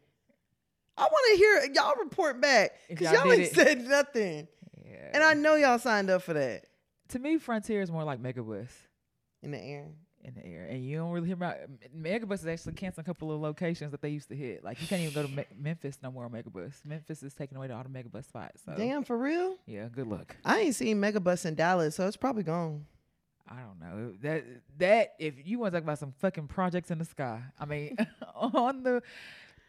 I 0.99 1.03
want 1.03 1.33
to 1.33 1.37
hear 1.39 1.73
y'all 1.75 1.95
report 2.03 2.41
back 2.41 2.73
because 2.89 3.13
y'all 3.13 3.25
y'all, 3.25 3.33
ain't 3.33 3.43
it. 3.43 3.55
said 3.55 3.87
nothing, 3.87 4.49
Yeah. 4.85 5.11
and 5.15 5.23
I 5.23 5.35
know 5.35 5.55
y'all 5.55 5.79
signed 5.79 6.11
up 6.11 6.23
for 6.23 6.33
that 6.35 6.65
to 7.11 7.19
me, 7.19 7.39
Frontier 7.39 7.81
is 7.81 7.91
more 7.91 8.05
like 8.05 8.21
Megabus 8.23 8.69
in 9.43 9.51
the 9.53 9.59
air. 9.59 9.87
in 10.25 10.35
the 10.35 10.45
air, 10.45 10.67
and 10.69 10.85
you 10.85 10.99
don't 10.99 11.13
really 11.13 11.29
hear 11.29 11.37
about 11.37 11.57
Megabus 11.97 12.41
is 12.41 12.47
actually 12.47 12.73
canceling 12.75 13.05
a 13.05 13.07
couple 13.07 13.33
of 13.33 13.41
locations 13.41 13.93
that 13.93 14.03
they 14.03 14.11
used 14.11 14.29
to 14.29 14.37
hit. 14.37 14.63
Like 14.65 14.81
you 14.83 14.87
can't 14.89 15.01
even 15.01 15.15
go 15.15 15.23
to 15.23 15.29
Me- 15.35 15.47
Memphis 15.59 15.97
no 16.03 16.11
more 16.11 16.25
on 16.27 16.33
Megabus. 16.33 16.85
Memphis 16.85 17.23
is 17.23 17.33
taking 17.33 17.57
away 17.57 17.71
all 17.71 17.83
the 17.83 17.89
Megabus 17.89 18.25
spots. 18.27 18.63
So 18.67 18.75
Damn, 18.77 19.05
for 19.05 19.17
real? 19.17 19.55
yeah, 19.67 19.89
good 19.91 20.07
luck. 20.09 20.37
I 20.45 20.59
ain't 20.61 20.75
seen 20.75 21.01
Megabus 21.01 21.47
in 21.47 21.55
Dallas, 21.55 21.95
so 21.95 22.07
it's 22.07 22.17
probably 22.19 22.43
gone. 22.43 22.85
I 23.49 23.61
don't 23.61 23.81
know 23.81 24.13
that 24.21 24.45
that 24.77 25.15
if 25.19 25.47
you 25.47 25.59
want 25.61 25.73
to 25.73 25.79
talk 25.79 25.85
about 25.85 25.99
some 25.99 26.13
fucking 26.19 26.49
projects 26.49 26.91
in 26.91 26.99
the 26.99 27.07
sky, 27.07 27.41
I 27.59 27.65
mean 27.65 27.97
on 28.35 28.83
the 28.83 29.01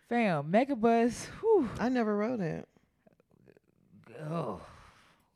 fam 0.10 0.52
Megabus. 0.52 1.26
Whew, 1.40 1.70
I 1.80 1.90
never 1.90 2.16
rode 2.18 2.42
it. 2.42 2.68
oh, 4.30 4.60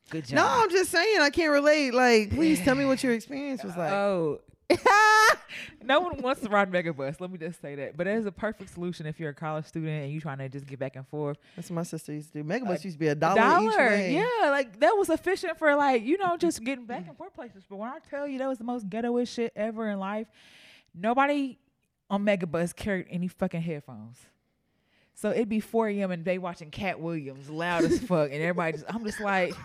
good 0.09 0.25
job. 0.25 0.35
No, 0.35 0.45
I'm 0.47 0.69
just 0.69 0.91
saying 0.91 1.21
I 1.21 1.29
can't 1.29 1.51
relate. 1.51 1.93
Like, 1.93 2.31
please 2.31 2.59
tell 2.61 2.75
me 2.75 2.85
what 2.85 3.01
your 3.03 3.13
experience 3.13 3.63
was 3.63 3.77
like. 3.77 3.91
Oh. 3.91 4.41
no 5.83 5.99
one 5.99 6.19
wants 6.21 6.41
to 6.41 6.49
ride 6.49 6.71
Megabus. 6.71 7.19
Let 7.21 7.29
me 7.29 7.37
just 7.37 7.61
say 7.61 7.75
that. 7.75 7.95
But 7.95 8.07
it 8.07 8.15
is 8.17 8.25
a 8.25 8.31
perfect 8.31 8.73
solution 8.73 9.05
if 9.05 9.19
you're 9.19 9.29
a 9.29 9.33
college 9.33 9.65
student 9.65 10.03
and 10.03 10.11
you're 10.11 10.21
trying 10.21 10.39
to 10.39 10.49
just 10.49 10.65
get 10.65 10.79
back 10.79 10.95
and 10.95 11.07
forth. 11.07 11.37
That's 11.55 11.69
what 11.69 11.75
my 11.75 11.83
sister 11.83 12.13
used 12.13 12.31
to 12.33 12.41
do. 12.41 12.43
Megabus 12.43 12.79
A 12.79 12.83
used 12.83 12.95
to 12.95 12.99
be 12.99 13.09
a 13.09 13.15
dollar, 13.15 13.69
each 13.69 13.75
way. 13.75 14.13
yeah, 14.13 14.49
like 14.49 14.79
that 14.79 14.97
was 14.97 15.09
efficient 15.09 15.59
for 15.59 15.75
like 15.75 16.03
you 16.03 16.17
know 16.17 16.37
just 16.37 16.63
getting 16.63 16.85
back 16.85 17.05
and 17.07 17.17
forth 17.17 17.33
places. 17.33 17.63
But 17.69 17.75
when 17.75 17.89
I 17.89 17.99
tell 18.09 18.27
you 18.27 18.39
that 18.39 18.47
was 18.47 18.57
the 18.57 18.63
most 18.63 18.89
ghettoish 18.89 19.27
shit 19.27 19.51
ever 19.55 19.89
in 19.89 19.99
life, 19.99 20.27
nobody 20.95 21.59
on 22.09 22.25
Megabus 22.25 22.75
carried 22.75 23.07
any 23.09 23.27
fucking 23.27 23.61
headphones. 23.61 24.25
So 25.15 25.31
it'd 25.31 25.49
be 25.49 25.59
4 25.59 25.89
a.m. 25.89 26.11
and 26.11 26.25
they 26.25 26.37
watching 26.37 26.71
Katt 26.71 26.99
Williams 26.99 27.49
loud 27.49 27.83
as 27.83 27.99
fuck, 27.99 28.31
and 28.31 28.41
everybody 28.41 28.73
just 28.73 28.85
I'm 28.87 29.03
just 29.05 29.19
like. 29.19 29.53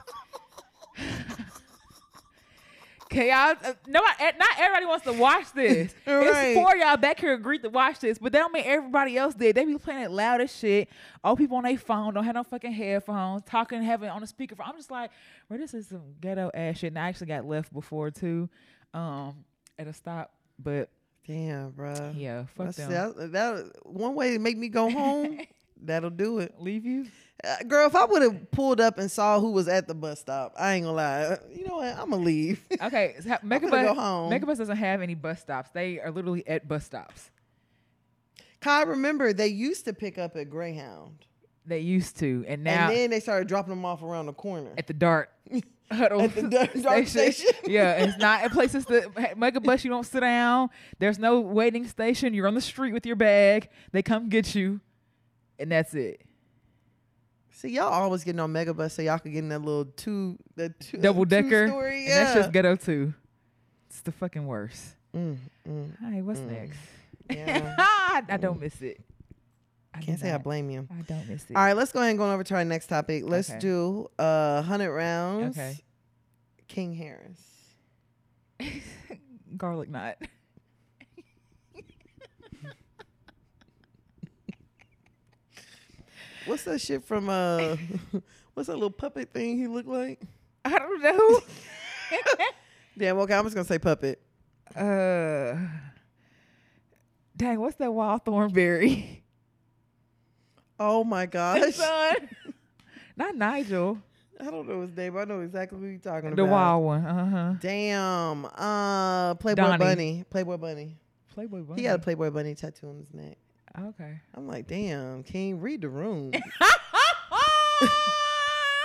Okay, 3.10 3.30
y'all. 3.30 3.56
Uh, 3.64 3.72
no, 3.86 4.00
not 4.00 4.48
everybody 4.58 4.84
wants 4.84 5.04
to 5.06 5.14
watch 5.14 5.50
this. 5.54 5.94
Right. 6.06 6.48
It's 6.48 6.60
for 6.60 6.76
y'all 6.76 6.96
back 6.96 7.20
here 7.20 7.32
agreed 7.32 7.62
to 7.62 7.70
watch 7.70 8.00
this, 8.00 8.18
but 8.18 8.32
that 8.32 8.38
don't 8.38 8.52
mean 8.52 8.64
everybody 8.66 9.16
else 9.16 9.34
did. 9.34 9.56
They 9.56 9.64
be 9.64 9.78
playing 9.78 10.02
it 10.02 10.10
loud 10.10 10.40
as 10.40 10.54
shit. 10.54 10.88
All 11.22 11.36
people 11.36 11.56
on 11.56 11.64
their 11.64 11.78
phone 11.78 12.12
don't 12.14 12.24
have 12.24 12.34
no 12.34 12.42
fucking 12.42 12.72
headphones, 12.72 13.42
talking, 13.46 13.82
having 13.82 14.10
on 14.10 14.20
the 14.20 14.26
speakerphone. 14.26 14.66
I'm 14.66 14.76
just 14.76 14.90
like, 14.90 15.10
well, 15.48 15.58
this 15.58 15.74
is 15.74 15.88
some 15.88 16.02
ghetto 16.20 16.50
ass 16.52 16.78
shit. 16.78 16.88
And 16.88 16.98
I 16.98 17.08
actually 17.08 17.28
got 17.28 17.46
left 17.46 17.72
before 17.72 18.10
too, 18.10 18.48
um, 18.92 19.44
at 19.78 19.86
a 19.86 19.92
stop. 19.92 20.32
But 20.58 20.90
Damn, 21.28 21.70
bro. 21.70 22.12
yeah, 22.16 22.46
fuck 22.56 22.66
That's, 22.74 22.78
them. 22.78 22.90
that, 22.90 23.32
that 23.32 23.86
one 23.86 24.14
way 24.14 24.32
to 24.32 24.38
make 24.38 24.56
me 24.56 24.68
go 24.68 24.90
home. 24.90 25.40
that'll 25.82 26.08
do 26.10 26.38
it. 26.38 26.54
Leave 26.58 26.84
you? 26.86 27.06
Uh, 27.44 27.62
girl, 27.68 27.86
if 27.86 27.94
I 27.94 28.04
would 28.06 28.22
have 28.22 28.50
pulled 28.50 28.80
up 28.80 28.98
and 28.98 29.08
saw 29.10 29.38
who 29.38 29.52
was 29.52 29.68
at 29.68 29.86
the 29.86 29.94
bus 29.94 30.18
stop, 30.20 30.54
I 30.58 30.72
ain't 30.74 30.84
gonna 30.86 30.96
lie. 30.96 31.20
Uh, 31.24 31.36
You 31.54 31.66
know 31.68 31.76
what? 31.76 31.94
I'm 31.96 32.10
gonna 32.10 32.22
leave. 32.24 32.66
Okay, 32.82 33.14
so 33.20 33.28
Megabus, 33.44 33.70
go 33.70 33.94
home. 33.94 34.32
Megabus 34.32 34.56
doesn't 34.56 34.76
have 34.76 35.02
any 35.02 35.14
bus 35.14 35.40
stops. 35.40 35.70
They 35.70 36.00
are 36.00 36.10
literally 36.10 36.46
at 36.48 36.66
bus 36.66 36.84
stops. 36.86 37.30
Kai, 38.60 38.82
remember 38.84 39.32
they 39.32 39.46
used 39.48 39.84
to 39.84 39.92
pick 39.92 40.16
up 40.18 40.34
at 40.36 40.48
Greyhound, 40.50 41.26
They 41.66 41.80
used 41.80 42.18
to, 42.20 42.44
and 42.48 42.64
now 42.64 42.88
and 42.88 42.96
then 42.96 43.10
they 43.10 43.20
started 43.20 43.46
dropping 43.48 43.70
them 43.70 43.84
off 43.84 44.02
around 44.02 44.26
the 44.26 44.32
corner. 44.32 44.70
at 44.78 44.86
the 44.88 44.94
dart 44.94 45.30
huddle 45.90 46.20
At 46.22 46.34
the 46.34 46.42
dark, 46.50 46.72
dark 46.82 47.06
station. 47.06 47.50
yeah, 47.66 47.92
it's 48.04 48.18
not 48.18 48.44
in 48.44 48.50
places 48.50 48.84
that 48.86 49.14
Megabus. 49.36 49.84
You 49.84 49.90
don't 49.90 50.04
sit 50.06 50.20
down. 50.20 50.70
There's 50.98 51.18
no 51.18 51.40
waiting 51.40 51.86
station. 51.86 52.34
You're 52.34 52.46
on 52.48 52.54
the 52.54 52.60
street 52.60 52.92
with 52.92 53.06
your 53.06 53.16
bag. 53.16 53.68
They 53.92 54.02
come 54.02 54.28
get 54.28 54.54
you, 54.54 54.80
and 55.58 55.70
that's 55.72 55.94
it. 55.94 56.20
See, 57.50 57.70
y'all 57.70 57.92
always 57.92 58.22
getting 58.22 58.38
on 58.40 58.52
Megabus 58.52 58.92
so 58.92 59.02
y'all 59.02 59.18
could 59.18 59.32
get 59.32 59.40
in 59.40 59.48
that 59.48 59.58
little 59.60 59.84
two, 59.86 60.38
the 60.54 60.68
two, 60.78 60.98
Double 60.98 61.24
decker. 61.24 61.66
story. 61.66 61.98
And 62.00 62.06
Yeah. 62.08 62.24
that's 62.24 62.34
just 62.34 62.52
ghetto 62.52 62.76
too. 62.76 63.14
It's 63.90 64.00
the 64.02 64.12
fucking 64.12 64.46
worst. 64.46 64.94
Mm, 65.16 65.38
mm, 65.68 65.90
Hi, 66.00 66.20
what's 66.22 66.38
Mm. 66.40 66.50
next? 66.52 66.78
yeah. 67.30 67.74
I 68.28 68.36
don't 68.40 68.60
miss 68.60 68.80
it. 68.80 69.00
I 69.98 70.00
Can't 70.02 70.20
say 70.20 70.30
I 70.32 70.38
blame 70.38 70.70
you. 70.70 70.86
I 70.90 71.02
don't 71.02 71.28
miss 71.28 71.44
it. 71.50 71.56
All 71.56 71.62
right, 71.64 71.76
let's 71.76 71.92
go 71.92 71.98
ahead 72.00 72.10
and 72.10 72.18
go 72.18 72.30
over 72.30 72.44
to 72.44 72.54
our 72.54 72.64
next 72.64 72.86
topic. 72.86 73.24
Let's 73.26 73.50
Okay. 73.50 73.58
do 73.58 74.08
uh 74.18 74.62
hundred 74.62 74.92
rounds. 74.92 75.58
Okay. 75.58 75.78
King 76.68 76.94
Harris. 76.94 77.40
Garlic 79.56 79.88
knot. 79.90 80.16
What's 86.46 86.64
that 86.64 86.80
shit 86.80 87.04
from 87.04 87.28
uh 87.28 87.76
what's 88.54 88.68
that 88.68 88.74
little 88.74 88.90
puppet 88.90 89.32
thing 89.32 89.58
he 89.58 89.66
looked 89.66 89.88
like? 89.88 90.20
I 90.64 90.70
don't 90.78 91.02
know. 91.02 91.40
Damn, 92.96 93.18
okay, 93.18 93.34
I'm 93.34 93.44
just 93.44 93.54
gonna 93.54 93.66
say 93.66 93.78
puppet. 93.78 94.20
uh, 94.74 95.54
dang, 97.36 97.60
what's 97.60 97.76
that 97.76 97.92
wild 97.92 98.24
thornberry? 98.24 99.22
Oh 100.78 101.04
my 101.04 101.26
gosh. 101.26 101.74
Son. 101.74 102.16
Not 103.16 103.34
Nigel. 103.36 103.98
I 104.40 104.44
don't 104.50 104.68
know 104.68 104.82
his 104.82 104.96
name. 104.96 105.16
I 105.16 105.24
know 105.24 105.40
exactly 105.40 105.78
who 105.80 105.86
you're 105.86 105.98
talking 105.98 106.30
The 106.30 106.42
about. 106.42 106.46
The 106.46 106.52
wild 106.52 106.84
one. 106.84 107.04
Uh 107.04 107.30
huh. 107.30 107.54
Damn. 107.60 108.44
Uh 108.46 109.34
Playboy 109.34 109.62
Donnie. 109.62 109.78
Bunny. 109.84 110.24
Playboy 110.30 110.56
Bunny. 110.56 110.96
Playboy 111.34 111.62
Bunny. 111.62 111.82
He 111.82 111.86
got 111.88 111.96
a 111.96 111.98
Playboy 112.02 112.30
Bunny 112.30 112.54
tattoo 112.54 112.88
on 112.88 112.98
his 112.98 113.12
neck. 113.12 113.36
okay. 113.80 114.20
I'm 114.34 114.46
like, 114.46 114.66
damn, 114.68 115.22
King, 115.24 115.60
read 115.60 115.80
the 115.82 115.88
room. 115.88 116.32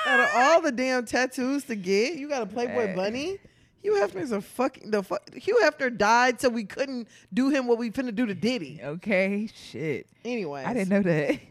Out 0.06 0.20
of 0.20 0.30
all 0.36 0.62
the 0.62 0.72
damn 0.72 1.06
tattoos 1.06 1.64
to 1.66 1.76
get, 1.76 2.16
you 2.16 2.28
got 2.28 2.42
a 2.42 2.46
Playboy 2.46 2.88
Hey. 2.88 2.96
Bunny. 2.96 3.38
Hugh 3.82 3.94
Hefner's 3.94 4.32
a 4.32 4.42
fucking 4.42 4.92
the 4.92 5.02
fuck. 5.04 5.34
Hugh 5.34 5.60
Hefner 5.64 5.96
died 5.96 6.40
so 6.42 6.50
we 6.50 6.64
couldn't 6.66 7.08
do 7.34 7.50
him 7.50 7.68
what 7.68 7.78
we 7.78 7.90
finna 7.92 8.14
do 8.16 8.26
to 8.26 8.34
Diddy. 8.36 8.80
okay. 8.84 9.48
Shit. 9.54 10.08
Anyway, 10.26 10.64
I 10.64 10.74
didn't 10.74 10.90
know 10.90 11.02
that. 11.02 11.40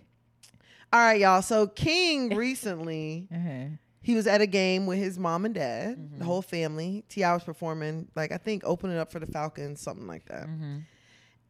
All 0.93 1.01
right, 1.01 1.21
y'all. 1.21 1.43
So 1.43 1.67
King 1.67 2.35
recently 2.37 3.29
Uh-huh. 3.35 3.77
he 4.03 4.15
was 4.15 4.27
at 4.27 4.41
a 4.41 4.47
game 4.47 4.87
with 4.87 4.99
his 4.99 5.19
mom 5.19 5.45
and 5.45 5.55
dad, 5.55 5.97
Mm-hmm. 5.97 6.19
the 6.19 6.25
whole 6.25 6.43
family. 6.43 7.05
T.I. 7.09 7.33
was 7.35 7.45
performing, 7.45 8.09
like 8.15 8.33
I 8.33 8.37
think 8.37 8.63
opening 8.65 8.99
up 8.99 9.11
for 9.11 9.19
the 9.21 9.27
Falcons, 9.27 9.81
something 9.81 10.07
like 10.07 10.27
that. 10.27 10.47
Mm-hmm. 10.47 10.79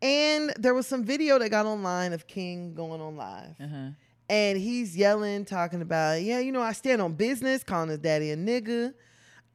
And 0.02 0.52
there 0.58 0.74
was 0.74 0.86
some 0.86 1.04
video 1.04 1.38
that 1.38 1.48
got 1.50 1.64
online 1.66 2.12
of 2.12 2.26
King 2.26 2.74
going 2.74 3.00
on 3.00 3.16
live. 3.16 3.54
Uh-huh. 3.60 3.90
And 4.28 4.58
he's 4.58 4.96
yelling, 4.96 5.44
talking 5.44 5.82
about, 5.82 6.22
yeah, 6.22 6.38
you 6.40 6.52
know, 6.52 6.62
I 6.62 6.72
stand 6.72 7.02
on 7.02 7.12
business, 7.14 7.62
calling 7.62 7.88
his 7.90 7.98
daddy 7.98 8.30
a 8.30 8.36
nigga. 8.36 8.94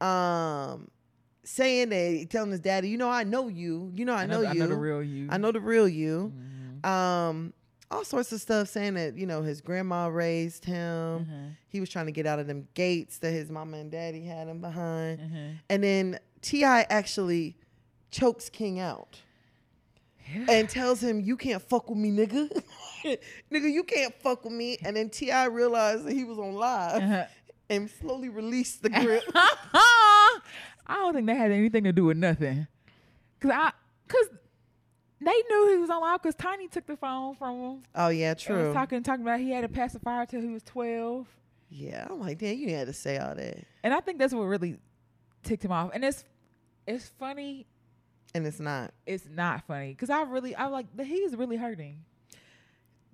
Um, 0.00 0.88
saying 1.44 1.88
that, 1.90 2.28
telling 2.30 2.50
his 2.52 2.60
daddy, 2.60 2.88
you 2.88 2.96
know, 2.98 3.10
I 3.10 3.24
know 3.24 3.48
you. 3.48 3.90
You 3.94 4.04
know, 4.04 4.14
I, 4.14 4.26
know, 4.26 4.38
I 4.44 4.52
you. 4.52 4.62
I 4.62 4.66
know 4.66 4.66
the 4.68 4.76
real 4.76 5.02
you. 5.02 5.28
I 5.30 5.36
know 5.38 5.50
the 5.52 5.60
real 5.60 5.88
you. 5.88 6.32
Mhm. 6.84 6.88
Um, 6.88 7.52
all 7.90 8.04
sorts 8.04 8.32
of 8.32 8.40
stuff 8.40 8.68
saying 8.68 8.94
that, 8.94 9.16
you 9.16 9.26
know, 9.26 9.42
his 9.42 9.60
grandma 9.60 10.06
raised 10.08 10.64
him. 10.64 11.26
Uh-huh. 11.28 11.36
He 11.68 11.80
was 11.80 11.88
trying 11.88 12.06
to 12.06 12.12
get 12.12 12.26
out 12.26 12.38
of 12.38 12.46
them 12.46 12.68
gates 12.74 13.18
that 13.18 13.30
his 13.30 13.50
mama 13.50 13.78
and 13.78 13.90
daddy 13.90 14.24
had 14.24 14.46
him 14.48 14.60
behind. 14.60 15.20
Uh-huh. 15.20 15.38
And 15.70 15.82
then 15.82 16.18
T.I. 16.42 16.82
actually 16.90 17.56
chokes 18.10 18.48
King 18.50 18.78
out 18.80 19.20
and 20.48 20.68
tells 20.68 21.02
him, 21.02 21.20
"You 21.20 21.36
can't 21.38 21.62
fuck 21.62 21.88
with 21.88 21.98
me, 21.98 22.10
nigga. 22.10 22.50
nigga, 23.50 23.72
you 23.72 23.82
can't 23.84 24.14
fuck 24.20 24.44
with 24.44 24.52
me." 24.52 24.76
And 24.84 24.94
then 24.96 25.08
T.I. 25.08 25.46
realized 25.46 26.04
that 26.04 26.12
he 26.12 26.24
was 26.24 26.38
on 26.38 26.52
live 26.52 27.02
Uh-huh. 27.02 27.24
and 27.70 27.88
slowly 27.90 28.28
released 28.28 28.82
the 28.82 28.90
grip. 29.02 29.22
I 29.34 30.40
don't 30.88 31.14
think 31.14 31.26
that 31.26 31.36
had 31.36 31.50
anything 31.50 31.84
to 31.84 31.92
do 31.92 32.04
with 32.04 32.16
nothing. 32.18 32.66
Cause 33.40 33.50
I, 33.54 33.72
cause 34.08 34.28
they 35.28 35.42
knew 35.50 35.72
he 35.72 35.78
was 35.78 35.90
on 35.90 36.00
live. 36.00 36.22
Cause 36.22 36.34
Tiny 36.34 36.68
took 36.68 36.86
the 36.86 36.96
phone 36.96 37.34
from 37.34 37.60
him. 37.60 37.82
oh 37.94 38.08
yeah, 38.08 38.34
true. 38.34 38.66
was 38.66 38.74
talking, 38.74 39.02
talking 39.02 39.22
about 39.22 39.40
he 39.40 39.50
had 39.50 39.64
a 39.64 39.68
pacifier 39.68 40.24
till 40.26 40.40
he 40.40 40.48
was 40.48 40.62
twelve. 40.62 41.26
yeah, 41.68 42.06
I'm 42.08 42.20
like, 42.20 42.38
damn, 42.38 42.56
you 42.56 42.74
had 42.74 42.86
to 42.86 42.92
say 42.92 43.18
all 43.18 43.34
that, 43.34 43.58
And 43.82 43.92
I 43.92 44.00
think 44.00 44.18
that's 44.18 44.32
what 44.32 44.42
really 44.44 44.78
ticked 45.42 45.64
him 45.64 45.72
off. 45.72 45.90
And 45.92 46.04
it's, 46.04 46.24
it's 46.86 47.10
funny. 47.18 47.66
and 48.34 48.46
it's 48.46 48.60
not. 48.60 48.92
It's 49.06 49.26
not 49.30 49.66
funny. 49.66 49.94
Cause 49.94 50.08
I 50.10 50.22
really, 50.22 50.54
I 50.54 50.66
like 50.66 50.86
that 50.96 51.06
he's 51.06 51.36
really 51.36 51.56
hurting. 51.56 52.04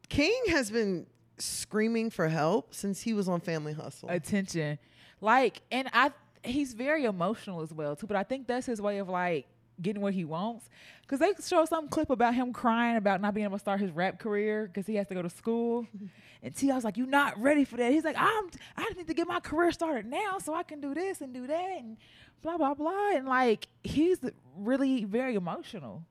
King 0.09 0.41
has 0.51 0.71
been 0.71 1.07
screaming 1.39 2.11
for 2.11 2.29
help 2.29 2.75
since 2.75 3.01
he 3.01 3.12
was 3.15 3.29
on 3.29 3.41
Family 3.41 3.73
Hustle. 3.73 4.09
attention. 4.09 4.79
Like, 5.21 5.62
and 5.73 5.89
I 5.93 6.12
he's 6.45 6.75
very 6.75 7.05
emotional 7.07 7.62
as 7.62 7.73
well 7.73 7.97
too. 7.97 8.07
But 8.07 8.17
I 8.17 8.23
think 8.23 8.47
that's 8.47 8.67
his 8.67 8.81
way 8.81 8.99
of 8.99 9.09
like 9.09 9.47
getting 9.81 10.03
what 10.03 10.14
he 10.14 10.25
wants. 10.25 10.68
Cause 11.07 11.18
they 11.18 11.33
show 11.47 11.64
some 11.66 11.89
clip 11.89 12.11
about 12.11 12.35
him 12.35 12.53
crying 12.53 12.97
about 12.97 13.20
not 13.20 13.35
being 13.35 13.45
able 13.45 13.57
to 13.57 13.61
start 13.61 13.81
his 13.81 13.91
rap 13.91 14.18
career 14.18 14.66
because 14.66 14.87
he 14.87 14.95
has 14.97 15.07
to 15.09 15.14
go 15.14 15.22
to 15.22 15.31
school. 15.31 15.87
And 16.43 16.55
T, 16.55 16.70
I 16.70 16.75
was 16.75 16.85
like, 16.85 16.99
"You're 16.99 17.07
not 17.07 17.41
ready 17.41 17.64
for 17.64 17.79
that." 17.79 17.91
He's 17.91 18.05
like, 18.05 18.16
"I'm. 18.18 18.51
I 18.77 18.91
need 18.99 19.07
to 19.07 19.14
get 19.14 19.27
my 19.27 19.41
career 19.41 19.72
started 19.72 20.05
now, 20.05 20.37
so 20.39 20.55
I 20.55 20.62
can 20.62 20.79
do 20.79 20.93
this 20.93 21.22
and 21.22 21.33
do 21.33 21.47
that 21.47 21.79
and 21.79 21.97
blah 22.43 22.59
blah 22.59 22.75
blah." 22.75 23.12
And 23.14 23.27
like, 23.27 23.66
he's 23.83 24.18
really 24.55 25.05
very 25.05 25.37
emotional. 25.37 26.05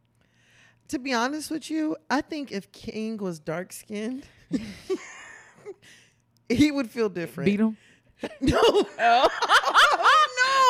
to 0.89 0.99
be 0.99 1.13
honest 1.13 1.51
with 1.51 1.69
you, 1.69 1.97
I 2.09 2.21
think 2.21 2.51
if 2.51 2.71
King 2.71 3.17
was 3.17 3.39
dark 3.39 3.71
skinned, 3.73 4.25
he 6.49 6.71
would 6.71 6.89
feel 6.89 7.09
different. 7.09 7.45
Beat 7.45 7.59
him. 7.59 7.77
No. 8.41 8.61
Oh. 8.99 9.27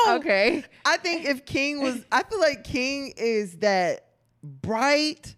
No. 0.06 0.16
Okay. 0.16 0.64
I 0.86 0.98
think 0.98 1.26
if 1.26 1.46
King 1.46 1.82
was, 1.82 2.06
I 2.12 2.24
feel 2.24 2.40
like 2.40 2.64
King 2.64 3.14
is 3.18 3.58
that 3.58 4.08
bright 4.44 5.36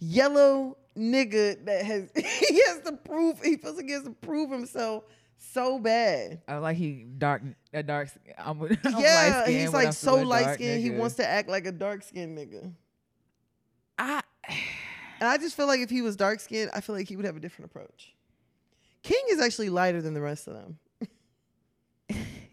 yellow 0.00 0.76
nigga 0.96 1.64
that 1.64 1.84
has 1.84 2.10
he 2.16 2.62
has 2.66 2.80
to 2.84 2.92
prove 2.92 3.40
he 3.42 3.56
feels 3.56 3.76
like 3.76 3.86
he 3.86 3.92
has 3.92 4.02
to 4.02 4.10
prove 4.10 4.50
himself 4.50 5.04
so 5.38 5.78
bad. 5.78 6.42
I 6.48 6.56
like 6.56 6.76
he 6.76 7.04
dark 7.16 7.42
a 7.72 7.82
dark. 7.82 8.08
I'm, 8.38 8.60
I'm 8.84 8.98
yeah, 8.98 9.46
he's 9.46 9.72
like 9.72 9.92
so 9.92 10.16
light 10.16 10.54
skinned. 10.54 10.82
He 10.82 10.90
wants 10.90 11.16
to 11.16 11.26
act 11.26 11.48
like 11.48 11.66
a 11.66 11.72
dark 11.72 12.02
skinned 12.02 12.36
nigga. 12.36 12.72
I. 13.98 14.22
And 15.20 15.28
I 15.28 15.36
just 15.36 15.56
feel 15.56 15.66
like 15.66 15.80
if 15.80 15.90
he 15.90 16.00
was 16.00 16.14
dark 16.14 16.38
skinned, 16.38 16.70
I 16.72 16.80
feel 16.80 16.94
like 16.94 17.08
he 17.08 17.16
would 17.16 17.24
have 17.24 17.36
a 17.36 17.40
different 17.40 17.72
approach. 17.72 18.14
King 19.02 19.20
is 19.30 19.40
actually 19.40 19.68
lighter 19.68 20.00
than 20.00 20.14
the 20.14 20.20
rest 20.20 20.46
of 20.46 20.54
them. 20.54 20.78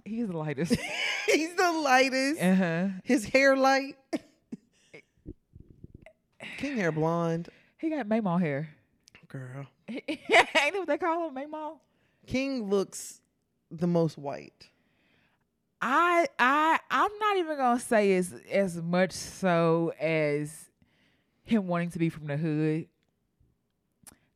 He's 0.05 0.27
the 0.27 0.37
lightest. 0.37 0.75
he's 1.25 1.55
the 1.55 1.71
lightest. 1.71 2.41
uh 2.41 2.55
huh. 2.55 2.87
His 3.03 3.25
hair 3.25 3.57
light. 3.57 3.95
King 6.57 6.77
hair 6.77 6.91
blonde. 6.93 7.49
He 7.77 7.89
got 7.89 8.07
Maymaw 8.07 8.39
hair. 8.39 8.69
Girl. 9.27 9.65
Ain't 9.89 10.19
that 10.29 10.71
what 10.73 10.87
they 10.87 10.97
call 10.97 11.27
him, 11.27 11.35
Maymaw? 11.35 11.77
King 12.27 12.69
looks 12.69 13.21
the 13.71 13.87
most 13.87 14.17
white. 14.17 14.69
I 15.81 16.27
I 16.39 16.79
I'm 16.89 17.11
not 17.19 17.37
even 17.37 17.57
gonna 17.57 17.79
say 17.79 18.15
as 18.15 18.33
as 18.49 18.81
much 18.81 19.11
so 19.11 19.91
as 19.99 20.69
him 21.43 21.67
wanting 21.67 21.91
to 21.91 21.99
be 21.99 22.09
from 22.09 22.27
the 22.27 22.37
hood. 22.37 22.87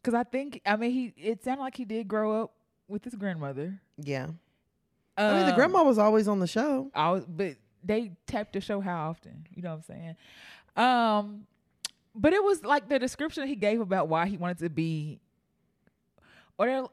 Cause 0.04 0.14
I 0.14 0.24
think 0.24 0.62
I 0.66 0.76
mean 0.76 0.92
he 0.92 1.14
it 1.16 1.44
sounded 1.44 1.62
like 1.62 1.78
he 1.78 1.86
did 1.86 2.08
grow 2.08 2.44
up 2.44 2.52
with 2.88 3.04
his 3.04 3.16
grandmother. 3.16 3.80
Yeah. 3.98 4.28
I 5.20 5.34
mean, 5.34 5.46
the 5.46 5.50
Um, 5.52 5.56
grandma 5.56 5.84
was 5.84 5.98
always 5.98 6.28
on 6.28 6.40
the 6.40 6.48
show. 6.48 6.90
I 6.96 7.12
was, 7.12 7.26
but 7.26 7.56
they 7.84 8.12
tapped 8.28 8.54
the 8.54 8.62
show 8.62 8.80
how 8.82 9.10
often? 9.10 9.46
You 9.54 9.62
know 9.64 9.70
what 9.72 9.76
I'm 9.78 9.82
saying? 9.84 10.16
Um, 10.76 11.48
but 12.16 12.34
it 12.34 12.44
was 12.44 12.64
like 12.64 12.90
the 12.90 13.00
description 13.00 13.48
he 13.48 13.56
gave 13.56 13.82
about 13.82 14.08
why 14.08 14.28
he 14.28 14.38
wanted 14.38 14.60
to 14.60 14.70
be. 14.70 15.20
Or 16.58 16.68
I 16.68 16.72
don't. 16.72 16.92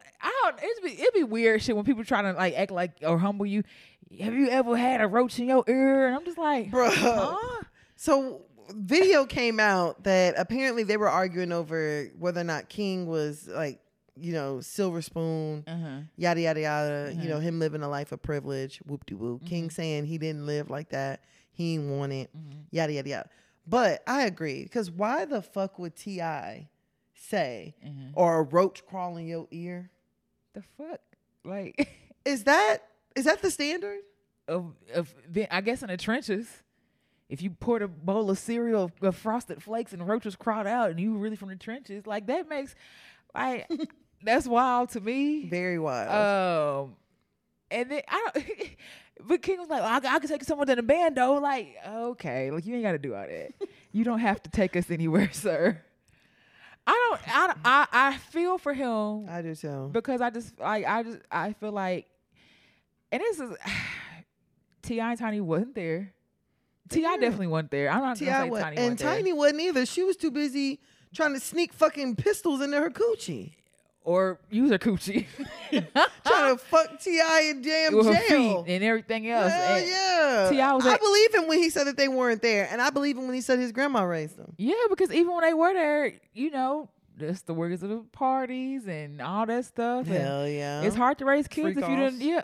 It'd 0.62 0.84
be 0.84 0.92
it'd 1.02 1.14
be 1.14 1.24
weird 1.24 1.62
shit 1.62 1.74
when 1.74 1.84
people 1.84 2.04
try 2.04 2.22
to 2.22 2.32
like 2.32 2.54
act 2.54 2.70
like 2.70 2.92
or 3.02 3.18
humble 3.18 3.46
you. 3.46 3.64
Have 4.20 4.34
you 4.34 4.48
ever 4.48 4.76
had 4.76 5.00
a 5.00 5.08
roach 5.08 5.38
in 5.40 5.48
your 5.48 5.64
ear? 5.66 6.06
And 6.06 6.14
I'm 6.14 6.24
just 6.24 6.38
like, 6.38 6.70
bro. 6.70 6.88
huh? 6.92 7.62
So 7.96 8.42
video 8.70 9.26
came 9.26 9.58
out 9.58 10.04
that 10.04 10.34
apparently 10.38 10.84
they 10.84 10.96
were 10.96 11.08
arguing 11.08 11.50
over 11.50 12.08
whether 12.18 12.40
or 12.40 12.44
not 12.44 12.68
King 12.68 13.06
was 13.06 13.48
like, 13.48 13.80
you 14.16 14.32
know, 14.32 14.60
silver 14.60 15.02
spoon, 15.02 15.64
Uh-huh. 15.66 16.00
yada 16.16 16.40
yada 16.40 16.60
yada. 16.60 17.12
You 17.12 17.20
Mhm. 17.22 17.28
know, 17.28 17.38
him 17.40 17.58
living 17.60 17.82
a 17.82 17.88
life 17.88 18.12
of 18.12 18.22
privilege, 18.22 18.78
whoop 18.86 19.04
de 19.06 19.14
whoop. 19.16 19.44
King 19.44 19.70
saying 19.70 20.06
he 20.06 20.18
didn't 20.18 20.46
live 20.46 20.70
like 20.70 20.90
that. 20.90 21.22
He 21.52 21.74
ain't 21.74 21.88
want 21.90 22.12
it, 22.12 22.30
Mhm. 22.36 22.64
yada 22.70 22.92
yada 22.92 23.08
yada. 23.08 23.30
But 23.66 24.02
I 24.06 24.22
agree 24.22 24.62
because 24.62 24.90
why 24.90 25.24
the 25.24 25.42
fuck 25.42 25.78
would 25.78 25.96
T.I. 25.96 26.68
say 27.14 27.74
Mhm. 27.84 28.12
or 28.14 28.38
a 28.38 28.42
roach 28.42 28.84
crawl 28.86 29.16
in 29.16 29.26
your 29.26 29.48
ear? 29.50 29.90
The 30.52 30.62
fuck, 30.62 31.00
like. 31.44 31.74
Is 32.24 32.44
that 32.44 32.78
is 33.14 33.24
that 33.24 33.40
the 33.42 33.50
standard? 33.50 34.00
of, 34.48 34.74
of 34.94 35.12
I 35.50 35.60
guess 35.60 35.82
in 35.82 35.88
the 35.88 35.96
trenches, 35.96 36.62
if 37.28 37.40
you 37.42 37.50
poured 37.50 37.82
a 37.82 37.88
bowl 37.88 38.30
of 38.30 38.38
cereal 38.38 38.90
of, 39.02 39.16
frosted 39.16 39.62
flakes 39.62 39.92
and 39.92 40.06
roaches 40.06 40.36
crawled 40.36 40.66
out 40.68 40.90
and 40.90 41.00
you 41.00 41.12
were 41.14 41.18
really 41.18 41.34
from 41.36 41.48
the 41.48 41.56
trenches, 41.56 42.06
like 42.06 42.26
that 42.26 42.48
makes 42.48 42.74
I 43.34 43.64
that's 44.22 44.46
wild 44.46 44.90
to 44.90 45.00
me. 45.00 45.46
Very 45.48 45.78
wild. 45.78 46.88
Um 46.88 46.96
and 47.70 47.90
then 47.90 48.02
I 48.08 48.28
don't 48.34 48.46
but 49.28 49.42
King 49.42 49.58
was 49.58 49.68
like, 49.68 49.80
well, 49.82 50.00
I, 50.12 50.16
I 50.16 50.18
can 50.18 50.28
take 50.28 50.44
someone 50.44 50.66
to 50.68 50.76
the 50.76 50.82
band 50.82 51.16
though. 51.16 51.34
Like, 51.34 51.76
okay, 51.86 52.50
like 52.50 52.66
you 52.66 52.74
ain't 52.74 52.84
gotta 52.84 52.98
do 52.98 53.14
all 53.14 53.26
that. 53.26 53.52
you 53.92 54.04
don't 54.04 54.20
have 54.20 54.42
to 54.42 54.50
take 54.50 54.76
us 54.76 54.90
anywhere, 54.90 55.30
sir. 55.32 55.80
I 56.86 56.92
don't 57.10 57.20
I 57.36 57.54
I, 57.64 57.86
I 58.12 58.16
feel 58.18 58.58
for 58.58 58.72
him 58.72 59.26
I 59.28 59.42
do 59.42 59.54
too. 59.54 59.90
because 59.92 60.20
I 60.20 60.30
just 60.30 60.58
like 60.60 60.86
I 60.86 61.02
just 61.02 61.18
I 61.30 61.52
feel 61.54 61.72
like, 61.72 62.06
and 63.10 63.20
this 63.20 63.40
is 63.40 63.50
T.I. 64.82 65.10
and 65.10 65.18
Tiny 65.18 65.40
wasn't 65.40 65.74
there. 65.74 66.12
T.I. 66.88 67.10
Yeah. 67.14 67.16
definitely 67.16 67.48
wasn't 67.48 67.72
there. 67.72 67.90
I'm 67.90 68.00
not 68.02 68.16
T.I. 68.18 68.30
gonna 68.30 68.44
say 68.44 68.50
wa- 68.50 68.60
Tiny 68.60 68.76
and 68.76 68.98
there. 68.98 69.14
Tiny 69.16 69.32
wasn't 69.32 69.60
either. 69.62 69.84
She 69.86 70.04
was 70.04 70.16
too 70.16 70.30
busy 70.30 70.78
trying 71.12 71.34
to 71.34 71.40
sneak 71.40 71.72
fucking 71.72 72.14
pistols 72.16 72.60
into 72.60 72.78
her 72.78 72.90
coochie. 72.90 73.54
Or 74.06 74.38
use 74.50 74.70
her 74.70 74.78
coochie 74.78 75.26
trying 75.70 76.56
to 76.56 76.58
fuck 76.58 77.00
T.I. 77.00 77.40
in 77.50 77.60
damn 77.60 77.92
with 77.96 78.06
her 78.06 78.12
jail. 78.28 78.62
feet 78.62 78.72
and 78.76 78.84
everything 78.84 79.28
else. 79.28 79.50
Hell 79.52 79.76
And- 79.76 79.86
yeah. 79.88 80.48
T.I. 80.48 80.72
was 80.74 80.86
I 80.86 80.96
believe 80.96 81.34
him 81.34 81.48
when 81.48 81.58
he 81.58 81.70
said 81.70 81.88
that 81.88 81.96
they 81.96 82.06
weren't 82.06 82.40
there, 82.40 82.68
and 82.70 82.80
I 82.80 82.90
believe 82.90 83.18
him 83.18 83.24
when 83.26 83.34
he 83.34 83.40
said 83.40 83.58
his 83.58 83.72
grandma 83.72 84.02
raised 84.04 84.36
them. 84.36 84.54
yeah, 84.58 84.74
because 84.88 85.12
even 85.12 85.34
when 85.34 85.42
they 85.42 85.54
were 85.54 85.72
there, 85.74 86.12
you 86.34 86.52
know, 86.52 86.88
that's 87.16 87.42
the 87.42 87.52
workers 87.54 87.82
of 87.82 87.88
the 87.88 88.04
parties 88.12 88.86
and 88.86 89.20
all 89.20 89.44
that 89.46 89.64
stuff. 89.64 90.06
and 90.06 90.16
Hell 90.16 90.48
yeah. 90.48 90.82
It's 90.82 90.94
hard 90.94 91.18
to 91.18 91.24
raise 91.24 91.48
kids 91.48 91.64
Freak 91.74 91.78
if 91.78 91.90
you 91.90 91.96
didn't. 91.96 92.20
Yeah. 92.20 92.42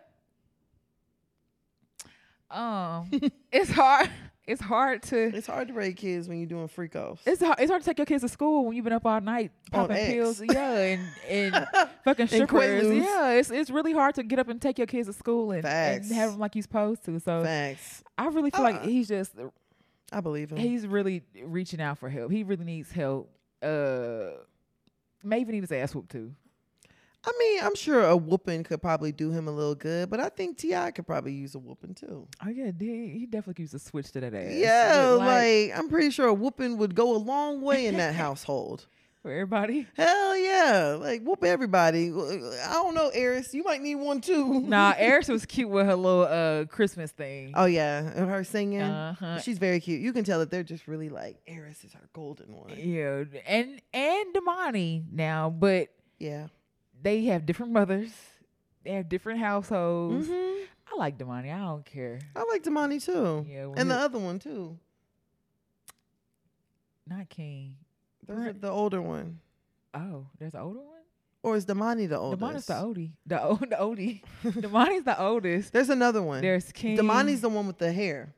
Um, 2.50 3.08
it's 3.52 3.70
hard. 3.70 4.10
It's 4.46 4.60
hard 4.60 5.02
to. 5.04 5.16
It's 5.36 5.46
hard 5.46 5.68
to 5.68 5.74
raise 5.74 5.94
kids 5.94 6.28
when 6.28 6.38
you're 6.38 6.48
doing 6.48 6.66
freak 6.66 6.96
offs. 6.96 7.22
It's 7.26 7.40
hard, 7.40 7.60
it's 7.60 7.70
hard 7.70 7.82
to 7.82 7.88
take 7.88 7.98
your 7.98 8.06
kids 8.06 8.22
to 8.24 8.28
school 8.28 8.64
when 8.66 8.74
you've 8.74 8.82
been 8.84 8.92
up 8.92 9.06
all 9.06 9.20
night 9.20 9.52
popping 9.70 9.96
pills, 10.06 10.42
yeah, 10.44 10.72
and 10.78 11.02
and 11.28 11.54
fucking 12.04 12.22
And 12.22 12.30
strippers, 12.30 12.84
Quaaludes. 12.84 13.04
yeah. 13.04 13.30
It's 13.34 13.50
it's 13.52 13.70
really 13.70 13.92
hard 13.92 14.16
to 14.16 14.24
get 14.24 14.40
up 14.40 14.48
and 14.48 14.60
take 14.60 14.78
your 14.78 14.88
kids 14.88 15.06
to 15.06 15.12
school 15.12 15.52
and, 15.52 15.64
and 15.64 16.04
have 16.12 16.32
them 16.32 16.40
like 16.40 16.56
you're 16.56 16.62
supposed 16.62 17.04
to. 17.04 17.20
So 17.20 17.44
Facts. 17.44 18.02
I 18.18 18.26
really 18.26 18.50
feel 18.50 18.62
like 18.64 18.76
Uh, 18.82 18.86
he's 18.86 19.06
just 19.08 19.32
I 20.12 20.20
believe 20.20 20.50
him. 20.50 20.58
he's 20.58 20.86
really 20.88 21.22
reaching 21.44 21.80
out 21.80 21.98
for 21.98 22.08
help. 22.08 22.32
He 22.32 22.42
really 22.42 22.64
needs 22.64 22.90
help. 22.90 23.30
Uh, 23.62 24.30
may 25.22 25.38
even 25.40 25.54
need 25.54 25.62
his 25.62 25.70
ass 25.72 25.94
whooped 25.94 26.10
too. 26.10 26.32
I 27.24 27.32
mean, 27.38 27.62
I'm 27.62 27.74
sure 27.76 28.02
a 28.04 28.16
whooping 28.16 28.64
could 28.64 28.82
probably 28.82 29.12
do 29.12 29.30
him 29.30 29.46
a 29.46 29.52
little 29.52 29.76
good, 29.76 30.10
but 30.10 30.18
I 30.18 30.28
think 30.28 30.58
T.I. 30.58 30.90
could 30.90 31.06
probably 31.06 31.32
use 31.32 31.54
a 31.54 31.58
whooping 31.58 31.94
too. 31.94 32.26
Oh 32.44 32.48
yeah, 32.48 32.72
he, 32.78 33.08
he 33.10 33.26
definitely 33.26 33.62
used 33.62 33.74
a 33.74 33.78
switch 33.78 34.10
to 34.12 34.20
that 34.20 34.34
ass. 34.34 34.52
Yeah, 34.52 35.10
Look 35.12 35.20
like, 35.20 35.72
I'm 35.78 35.88
pretty 35.88 36.10
sure 36.10 36.26
a 36.26 36.34
whooping 36.34 36.78
would 36.78 36.94
go 36.96 37.14
a 37.14 37.18
long 37.18 37.60
way 37.62 37.86
in 37.86 37.96
that 37.98 38.14
household. 38.24 38.86
for 39.22 39.30
everybody. 39.30 39.86
Hell 39.96 40.36
yeah, 40.36 40.96
like 41.00 41.22
whoop 41.22 41.44
everybody. 41.44 42.08
I 42.10 42.72
don't 42.72 42.94
know, 42.96 43.08
Heiress, 43.14 43.54
you 43.54 43.62
might 43.62 43.80
need 43.82 43.94
one 43.94 44.20
too. 44.20 44.58
Nah, 44.60 44.94
Heiress 44.98 45.28
was 45.28 45.46
cute 45.46 45.68
with 45.70 45.86
her 45.86 45.94
little 45.94 46.22
uh 46.24 46.64
Christmas 46.64 47.12
thing. 47.12 47.52
Oh 47.54 47.66
yeah, 47.66 47.98
and 48.16 48.28
her 48.28 48.42
singing. 48.42 48.80
Uh-huh. 48.82 49.38
She's 49.38 49.58
very 49.58 49.78
cute. 49.78 50.00
You 50.00 50.12
can 50.12 50.24
tell 50.24 50.40
that 50.40 50.50
they're 50.50 50.64
just 50.64 50.88
really 50.88 51.08
like 51.08 51.36
Heiress 51.46 51.84
is 51.84 51.94
our 51.94 52.08
golden 52.12 52.52
one. 52.56 52.72
Yeah, 52.76 53.22
and 53.46 53.80
and 53.94 54.34
Damani 54.34 55.04
now, 55.12 55.50
but 55.50 55.90
Yeah. 56.18 56.48
They 57.02 57.24
have 57.24 57.44
different 57.46 57.72
mothers. 57.72 58.12
They 58.84 58.92
have 58.92 59.08
different 59.08 59.40
households. 59.40 60.28
hmm 60.28 60.32
I 60.92 60.96
like 60.96 61.16
Domani. 61.18 61.50
I 61.50 61.58
don't 61.58 61.84
care. 61.84 62.18
I 62.36 62.44
like 62.50 62.62
Domani 62.62 62.98
too, 63.02 63.46
Yeah, 63.48 63.68
and 63.76 63.90
the 63.90 63.94
other 63.94 64.18
one 64.18 64.38
too. 64.38 64.78
not 67.06 67.28
King. 67.28 67.76
The 68.26 68.68
older 68.70 69.02
one, 69.02 69.40
Oh, 69.94 70.26
there's 70.38 70.54
an 70.54 70.60
older 70.60 70.78
one. 70.80 71.02
or 71.42 71.56
is 71.56 71.64
Domani 71.64 72.06
the 72.06 72.18
oldest? 72.18 72.40
Domani's 72.40 72.66
the 72.66 72.74
oldie. 72.74 73.12
The 73.26 73.42
old, 73.42 73.60
the 73.70 73.76
oldie. 73.76 74.22
Domani's 74.60 75.04
the 75.04 75.20
oldest. 75.20 75.72
There's 75.72 75.90
another 75.90 76.22
one. 76.22 76.40
There's 76.40 76.70
King. 76.72 76.96
Domani's 76.96 77.40
the 77.40 77.48
one 77.48 77.66
with 77.66 77.78
the 77.78 77.92
hair. 77.92 78.34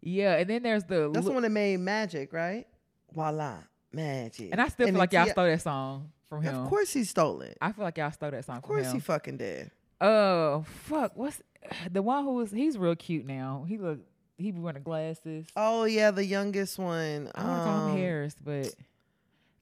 yeah, 0.00 0.36
and 0.36 0.48
then 0.48 0.62
there's 0.62 0.84
the. 0.84 1.10
That's 1.12 1.26
the 1.26 1.32
one 1.32 1.42
that 1.42 1.50
made 1.50 1.78
Magic, 1.80 2.32
right? 2.32 2.66
Voila, 3.12 3.58
Magic. 3.92 4.48
and 4.52 4.60
I 4.60 4.68
still 4.68 4.86
And 4.86 4.94
feel 4.94 5.00
like 5.00 5.12
y'all 5.12 5.24
T.I. 5.24 5.32
stole 5.32 5.44
that 5.46 5.60
song 5.62 6.10
from 6.28 6.42
him. 6.42 6.54
Of 6.54 6.68
course 6.68 6.92
he 6.92 7.04
stole 7.04 7.40
it. 7.42 7.56
I 7.60 7.72
feel 7.72 7.84
like 7.84 7.98
y'all 7.98 8.10
stole 8.12 8.30
that 8.30 8.44
song 8.44 8.56
Of 8.58 8.62
course 8.62 8.90
he 8.92 9.00
fucking 9.00 9.36
did. 9.38 9.70
Oh 10.00 10.64
fuck! 10.84 11.12
What's 11.16 11.40
the 11.90 12.02
one 12.02 12.24
who 12.24 12.34
was? 12.34 12.50
He's 12.50 12.76
real 12.76 12.96
cute 12.96 13.26
now. 13.26 13.64
He 13.68 13.78
look. 13.78 14.00
He 14.36 14.50
be 14.50 14.58
wearing 14.58 14.74
the 14.74 14.80
glasses. 14.80 15.46
Oh 15.56 15.84
yeah, 15.84 16.10
the 16.10 16.24
youngest 16.24 16.78
one. 16.78 17.30
I 17.34 17.44
want 17.44 17.60
to 17.60 17.64
call 17.64 17.84
him 17.86 17.90
Um, 17.92 17.96
Harris, 17.96 18.34
but 18.42 18.74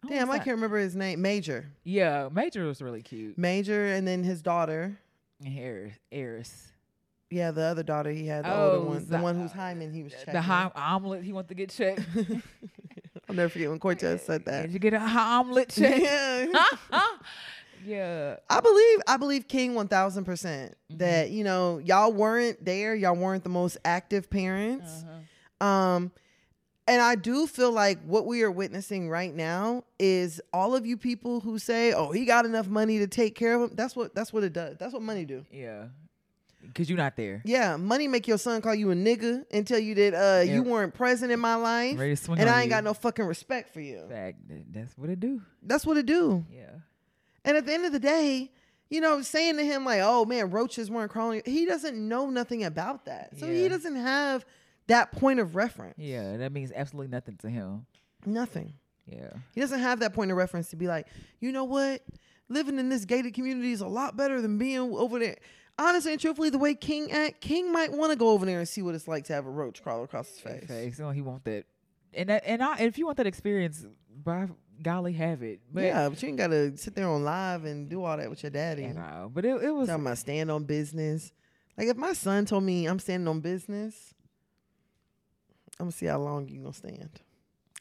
Damn, 0.09 0.31
I 0.31 0.39
can't 0.39 0.57
remember 0.57 0.79
his 0.79 0.97
name. 0.97 1.21
Major. 1.23 1.67
Yeah, 1.85 2.29
Major 2.33 2.65
was 2.65 2.81
really 2.83 3.03
cute. 3.03 3.37
Major, 3.39 3.87
and 3.87 4.09
then 4.09 4.25
his 4.25 4.43
daughter. 4.43 4.99
Harris, 5.45 5.93
Harris, 6.11 6.69
Yeah, 7.31 7.51
the 7.51 7.63
other 7.63 7.83
daughter 7.83 8.11
he 8.11 8.27
had, 8.27 8.45
the 8.45 8.53
Oh, 8.55 8.71
older 8.77 8.81
one, 8.89 8.99
the 9.01 9.05
the- 9.17 9.19
one 9.23 9.37
whose 9.37 9.53
hymen 9.53 9.93
he 9.93 10.03
was 10.03 10.13
checking. 10.13 10.35
the 10.35 10.41
high 10.41 10.71
omelet. 10.75 11.23
He 11.23 11.33
wanted 11.33 11.49
to 11.49 11.55
get 11.55 11.71
checked. 11.71 12.01
I'll 13.33 13.37
never 13.37 13.49
forget 13.49 13.71
when 13.71 13.79
Cortez 13.79 14.23
said 14.23 14.45
that. 14.45 14.63
Did 14.63 14.73
you 14.73 14.79
get 14.79 14.93
a 14.95 15.01
omelet 15.01 15.69
check? 15.75 16.01
yeah. 16.03 16.47
yeah. 17.85 18.37
I 18.51 18.61
believe 18.61 18.99
I 19.09 19.17
believe 19.17 19.49
King 19.49 19.75
one 19.75 19.89
thousand 19.89 20.25
percent 20.25 20.75
Mm-hmm. 20.91 20.99
that 20.99 21.31
you 21.31 21.43
know 21.45 21.79
y'all 21.79 22.13
weren't 22.13 22.63
there, 22.65 22.95
y'all 22.95 23.17
weren't 23.17 23.43
the 23.45 23.49
most 23.49 23.79
active 23.85 24.29
parents. 24.29 25.05
Uh-huh. 25.61 25.67
Um, 25.67 26.13
and 26.87 27.01
I 27.01 27.15
do 27.15 27.47
feel 27.47 27.71
like 27.73 28.03
what 28.05 28.27
we 28.27 28.43
are 28.43 28.51
witnessing 28.51 29.09
right 29.09 29.33
now 29.35 29.85
is 29.99 30.41
all 30.53 30.75
of 30.75 30.85
you 30.85 30.97
people 30.99 31.41
who 31.41 31.59
say, 31.59 31.93
"Oh, 31.95 32.11
he 32.13 32.27
got 32.27 32.45
enough 32.45 32.67
money 32.69 32.99
to 32.99 33.07
take 33.07 33.35
care 33.37 33.55
of 33.55 33.71
him." 33.71 33.77
That's 33.77 33.97
what 33.97 34.15
that's 34.15 34.33
what 34.33 34.45
it 34.45 34.53
does. 34.53 34.77
That's 34.79 34.93
what 34.93 35.01
money 35.03 35.25
do. 35.25 35.47
Yeah. 35.51 35.87
Cause 36.75 36.89
you're 36.89 36.99
not 36.99 37.17
there. 37.17 37.43
Yeah, 37.45 37.77
money 37.77 38.09
make 38.09 38.27
your 38.27 38.39
son 38.39 38.61
call 38.63 38.75
you 38.75 38.91
a 38.91 38.95
nigga 38.95 39.45
and 39.51 39.67
tell 39.67 39.79
you 39.79 39.95
that 39.97 40.15
uh 40.15 40.43
you 40.43 40.63
weren't 40.63 40.95
present 40.95 41.31
in 41.33 41.41
my 41.41 41.55
life, 41.55 41.99
Ready 41.99 42.17
to 42.17 42.23
swing 42.23 42.39
and 42.39 42.49
I 42.49 42.59
ain't 42.61 42.65
you. 42.67 42.71
got 42.71 42.85
no 42.85 42.95
fucking 42.95 43.25
respect 43.25 43.73
for 43.73 43.81
you. 43.81 44.05
Fact, 44.09 44.39
that's 44.73 44.97
what 44.97 45.11
it 45.11 45.21
do. 45.21 45.43
That's 45.63 45.85
what 45.87 45.97
it 45.97 46.07
do. 46.07 46.45
Yeah. 46.51 46.71
And 47.45 47.57
at 47.57 47.67
the 47.67 47.73
end 47.73 47.85
of 47.85 47.93
the 47.93 47.99
day, 48.01 48.51
you 48.89 49.01
know, 49.01 49.21
saying 49.23 49.57
to 49.57 49.65
him 49.65 49.85
like, 49.85 50.01
"Oh 50.03 50.25
man, 50.25 50.51
roaches 50.51 50.91
weren't 50.91 51.11
crawling," 51.11 51.43
he 51.45 51.67
doesn't 51.67 51.97
know 51.97 52.29
nothing 52.31 52.63
about 52.65 53.07
that, 53.07 53.39
so 53.39 53.47
he 53.47 53.69
doesn't 53.69 53.97
have 53.97 54.45
that 54.89 55.13
point 55.13 55.41
of 55.41 55.57
reference. 55.57 55.95
Yeah, 55.99 56.37
that 56.37 56.53
means 56.53 56.73
absolutely 56.75 57.11
nothing 57.11 57.37
to 57.39 57.49
him. 57.49 57.87
Nothing. 58.27 58.75
Yeah. 59.07 59.31
He 59.55 59.61
doesn't 59.61 59.81
have 59.81 60.01
that 60.01 60.13
point 60.13 60.31
of 60.31 60.37
reference 60.37 60.69
to 60.71 60.77
be 60.77 60.87
like, 60.87 61.07
you 61.41 61.53
know 61.53 61.65
what? 61.65 62.03
Living 62.49 62.79
in 62.79 62.89
this 62.89 63.05
gated 63.05 63.35
community 63.35 63.73
is 63.73 63.81
a 63.81 63.87
lot 63.89 64.17
better 64.17 64.41
than 64.41 64.59
being 64.59 64.79
over 64.79 65.19
there. 65.19 65.37
Honestly 65.79 66.13
and 66.13 66.21
truthfully, 66.21 66.51
the 66.51 66.59
way 66.59 66.75
King 66.75 67.11
act, 67.11 67.41
King 67.41 67.73
might 67.73 67.93
want 67.93 68.13
to 68.13 68.17
go 68.17 68.31
over 68.31 68.45
there 68.47 68.59
and 68.59 68.69
see 68.69 68.83
what 68.83 68.95
it's 68.95 69.09
like 69.09 69.25
to 69.25 69.33
have 69.33 69.47
a 69.47 69.51
roach 69.51 69.83
crawl 69.83 70.05
across 70.05 70.29
his 70.29 70.39
face. 70.39 70.65
face. 70.65 70.97
So 70.97 71.11
he 71.11 71.23
want 71.23 71.45
that, 71.45 71.65
and 72.15 72.29
that, 72.29 72.43
and 72.47 72.63
I, 72.63 72.79
if 72.81 72.99
you 72.99 73.07
want 73.07 73.17
that 73.17 73.27
experience, 73.27 73.87
by 74.23 74.49
golly, 74.83 75.15
have 75.15 75.43
it. 75.43 75.61
But 75.73 75.85
yeah, 75.85 76.09
but 76.09 76.23
you 76.23 76.29
ain't 76.29 76.39
gotta 76.39 76.77
sit 76.77 76.95
there 76.95 77.09
on 77.09 77.25
live 77.25 77.65
and 77.65 77.89
do 77.89 78.05
all 78.05 78.17
that 78.17 78.29
with 78.29 78.43
your 78.43 78.51
daddy. 78.51 78.83
you 78.83 78.89
uh, 78.91 78.93
know, 78.93 79.31
but 79.33 79.45
it, 79.45 79.63
it 79.63 79.71
was 79.71 79.89
Talking 79.89 80.05
about 80.05 80.19
stand 80.19 80.51
on 80.51 80.65
business. 80.65 81.33
Like 81.77 81.89
if 81.89 81.97
my 81.97 82.13
son 82.13 82.45
told 82.45 82.65
me 82.65 82.87
I'm 82.87 82.99
standing 82.99 83.27
on 83.27 83.41
business, 83.41 84.15
I'm 85.81 85.87
gonna 85.87 85.93
see 85.93 86.07
how 86.07 86.19
long 86.19 86.49
you 86.49 86.61
gonna 86.61 86.75
stand. 86.75 87.21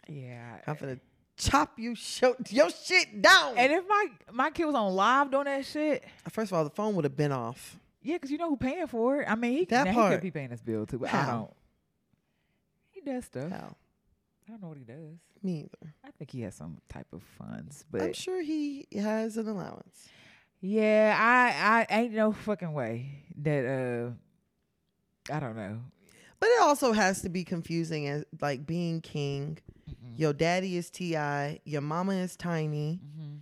yeah. 0.08 0.60
I'm 0.66 0.76
gonna 0.76 1.00
chop 1.38 1.78
you 1.78 1.96
show, 1.96 2.36
your 2.50 2.70
shit 2.70 3.22
down. 3.22 3.58
And 3.58 3.72
if 3.74 3.84
my 3.88 4.06
my 4.32 4.50
kid 4.52 4.66
was 4.66 4.76
on 4.76 4.94
live 4.94 5.30
doing 5.30 5.46
that 5.46 5.66
shit, 5.66 6.04
First 6.30 6.52
of 6.52 6.58
all, 6.58 6.64
the 6.64 6.70
phone 6.70 6.96
would 6.96 7.04
have 7.04 7.18
been 7.18 7.32
off. 7.34 7.78
Yeah, 8.02 8.16
because 8.16 8.32
you 8.32 8.38
know 8.38 8.50
who 8.50 8.58
paying 8.58 8.88
for 8.88 9.22
it. 9.22 9.26
I 9.30 9.36
mean, 9.36 9.54
he 9.54 9.66
That 9.66 9.86
now 9.86 10.10
he 10.10 10.16
could 10.16 10.22
be 10.22 10.32
paying 10.32 10.50
this 10.50 10.62
bill 10.62 10.86
too, 10.86 11.00
but 11.00 11.14
I 11.14 11.26
don't. 11.26 11.52
He 12.92 13.02
does 13.02 13.26
stuff. 13.26 13.50
How? 13.50 13.76
I 14.48 14.52
don't 14.52 14.62
know 14.62 14.68
what 14.70 14.78
he 14.78 14.84
does. 14.84 15.18
Me 15.44 15.60
either. 15.62 15.94
I 16.04 16.12
think 16.12 16.32
he 16.32 16.42
has 16.42 16.56
some 16.56 16.78
type 16.90 17.08
of 17.14 17.24
funds, 17.24 17.86
but 17.90 18.02
I'm 18.02 18.14
sure 18.14 18.42
he 18.42 18.88
has 18.96 19.38
an 19.38 19.48
allowance. 19.48 20.08
yeah, 20.60 21.16
I 21.18 21.86
I 21.90 22.02
ain't 22.02 22.14
no 22.14 22.32
fucking 22.32 22.74
way 22.74 23.24
that 23.38 23.66
uh 23.66 25.34
I 25.34 25.40
don't 25.40 25.56
know. 25.56 25.80
But 26.40 26.50
it 26.50 26.62
also 26.62 26.92
has 26.94 27.22
to 27.22 27.30
be 27.30 27.44
confusing 27.44 28.08
as 28.08 28.26
like 28.42 28.66
being 28.66 29.00
king. 29.02 29.60
Mm-hmm. 29.90 30.16
Your 30.18 30.34
daddy 30.34 30.76
is 30.76 30.90
Ti. 30.90 31.62
Your 31.66 31.82
mama 31.82 32.14
is 32.14 32.36
Tiny. 32.36 33.00
Mm-hmm. 33.04 33.36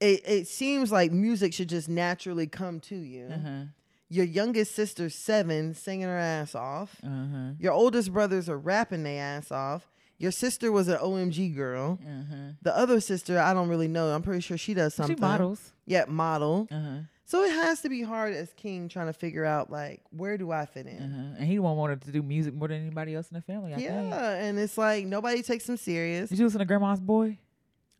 It 0.00 0.22
it 0.26 0.48
seems 0.48 0.92
like 0.92 1.12
music 1.12 1.54
should 1.54 1.68
just 1.68 1.88
naturally 1.88 2.46
come 2.46 2.80
to 2.80 2.96
you. 2.96 3.28
Uh-huh. 3.32 3.64
Your 4.08 4.24
youngest 4.24 4.74
sister's 4.74 5.14
seven, 5.14 5.74
singing 5.74 6.06
her 6.06 6.18
ass 6.18 6.54
off. 6.54 6.96
Uh-huh. 7.04 7.52
Your 7.58 7.72
oldest 7.72 8.12
brothers 8.12 8.48
are 8.48 8.58
rapping 8.58 9.02
their 9.02 9.20
ass 9.20 9.50
off. 9.50 9.88
Your 10.18 10.30
sister 10.30 10.70
was 10.70 10.88
an 10.88 10.98
OMG 10.98 11.54
girl. 11.54 11.98
Uh-huh. 12.02 12.52
The 12.62 12.76
other 12.76 13.00
sister, 13.00 13.38
I 13.38 13.52
don't 13.52 13.68
really 13.68 13.88
know. 13.88 14.14
I'm 14.14 14.22
pretty 14.22 14.40
sure 14.40 14.56
she 14.56 14.74
does 14.74 14.94
something. 14.94 15.16
She 15.16 15.20
models. 15.20 15.72
Yeah, 15.86 16.04
model. 16.08 16.68
Uh-huh. 16.70 17.00
So 17.28 17.42
it 17.42 17.50
has 17.50 17.80
to 17.80 17.88
be 17.88 18.02
hard 18.02 18.34
as 18.34 18.52
king 18.52 18.88
trying 18.88 19.08
to 19.08 19.12
figure 19.12 19.44
out 19.44 19.70
like 19.70 20.00
where 20.10 20.38
do 20.38 20.52
I 20.52 20.64
fit 20.64 20.86
in? 20.86 21.02
Uh-huh. 21.02 21.36
And 21.38 21.48
he 21.48 21.56
the 21.56 21.62
one 21.62 21.76
wanted 21.76 22.02
to 22.02 22.12
do 22.12 22.22
music 22.22 22.54
more 22.54 22.68
than 22.68 22.80
anybody 22.80 23.14
else 23.16 23.28
in 23.28 23.34
the 23.34 23.42
family, 23.42 23.74
I 23.74 23.78
yeah, 23.78 24.00
think. 24.00 24.14
and 24.14 24.58
it's 24.60 24.78
like 24.78 25.06
nobody 25.06 25.42
takes 25.42 25.68
him 25.68 25.76
serious. 25.76 26.28
Did 26.28 26.38
you 26.38 26.44
listen 26.44 26.60
to 26.60 26.64
Grandma's 26.64 27.00
Boy? 27.00 27.38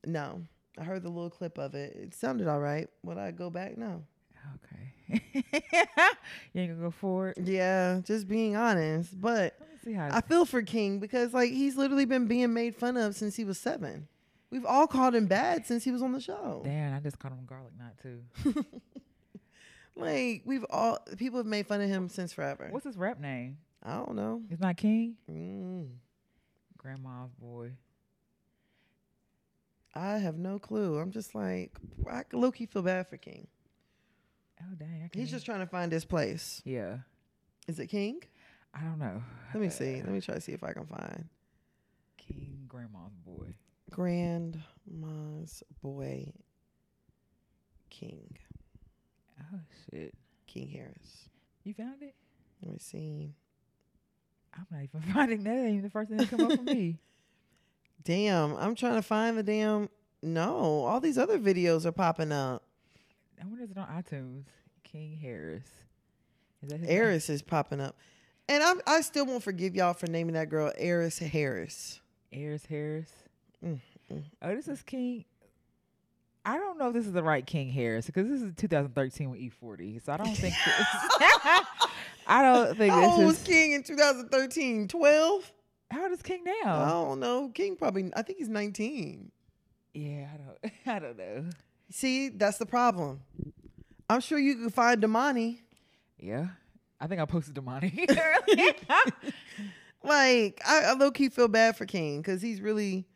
No, 0.06 0.42
I 0.78 0.84
heard 0.84 1.02
the 1.02 1.08
little 1.08 1.30
clip 1.30 1.58
of 1.58 1.74
it. 1.74 1.96
It 1.96 2.14
sounded 2.14 2.48
all 2.48 2.60
right. 2.60 2.88
Would 3.02 3.18
I 3.18 3.30
go 3.30 3.50
back? 3.50 3.76
No. 3.78 4.04
Okay. 4.64 5.22
you 5.34 6.60
ain't 6.60 6.70
gonna 6.72 6.74
go 6.80 6.90
forward. 6.90 7.34
Yeah, 7.42 8.00
just 8.04 8.28
being 8.28 8.56
honest. 8.56 9.20
But 9.20 9.54
Let 9.60 9.70
me 9.70 9.76
see 9.84 9.92
how 9.92 10.08
I 10.12 10.20
feel 10.20 10.44
for 10.44 10.62
King 10.62 10.98
because 10.98 11.32
like 11.32 11.50
he's 11.50 11.76
literally 11.76 12.04
been 12.04 12.26
being 12.26 12.52
made 12.52 12.74
fun 12.74 12.96
of 12.96 13.14
since 13.14 13.36
he 13.36 13.44
was 13.44 13.58
seven. 13.58 14.08
We've 14.50 14.66
all 14.66 14.86
called 14.86 15.14
him 15.14 15.26
bad 15.26 15.66
since 15.66 15.84
he 15.84 15.90
was 15.90 16.02
on 16.02 16.12
the 16.12 16.20
show. 16.20 16.62
Damn, 16.64 16.94
I 16.94 17.00
just 17.00 17.18
called 17.18 17.34
him 17.34 17.46
garlic 17.46 17.72
knot 17.78 17.94
too. 18.00 18.64
Like 19.96 20.42
we've 20.44 20.64
all 20.68 20.98
people 21.16 21.38
have 21.38 21.46
made 21.46 21.66
fun 21.66 21.80
of 21.80 21.88
him 21.88 22.08
since 22.10 22.32
forever. 22.32 22.68
What's 22.70 22.84
his 22.84 22.98
rap 22.98 23.18
name? 23.18 23.56
I 23.82 23.94
don't 23.96 24.14
know. 24.14 24.42
It's 24.50 24.60
not 24.60 24.76
King? 24.76 25.16
Mm, 25.30 25.88
Grandma's 26.76 27.32
boy. 27.32 27.70
I 29.96 30.18
have 30.18 30.36
no 30.36 30.58
clue. 30.58 30.98
I'm 30.98 31.10
just 31.10 31.34
like 31.34 31.72
I 32.10 32.22
low 32.32 32.52
key 32.52 32.66
feel 32.66 32.82
bad 32.82 33.08
for 33.08 33.16
King. 33.16 33.46
Oh 34.60 34.74
dang, 34.78 35.02
I 35.04 35.16
He's 35.16 35.30
just 35.30 35.46
trying 35.46 35.60
to 35.60 35.66
find 35.66 35.90
his 35.90 36.04
place. 36.04 36.60
Yeah. 36.64 36.98
Is 37.66 37.78
it 37.78 37.86
King? 37.86 38.20
I 38.74 38.80
don't 38.80 38.98
know. 38.98 39.22
Let 39.54 39.62
me 39.62 39.70
see. 39.70 39.96
Let 39.96 40.10
me 40.10 40.20
try 40.20 40.34
to 40.34 40.40
see 40.40 40.52
if 40.52 40.62
I 40.62 40.72
can 40.72 40.86
find 40.86 41.28
King 42.18 42.66
Grandma's 42.68 43.16
boy. 43.24 43.54
Grandma's 43.90 45.62
boy 45.82 46.32
King. 47.88 48.36
Oh 49.40 49.60
shit. 49.90 50.14
King 50.46 50.68
Harris. 50.68 51.30
You 51.64 51.72
found 51.72 52.02
it? 52.02 52.14
Let 52.62 52.72
me 52.72 52.78
see. 52.78 53.34
I'm 54.54 54.66
not 54.70 54.82
even 54.82 55.00
finding 55.14 55.42
that. 55.44 55.50
Ain't 55.50 55.68
even 55.70 55.82
the 55.82 55.90
first 55.90 56.10
thing 56.10 56.18
that 56.18 56.28
come 56.28 56.42
up 56.42 56.52
for 56.52 56.62
me. 56.62 56.98
Damn, 58.04 58.56
I'm 58.56 58.74
trying 58.74 58.94
to 58.94 59.02
find 59.02 59.36
the 59.36 59.42
damn. 59.42 59.88
No, 60.22 60.84
all 60.84 61.00
these 61.00 61.18
other 61.18 61.38
videos 61.38 61.84
are 61.84 61.92
popping 61.92 62.32
up. 62.32 62.62
I 63.40 63.46
wonder 63.46 63.64
if 63.64 63.70
it's 63.70 63.78
on 63.78 63.86
iTunes. 63.86 64.44
King 64.82 65.18
Harris. 65.20 65.64
Is 66.62 66.70
that 66.70 66.80
his 66.80 66.88
name? 66.88 67.34
Is 67.36 67.42
popping 67.42 67.80
up, 67.80 67.96
and 68.48 68.62
I 68.62 68.74
I 68.86 69.00
still 69.02 69.26
won't 69.26 69.42
forgive 69.42 69.74
y'all 69.74 69.92
for 69.94 70.06
naming 70.06 70.34
that 70.34 70.48
girl 70.48 70.72
Heiress 70.76 71.18
Harris. 71.18 72.00
Heiress 72.32 72.64
Harris. 72.66 73.10
Mm, 73.64 73.80
mm. 74.12 74.24
Oh, 74.42 74.54
this 74.54 74.68
is 74.68 74.82
King. 74.82 75.24
I 76.44 76.58
don't 76.58 76.78
know 76.78 76.88
if 76.88 76.94
this 76.94 77.06
is 77.06 77.12
the 77.12 77.24
right 77.24 77.44
King 77.44 77.70
Harris 77.70 78.06
because 78.06 78.28
this 78.28 78.40
is 78.40 78.54
2013 78.56 79.30
with 79.30 79.40
E40. 79.40 80.04
So 80.04 80.12
I 80.12 80.16
don't 80.16 80.34
think 80.36 80.54
this. 80.64 80.86
I 82.28 82.42
don't 82.42 82.76
think 82.76 82.92
How 82.92 83.10
old 83.10 83.20
this 83.20 83.26
was. 83.26 83.42
King 83.42 83.72
in 83.72 83.82
2013? 83.82 84.88
12? 84.88 85.52
How 85.90 86.04
old 86.04 86.12
is 86.12 86.22
King 86.22 86.42
now? 86.44 86.82
I 86.82 86.88
don't 86.90 87.20
know. 87.20 87.48
King 87.54 87.76
probably. 87.76 88.10
I 88.16 88.22
think 88.22 88.38
he's 88.38 88.48
19. 88.48 89.30
Yeah, 89.94 90.28
I 90.32 90.36
don't. 90.36 90.72
I 90.86 90.98
don't 90.98 91.16
know. 91.18 91.44
See, 91.90 92.28
that's 92.30 92.58
the 92.58 92.66
problem. 92.66 93.20
I'm 94.10 94.20
sure 94.20 94.38
you 94.38 94.56
could 94.56 94.74
find 94.74 95.00
Domani. 95.00 95.60
Yeah, 96.18 96.48
I 97.00 97.06
think 97.06 97.20
I 97.20 97.24
posted 97.24 97.54
Domani. 97.54 98.06
Like, 100.02 100.60
I, 100.64 100.82
I 100.84 100.92
low 100.92 101.10
key 101.10 101.28
feel 101.30 101.48
bad 101.48 101.76
for 101.76 101.84
King 101.84 102.20
because 102.20 102.40
he's 102.40 102.60
really 102.60 103.06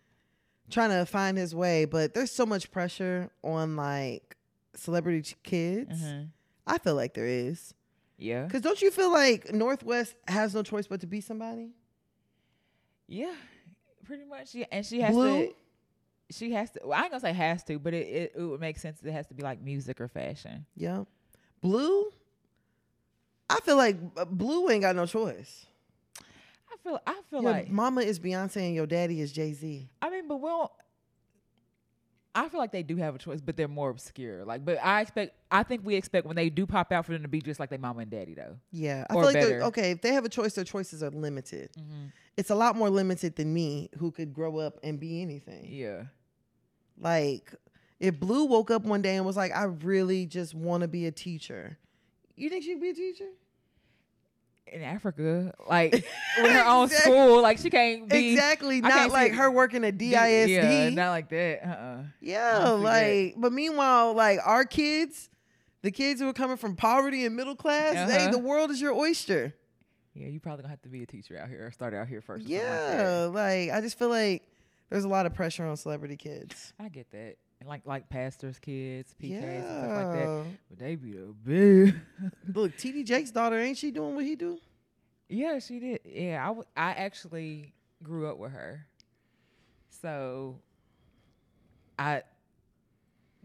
trying 0.71 0.91
to 0.91 1.07
find 1.07 1.39
his 1.39 1.55
way, 1.55 1.85
but 1.85 2.15
there's 2.15 2.33
so 2.33 2.45
much 2.45 2.71
pressure 2.73 3.31
on 3.45 3.77
like 3.77 4.37
celebrity 4.75 5.23
ch- 5.23 5.37
kids. 5.45 6.01
Mhm. 6.03 6.31
I 6.67 6.79
feel 6.79 6.97
like 6.97 7.15
there 7.15 7.27
is. 7.27 7.75
Yeah, 8.19 8.45
Because 8.45 8.63
don't 8.63 8.83
you 8.83 8.91
feel 8.91 9.11
like 9.13 9.53
North 9.53 9.83
West 9.85 10.15
has 10.29 10.53
no 10.55 10.63
choice 10.63 10.87
but 10.89 11.01
to 11.01 11.07
be 11.07 11.21
somebody? 11.21 11.71
Yeah, 13.11 13.33
pretty 14.05 14.25
much. 14.25 14.55
Yeah, 14.55 14.67
and 14.71 14.87
she 14.87 15.01
has 15.01 15.13
Blue? 15.15 15.47
to. 15.49 15.55
She 16.31 16.53
has 16.53 16.71
to. 16.71 16.81
Well, 16.85 16.99
I 16.99 17.03
ain't 17.03 17.11
gonna 17.11 17.21
say 17.21 17.33
has 17.33 17.65
to, 17.65 17.79
but 17.81 17.93
it, 17.93 18.07
it, 18.07 18.33
it 18.37 18.41
would 18.43 18.61
make 18.61 18.79
sense. 18.79 19.03
It 19.03 19.11
has 19.11 19.27
to 19.27 19.35
be 19.35 19.43
like 19.43 19.61
music 19.61 20.01
or 20.01 20.07
fashion. 20.09 20.65
Yeah. 20.77 21.05
Blue? 21.61 22.07
I 23.51 23.59
feel 23.61 23.77
like 23.77 23.97
uh, 24.17 24.25
Blue 24.25 24.71
ain't 24.71 24.83
got 24.83 24.95
no 24.95 25.07
choice. 25.07 25.67
I 26.21 26.77
feel. 26.85 27.01
I 27.05 27.21
feel 27.29 27.43
Your 27.43 27.51
like. 27.51 27.69
mama 27.71 28.03
is 28.03 28.21
Beyonce 28.21 28.59
and 28.59 28.75
your 28.77 28.87
daddy 28.87 29.21
is 29.21 29.33
Jay 29.33 29.53
Z. 29.53 29.89
I 30.01 30.09
mean, 30.09 30.29
but 30.29 30.37
well, 30.41 30.73
I 32.35 32.49
feel 32.49 32.61
like 32.61 32.71
they 32.71 32.85
do 32.85 32.97
have 32.97 33.15
a 33.17 33.19
choice, 33.19 33.41
but 33.41 33.57
they're 33.57 33.67
more 33.67 33.91
obscure. 33.91 34.45
Like, 34.45 34.65
but 34.65 34.79
I 34.83 35.01
expect, 35.01 35.35
I 35.51 35.65
think 35.65 35.85
we 35.85 35.97
expect 35.97 36.27
when 36.27 36.37
they 36.37 36.49
do 36.49 36.65
pop 36.65 36.93
out 36.93 37.05
for 37.05 37.13
them 37.13 37.23
to 37.23 37.29
be 37.29 37.41
just 37.41 37.59
like 37.59 37.71
their 37.71 37.79
mama 37.79 38.01
and 38.03 38.11
daddy, 38.11 38.35
though. 38.35 38.57
Yeah. 38.71 39.05
I 39.11 39.15
Or 39.15 39.23
feel 39.23 39.33
like 39.33 39.35
better. 39.35 39.63
okay. 39.65 39.91
If 39.91 40.01
they 40.03 40.13
have 40.15 40.25
a 40.25 40.29
choice, 40.29 40.55
their 40.55 40.65
choices 40.65 41.03
are 41.03 41.11
limited. 41.11 41.71
Mm-hmm. 41.79 42.07
It's 42.37 42.51
a 42.51 42.55
lot 42.55 42.77
more 42.77 42.89
limited 42.89 43.35
than 43.35 43.53
me, 43.53 43.91
who 43.99 44.13
could 44.13 44.33
grow 44.33 44.59
up 44.59 44.79
and 44.85 45.01
be 45.01 45.21
anything. 45.23 45.67
Yeah. 45.69 46.05
Like, 46.99 47.53
if 47.99 48.21
Blue 48.21 48.45
woke 48.45 48.71
up 48.71 48.83
one 48.83 49.03
day 49.03 49.17
and 49.17 49.27
was 49.27 49.37
like, 49.37 49.53
I 49.55 49.65
really 49.65 50.27
just 50.27 50.55
want 50.55 50.83
to 50.83 50.89
be 50.89 51.07
a 51.07 51.11
teacher, 51.13 51.79
you 52.37 52.49
think 52.49 52.63
she'd 52.65 52.81
be 52.81 52.91
a 52.91 52.95
teacher? 52.95 53.29
In 54.73 54.83
Africa, 54.83 55.53
like 55.69 55.93
with 56.39 56.53
her 56.53 56.65
own 56.65 56.89
school, 56.89 57.43
like 57.43 57.59
she 57.59 57.71
can't 57.71 58.09
be 58.09 58.33
exactly. 58.33 58.81
Not 58.81 59.11
like 59.11 59.33
her 59.33 59.51
working 59.51 59.85
at 59.85 59.99
DISD. 59.99 60.11
Yeah, 60.13 60.47
Yeah, 60.47 60.89
not 60.91 61.11
like 61.11 61.29
that. 61.31 61.63
Uh. 61.65 61.69
uh 61.69 62.05
I 62.33 62.71
like, 62.71 63.35
but 63.37 63.53
meanwhile, 63.53 64.15
like 64.15 64.39
our 64.45 64.65
kids, 64.65 65.29
the 65.83 65.91
kids 65.91 66.21
who 66.21 66.29
are 66.29 66.33
coming 66.33 66.57
from 66.57 66.77
poverty 66.77 67.25
and 67.25 67.35
middle 67.35 67.57
class, 67.57 67.95
hey, 68.11 68.25
Uh-huh. 68.25 68.31
the 68.31 68.39
world 68.39 68.71
is 68.71 68.81
your 68.81 68.93
oyster. 68.95 69.55
Yeah, 70.15 70.29
you 70.29 70.41
probably 70.41 70.63
gonna 70.63 70.71
have 70.71 70.83
to 70.83 70.89
be 70.89 71.03
a 71.03 71.07
teacher 71.07 71.39
out 71.39 71.49
here 71.49 71.67
or 71.67 71.71
start 71.71 71.95
out 71.95 72.09
here 72.09 72.21
first. 72.21 72.43
something 72.45 72.59
like. 72.59 72.67
Yeah, 72.69 73.31
like 73.33 73.71
I 73.71 73.81
just 73.81 73.99
feel 73.99 74.09
like 74.09 74.43
there's 74.89 75.05
a 75.05 75.09
lot 75.09 75.27
of 75.27 75.35
pressure 75.35 75.67
on 75.67 75.77
celebrity 75.77 76.17
kids. 76.17 76.73
I 76.79 76.89
get 76.89 77.11
that. 77.13 77.37
Like 77.67 77.83
like 77.87 78.09
pastors' 78.09 78.59
kids, 78.59 79.15
PKs, 79.23 79.43
and 79.43 79.65
stuff 79.65 79.97
like 79.97 80.13
that. 80.13 80.45
But 80.71 80.79
they 80.79 80.95
be 80.97 81.13
the 81.13 81.27
big. 81.45 81.95
Look, 82.55 82.77
TD 82.77 83.05
Jakes' 83.05 83.31
daughter, 83.31 83.59
ain't 83.59 83.77
she 83.77 83.91
doing 83.91 84.15
what 84.15 84.25
he 84.25 84.35
do? 84.35 84.59
Yeah, 85.29 85.59
she 85.61 85.79
did. 85.79 86.01
Yeah, 86.05 86.43
I, 86.43 86.47
w- 86.49 86.65
I 86.77 86.91
actually 86.93 87.75
grew 88.03 88.29
up 88.29 88.39
with 88.39 88.53
her. 88.53 88.87
So 89.91 90.57
I 91.99 92.23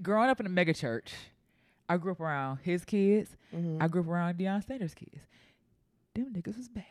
growing 0.02 0.30
up 0.30 0.40
in 0.40 0.46
a 0.46 0.50
mega 0.50 0.74
church, 0.74 1.14
I 1.90 1.98
grew 1.98 2.14
up 2.14 2.22
around 2.22 2.60
his 2.64 2.86
kids. 2.86 3.36
Mhm. 3.54 3.82
I 3.82 3.88
grew 3.88 4.02
up 4.02 4.08
around 4.08 4.38
Deion 4.38 4.66
Sanders' 4.66 4.94
kids. 4.94 5.20
Them 6.14 6.34
niggas 6.34 6.58
was 6.58 6.70
bad. 6.70 6.86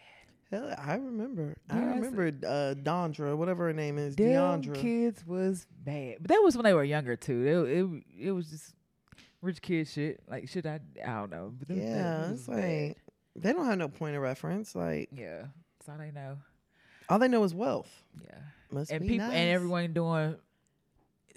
Hell, 0.54 0.74
I 0.78 0.94
remember. 0.94 1.56
I 1.68 1.78
remember 1.78 2.28
uh, 2.46 2.74
Dondra, 2.82 3.36
whatever 3.36 3.66
her 3.66 3.72
name 3.72 3.98
is, 3.98 4.14
Deandra. 4.14 4.74
kids 4.74 5.26
was 5.26 5.66
bad. 5.84 6.16
But 6.20 6.28
that 6.28 6.40
was 6.42 6.56
when 6.56 6.64
they 6.64 6.74
were 6.74 6.84
younger 6.84 7.16
too. 7.16 7.66
It 7.66 8.22
it, 8.22 8.28
it 8.28 8.30
was 8.32 8.50
just 8.50 8.72
rich 9.42 9.60
kid 9.62 9.88
shit. 9.88 10.20
Like 10.28 10.48
shit 10.48 10.64
I 10.66 10.80
I 11.04 11.14
don't 11.14 11.30
know. 11.30 11.52
But 11.58 11.76
Yeah, 11.76 12.30
it's 12.30 12.46
bad. 12.46 12.56
like 12.88 12.98
they 13.36 13.52
don't 13.52 13.66
have 13.66 13.78
no 13.78 13.88
point 13.88 14.16
of 14.16 14.22
reference. 14.22 14.74
Like 14.74 15.08
Yeah. 15.12 15.46
That's 15.78 15.88
all 15.88 15.98
they 15.98 16.10
know. 16.12 16.38
all 17.08 17.18
they 17.18 17.28
know 17.28 17.42
is 17.44 17.54
wealth. 17.54 17.90
Yeah. 18.22 18.38
Must 18.70 18.90
and 18.90 19.00
be 19.02 19.08
people 19.08 19.26
nice. 19.26 19.36
and 19.36 19.50
everyone 19.50 19.92
doing 19.92 20.36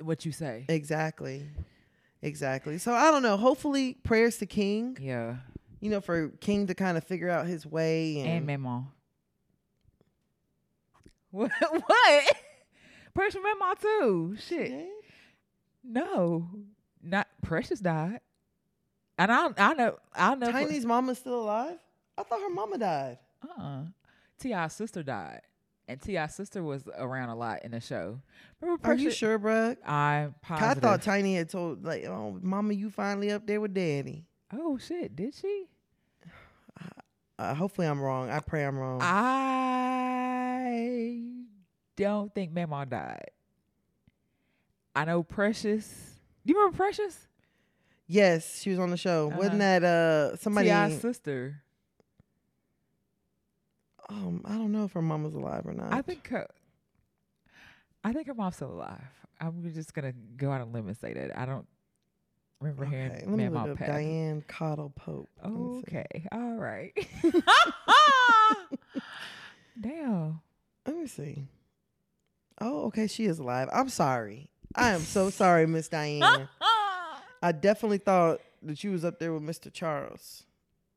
what 0.01 0.26
you 0.26 0.32
say. 0.32 0.65
Exactly. 0.70 1.49
Exactly. 2.22 2.78
So 2.78 2.93
I 2.93 3.11
don't 3.11 3.24
know. 3.24 3.38
Hopefully, 3.38 3.95
prayers 4.03 4.38
to 4.38 4.45
King. 4.45 4.97
Yeah. 5.01 5.38
You 5.80 5.91
know, 5.91 6.01
for 6.01 6.30
King 6.39 6.68
to 6.68 6.76
kind 6.76 6.97
of 6.97 7.03
figure 7.03 7.30
out 7.30 7.45
his 7.45 7.65
way 7.65 8.20
and, 8.20 8.49
And 8.49 8.63
Mamaw. 8.65 8.86
What? 11.38 11.52
what? 11.86 12.38
Precious 13.14 13.40
Mamaw 13.42 13.80
too. 13.80 14.36
Shit. 14.40 14.72
Yeah. 14.72 14.84
No. 15.84 16.50
Not 17.02 17.28
Precious 17.42 17.80
died. 17.80 18.20
And 19.18 19.32
I 19.32 19.50
I 19.58 19.74
know 19.74 19.98
I 20.14 20.36
know 20.36 20.46
for- 20.48 20.52
Tiny's 20.52 20.86
mama's 20.86 21.18
still 21.20 21.42
alive. 21.42 21.78
I 22.18 22.24
thought 22.24 22.40
her 22.42 22.50
mama 22.50 22.78
died. 22.78 23.18
uh-uh. 23.44 23.82
T.I.'s 24.40 24.74
sister 24.74 25.02
died. 25.04 25.42
and 25.88 26.00
T.I.'s 26.02 26.36
sister 26.36 26.62
was 26.64 26.84
around 26.98 27.30
a 27.30 27.36
lot 27.36 27.64
in 27.64 27.72
the 27.72 27.80
show. 27.80 28.20
Remember 28.62 28.88
Are 28.88 28.94
you 28.96 29.10
sure, 29.12 29.40
'Cause 29.40 29.78
positive. 30.44 30.84
I 30.84 30.88
thought 30.88 31.02
Tiny 31.02 31.36
had 31.36 31.50
told 31.50 31.84
like, 31.84 32.06
"Oh, 32.06 32.38
Mama, 32.42 32.74
you 32.74 32.90
finally 32.92 33.32
up 33.32 33.48
there 33.48 33.60
with 33.62 33.74
Daddy." 33.74 34.26
oh 34.54 34.78
shit, 34.78 35.16
did 35.16 35.34
she? 35.36 35.66
Uh, 37.40 37.54
hopefully, 37.54 37.88
I'm 37.88 38.02
wrong. 38.02 38.30
I 38.30 38.40
pray 38.40 38.66
I'm 38.66 38.78
wrong. 38.78 39.00
I 39.02 40.58
don't 41.96 42.34
think 42.34 42.52
Mama 42.52 42.86
died. 42.86 43.32
I 44.96 45.06
know 45.06 45.22
Precious. 45.24 45.88
Do 46.46 46.54
you 46.54 46.60
remember 46.60 46.78
Precious? 46.78 47.28
yes, 48.08 48.62
she 48.62 48.70
was 48.72 48.80
on 48.80 48.90
the 48.90 48.98
show. 48.98 49.28
Uh-huh. 49.28 49.38
Wasn't 49.38 49.60
that 49.60 49.84
uh 49.84 50.36
somebody? 50.38 50.70
T.I.'s 50.70 51.00
sister. 51.00 51.62
Um, 54.10 54.42
I 54.46 54.54
don't 54.54 54.72
know 54.72 54.86
if 54.86 54.94
her 54.94 55.02
mom 55.02 55.24
was 55.24 55.34
alive 55.34 55.66
or 55.66 55.74
not. 55.74 55.94
I 55.94 56.02
think 56.02 56.30
her, 56.30 56.48
I 58.04 58.14
think 58.14 58.28
her 58.28 58.34
mom's 58.34 58.56
still 58.56 58.72
alive. 58.72 59.04
I'm 59.40 59.70
just 59.74 59.94
gonna 59.94 60.14
go 60.38 60.50
out 60.50 60.62
on 60.62 60.70
a 60.70 60.72
limb 60.72 60.88
and 60.88 60.98
say 60.98 61.14
that. 61.14 61.38
I 61.38 61.46
don't 61.46 61.68
remember 62.60 62.86
Okay, 62.86 62.95
hearing 62.95 63.12
let 63.12 63.28
me 63.38 63.49
look 63.49 63.82
up. 63.82 63.88
Diane 63.88 64.43
Cottle 64.47 64.91
Pope. 64.95 65.30
Let 65.43 65.53
me 65.53 65.82
see. 65.88 65.97
Okay, 65.97 66.28
all 66.32 66.55
right. 66.55 66.91
Damn. 69.82 70.41
Let 70.86 70.97
me 70.97 71.08
see. 71.08 71.47
Oh, 72.60 72.86
okay, 72.86 73.08
she 73.08 73.26
is 73.26 73.39
alive. 73.39 73.70
I'm 73.72 73.89
sorry. 73.89 74.49
I 74.76 74.91
am 74.91 75.01
so 75.01 75.30
sorry, 75.30 75.68
Miss 75.68 75.88
Diane. 75.88 76.47
I 77.41 77.51
definitely 77.51 77.99
thought 77.99 78.41
that 78.64 78.84
you 78.84 78.91
was 78.91 79.05
up 79.05 79.20
there 79.20 79.32
with 79.34 79.43
Mr. 79.43 79.72
Charles. 79.72 80.43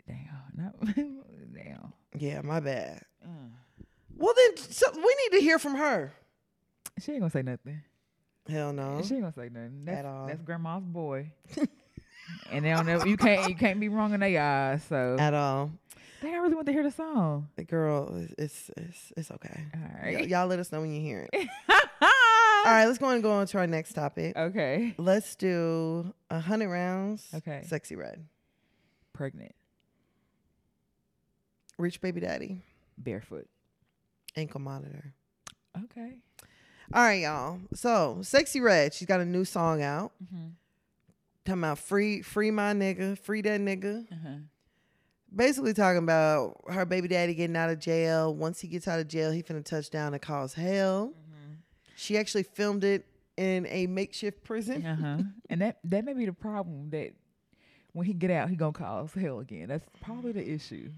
Damn. 0.06 0.16
Not, 0.56 0.74
damn. 1.54 1.92
Yeah, 2.16 2.40
my 2.40 2.61
bad. 2.61 3.02
Mm. 3.26 3.50
Well, 4.16 4.34
then 4.36 4.56
so 4.56 4.86
we 4.94 5.16
need 5.24 5.38
to 5.38 5.42
hear 5.42 5.58
from 5.58 5.74
her. 5.76 6.12
She 6.98 7.12
ain't 7.12 7.20
gonna 7.20 7.30
say 7.30 7.42
nothing. 7.42 7.82
Hell 8.49 8.72
no. 8.72 9.03
She 9.05 9.14
ain't 9.14 9.22
gonna 9.22 9.32
say 9.34 9.49
nothing. 9.53 9.82
That's, 9.84 9.99
At 9.99 10.05
all. 10.07 10.26
that's 10.26 10.43
grandma's 10.43 10.82
boy. 10.84 11.32
and 12.51 12.64
they 12.64 12.70
don't 12.70 12.86
never 12.86 13.07
you 13.07 13.16
can't 13.16 13.49
you 13.49 13.55
can't 13.55 13.78
be 13.80 13.88
wrong 13.88 14.12
in 14.14 14.20
their 14.20 14.41
eyes. 14.41 14.82
So 14.88 15.16
At 15.18 15.34
all. 15.34 15.70
Dang, 16.22 16.34
I 16.34 16.38
really 16.38 16.55
want 16.55 16.66
to 16.66 16.72
hear 16.72 16.82
the 16.82 16.91
song. 16.91 17.49
The 17.57 17.64
girl, 17.64 18.14
it's 18.36 18.70
it's 18.76 19.12
it's, 19.16 19.30
okay. 19.30 19.64
All 19.74 20.12
Y- 20.12 20.26
y'all 20.28 20.47
let 20.49 20.59
us 20.59 20.70
know 20.70 20.80
when 20.82 20.93
you 20.93 21.01
hear 21.01 21.26
it. 21.32 21.49
All 22.62 22.66
right, 22.66 22.84
let's 22.84 22.99
go 22.99 23.09
and 23.09 23.22
go 23.22 23.30
on 23.32 23.47
to 23.47 23.59
our 23.59 23.66
next 23.66 23.95
topic. 23.95 24.36
Okay. 24.36 24.95
Let's 24.99 25.34
do 25.34 26.12
a 26.28 26.38
hundred 26.41 26.68
rounds. 26.68 27.26
Okay. 27.34 27.64
Sexyy 27.66 27.97
Red. 27.97 28.22
Pregnant. 29.14 29.55
Rich 31.78 32.03
baby 32.03 32.20
daddy. 32.20 32.62
Barefoot. 32.99 33.49
Ankle 34.36 34.61
monitor. 34.61 35.14
Okay. 35.84 36.16
All 36.93 37.03
right, 37.03 37.20
y'all. 37.22 37.61
So 37.74 38.18
Sexyy 38.20 38.61
Red. 38.62 38.93
She's 38.95 39.07
got 39.07 39.20
a 39.20 39.24
new 39.24 39.45
song 39.45 39.82
out. 39.82 40.12
Mm-hmm. 40.24 40.49
Talking 41.45 41.61
about 41.62 41.78
free, 41.78 42.22
free 42.22 42.51
my 42.51 42.72
nigga, 42.72 43.16
free 43.18 43.43
that 43.43 43.61
nigga. 43.61 44.11
Uh-huh. 44.12 44.28
Basically 45.34 45.72
talking 45.72 45.99
about 46.03 46.61
her 46.68 46.84
baby 46.84 47.07
daddy 47.07 47.34
getting 47.34 47.57
out 47.57 47.70
of 47.70 47.78
jail. 47.78 48.34
Once 48.34 48.61
he 48.61 48.66
gets 48.68 48.88
out 48.88 48.99
of 48.99 49.07
jail, 49.07 49.30
he 49.30 49.43
finna 49.43 49.64
touch 49.64 49.88
down 49.91 50.12
and 50.12 50.20
cause 50.22 50.55
hell. 50.55 51.14
She 51.97 52.16
actually 52.18 52.45
filmed 52.45 52.82
it 52.82 53.05
in 53.36 53.66
a 53.66 53.86
makeshift 53.86 54.43
prison. 54.43 54.84
Uh-huh. 54.84 55.22
and 55.49 55.61
that 55.61 55.78
that 55.84 56.05
may 56.05 56.14
be 56.14 56.26
the 56.26 56.32
problem 56.32 56.91
that 56.91 57.12
when 57.93 58.07
he 58.07 58.12
get 58.14 58.30
out, 58.30 58.49
he 58.51 58.57
gonna 58.57 58.72
cause 58.72 59.12
hell 59.12 59.38
again. 59.38 59.68
That's 59.68 59.84
probably 60.03 60.32
the 60.32 60.49
issue. 60.49 60.91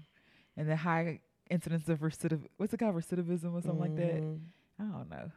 And 0.57 0.69
the 0.69 0.75
high 0.75 1.19
incidence 1.49 1.87
of 1.89 1.99
recidiv 1.99 2.41
what's 2.57 2.73
it 2.73 2.77
called, 2.77 2.95
recidivism 2.95 3.53
or 3.53 3.61
something 3.61 3.79
like 3.79 3.95
that. 3.97 4.15
Mhm. 4.21 4.39
I 4.79 4.83
don't 4.83 5.09
know. 5.09 5.31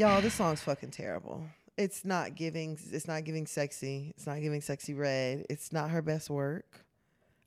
Y'all, 0.00 0.22
this 0.22 0.32
song's 0.32 0.62
fucking 0.62 0.90
terrible. 0.90 1.44
It's 1.76 2.06
not 2.06 2.34
giving. 2.34 2.78
It's 2.90 3.06
not 3.06 3.22
giving 3.24 3.46
sexy. 3.46 4.14
It's 4.16 4.26
not 4.26 4.40
giving 4.40 4.62
Sexyy 4.62 4.98
Red. 4.98 5.44
It's 5.50 5.74
not 5.74 5.90
her 5.90 6.00
best 6.00 6.30
work. 6.30 6.86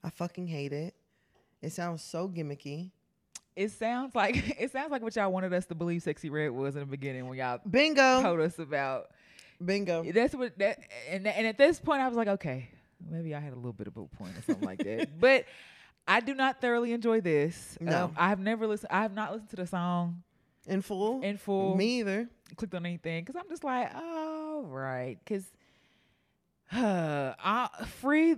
I 0.04 0.12
fucking 0.12 0.45
hate 0.45 0.72
it. 0.72 0.93
It 1.64 1.72
sounds 1.72 2.04
so 2.04 2.30
gimmicky. 2.30 2.91
It 3.56 3.72
sounds 3.72 4.14
like 4.14 4.36
it 4.60 4.72
sounds 4.72 4.91
like 4.91 5.01
what 5.01 5.16
y'all 5.16 5.32
wanted 5.32 5.51
us 5.51 5.66
to 5.66 5.74
believe 5.74 6.04
Sexyy 6.04 6.30
Red 6.30 6.51
was 6.51 6.76
in 6.76 6.82
the 6.82 6.86
beginning 6.86 7.28
when 7.28 7.39
y'all 7.39 7.60
Bingo. 7.68 8.22
told 8.22 8.39
us 8.39 8.60
about. 8.60 9.08
Bingo. 9.66 10.04
That's 10.12 10.36
what 10.36 10.56
that 10.60 10.78
and 11.10 11.26
and 11.26 11.47
at 11.47 11.58
this 11.58 11.80
point 11.80 12.01
I 12.01 12.08
was 12.08 12.16
like, 12.16 12.28
okay, 12.28 12.70
maybe 13.10 13.34
I 13.34 13.39
had 13.39 13.54
a 13.54 13.56
little 13.56 13.74
bit 13.74 13.88
of 13.88 13.97
a 13.97 14.06
point 14.06 14.38
or 14.38 14.43
something 14.43 14.68
like 14.68 14.84
that. 14.84 15.10
But 15.20 15.45
I 16.08 16.20
do 16.20 16.36
not 16.36 16.62
thoroughly 16.62 16.93
enjoy 16.93 17.20
this. 17.20 17.80
No. 17.82 18.04
Um, 18.04 18.14
I 18.16 18.30
have 18.30 18.39
never 18.39 18.68
listened. 18.68 18.91
I 18.91 19.01
have 19.01 19.16
not 19.16 19.32
listened 19.32 19.49
to 19.49 19.56
the 19.56 19.66
song 19.66 20.22
In 20.68 20.82
full. 20.82 21.22
in 21.22 21.38
full. 21.38 21.76
Me 21.76 21.99
either. 21.99 22.30
clicked 22.55 22.74
on 22.74 22.86
anything 22.86 23.24
because 23.24 23.39
I'm 23.39 23.49
just 23.49 23.64
like, 23.64 23.91
oh 23.93 24.66
right, 24.68 25.18
because 25.24 25.45
uh, 26.72 27.34
I 27.43 27.70
free 27.99 28.36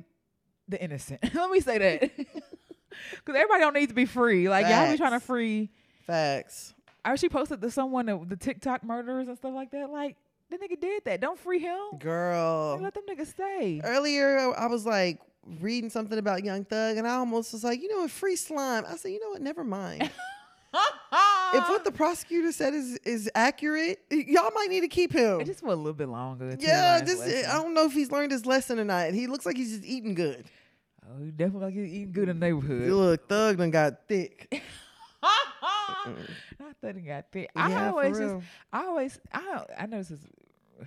the 0.68 0.82
innocent. 0.82 1.22
Let 1.34 1.50
me 1.50 1.60
say 1.60 1.78
that 1.78 2.02
because 2.18 3.36
everybody 3.36 3.60
don't 3.60 3.74
need 3.76 3.90
to 3.90 3.96
be 3.96 4.06
free. 4.06 4.50
Like 4.50 4.68
y'all 4.68 4.92
be 4.92 4.98
trying 4.98 5.12
to 5.12 5.20
free. 5.20 5.70
Facts. 6.08 6.74
I 7.04 7.12
actually 7.12 7.30
posted 7.30 7.62
to 7.62 7.70
someone 7.70 8.08
the, 8.08 8.20
the 8.28 8.36
TikTok 8.36 8.84
murderers 8.84 9.28
and 9.28 9.38
stuff 9.38 9.54
like 9.54 9.72
that. 9.72 9.92
Like 9.92 10.16
the 10.50 10.58
nigga 10.58 10.80
did 10.80 11.06
that. 11.06 11.22
Don't 11.22 11.38
free 11.38 11.60
him. 11.60 11.78
Girl. 12.00 12.80
Let 12.82 12.94
them 12.94 13.04
niggas 13.10 13.28
stay. 13.28 13.82
Earlier, 13.84 14.54
I 14.58 14.68
was 14.68 14.86
like 14.86 15.20
reading 15.62 15.90
something 15.90 16.18
about 16.18 16.44
Young 16.44 16.66
Thug, 16.66 16.98
and 16.98 17.08
I 17.08 17.16
almost 17.16 17.54
was 17.54 17.64
like, 17.64 17.82
you 17.82 17.88
know 17.90 18.02
what, 18.02 18.12
free 18.12 18.36
slime. 18.36 18.84
I 18.88 18.96
said, 18.96 19.12
you 19.12 19.20
know 19.20 19.30
what, 19.30 19.42
never 19.42 19.64
mind. 19.64 20.10
if 21.54 21.70
what 21.70 21.84
the 21.84 21.92
prosecutor 21.96 22.52
said 22.52 22.74
is 22.74 22.98
is 23.06 23.30
accurate, 23.36 24.00
y'all 24.10 24.52
might 24.54 24.70
need 24.70 24.82
to 24.82 24.88
keep 24.88 25.12
him. 25.14 25.40
it 25.40 25.46
just 25.46 25.64
went 25.64 25.74
a 25.74 25.82
little 25.82 25.94
bit 25.94 26.10
longer. 26.10 26.56
Yeah, 26.60 26.96
learned 26.96 27.08
this 27.08 27.20
lesson. 27.20 27.50
I 27.50 27.54
don't 27.54 27.74
know 27.74 27.86
if 27.86 27.94
he's 27.94 28.12
learned 28.12 28.32
his 28.32 28.46
lesson 28.46 28.80
or 28.80 28.86
not. 28.86 29.14
He 29.14 29.28
looks 29.28 29.46
like 29.46 29.58
he's 29.58 29.72
just 29.72 29.86
eating 29.86 30.16
good. 30.16 30.46
Oh, 31.08 31.24
he 31.24 31.32
definitely 31.32 31.66
like 31.66 31.74
he's 31.74 31.94
eating 31.94 32.12
good 32.12 32.30
in 32.30 32.40
the 32.40 32.46
neighborhood. 32.46 32.86
You 32.86 32.96
look, 32.96 33.28
Thug 33.28 33.58
done 33.58 33.72
got 33.72 34.08
thick. 34.08 34.62
I 35.24 36.74
thought 36.82 36.96
he 36.96 37.02
got 37.02 37.26
thick. 37.32 37.50
I 37.56 37.70
yeah, 37.70 37.90
for 37.90 37.98
always 37.98 38.18
just. 38.18 38.36
I 38.72 38.86
always 38.86 39.20
I 39.34 39.64
I 39.80 39.86
know 39.86 39.98
this 39.98 40.12
is 40.12 40.20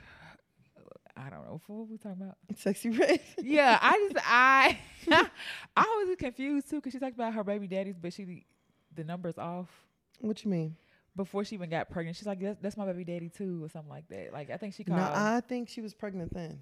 I 1.16 1.30
don't 1.30 1.44
know 1.44 1.60
what 1.66 1.88
we 1.88 1.98
talking 1.98 2.22
about. 2.22 2.36
Sexyy 2.54 2.98
Red. 2.98 3.20
Yeah, 3.42 3.78
I 3.80 4.08
just 4.12 4.26
I 4.28 4.78
I 5.76 6.04
was 6.06 6.16
confused 6.16 6.70
too 6.70 6.76
because 6.76 6.92
she 6.92 6.98
talked 6.98 7.14
about 7.14 7.34
her 7.34 7.44
baby 7.44 7.66
daddies, 7.66 7.96
but 8.00 8.12
she 8.12 8.44
the 8.98 9.04
numbers 9.04 9.38
off 9.38 9.68
what 10.20 10.44
you 10.44 10.50
mean? 10.50 10.76
before 11.16 11.42
she 11.44 11.56
even 11.56 11.68
got 11.68 11.90
pregnant. 11.90 12.16
She's 12.16 12.28
like, 12.28 12.38
that's, 12.40 12.60
that's 12.60 12.76
my 12.76 12.86
baby 12.86 13.02
daddy 13.02 13.28
too, 13.28 13.64
or 13.64 13.68
something 13.68 13.90
like 13.90 14.06
that. 14.08 14.32
Like 14.32 14.50
I 14.50 14.56
think 14.56 14.74
she 14.74 14.84
called. 14.84 15.00
No, 15.00 15.10
I 15.12 15.40
think 15.48 15.68
she 15.68 15.80
was 15.80 15.92
pregnant 15.92 16.32
then. 16.32 16.60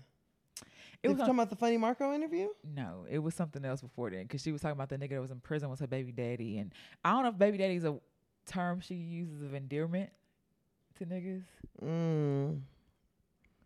it 1.03 1.09
was 1.09 1.18
talking 1.18 1.34
about 1.34 1.51
the 1.51 1.57
funny 1.57 1.76
Marco 1.76 2.14
interview? 2.14 2.49
no, 2.64 3.05
it 3.11 3.18
was 3.18 3.34
something 3.34 3.62
else 3.66 3.82
before 3.82 4.09
then 4.11 4.22
because 4.22 4.41
she 4.43 4.53
was 4.53 4.62
talking 4.62 4.72
about 4.72 4.89
the 4.89 4.97
nigga 4.97 5.11
that 5.11 5.20
was 5.20 5.30
in 5.30 5.41
prison 5.41 5.68
was 5.68 5.80
her 5.80 5.87
baby 5.87 6.11
daddy, 6.12 6.57
and 6.59 6.72
I 7.05 7.11
don't 7.12 7.24
know 7.24 7.28
if 7.30 7.39
baby 7.39 7.59
daddy 7.59 7.74
is 7.74 7.84
a 7.84 7.99
term 8.47 8.80
she 8.80 8.95
uses 8.95 9.43
of 9.43 9.53
endearment 9.55 10.09
to 10.99 11.05
niggas, 11.05 11.43
Mm. 11.84 12.61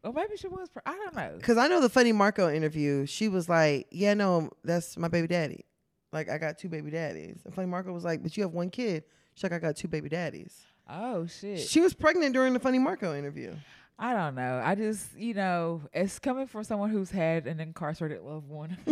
or 0.02 0.12
maybe 0.12 0.36
she 0.36 0.48
was. 0.48 0.68
Pre- 0.70 0.82
I 0.86 0.94
don't 0.94 1.14
know. 1.14 1.38
Cause 1.40 1.56
I 1.56 1.68
know 1.68 1.80
the 1.80 1.88
funny 1.88 2.10
Marco 2.10 2.50
interview. 2.52 3.06
She 3.06 3.28
was 3.28 3.48
like, 3.48 3.86
"Yeah, 3.92 4.14
no, 4.14 4.50
that's 4.64 4.96
my 4.96 5.06
baby 5.06 5.28
daddy. 5.28 5.64
Like 6.12 6.28
I 6.28 6.38
got 6.38 6.58
two 6.58 6.68
baby 6.68 6.90
daddies." 6.90 7.40
And 7.44 7.54
funny 7.54 7.68
Marco 7.68 7.92
was 7.92 8.04
like, 8.04 8.22
"But 8.22 8.36
you 8.36 8.42
have 8.42 8.52
one 8.52 8.70
kid." 8.70 9.04
She's 9.34 9.42
like, 9.44 9.52
"I 9.52 9.58
got 9.58 9.76
two 9.76 9.88
baby 9.88 10.08
daddies." 10.08 10.64
Oh 10.88 11.26
shit. 11.26 11.60
She 11.60 11.80
was 11.80 11.94
pregnant 11.94 12.32
during 12.34 12.52
the 12.52 12.58
funny 12.60 12.78
Marco 12.78 13.16
interview. 13.16 13.54
I 14.02 14.14
don't 14.14 14.34
know. 14.34 14.62
I 14.64 14.74
just, 14.76 15.14
you 15.14 15.34
know, 15.34 15.82
it's 15.92 16.18
coming 16.18 16.46
from 16.46 16.64
someone 16.64 16.88
who's 16.88 17.10
had 17.10 17.46
an 17.46 17.60
incarcerated 17.60 18.22
loved 18.22 18.48
one. 18.48 18.78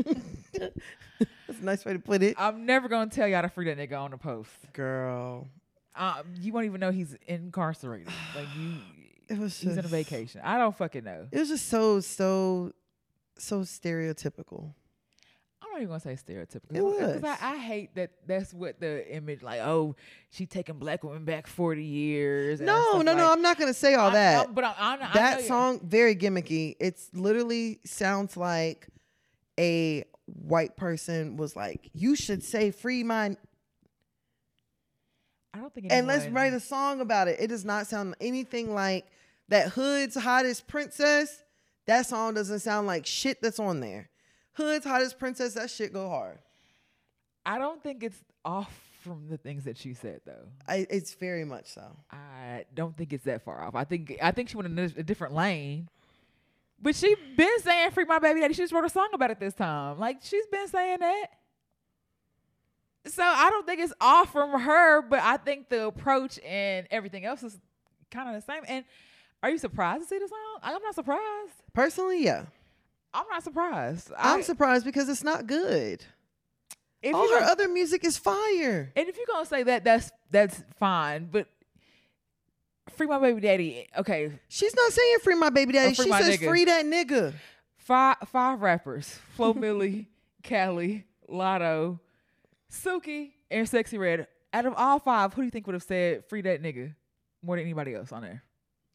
That's 0.53 1.61
a 1.61 1.65
nice 1.65 1.85
way 1.85 1.95
to 1.95 1.99
put 1.99 2.23
it, 2.23 2.37
I'm 2.39 2.67
never 2.67 2.89
gonna 2.89 3.11
tell 3.11 3.27
y'all 3.27 3.43
to 3.43 3.49
free 3.49 3.65
that 3.73 3.79
nigga 3.79 3.99
on 3.99 4.11
the 4.11 4.19
post. 4.19 4.51
girl. 4.73 5.49
Um, 5.97 6.35
you 6.35 6.53
won't 6.53 6.67
even 6.67 6.79
know 6.81 6.93
he's 6.93 7.17
incarcerated. 7.27 8.09
Like 8.37 8.47
you, 8.57 8.75
It 9.29 9.39
was 9.39 9.59
he's 9.59 9.71
just, 9.75 9.79
on 9.79 9.85
a 9.85 9.89
vacation. 9.89 10.41
I 10.45 10.59
don't 10.59 10.77
fucking 10.77 11.03
know. 11.05 11.27
It 11.33 11.39
was 11.39 11.49
just 11.49 11.69
so 11.69 12.01
so 12.01 12.73
so 13.39 13.61
stereotypical. 13.63 14.75
I'm 15.79 15.89
not 15.89 15.99
even 16.01 16.01
gonna 16.11 16.17
say 16.17 16.33
stereotypical. 16.33 16.77
It 16.77 16.83
was. 16.85 17.15
because 17.17 17.39
I, 17.41 17.53
I 17.53 17.57
hate 17.59 17.95
that. 17.95 18.11
That's 18.27 18.53
what 18.53 18.81
the 18.81 19.09
image 19.15 19.43
like. 19.43 19.61
Oh, 19.61 19.95
she 20.31 20.45
taking 20.47 20.79
black 20.79 21.05
women 21.05 21.25
back 21.25 21.47
40 21.47 21.85
years. 21.85 22.61
and 22.61 22.67
No, 22.67 22.83
stuff 22.95 23.05
no, 23.05 23.15
no. 23.17 23.33
I'm 23.33 23.43
not 23.43 23.59
gonna 23.59 23.75
say 23.75 23.95
all 23.95 24.11
I- 24.11 24.15
that. 24.15 24.49
I- 24.49 24.51
but 24.51 24.65
I, 24.65 24.75
I, 24.77 24.93
I 24.95 25.11
that 25.15 25.43
song 25.43 25.81
very 25.85 26.17
gimmicky. 26.17 26.75
It's 26.81 27.09
literally 27.15 27.81
sounds 27.85 28.37
like 28.37 28.89
a 29.59 30.05
white 30.27 30.77
person 30.77 31.37
was 31.37 31.55
like, 31.55 31.91
"You 31.95 32.17
should 32.17 32.43
say 32.43 32.71
free 32.71 33.03
my 33.05 33.37
I 35.55 35.59
don't 35.61 35.73
think. 35.75 35.87
and 35.91 36.07
let's 36.07 36.27
write 36.29 36.53
a 36.53 36.61
song 36.61 37.01
about 37.01 37.29
it." 37.29 37.41
It 37.41 37.47
does 37.49 37.65
not 37.65 37.87
sound 37.87 38.15
anything 38.21 38.75
like 38.75 39.07
that. 39.49 39.71
Hood's 39.71 40.17
hottest 40.17 40.67
princess. 40.67 41.43
That 41.87 42.05
song 42.07 42.35
doesn't 42.35 42.61
sound 42.61 42.87
like 42.87 43.07
shit 43.07 43.41
that's 43.41 43.59
on 43.59 43.81
there. 43.81 44.11
Hood's 44.59 44.85
hottest 44.85 45.19
princess. 45.19 45.55
That 45.55 45.71
shit 45.71 45.93
go 45.93 46.09
hard. 46.09 46.39
I 47.47 47.59
don't 47.59 47.81
think 47.81 48.03
it's 48.03 48.23
off 48.45 48.77
from 49.03 49.29
the 49.31 49.39
things 49.39 49.65
that 49.65 49.79
she 49.79 49.95
said, 49.95 50.21
though. 50.27 50.49
I, 50.67 50.85
it's 50.91 51.15
very 51.15 51.45
much 51.45 51.69
so. 51.69 51.97
I 52.11 52.65
don't 52.75 52.97
think 52.97 53.13
it's 53.13 53.25
that 53.25 53.45
far 53.45 53.63
off. 53.63 53.77
I 53.77 53.85
think 53.85 54.19
I 54.21 54.33
think 54.33 54.49
she 54.49 54.57
went 54.57 54.67
in 54.67 54.79
a, 54.79 55.01
a 55.01 55.03
different 55.05 55.35
lane. 55.35 55.89
But 56.83 56.97
she 56.97 57.15
been 57.37 57.61
saying 57.61 57.93
"Free 57.93 58.05
My 58.05 58.19
Baby 58.19 58.41
Daddy." 58.41 58.55
She 58.55 58.63
just 58.63 58.73
wrote 58.73 58.85
a 58.85 58.91
song 58.91 59.09
about 59.15 59.31
it 59.31 59.39
this 59.39 59.55
time. 59.55 59.99
Like 59.99 60.19
she's 60.23 60.47
been 60.49 60.67
saying 60.67 60.99
that. 61.01 61.27
So 63.07 63.23
I 63.23 63.49
don't 63.51 63.65
think 63.65 63.81
it's 63.81 63.95
off 64.01 64.33
from 64.33 64.61
her, 64.61 65.03
but 65.03 65.21
I 65.21 65.37
think 65.37 65.69
the 65.69 65.87
approach 65.87 66.39
and 66.45 66.87
everything 66.91 67.25
else 67.25 67.43
is 67.45 67.57
kind 68.11 68.29
of 68.29 68.35
the 68.35 68.53
same. 68.53 68.65
And 68.67 68.85
are 69.43 69.51
you 69.51 69.59
surprised 69.59 70.03
to 70.03 70.09
see 70.09 70.19
the 70.19 70.29
song? 70.29 70.59
I'm 70.63 70.83
not 70.83 70.95
surprised. 70.95 71.53
Personally, 71.73 72.25
yeah. 72.25 72.47
I'm 73.15 73.25
not 73.31 73.43
surprised. 73.43 74.13
I'm 74.17 74.39
I- 74.41 74.43
surprised 74.43 74.85
because 74.85 75.09
it's 75.09 75.25
not 75.25 75.47
good. 75.47 76.05
if 77.03 77.15
All 77.15 77.29
her 77.29 77.45
other 77.45 77.69
music 77.69 78.05
is 78.05 78.19
fire. 78.19 78.93
And 78.97 79.09
if 79.09 79.17
you're 79.17 79.27
gonna 79.27 79.47
say 79.47 79.63
that, 79.65 79.85
that's 79.85 80.11
that's 80.31 80.63
fine. 80.79 81.29
But 81.31 81.49
free 82.91 83.07
my 83.07 83.19
baby 83.19 83.41
daddy. 83.41 83.89
Okay, 83.97 84.33
She's 84.49 84.75
not 84.75 84.93
saying 84.93 85.19
free 85.23 85.35
my 85.35 85.51
baby 85.51 85.73
daddy. 85.73 85.93
Oh, 85.93 85.95
free 85.95 86.05
she 86.07 86.13
says 86.13 86.39
nigga. 86.39 86.49
free 86.49 86.65
that 86.67 86.85
nigga. 86.85 87.35
five 87.77 88.17
five 88.27 88.61
rappers: 88.61 89.19
Flo 89.37 89.55
Milli, 89.55 90.07
Callie, 90.47 91.05
Latto, 91.31 91.99
Suki, 92.71 93.33
and 93.51 93.67
Sexyy 93.67 93.99
Red. 93.99 94.27
Out 94.53 94.65
of 94.67 94.75
all 94.77 94.99
five, 94.99 95.35
who 95.35 95.43
do 95.43 95.45
you 95.47 95.51
think 95.51 95.67
would 95.67 95.75
have 95.75 95.83
said 95.83 96.25
"free 96.27 96.43
that 96.43 96.63
nigga" 96.63 96.95
more 97.43 97.57
than 97.57 97.65
anybody 97.65 97.95
else 97.95 98.13
on 98.13 98.23
there? 98.23 98.43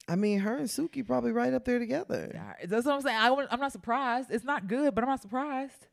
I 0.08 0.16
mean, 0.16 0.40
her 0.40 0.58
and 0.58 0.68
Suki 0.68 1.06
probably 1.06 1.32
right 1.32 1.54
up 1.54 1.64
there 1.66 1.80
together. 1.80 2.30
Yeah, 2.34 2.54
That's 2.66 2.86
what 2.86 2.96
I'm 2.96 3.02
saying. 3.02 3.18
I, 3.18 3.48
I'm 3.50 3.60
not 3.60 3.72
surprised. 3.72 4.32
It's 4.32 4.44
not 4.44 4.68
good, 4.68 4.94
but 4.94 5.04
I'm 5.04 5.10
not 5.10 5.22
surprised. 5.22 5.88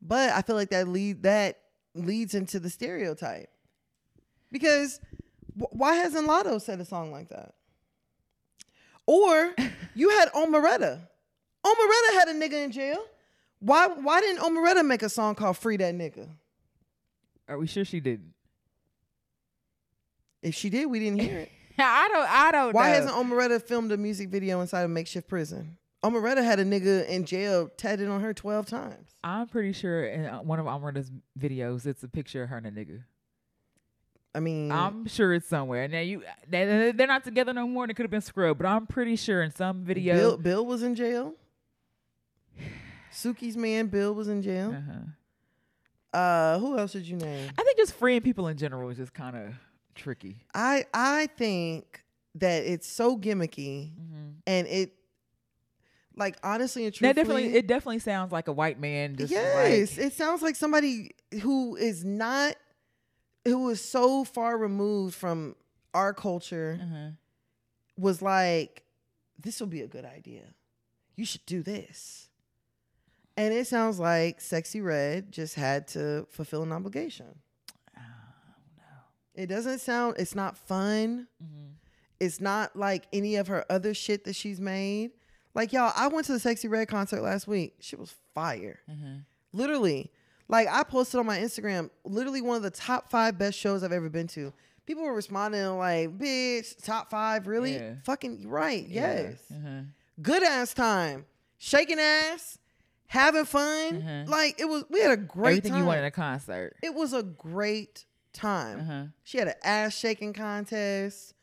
But 0.00 0.30
I 0.30 0.42
feel 0.42 0.56
like 0.56 0.70
that 0.70 0.88
lead 0.88 1.22
that 1.22 1.60
leads 1.94 2.34
into 2.34 2.58
the 2.58 2.68
stereotype. 2.70 3.50
Because 4.50 5.00
wh- 5.56 5.72
why 5.72 5.94
hasn't 5.94 6.28
Latto 6.28 6.60
said 6.60 6.80
a 6.80 6.84
song 6.84 7.12
like 7.12 7.28
that? 7.28 7.54
Or 9.06 9.54
you 9.94 10.10
had 10.10 10.28
Omeretta. 10.32 11.00
Omeretta 11.64 12.12
had 12.14 12.28
a 12.28 12.34
nigga 12.34 12.64
in 12.64 12.72
jail. 12.72 12.98
Why 13.60 13.86
why 13.86 14.20
didn't 14.20 14.42
Omeretta 14.42 14.84
make 14.84 15.02
a 15.04 15.08
song 15.08 15.36
called 15.36 15.56
Free 15.56 15.76
That 15.76 15.94
Nigga? 15.94 16.28
Are 17.48 17.58
we 17.58 17.68
sure 17.68 17.84
she 17.84 18.00
didn't? 18.00 18.34
If 20.42 20.56
she 20.56 20.68
did, 20.68 20.86
we 20.86 20.98
didn't 20.98 21.20
hear 21.20 21.38
it. 21.38 21.52
I 21.78 22.08
don't. 22.12 22.28
I 22.28 22.50
don't. 22.52 22.74
Why 22.74 22.88
know. 22.88 22.94
hasn't 22.94 23.14
Omeretta 23.14 23.62
filmed 23.62 23.92
a 23.92 23.96
music 23.96 24.28
video 24.28 24.60
inside 24.60 24.82
a 24.82 24.88
makeshift 24.88 25.28
prison? 25.28 25.78
Omeretta 26.04 26.42
had 26.42 26.58
a 26.58 26.64
nigga 26.64 27.06
in 27.08 27.24
jail 27.24 27.70
tatted 27.76 28.08
on 28.08 28.20
her 28.22 28.34
12 28.34 28.66
times. 28.66 29.14
I'm 29.22 29.46
pretty 29.46 29.72
sure 29.72 30.04
in 30.04 30.26
uh, 30.26 30.38
one 30.38 30.58
of 30.58 30.66
Omeretta's 30.66 31.12
videos, 31.38 31.86
it's 31.86 32.02
a 32.02 32.08
picture 32.08 32.42
of 32.42 32.48
her 32.48 32.56
and 32.56 32.66
a 32.66 32.70
nigga. 32.72 33.04
I 34.34 34.40
mean, 34.40 34.72
I'm 34.72 35.06
sure 35.06 35.34
it's 35.34 35.46
somewhere. 35.46 35.86
Now 35.88 36.00
you, 36.00 36.22
they, 36.48 36.92
they're 36.92 37.06
not 37.06 37.22
together 37.22 37.52
no 37.52 37.68
more. 37.68 37.84
and 37.84 37.90
It 37.90 37.94
could 37.94 38.04
have 38.04 38.10
been 38.10 38.22
scrubbed, 38.22 38.58
but 38.58 38.66
I'm 38.66 38.86
pretty 38.86 39.14
sure 39.16 39.42
in 39.42 39.54
some 39.54 39.84
video. 39.84 40.14
Bill, 40.14 40.36
Bill 40.38 40.66
was 40.66 40.82
in 40.82 40.94
jail. 40.94 41.34
Suki's 43.12 43.56
man, 43.56 43.88
Bill, 43.88 44.14
was 44.14 44.28
in 44.28 44.42
jail. 44.42 44.74
Uh-huh. 44.74 46.18
Uh, 46.18 46.58
who 46.58 46.78
else 46.78 46.92
did 46.92 47.06
you 47.06 47.16
name? 47.16 47.50
I 47.58 47.62
think 47.62 47.76
just 47.76 47.94
freeing 47.94 48.22
people 48.22 48.48
in 48.48 48.56
general 48.56 48.88
is 48.90 48.96
just 48.96 49.12
kind 49.12 49.36
of 49.36 49.54
tricky. 49.94 50.44
I 50.54 50.86
I 50.92 51.28
think 51.36 52.04
that 52.36 52.64
it's 52.64 52.86
so 52.86 53.16
gimmicky 53.16 53.92
Mm-hmm. 53.92 54.30
and 54.46 54.66
it, 54.66 54.94
like 56.16 56.36
honestly 56.42 56.84
and 56.84 56.94
That 56.94 57.14
truthfully, 57.14 57.42
definitely, 57.42 57.58
it 57.58 57.66
definitely 57.66 57.98
sounds 58.00 58.32
like 58.32 58.48
a 58.48 58.52
white 58.52 58.78
man. 58.80 59.16
Just 59.16 59.32
yes, 59.32 59.96
like, 59.96 60.06
it 60.06 60.12
sounds 60.12 60.42
like 60.42 60.56
somebody 60.56 61.12
who 61.42 61.76
is 61.76 62.04
not, 62.04 62.56
who 63.44 63.68
is 63.70 63.82
so 63.82 64.24
far 64.24 64.56
removed 64.58 65.14
from 65.14 65.56
our 65.94 66.12
culture 66.14 66.78
uh-huh. 66.82 67.10
was 67.96 68.22
like, 68.22 68.84
this 69.38 69.60
will 69.60 69.66
be 69.66 69.80
a 69.82 69.88
good 69.88 70.04
idea. 70.04 70.44
You 71.16 71.24
should 71.24 71.44
do 71.46 71.62
this. 71.62 72.28
And 73.36 73.54
it 73.54 73.66
sounds 73.66 73.98
like 73.98 74.40
Sexyy 74.40 74.84
Red 74.84 75.32
just 75.32 75.54
had 75.54 75.88
to 75.88 76.26
fulfill 76.30 76.62
an 76.62 76.72
obligation. 76.72 77.38
It 79.34 79.46
doesn't 79.46 79.78
sound, 79.80 80.16
it's 80.18 80.34
not 80.34 80.56
fun. 80.56 81.26
Mhm. 81.42 81.70
It's 82.20 82.40
not 82.40 82.76
like 82.76 83.06
any 83.12 83.36
of 83.36 83.48
her 83.48 83.64
other 83.70 83.94
shit 83.94 84.24
that 84.24 84.34
she's 84.36 84.60
made. 84.60 85.12
Like, 85.54 85.72
y'all, 85.72 85.92
I 85.96 86.06
went 86.08 86.26
to 86.26 86.32
the 86.32 86.38
Sexyy 86.38 86.70
Red 86.70 86.88
concert 86.88 87.20
last 87.22 87.46
week. 87.46 87.76
She 87.80 87.96
was 87.96 88.14
fire. 88.34 88.80
Uh-huh. 88.88 89.18
Literally. 89.52 90.10
Like, 90.48 90.68
I 90.68 90.82
posted 90.82 91.18
on 91.20 91.26
my 91.26 91.38
Instagram, 91.38 91.90
literally 92.04 92.40
one 92.42 92.56
of 92.56 92.62
the 92.62 92.70
top 92.70 93.10
five 93.10 93.38
best 93.38 93.58
shows 93.58 93.82
I've 93.82 93.92
ever 93.92 94.08
been 94.08 94.26
to. 94.28 94.52
People 94.86 95.02
were 95.04 95.14
responding 95.14 95.64
like, 95.78 96.16
bitch, 96.18 96.82
top 96.84 97.10
five, 97.10 97.46
really? 97.46 97.74
Yeah. 97.74 97.94
Fucking 98.04 98.48
right. 98.48 98.86
Yes. 98.88 99.34
Uh-huh. 99.50 99.82
Good 100.20 100.42
ass 100.42 100.74
time. 100.74 101.24
Shaking 101.58 101.98
ass, 102.00 102.58
having 103.06 103.44
fun. 103.44 104.02
Mhm. 104.02 104.28
Like, 104.28 104.58
it 104.60 104.64
was, 104.66 104.84
we 104.90 105.00
had 105.00 105.12
a 105.12 105.16
great 105.16 105.50
Everything 105.58 105.72
time. 105.72 105.80
you 105.80 105.86
want 105.86 105.98
in 106.00 106.04
a 106.04 106.10
concert. 106.10 106.76
it 106.82 106.94
was 106.94 107.12
a 107.12 107.22
great 107.22 108.04
time. 108.32 108.80
Uh-huh. 108.80 109.02
She 109.24 109.38
had 109.38 109.48
an 109.48 109.54
ass 109.62 109.96
shaking 109.96 110.32
contest. 110.32 111.34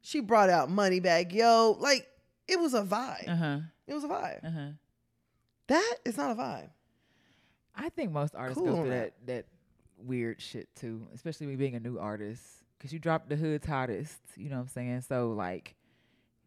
She 0.00 0.20
brought 0.20 0.50
out 0.50 0.70
Moneybagg 0.70 1.32
Yo. 1.32 1.76
Like 1.78 2.06
it 2.46 2.58
was 2.58 2.74
a 2.74 2.82
vibe. 2.82 3.28
Uh-huh. 3.28 3.58
It 3.86 3.94
was 3.94 4.04
a 4.04 4.08
vibe. 4.08 4.44
Uh-huh. 4.44 4.68
That 5.68 5.94
is 6.04 6.16
not 6.16 6.30
a 6.30 6.34
vibe. 6.34 6.70
I 7.74 7.90
think 7.90 8.10
most 8.10 8.34
artists 8.34 8.60
Cool 8.60 8.70
go 8.72 8.80
through 8.82 8.90
that. 8.90 9.12
that 9.26 9.26
that 9.26 9.46
weird 10.06 10.40
shit 10.40 10.68
too, 10.74 11.06
especially 11.14 11.46
me 11.46 11.56
being 11.56 11.74
a 11.74 11.80
new 11.80 11.98
artist. 11.98 12.42
Cause 12.80 12.92
you 12.92 13.00
dropped 13.00 13.28
the 13.28 13.34
hood's 13.34 13.66
hottest, 13.66 14.20
you 14.36 14.48
know 14.48 14.56
what 14.56 14.62
I'm 14.62 14.68
saying? 14.68 15.00
So 15.00 15.32
like, 15.32 15.74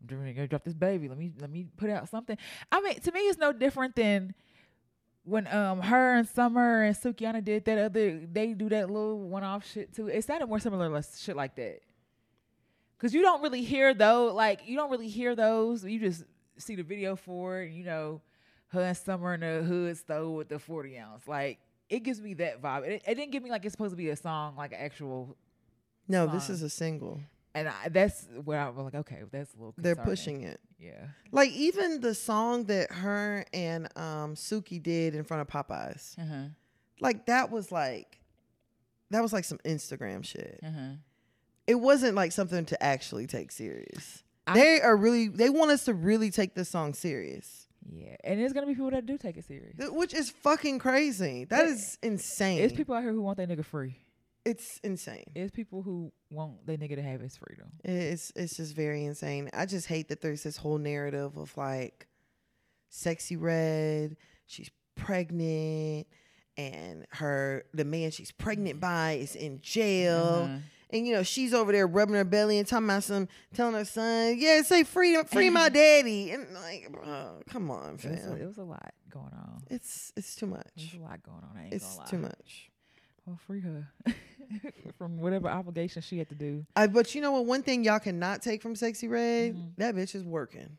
I'm 0.09 0.33
gonna 0.33 0.47
drop 0.47 0.63
this 0.63 0.73
baby. 0.73 1.09
Let 1.09 1.17
me 1.17 1.31
let 1.39 1.49
me 1.49 1.67
put 1.77 1.89
out 1.89 2.07
something. 2.09 2.37
I 2.71 2.81
mean, 2.81 2.99
to 3.01 3.11
me, 3.11 3.19
it's 3.21 3.37
no 3.37 3.51
different 3.51 3.95
than 3.95 4.33
when 5.23 5.47
um 5.47 5.81
her 5.81 6.15
and 6.15 6.27
Summer 6.27 6.83
and 6.83 6.95
Sukihana 6.95 7.43
did 7.43 7.65
that 7.65 7.77
other. 7.77 8.21
They 8.31 8.53
do 8.53 8.69
that 8.69 8.89
little 8.89 9.19
one 9.19 9.43
off 9.43 9.69
shit 9.69 9.93
too. 9.93 10.07
It 10.07 10.23
sounded 10.23 10.47
more 10.47 10.59
similar 10.59 10.89
to 10.89 11.07
shit 11.17 11.35
like 11.35 11.55
that. 11.55 11.81
Cause 12.99 13.13
you 13.13 13.21
don't 13.21 13.41
really 13.41 13.63
hear 13.63 13.93
though, 13.93 14.33
like 14.33 14.61
you 14.65 14.75
don't 14.75 14.91
really 14.91 15.07
hear 15.09 15.35
those. 15.35 15.83
You 15.83 15.99
just 15.99 16.23
see 16.57 16.75
the 16.75 16.83
video 16.83 17.15
for 17.15 17.61
it. 17.61 17.71
You 17.71 17.83
know, 17.83 18.21
her 18.67 18.81
and 18.81 18.97
Summer 18.97 19.33
in 19.33 19.39
the 19.39 19.63
hood 19.63 19.97
stole 19.97 20.35
with 20.35 20.49
the 20.49 20.59
40 20.59 20.97
ounce. 20.99 21.27
Like 21.27 21.59
it 21.89 22.01
gives 22.01 22.21
me 22.21 22.33
that 22.35 22.61
vibe. 22.61 22.87
It, 22.87 23.03
it 23.05 23.15
didn't 23.15 23.31
give 23.31 23.43
me 23.43 23.49
like 23.49 23.65
it's 23.65 23.73
supposed 23.73 23.91
to 23.91 23.97
be 23.97 24.09
a 24.09 24.15
song, 24.15 24.55
like 24.55 24.71
an 24.71 24.79
actual. 24.79 25.35
No, 26.07 26.27
this 26.27 26.49
is 26.49 26.61
a 26.61 26.69
single. 26.69 27.21
And 27.53 27.67
I, 27.67 27.89
that's 27.89 28.27
where 28.45 28.59
I 28.61 28.69
was 28.69 28.85
like, 28.85 28.95
okay, 28.95 29.23
that's 29.31 29.53
a 29.53 29.57
little. 29.57 29.73
They're 29.77 29.95
pushing 29.95 30.43
it. 30.43 30.59
Yeah. 30.79 31.07
Like 31.31 31.51
even 31.51 31.99
the 32.01 32.15
song 32.15 32.65
that 32.65 32.91
her 32.91 33.45
and 33.53 33.87
um 33.97 34.35
Suki 34.35 34.81
did 34.81 35.15
in 35.15 35.23
front 35.23 35.41
of 35.41 35.47
Popeyes. 35.47 36.17
Uh 36.17 36.25
huh. 36.25 36.43
Like 36.99 37.25
that 37.25 37.51
was 37.51 37.71
like 37.71 38.19
that 39.09 39.21
was 39.21 39.33
like 39.33 39.43
some 39.43 39.57
Instagram 39.65 40.23
shit. 40.23 40.59
Uh 40.63 40.71
huh. 40.71 40.89
It 41.67 41.75
wasn't 41.75 42.15
like 42.15 42.31
something 42.31 42.65
to 42.65 42.81
actually 42.83 43.27
take 43.27 43.51
serious. 43.51 44.23
I- 44.47 44.53
they 44.53 44.81
are 44.81 44.95
really 44.95 45.27
they 45.27 45.49
want 45.49 45.71
us 45.71 45.85
to 45.85 45.93
really 45.93 46.31
take 46.31 46.55
this 46.55 46.69
song 46.69 46.93
serious. 46.93 47.67
Yeah, 47.91 48.15
and 48.23 48.39
there's 48.39 48.53
gonna 48.53 48.67
be 48.67 48.73
people 48.75 48.91
that 48.91 49.05
do 49.05 49.17
take 49.17 49.37
it 49.37 49.45
serious. 49.45 49.75
Which 49.89 50.13
is 50.13 50.29
fucking 50.29 50.79
crazy. 50.79 51.45
That 51.45 51.65
is 51.65 51.97
insane. 52.01 52.59
It's 52.59 52.73
people 52.73 52.95
out 52.95 53.01
here 53.03 53.11
who 53.11 53.21
want 53.21 53.37
their 53.37 53.47
nigga 53.47 53.65
free. 53.65 53.97
It's 54.43 54.79
insane. 54.83 55.25
It's 55.35 55.51
people 55.51 55.83
who 55.83 56.11
want 56.31 56.65
their 56.65 56.77
nigga 56.77 56.95
to 56.95 57.01
have 57.03 57.21
his 57.21 57.37
freedom. 57.37 57.67
It's 57.83 58.31
it's 58.35 58.57
just 58.57 58.75
very 58.75 59.05
insane. 59.05 59.49
I 59.53 59.65
just 59.65 59.87
hate 59.87 60.09
that 60.09 60.21
there's 60.21 60.43
this 60.43 60.57
whole 60.57 60.77
narrative 60.79 61.37
of 61.37 61.55
like 61.57 62.07
Sexyy 62.91 63.37
Red, 63.39 64.17
she's 64.47 64.71
pregnant, 64.95 66.07
and 66.57 67.05
her 67.11 67.65
the 67.73 67.85
man 67.85 68.11
she's 68.11 68.31
pregnant 68.31 68.79
by 68.79 69.13
is 69.13 69.35
in 69.35 69.61
jail. 69.61 70.43
Uh-huh. 70.45 70.57
And 70.93 71.07
you 71.07 71.13
know, 71.13 71.23
she's 71.23 71.53
over 71.53 71.71
there 71.71 71.87
rubbing 71.87 72.15
her 72.15 72.25
belly 72.25 72.57
and 72.57 72.67
talking 72.67 72.85
about 72.85 73.03
some 73.03 73.29
telling 73.53 73.75
her 73.75 73.85
son, 73.85 74.35
Yeah, 74.37 74.61
say 74.63 74.83
free 74.83 75.21
free 75.23 75.49
my 75.49 75.69
daddy. 75.73 76.31
And 76.31 76.53
like, 76.53 76.91
bro, 76.91 77.41
come 77.47 77.71
on, 77.71 77.93
It 77.93 77.93
was, 77.93 78.03
a, 78.05 78.17
fam. 78.17 78.41
it 78.41 78.45
was 78.45 78.57
a 78.57 78.63
lot 78.63 78.93
going 79.09 79.31
on. 79.33 79.63
It's 79.69 80.11
it's 80.17 80.35
too 80.35 80.47
much. 80.47 80.67
There's 80.75 80.95
a 80.95 80.99
lot 81.03 81.23
going 81.23 81.43
on. 81.43 81.67
It's 81.71 81.85
gonna 81.85 81.99
lie. 81.99 82.05
too 82.09 82.17
much. 82.17 82.71
Well, 83.25 83.39
free 83.47 83.61
her 83.61 83.87
from 84.97 85.17
whatever 85.19 85.47
obligation 85.49 86.01
she 86.01 86.17
had 86.17 86.29
to 86.29 86.35
do. 86.35 86.65
I, 86.75 86.87
but 86.87 87.13
you 87.15 87.21
know 87.21 87.31
what? 87.31 87.45
One 87.45 87.63
thing 87.63 87.83
y'all 87.83 87.99
cannot 87.99 88.41
take 88.41 88.61
from 88.61 88.73
Sexyy 88.75 89.09
Red, 89.09 89.55
Mhm. 89.55 89.75
that 89.77 89.95
bitch 89.95 90.15
is 90.15 90.23
working. 90.23 90.77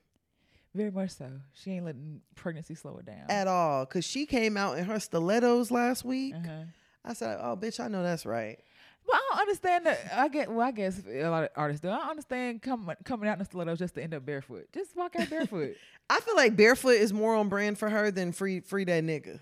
Very 0.75 0.91
much 0.91 1.11
so. 1.11 1.31
She 1.53 1.73
ain't 1.73 1.85
letting 1.85 2.23
pregnancy 2.35 2.75
slow 2.75 2.95
her 2.97 3.03
down. 3.03 3.27
at 3.31 3.47
all. 3.47 3.85
Cause 3.87 4.05
she 4.05 4.25
came 4.27 4.57
out 4.57 4.79
in 4.79 4.85
her 4.87 4.99
stilettos 5.01 5.71
last 5.71 6.05
week. 6.05 6.35
uh-huh. 6.35 6.65
I 7.05 7.13
said, 7.15 7.39
"Oh, 7.43 7.57
bitch, 7.57 7.79
I 7.79 7.89
know 7.89 8.03
that's 8.03 8.25
right." 8.25 8.59
Well, 9.05 9.17
I 9.21 9.29
don't 9.33 9.41
understand 9.41 9.87
that. 9.87 9.99
I 10.17 10.29
get. 10.29 10.49
Well, 10.49 10.61
I 10.67 10.71
guess 10.71 11.03
a 11.07 11.29
lot 11.29 11.43
of 11.45 11.51
artists 11.57 11.81
do. 11.83 11.89
I 11.91 11.97
don't 11.99 12.11
understand 12.11 12.63
coming 12.63 12.95
coming 13.05 13.29
out 13.29 13.39
in 13.41 13.45
stilettos 13.45 13.81
just 13.81 13.95
to 13.97 14.03
end 14.03 14.15
up 14.15 14.25
barefoot. 14.25 14.69
Just 14.73 14.95
walk 14.97 15.17
out 15.17 15.29
barefoot. 15.29 15.75
I 16.11 16.21
feel 16.21 16.37
like 16.37 16.57
barefoot 16.57 16.91
is 17.01 17.13
more 17.13 17.35
on 17.35 17.49
brand 17.49 17.77
for 17.79 17.91
her 17.91 18.11
than 18.13 18.31
free 18.33 18.61
free 18.61 18.85
that 18.85 19.03
nigga. 19.05 19.41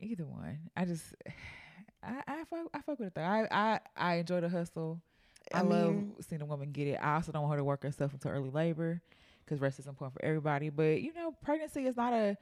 Either 0.00 0.26
one. 0.26 0.58
I 0.76 0.84
just. 0.84 1.14
I, 2.06 2.22
I 2.26 2.40
I 2.40 2.44
fuck, 2.44 2.66
I 2.74 2.80
fuck 2.82 2.98
with 2.98 3.08
it 3.08 3.14
though. 3.14 3.22
I, 3.22 3.46
I, 3.50 3.80
I 3.96 4.14
enjoy 4.16 4.40
the 4.40 4.48
hustle. 4.48 5.00
I, 5.52 5.58
I 5.58 5.62
love 5.62 5.94
mean- 5.94 6.14
seeing 6.20 6.42
a 6.42 6.46
woman 6.46 6.70
get 6.72 6.86
it. 6.88 6.98
I 7.02 7.14
also 7.16 7.32
don't 7.32 7.42
want 7.42 7.52
her 7.54 7.58
to 7.58 7.64
work 7.64 7.82
herself 7.82 8.12
into 8.12 8.28
early 8.28 8.50
labor 8.50 9.00
because 9.44 9.60
rest 9.60 9.78
is 9.78 9.86
important 9.86 10.14
for 10.20 10.24
everybody. 10.24 10.70
But 10.70 11.02
you 11.02 11.12
know, 11.12 11.32
pregnancy 11.42 11.86
is 11.86 11.96
not 11.96 12.12
a 12.12 12.36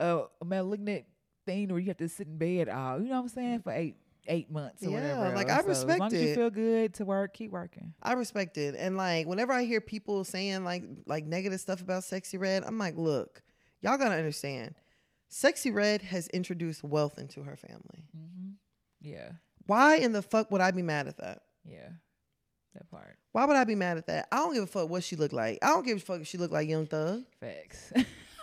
a, 0.00 0.24
malignant 0.44 1.04
thing 1.46 1.68
where 1.68 1.78
you 1.78 1.86
have 1.88 1.96
to 1.98 2.08
sit 2.08 2.26
in 2.26 2.36
bed 2.38 2.68
all. 2.68 2.98
You 3.00 3.08
know 3.08 3.16
what 3.16 3.20
I'm 3.22 3.28
saying 3.28 3.60
for 3.62 3.72
eight 3.72 3.96
eight 4.26 4.50
months 4.50 4.82
or 4.82 4.88
Yeah, 4.90 5.18
whatever. 5.18 5.36
like, 5.36 5.48
else. 5.50 5.58
I 5.60 5.62
So 5.64 5.70
as 5.70 5.84
long 5.84 5.98
respect 6.00 6.14
as 6.14 6.20
you 6.22 6.34
feel 6.34 6.50
good 6.50 6.94
to 6.94 7.04
work, 7.04 7.34
keep 7.34 7.50
working. 7.50 7.92
I 8.02 8.14
respect 8.14 8.56
it. 8.58 8.74
And 8.76 8.96
like 8.96 9.26
whenever 9.26 9.52
I 9.52 9.64
hear 9.64 9.80
people 9.82 10.24
saying 10.24 10.64
like 10.64 10.82
like 11.06 11.26
negative 11.26 11.60
stuff 11.60 11.80
about 11.82 12.02
Sexyy 12.02 12.40
Red, 12.40 12.64
I'm 12.64 12.78
like, 12.78 12.96
look, 12.96 13.42
y'all 13.82 13.98
gotta 13.98 14.14
understand. 14.16 14.74
Sexyy 15.30 15.74
Red 15.74 16.02
has 16.02 16.28
introduced 16.28 16.82
wealth 16.84 17.18
into 17.18 17.42
her 17.42 17.56
family. 17.56 18.04
hmm 18.14 18.50
Yeah, 19.04 19.30
Why 19.66 19.96
in 19.96 20.12
the 20.12 20.22
fuck 20.22 20.50
would 20.50 20.60
I 20.60 20.70
be 20.72 20.82
mad 20.82 21.06
at 21.08 21.18
that? 21.18 21.42
yeah, 21.64 21.88
that 22.74 22.90
part. 22.90 23.16
Why 23.32 23.44
would 23.44 23.56
I 23.56 23.64
be 23.64 23.74
mad 23.74 23.98
at 23.98 24.06
that? 24.06 24.28
I 24.32 24.36
don't 24.38 24.54
give 24.54 24.62
a 24.64 24.66
fuck 24.66 24.88
what 24.88 25.04
she 25.04 25.16
looked 25.16 25.32
like. 25.34 25.58
I 25.62 25.68
don't 25.68 25.84
give 25.84 25.98
a 25.98 26.00
fuck 26.00 26.20
if 26.20 26.26
she 26.26 26.38
looked 26.38 26.52
like 26.52 26.68
Young 26.68 26.86
Thug. 26.86 27.22
Facts. 27.40 27.92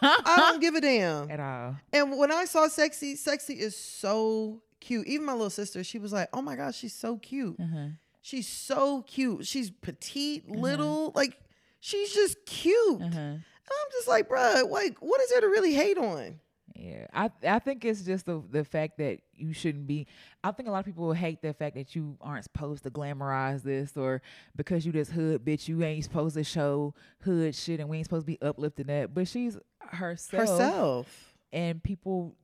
I 0.02 0.36
don't 0.38 0.60
give 0.66 0.76
a 0.76 0.82
damn. 0.82 1.30
at 1.32 1.40
all. 1.40 1.78
And 1.94 2.18
when 2.18 2.32
I 2.32 2.46
saw 2.46 2.68
Sexyy, 2.68 3.14
Sexyy 3.14 3.58
is 3.58 3.76
so 3.76 4.62
cute. 4.80 5.08
Even 5.08 5.26
my 5.26 5.34
little 5.34 5.50
sister, 5.50 5.84
she 5.84 6.00
was 6.00 6.12
like, 6.14 6.30
"Oh 6.34 6.42
my 6.42 6.56
gosh, 6.56 6.76
she's 6.78 6.94
so 6.94 7.18
cute. 7.18 7.56
Uh-huh. 7.60 7.88
She's 8.22 8.48
so 8.48 9.02
cute. 9.04 9.46
She's 9.48 9.70
petite, 9.72 10.44
Uh-huh. 10.50 10.60
little, 10.60 11.12
like 11.16 11.38
she's 11.80 12.14
just 12.14 12.46
cute." 12.46 13.02
Uh-huh. 13.02 13.18
And 13.20 13.80
I'm 13.84 13.92
just 13.94 14.08
like, 14.08 14.28
bruh, 14.28 14.70
like, 14.70 14.98
what 15.02 15.22
is 15.22 15.30
there 15.30 15.42
to 15.42 15.48
really 15.48 15.74
hate 15.74 15.98
on? 15.98 16.40
Yeah, 16.76 17.08
I 17.14 17.30
I 17.48 17.60
think 17.60 17.84
it's 17.86 18.02
just 18.04 18.26
the 18.26 18.42
the 18.50 18.64
fact 18.64 18.98
that 18.98 19.20
you 19.36 19.54
shouldn't 19.54 19.88
be. 19.88 20.08
I 20.44 20.52
think 20.52 20.70
a 20.70 20.72
lot 20.72 20.80
of 20.80 20.86
people 20.86 21.12
hate 21.14 21.42
the 21.42 21.54
fact 21.54 21.76
that 21.76 21.96
you 21.96 22.18
aren't 22.22 22.44
supposed 22.46 22.84
to 22.84 22.90
glamorize 22.92 23.64
this, 23.64 23.96
or 23.98 24.22
because 24.56 24.86
you 24.86 24.92
this 24.92 25.10
hood 25.10 25.44
bitch, 25.46 25.68
you 25.68 25.84
ain't 25.84 26.04
supposed 26.04 26.36
to 26.36 26.44
show 26.44 26.94
hood 27.24 27.56
shit, 27.56 27.80
and 27.80 27.90
we 27.90 27.98
ain't 27.98 28.06
supposed 28.06 28.26
to 28.26 28.32
be 28.32 28.42
uplifting 28.42 28.88
that. 28.88 29.14
But 29.14 29.28
she's 29.28 29.58
herself, 29.80 30.50
Herself. 30.50 31.34
and 31.52 31.84
people 31.84 32.36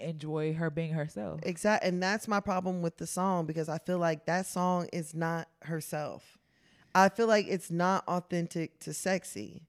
enjoy 0.00 0.54
her 0.54 0.70
being 0.70 0.92
herself. 0.92 1.40
Exactly. 1.42 1.88
And 1.88 2.02
that's 2.02 2.28
my 2.28 2.40
problem 2.40 2.82
with 2.82 2.96
the 2.98 3.06
song 3.06 3.46
because 3.46 3.68
I 3.68 3.78
feel 3.78 3.98
like 3.98 4.26
that 4.26 4.46
song 4.46 4.88
is 4.92 5.14
not 5.14 5.48
herself. 5.62 6.38
I 6.94 7.08
feel 7.10 7.26
like 7.26 7.46
it's 7.48 7.70
not 7.70 8.06
authentic 8.08 8.78
to 8.80 8.94
sexy. 8.94 9.67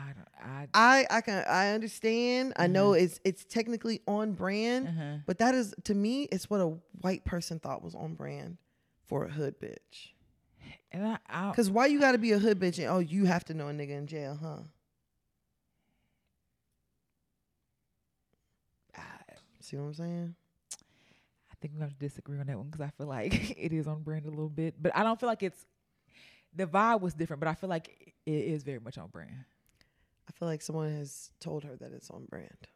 I 0.00 0.12
don't. 0.14 0.28
I. 0.42 0.68
I 0.74 1.06
I 1.10 1.20
can 1.20 1.44
I 1.46 1.70
understand. 1.72 2.54
I 2.56 2.66
know 2.66 2.94
it's 2.94 3.20
it's 3.24 3.44
technically 3.44 4.00
on 4.06 4.32
brand, 4.32 4.88
Uh-huh. 4.88 5.16
but 5.26 5.38
that 5.38 5.54
is 5.54 5.74
to 5.84 5.94
me 5.94 6.22
it's 6.32 6.48
what 6.48 6.60
a 6.60 6.72
white 7.02 7.24
person 7.24 7.58
thought 7.58 7.82
was 7.82 7.94
on 7.94 8.14
brand 8.14 8.56
for 9.06 9.24
a 9.24 9.30
hood 9.30 9.56
bitch. 9.60 10.12
And 10.92 11.18
I. 11.28 11.52
Cuz 11.52 11.70
why 11.70 11.86
you 11.86 12.00
got 12.00 12.12
to 12.12 12.18
be 12.18 12.32
a 12.32 12.38
hood 12.38 12.58
bitch 12.58 12.78
and 12.78 12.86
oh 12.88 12.98
you 13.00 13.26
have 13.26 13.44
to 13.46 13.54
know 13.54 13.68
a 13.68 13.72
nigga 13.72 13.90
in 13.90 14.06
jail, 14.06 14.38
huh? 14.40 14.58
I, 18.96 19.02
See 19.60 19.76
what 19.76 19.84
I'm 19.84 19.94
saying? 19.94 20.34
I 21.50 21.54
think 21.60 21.74
we 21.74 21.80
have 21.80 21.90
to 21.90 21.96
disagree 21.98 22.38
on 22.38 22.46
that 22.46 22.56
one 22.56 22.66
because 22.70 22.80
I 22.80 22.90
feel 22.96 23.06
like 23.06 23.54
it 23.58 23.72
is 23.72 23.86
on 23.86 24.02
brand 24.02 24.26
a 24.26 24.30
little 24.30 24.48
bit, 24.48 24.74
but 24.80 24.96
I 24.96 25.02
don't 25.02 25.18
feel 25.20 25.28
like 25.28 25.42
it's. 25.42 25.66
The 26.56 26.66
vibe 26.66 27.00
was 27.00 27.14
different, 27.14 27.38
but 27.38 27.48
I 27.48 27.54
feel 27.54 27.68
like 27.70 28.14
it 28.26 28.32
is 28.32 28.64
very 28.64 28.80
much 28.80 28.98
on 28.98 29.06
brand. 29.08 29.44
I 30.30 30.38
feel 30.38 30.46
like 30.46 30.62
someone 30.62 30.94
has 30.94 31.32
told 31.40 31.64
her 31.64 31.74
that 31.76 31.92
it's 31.92 32.08
on 32.08 32.24
brand. 32.26 32.68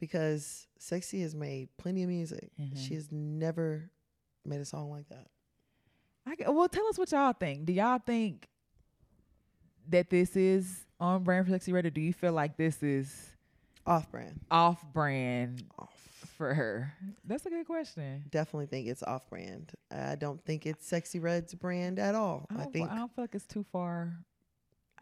Because 0.00 0.66
Sexyy 0.80 1.22
has 1.22 1.32
made 1.34 1.68
plenty 1.76 2.02
of 2.02 2.08
music. 2.08 2.50
Mhm. 2.58 2.76
She 2.76 2.94
has 2.94 3.12
never 3.12 3.88
made 4.44 4.60
a 4.60 4.64
song 4.64 4.90
like 4.90 5.08
that. 5.10 5.28
I 6.26 6.50
well, 6.50 6.68
tell 6.68 6.86
us 6.88 6.98
what 6.98 7.12
y'all 7.12 7.32
think. 7.34 7.66
Do 7.66 7.72
y'all 7.72 7.98
think 8.00 8.48
that 9.88 10.10
this 10.10 10.34
is 10.36 10.86
on 10.98 11.22
brand 11.22 11.46
for 11.46 11.52
Sexyy 11.52 11.72
Red, 11.72 11.86
or 11.86 11.90
do 11.90 12.00
you 12.00 12.12
feel 12.12 12.32
like 12.32 12.56
this 12.56 12.82
is 12.82 13.30
Off 13.86 14.10
brand. 14.10 14.40
off 14.50 14.84
brand 14.92 15.62
Off. 15.78 16.26
for 16.36 16.52
her? 16.54 16.94
That's 17.24 17.46
a 17.46 17.50
good 17.50 17.66
question. 17.66 18.24
Definitely 18.30 18.66
think 18.66 18.88
it's 18.88 19.02
off 19.04 19.28
brand. 19.28 19.72
I 19.90 20.16
don't 20.16 20.42
think 20.44 20.66
it's 20.66 20.90
Sexyy 20.90 21.22
Red's 21.22 21.54
brand 21.54 21.98
at 22.00 22.14
all. 22.16 22.46
I 22.50 22.62
I, 22.62 22.66
think 22.66 22.90
I 22.90 22.96
don't 22.96 23.14
feel 23.14 23.24
like 23.24 23.34
it's 23.34 23.46
too 23.46 23.64
far. 23.70 24.16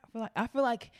I 0.04 0.10
feel 0.10 0.22
like 0.22 0.32
I 0.36 0.46
feel 0.46 0.62
like 0.62 0.90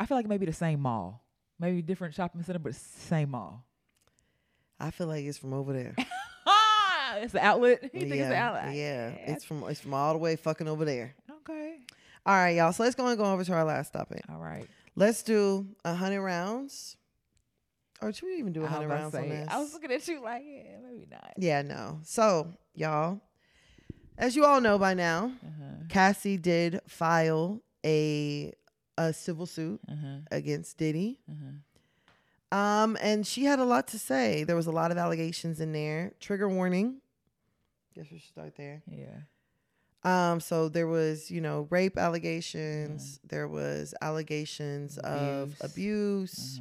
I 0.00 0.06
feel 0.06 0.16
like 0.16 0.26
maybe 0.28 0.46
the 0.46 0.52
same 0.52 0.80
mall, 0.80 1.24
maybe 1.58 1.82
different 1.82 2.14
shopping 2.14 2.42
center, 2.42 2.58
but 2.58 2.74
same 2.74 3.30
mall. 3.30 3.64
I 4.80 4.90
feel 4.90 5.06
like 5.06 5.24
it's 5.24 5.38
from 5.38 5.52
over 5.54 5.72
there. 5.72 5.94
It's 7.16 7.32
the 7.32 7.44
outlet. 7.44 7.80
You 7.94 8.00
think 8.00 8.14
yeah, 8.16 8.20
it's 8.22 8.28
the 8.30 8.36
outlet? 8.36 8.74
yeah. 8.74 9.08
It's 9.10 9.44
from 9.44 9.62
it's 9.68 9.78
from 9.78 9.94
all 9.94 10.14
the 10.14 10.18
way 10.18 10.34
fucking 10.34 10.66
over 10.66 10.84
there. 10.84 11.14
okay. 11.30 11.76
All 12.26 12.34
right, 12.34 12.56
y'all. 12.56 12.72
So 12.72 12.82
let's 12.82 12.96
go 12.96 13.06
and 13.06 13.16
go 13.16 13.24
over 13.24 13.44
to 13.44 13.52
our 13.52 13.62
last 13.64 13.92
topic. 13.92 14.22
All 14.28 14.40
right. 14.40 14.66
Let's 14.96 15.22
do 15.22 15.64
a 15.84 15.94
hundred 15.94 16.22
rounds. 16.22 16.96
Or 18.02 18.12
should 18.12 18.26
we 18.26 18.36
even 18.38 18.52
do 18.52 18.64
a 18.64 18.66
hundred 18.66 18.88
rounds 18.88 19.14
on 19.14 19.28
this? 19.28 19.46
I 19.48 19.58
was 19.58 19.72
looking 19.72 19.92
at 19.92 20.08
you 20.08 20.22
like, 20.24 20.42
yeah, 20.44 20.78
maybe 20.84 21.06
not. 21.08 21.34
Yeah, 21.38 21.62
no. 21.62 22.00
So, 22.02 22.48
y'all, 22.74 23.20
as 24.18 24.34
you 24.34 24.44
all 24.44 24.60
know 24.60 24.76
by 24.76 24.94
now, 24.94 25.26
Uh-huh. 25.46 25.84
Cassie 25.88 26.36
did 26.36 26.80
file 26.88 27.60
a 27.86 28.52
a 28.98 29.12
civil 29.12 29.46
suit 29.46 29.80
Uh-huh. 29.90 30.18
against 30.30 30.78
Diddy. 30.78 31.20
Uh-huh. 31.30 32.56
Um, 32.56 32.96
and 33.00 33.26
she 33.26 33.44
had 33.44 33.58
a 33.58 33.64
lot 33.64 33.88
to 33.88 33.98
say. 33.98 34.44
There 34.44 34.54
was 34.56 34.66
a 34.68 34.72
lot 34.72 34.90
of 34.92 34.98
allegations 34.98 35.60
in 35.60 35.72
there. 35.72 36.12
Trigger 36.20 36.48
warning. 36.48 37.00
Guess 37.96 38.06
we 38.12 38.18
should 38.18 38.28
start 38.28 38.54
there. 38.56 38.82
Yeah. 38.88 39.18
Um, 40.04 40.38
so 40.40 40.68
there 40.68 40.86
was, 40.86 41.30
you 41.30 41.40
know, 41.40 41.66
rape 41.70 41.96
allegations. 41.98 43.18
There 43.26 43.48
was 43.48 43.94
allegations 44.02 44.98
of 44.98 45.56
abuse. 45.60 46.60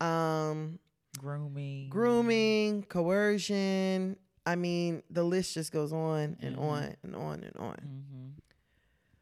Um, 0.00 0.78
Grooming. 1.18 1.88
grooming, 1.88 2.82
coercion. 2.84 4.16
I 4.46 4.54
mean, 4.54 5.02
the 5.10 5.24
list 5.24 5.54
just 5.54 5.72
goes 5.72 5.92
on 5.92 6.36
and 6.40 6.56
on 6.56 6.94
and 7.02 7.16
on 7.16 7.42
and 7.42 7.56
on. 7.58 7.74
Mm-hmm. 7.76 8.28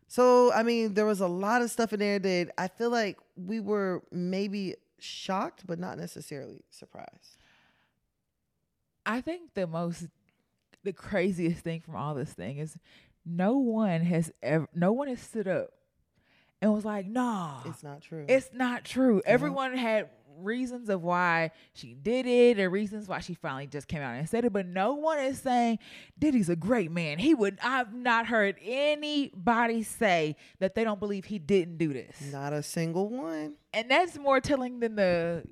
So, 0.09 0.53
I 0.53 0.63
mean, 0.63 0.95
there 0.95 1.07
was 1.07 1.21
a 1.21 1.27
lot 1.27 1.63
of 1.63 1.71
stuff 1.71 1.93
in 1.93 1.99
there 2.01 2.19
that 2.19 2.51
I 2.57 2.69
feel 2.69 2.91
like 2.91 3.19
we 3.37 3.59
were 3.61 4.03
maybe 4.13 4.77
shocked, 4.99 5.65
but 5.67 5.79
not 5.79 5.99
necessarily 5.99 6.63
surprised. 6.71 7.37
I 9.05 9.21
think 9.21 9.55
the 9.55 9.67
most, 9.67 10.07
the 10.85 10.93
craziest 10.93 11.61
thing 11.63 11.81
from 11.81 11.97
all 11.97 12.15
this 12.15 12.33
thing 12.33 12.59
is 12.59 12.77
no 13.25 13.57
one 13.59 14.01
has 14.03 14.33
ever, 14.43 14.69
no 14.75 14.93
one 14.93 15.09
has 15.09 15.21
stood 15.21 15.49
up 15.49 15.71
and 16.63 16.73
was 16.73 16.85
like, 16.85 17.07
nah, 17.07 17.61
It's 17.67 17.83
not 17.83 18.01
true. 18.01 18.25
it's 18.29 18.51
not 18.53 18.85
true. 18.85 19.23
Everyone 19.27 19.77
had 19.77 20.09
reasons 20.39 20.89
of 20.89 21.03
why 21.03 21.51
she 21.73 21.95
did 21.95 22.27
it 22.27 22.59
or 22.59 22.69
reasons 22.71 23.09
why 23.09 23.21
she 23.21 23.35
finally 23.35 23.67
just 23.67 23.89
came 23.89 24.03
out 24.03 24.15
and 24.17 24.29
said 24.29 24.45
it, 24.45 24.53
but 24.53 24.67
no 24.67 24.95
one 24.95 25.19
is 25.19 25.39
saying 25.41 25.79
Diddy's 26.19 26.49
a 26.49 26.57
great 26.57 26.91
man. 26.91 27.19
He 27.19 27.35
would, 27.35 27.59
I've 27.63 27.93
not 27.95 28.27
heard 28.27 28.57
anybody 28.63 29.83
say 29.83 30.37
that 30.59 30.75
they 30.75 30.85
don't 30.85 31.01
believe 31.01 31.25
he 31.27 31.39
didn't 31.39 31.79
do 31.79 31.93
this. 31.93 32.17
not 32.33 32.53
a 32.53 32.63
single 32.63 33.09
one. 33.09 33.55
and 33.73 33.91
that's 33.91 34.19
more 34.19 34.41
telling 34.41 34.81
than 34.81 34.97
the 34.97 35.43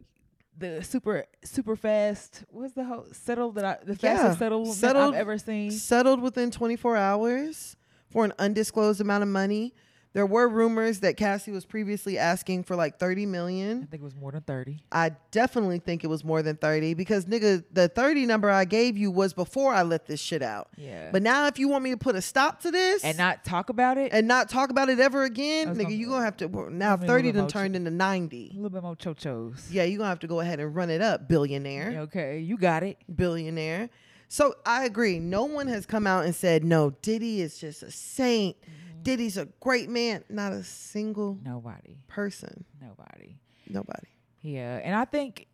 the 0.56 0.84
super 0.84 1.24
super 1.42 1.74
fast. 1.74 2.44
What's 2.50 2.74
the 2.74 2.84
whole 2.84 3.06
settled 3.12 3.56
that 3.56 3.64
I 3.64 3.78
the 3.84 3.98
Yeah, 4.00 4.16
fastest 4.16 4.38
settlement 4.38 4.74
settled- 4.76 5.14
I've 5.14 5.20
ever 5.20 5.36
seen? 5.38 5.70
Settled 5.72 6.20
within 6.22 6.50
24 6.52 6.96
hours 6.96 7.76
for 8.08 8.24
an 8.24 8.32
undisclosed 8.38 9.00
amount 9.00 9.22
of 9.24 9.28
money. 9.28 9.74
There 10.14 10.24
were 10.26 10.48
rumors 10.48 11.00
that 11.00 11.16
Cassie 11.16 11.50
was 11.50 11.64
previously 11.64 12.18
asking 12.18 12.62
for 12.62 12.76
like 12.76 12.98
30 13.00 13.26
million. 13.26 13.82
I 13.82 13.86
think 13.86 14.00
it 14.00 14.04
was 14.04 14.14
more 14.14 14.30
than 14.30 14.42
thirty. 14.42 14.78
I 14.92 15.10
definitely 15.32 15.80
think 15.80 16.04
it 16.04 16.06
was 16.06 16.22
more 16.24 16.40
than 16.40 16.56
30 16.56 16.94
because 16.94 17.24
nigga, 17.26 17.64
the 17.72 17.88
30 17.88 18.24
number 18.26 18.48
I 18.48 18.64
gave 18.64 18.96
you 18.96 19.10
was 19.10 19.34
before 19.34 19.74
I 19.74 19.82
let 19.82 20.06
this 20.06 20.20
shit 20.20 20.40
out. 20.40 20.68
Yeah, 20.76 21.10
But 21.10 21.22
now 21.22 21.48
if 21.48 21.58
you 21.58 21.68
want 21.68 21.82
me 21.82 21.90
to 21.90 21.96
put 21.96 22.14
a 22.14 22.22
stop 22.22 22.60
to 22.60 22.70
this 22.70 23.02
and 23.04 23.18
not 23.18 23.44
talk 23.44 23.70
about 23.70 23.98
it. 23.98 24.12
and 24.12 24.28
not 24.28 24.48
talk 24.48 24.70
about 24.70 24.88
it 24.88 25.00
ever 25.00 25.24
again, 25.24 25.74
nigga, 25.74 25.96
you 25.96 26.06
gonna 26.06 26.24
have 26.24 26.36
to 26.38 26.46
well, 26.46 26.70
now 26.70 26.94
Give 26.94 27.02
me 27.02 27.06
a 27.06 27.10
30 27.10 27.26
little 27.32 27.42
done 27.42 27.50
turned 27.50 27.76
into 27.76 27.90
90. 27.90 28.50
a 28.52 28.54
little 28.54 28.70
bit 28.70 28.82
more 28.84 28.94
chochos. 28.94 29.66
Yeah, 29.68 29.82
you're 29.82 29.98
gonna 29.98 30.10
have 30.10 30.20
to 30.20 30.28
go 30.28 30.38
ahead 30.38 30.60
and 30.60 30.74
run 30.76 30.90
it 30.90 31.02
up, 31.02 31.28
billionaire. 31.28 32.02
Okay, 32.02 32.38
you 32.38 32.56
got 32.56 32.84
it. 32.84 32.98
Billionaire. 33.12 33.90
So 34.28 34.54
I 34.64 34.84
agree. 34.84 35.18
No 35.18 35.44
one 35.44 35.66
has 35.68 35.86
come 35.86 36.06
out 36.06 36.24
and 36.24 36.34
said, 36.34 36.62
no, 36.64 36.90
Diddy 37.02 37.40
is 37.40 37.58
just 37.58 37.82
a 37.82 37.90
saint. 37.90 38.56
Mm-hmm. 38.62 38.83
Diddy's 39.04 39.36
a 39.36 39.46
great 39.60 39.88
man. 39.88 40.24
Not 40.28 40.52
a 40.52 40.64
single 40.64 41.38
Nobody. 41.44 41.98
person. 42.08 42.64
Nobody. 42.80 43.36
Nobody. 43.68 44.08
Yeah, 44.40 44.80
and 44.82 44.94
I 44.94 45.04
think 45.04 45.46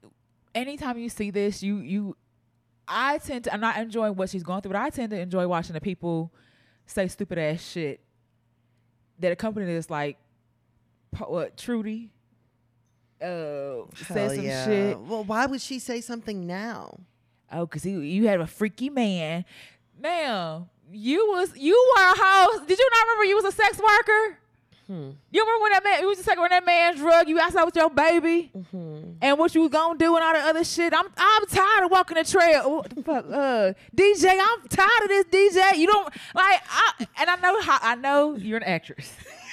anytime 0.55 0.98
you 0.98 1.09
see 1.09 1.30
this, 1.30 1.62
you 1.62 1.78
you, 1.78 2.16
I 2.88 3.18
tend 3.18 3.44
to. 3.44 3.55
I'm 3.55 3.61
not 3.61 3.76
enjoying 3.76 4.14
what 4.16 4.30
she's 4.30 4.42
going 4.42 4.62
through, 4.62 4.72
but 4.72 4.80
I 4.80 4.90
tend 4.90 5.11
to 5.11 5.20
enjoy 5.20 5.46
watching 5.46 5.74
the 5.74 5.80
people 5.80 6.32
say 6.86 7.07
stupid 7.09 7.38
ass 7.38 7.62
shit 7.62 8.01
that 9.18 9.32
accompany 9.32 9.66
this, 9.66 9.90
like 9.90 10.18
what 11.26 11.57
Trudy 11.57 12.11
uh 13.20 13.82
said 13.94 14.36
some 14.36 14.44
yeah. 14.44 14.64
shit. 14.64 14.98
Well, 14.98 15.24
why 15.24 15.46
would 15.46 15.61
she 15.61 15.78
say 15.78 16.01
something 16.01 16.46
now? 16.46 17.01
Oh, 17.53 17.66
cause 17.66 17.82
he, 17.82 17.90
you 17.90 18.28
had 18.28 18.40
a 18.40 18.46
freaky 18.46 18.90
man. 18.90 19.44
Now 19.98 20.68
you 20.93 21.26
was 21.28 21.57
you 21.57 21.93
were 21.97 22.03
a 22.03 22.14
hoe. 22.16 22.64
Did 22.66 22.78
you 22.78 22.88
not 22.93 23.03
remember 23.07 23.24
you 23.24 23.36
was 23.36 23.45
a 23.45 23.53
sex 23.53 23.78
worker? 23.78 24.36
Hmm. 24.86 25.11
You 25.30 25.41
remember 25.43 25.62
when 25.62 25.72
that 25.72 25.84
man, 25.84 26.01
you 26.01 26.09
was 26.09 26.16
just 26.18 26.26
like 26.28 26.38
when 26.38 26.51
that 26.51 26.66
man 26.66 26.97
drug 26.97 27.28
you 27.28 27.38
outside 27.38 27.62
with 27.64 27.76
your 27.76 27.91
baby, 27.91 28.51
Mm-hmm. 28.57 29.12
and 29.22 29.38
what 29.38 29.55
you 29.55 29.61
was 29.62 29.70
gonna 29.70 29.97
do 29.99 30.16
and 30.16 30.24
all 30.24 30.32
the 30.32 30.41
other 30.41 30.64
shit. 30.64 30.93
I'm 30.93 31.07
I'm 31.16 31.47
tired 31.47 31.84
of 31.84 31.91
walking 31.93 32.16
the 32.16 32.24
trail. 32.24 32.70
What 32.78 32.91
the 32.91 33.03
fuck, 33.03 33.24
uh, 33.26 33.72
DJ, 33.97 34.30
I'm 34.41 34.68
tired 34.68 35.03
of 35.05 35.09
this 35.09 35.24
DJ. 35.26 35.76
You 35.76 35.86
don't 35.86 36.12
like, 36.34 36.61
I, 36.68 37.07
and 37.20 37.30
I 37.30 37.36
know 37.36 37.61
how 37.62 37.78
I 37.80 37.95
know 37.95 38.34
you're 38.36 38.57
an 38.57 38.64
actress. 38.64 39.12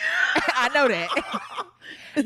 I 0.56 0.70
know 0.70 0.88
that. 0.88 1.10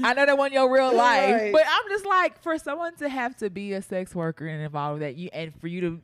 I 0.04 0.14
know 0.14 0.26
that 0.26 0.38
wasn't 0.38 0.54
your 0.54 0.72
real 0.74 0.96
life, 0.96 1.34
Right. 1.36 1.52
but 1.52 1.64
I'm 1.68 1.90
just 1.90 2.06
like 2.06 2.42
for 2.42 2.58
someone 2.58 2.96
to 2.96 3.10
have 3.10 3.36
to 3.38 3.50
be 3.50 3.74
a 3.74 3.82
sex 3.82 4.16
worker 4.16 4.48
and 4.48 4.62
involved 4.64 5.02
with 5.02 5.10
that, 5.10 5.18
you 5.18 5.30
and 5.34 5.54
for 5.60 5.68
you 5.68 5.82
to 5.82 6.02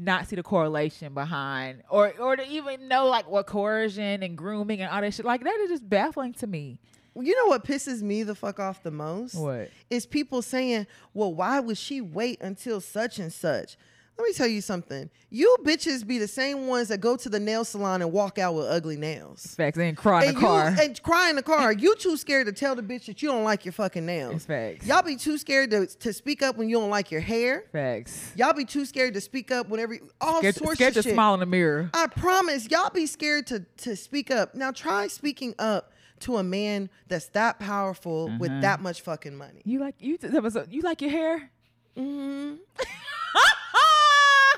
not 0.00 0.26
see 0.26 0.36
the 0.36 0.42
correlation 0.42 1.14
behind, 1.14 1.82
or 1.90 2.12
or 2.18 2.36
to 2.36 2.46
even 2.48 2.88
know 2.88 3.06
like 3.06 3.28
what 3.28 3.46
coercion 3.46 4.22
and 4.22 4.36
grooming 4.36 4.80
and 4.80 4.90
all 4.90 5.00
that 5.00 5.14
shit, 5.14 5.26
like 5.26 5.44
that 5.44 5.58
is 5.60 5.70
just 5.70 5.88
baffling 5.88 6.32
to 6.34 6.46
me. 6.46 6.78
You 7.14 7.36
know 7.36 7.46
what 7.46 7.64
pisses 7.64 8.02
me 8.02 8.22
the 8.22 8.34
fuck 8.34 8.60
off 8.60 8.82
the 8.82 8.90
most? 8.90 9.34
What? 9.34 9.68
Is 9.90 10.06
people 10.06 10.42
saying, 10.42 10.86
well, 11.12 11.34
why 11.34 11.58
would 11.60 11.76
she 11.76 12.00
wait 12.00 12.40
until 12.40 12.80
such 12.80 13.18
and 13.18 13.32
such? 13.32 13.76
Let 14.20 14.26
me 14.26 14.32
tell 14.34 14.46
you 14.48 14.60
something. 14.60 15.08
You 15.30 15.56
bitches 15.64 16.06
be 16.06 16.18
the 16.18 16.28
same 16.28 16.66
ones 16.66 16.88
that 16.88 16.98
go 17.00 17.16
to 17.16 17.28
the 17.30 17.40
nail 17.40 17.64
salon 17.64 18.02
and 18.02 18.12
walk 18.12 18.38
out 18.38 18.54
with 18.54 18.66
ugly 18.66 18.98
nails. 18.98 19.54
Facts. 19.54 19.78
And 19.78 19.96
cry 19.96 20.24
in 20.24 20.28
and 20.28 20.36
the 20.36 20.40
car. 20.42 20.70
You, 20.72 20.76
and 20.82 21.02
cry 21.02 21.30
in 21.30 21.36
the 21.36 21.42
car. 21.42 21.72
You 21.72 21.96
too 21.96 22.18
scared 22.18 22.46
to 22.46 22.52
tell 22.52 22.74
the 22.74 22.82
bitch 22.82 23.06
that 23.06 23.22
you 23.22 23.30
don't 23.30 23.44
like 23.44 23.64
your 23.64 23.72
fucking 23.72 24.04
nails. 24.04 24.34
It's 24.34 24.44
facts. 24.44 24.86
Y'all 24.86 25.00
be 25.02 25.16
too 25.16 25.38
scared 25.38 25.70
to, 25.70 25.86
to 25.86 26.12
speak 26.12 26.42
up 26.42 26.58
when 26.58 26.68
you 26.68 26.78
don't 26.78 26.90
like 26.90 27.10
your 27.10 27.22
hair. 27.22 27.64
Facts. 27.72 28.32
Y'all 28.36 28.52
be 28.52 28.66
too 28.66 28.84
scared 28.84 29.14
to 29.14 29.22
speak 29.22 29.50
up 29.50 29.70
whenever 29.70 29.96
all 30.20 30.40
Scared, 30.40 30.56
sorts 30.56 30.74
scared 30.74 30.96
of 30.98 31.04
to 31.04 31.12
smile 31.14 31.32
in 31.32 31.40
the 31.40 31.46
mirror. 31.46 31.88
I 31.94 32.06
promise, 32.08 32.68
y'all 32.70 32.90
be 32.90 33.06
scared 33.06 33.46
to 33.46 33.60
to 33.78 33.96
speak 33.96 34.30
up. 34.30 34.54
Now 34.54 34.70
try 34.70 35.06
speaking 35.06 35.54
up 35.58 35.92
to 36.20 36.36
a 36.36 36.42
man 36.42 36.90
that's 37.08 37.28
that 37.28 37.58
powerful 37.58 38.26
Uh-huh. 38.26 38.36
with 38.38 38.60
that 38.60 38.82
much 38.82 39.00
fucking 39.00 39.34
money. 39.34 39.62
You 39.64 39.78
like 39.80 39.94
you? 39.98 40.18
That 40.18 40.42
was 40.42 40.56
a, 40.56 40.66
you 40.70 40.82
like 40.82 41.00
your 41.00 41.10
hair? 41.10 41.50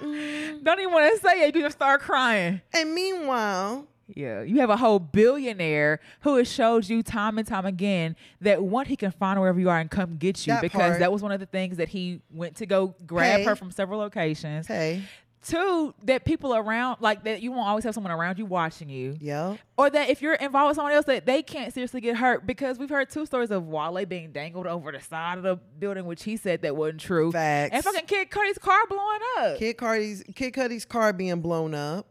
hmm 0.02 0.62
Don't 0.62 0.80
even 0.80 0.92
want 0.92 1.14
to 1.14 1.20
say 1.20 1.46
it. 1.48 1.54
You 1.54 1.62
just 1.62 1.76
start 1.78 2.00
crying. 2.00 2.60
And 2.74 2.94
meanwhile, 2.94 3.86
Yeah, 4.14 4.42
you 4.42 4.60
have 4.60 4.68
a 4.70 4.76
whole 4.76 4.98
billionaire 4.98 6.00
who 6.20 6.36
has 6.36 6.50
showed 6.52 6.88
you 6.88 7.02
time 7.02 7.38
and 7.38 7.46
time 7.46 7.64
again 7.66 8.14
that 8.40 8.62
one 8.62 8.86
he 8.86 8.96
can 8.96 9.10
find 9.12 9.40
wherever 9.40 9.58
you 9.58 9.70
are 9.70 9.78
and 9.78 9.90
come 9.90 10.16
get 10.16 10.46
you 10.46 10.52
That 10.54 10.60
because 10.62 10.80
part. 10.80 10.98
that 11.00 11.12
was 11.12 11.22
one 11.22 11.32
of 11.32 11.40
the 11.40 11.46
things 11.46 11.76
that 11.78 11.88
he 11.88 12.20
went 12.30 12.56
to 12.56 12.66
go 12.66 12.94
grab 13.06 13.40
Hey. 13.40 13.44
her 13.46 13.56
from 13.56 13.70
several 13.70 13.98
locations. 14.00 14.66
hey, 14.66 15.02
Two, 15.42 15.92
that 16.04 16.24
people 16.24 16.54
around 16.54 16.98
like 17.00 17.24
that 17.24 17.42
you 17.42 17.50
won't 17.50 17.66
always 17.66 17.82
have 17.82 17.94
someone 17.94 18.12
around 18.12 18.38
you 18.38 18.46
watching 18.46 18.88
you. 18.88 19.16
Yeah. 19.20 19.56
Or 19.76 19.90
that 19.90 20.08
if 20.08 20.22
you're 20.22 20.34
involved 20.34 20.68
with 20.68 20.76
someone 20.76 20.92
else, 20.92 21.06
that 21.06 21.26
they 21.26 21.42
can't 21.42 21.74
seriously 21.74 22.00
get 22.00 22.16
hurt 22.16 22.46
because 22.46 22.78
we've 22.78 22.88
heard 22.88 23.10
two 23.10 23.26
stories 23.26 23.50
of 23.50 23.66
Wale 23.66 24.06
being 24.06 24.30
dangled 24.30 24.68
over 24.68 24.92
the 24.92 25.00
side 25.00 25.38
of 25.38 25.42
the 25.44 25.56
building, 25.56 26.06
which 26.06 26.22
he 26.22 26.36
said 26.36 26.62
that 26.62 26.76
wasn't 26.76 27.00
true. 27.00 27.32
facts. 27.32 27.74
And 27.74 27.82
fucking 27.82 28.06
Kid 28.06 28.30
Cudi's 28.30 28.58
car 28.58 28.86
blowing 28.88 29.20
up. 29.38 29.58
Kid 29.58 29.76
Cardi's 29.76 30.22
Kid 30.34 30.52
Cudi's 30.52 30.84
car 30.84 31.12
being 31.12 31.40
blown 31.40 31.74
up. 31.74 32.06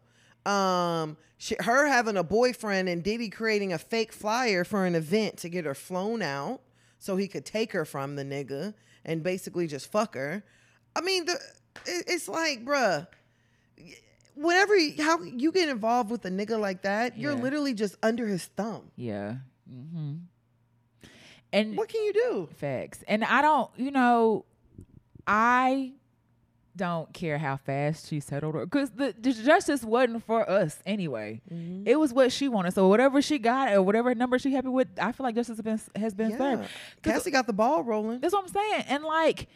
Um, 0.46 1.16
she, 1.38 1.56
her 1.62 1.88
having 1.88 2.18
a 2.18 2.24
boyfriend 2.24 2.90
and 2.90 3.02
Diddy 3.02 3.30
creating 3.30 3.72
a 3.72 3.78
fake 3.78 4.12
flyer 4.12 4.66
for 4.66 4.86
an 4.86 4.94
event 4.94 5.38
to 5.38 5.50
get 5.50 5.66
her 5.66 5.74
flown 5.74 6.22
out 6.22 6.62
so 7.00 7.16
he 7.16 7.28
could 7.30 7.46
take 7.46 7.72
her 7.72 7.86
from 7.86 8.16
the 8.18 8.24
nigga 8.24 8.74
and 9.06 9.24
basically 9.24 9.68
just 9.68 9.90
fuck 9.90 10.16
her. 10.16 10.44
I 10.96 11.02
mean, 11.02 11.26
the 11.26 11.40
it, 11.86 12.04
it's 12.08 12.28
like, 12.28 12.66
bruh. 12.66 13.08
Whenever 14.36 14.74
how 15.00 15.22
you 15.22 15.52
get 15.52 15.70
involved 15.70 16.10
with 16.10 16.24
a 16.26 16.30
nigga 16.30 16.60
like 16.60 16.84
that, 16.84 17.18
you're 17.18 17.36
literally 17.36 17.74
just 17.74 17.96
under 18.02 18.26
his 18.28 18.46
thumb. 18.46 18.92
Yeah. 18.96 19.36
Mm-hmm. 19.72 20.14
And 21.54 21.78
What 21.78 21.90
can 21.90 22.02
you 22.04 22.14
do? 22.14 22.50
facts. 22.56 23.04
And 23.08 23.24
I 23.26 23.42
don't, 23.42 23.70
you 23.76 23.92
know, 23.92 24.46
I 25.28 25.94
don't 26.78 27.14
care 27.14 27.38
how 27.38 27.58
fast 27.58 28.08
she 28.08 28.22
settled 28.22 28.56
her 28.56 28.66
because 28.66 28.92
the, 28.92 29.14
the 29.20 29.34
justice 29.34 29.84
wasn't 29.84 30.24
for 30.24 30.50
us 30.50 30.80
anyway. 30.86 31.42
Mm-hmm. 31.54 31.84
It 31.86 32.00
was 32.00 32.14
what 32.14 32.32
she 32.32 32.48
wanted. 32.48 32.74
So 32.74 32.88
whatever 32.88 33.22
she 33.22 33.38
got 33.38 33.74
or 33.74 33.82
whatever 33.82 34.16
number 34.16 34.40
she 34.40 34.54
happy 34.54 34.70
with, 34.70 34.88
I 35.00 35.12
feel 35.12 35.26
like 35.26 35.36
justice 35.36 35.58
has 35.58 35.62
been 35.62 36.02
has 36.02 36.14
been 36.14 36.30
Yeah. 36.32 36.38
served. 36.38 36.70
Cassie 37.04 37.32
got 37.32 37.48
the 37.48 37.54
ball 37.54 37.84
rolling. 37.84 38.22
That's 38.22 38.34
what 38.34 38.44
I'm 38.46 38.50
saying. 38.50 38.86
And 38.88 39.04
like, 39.04 39.50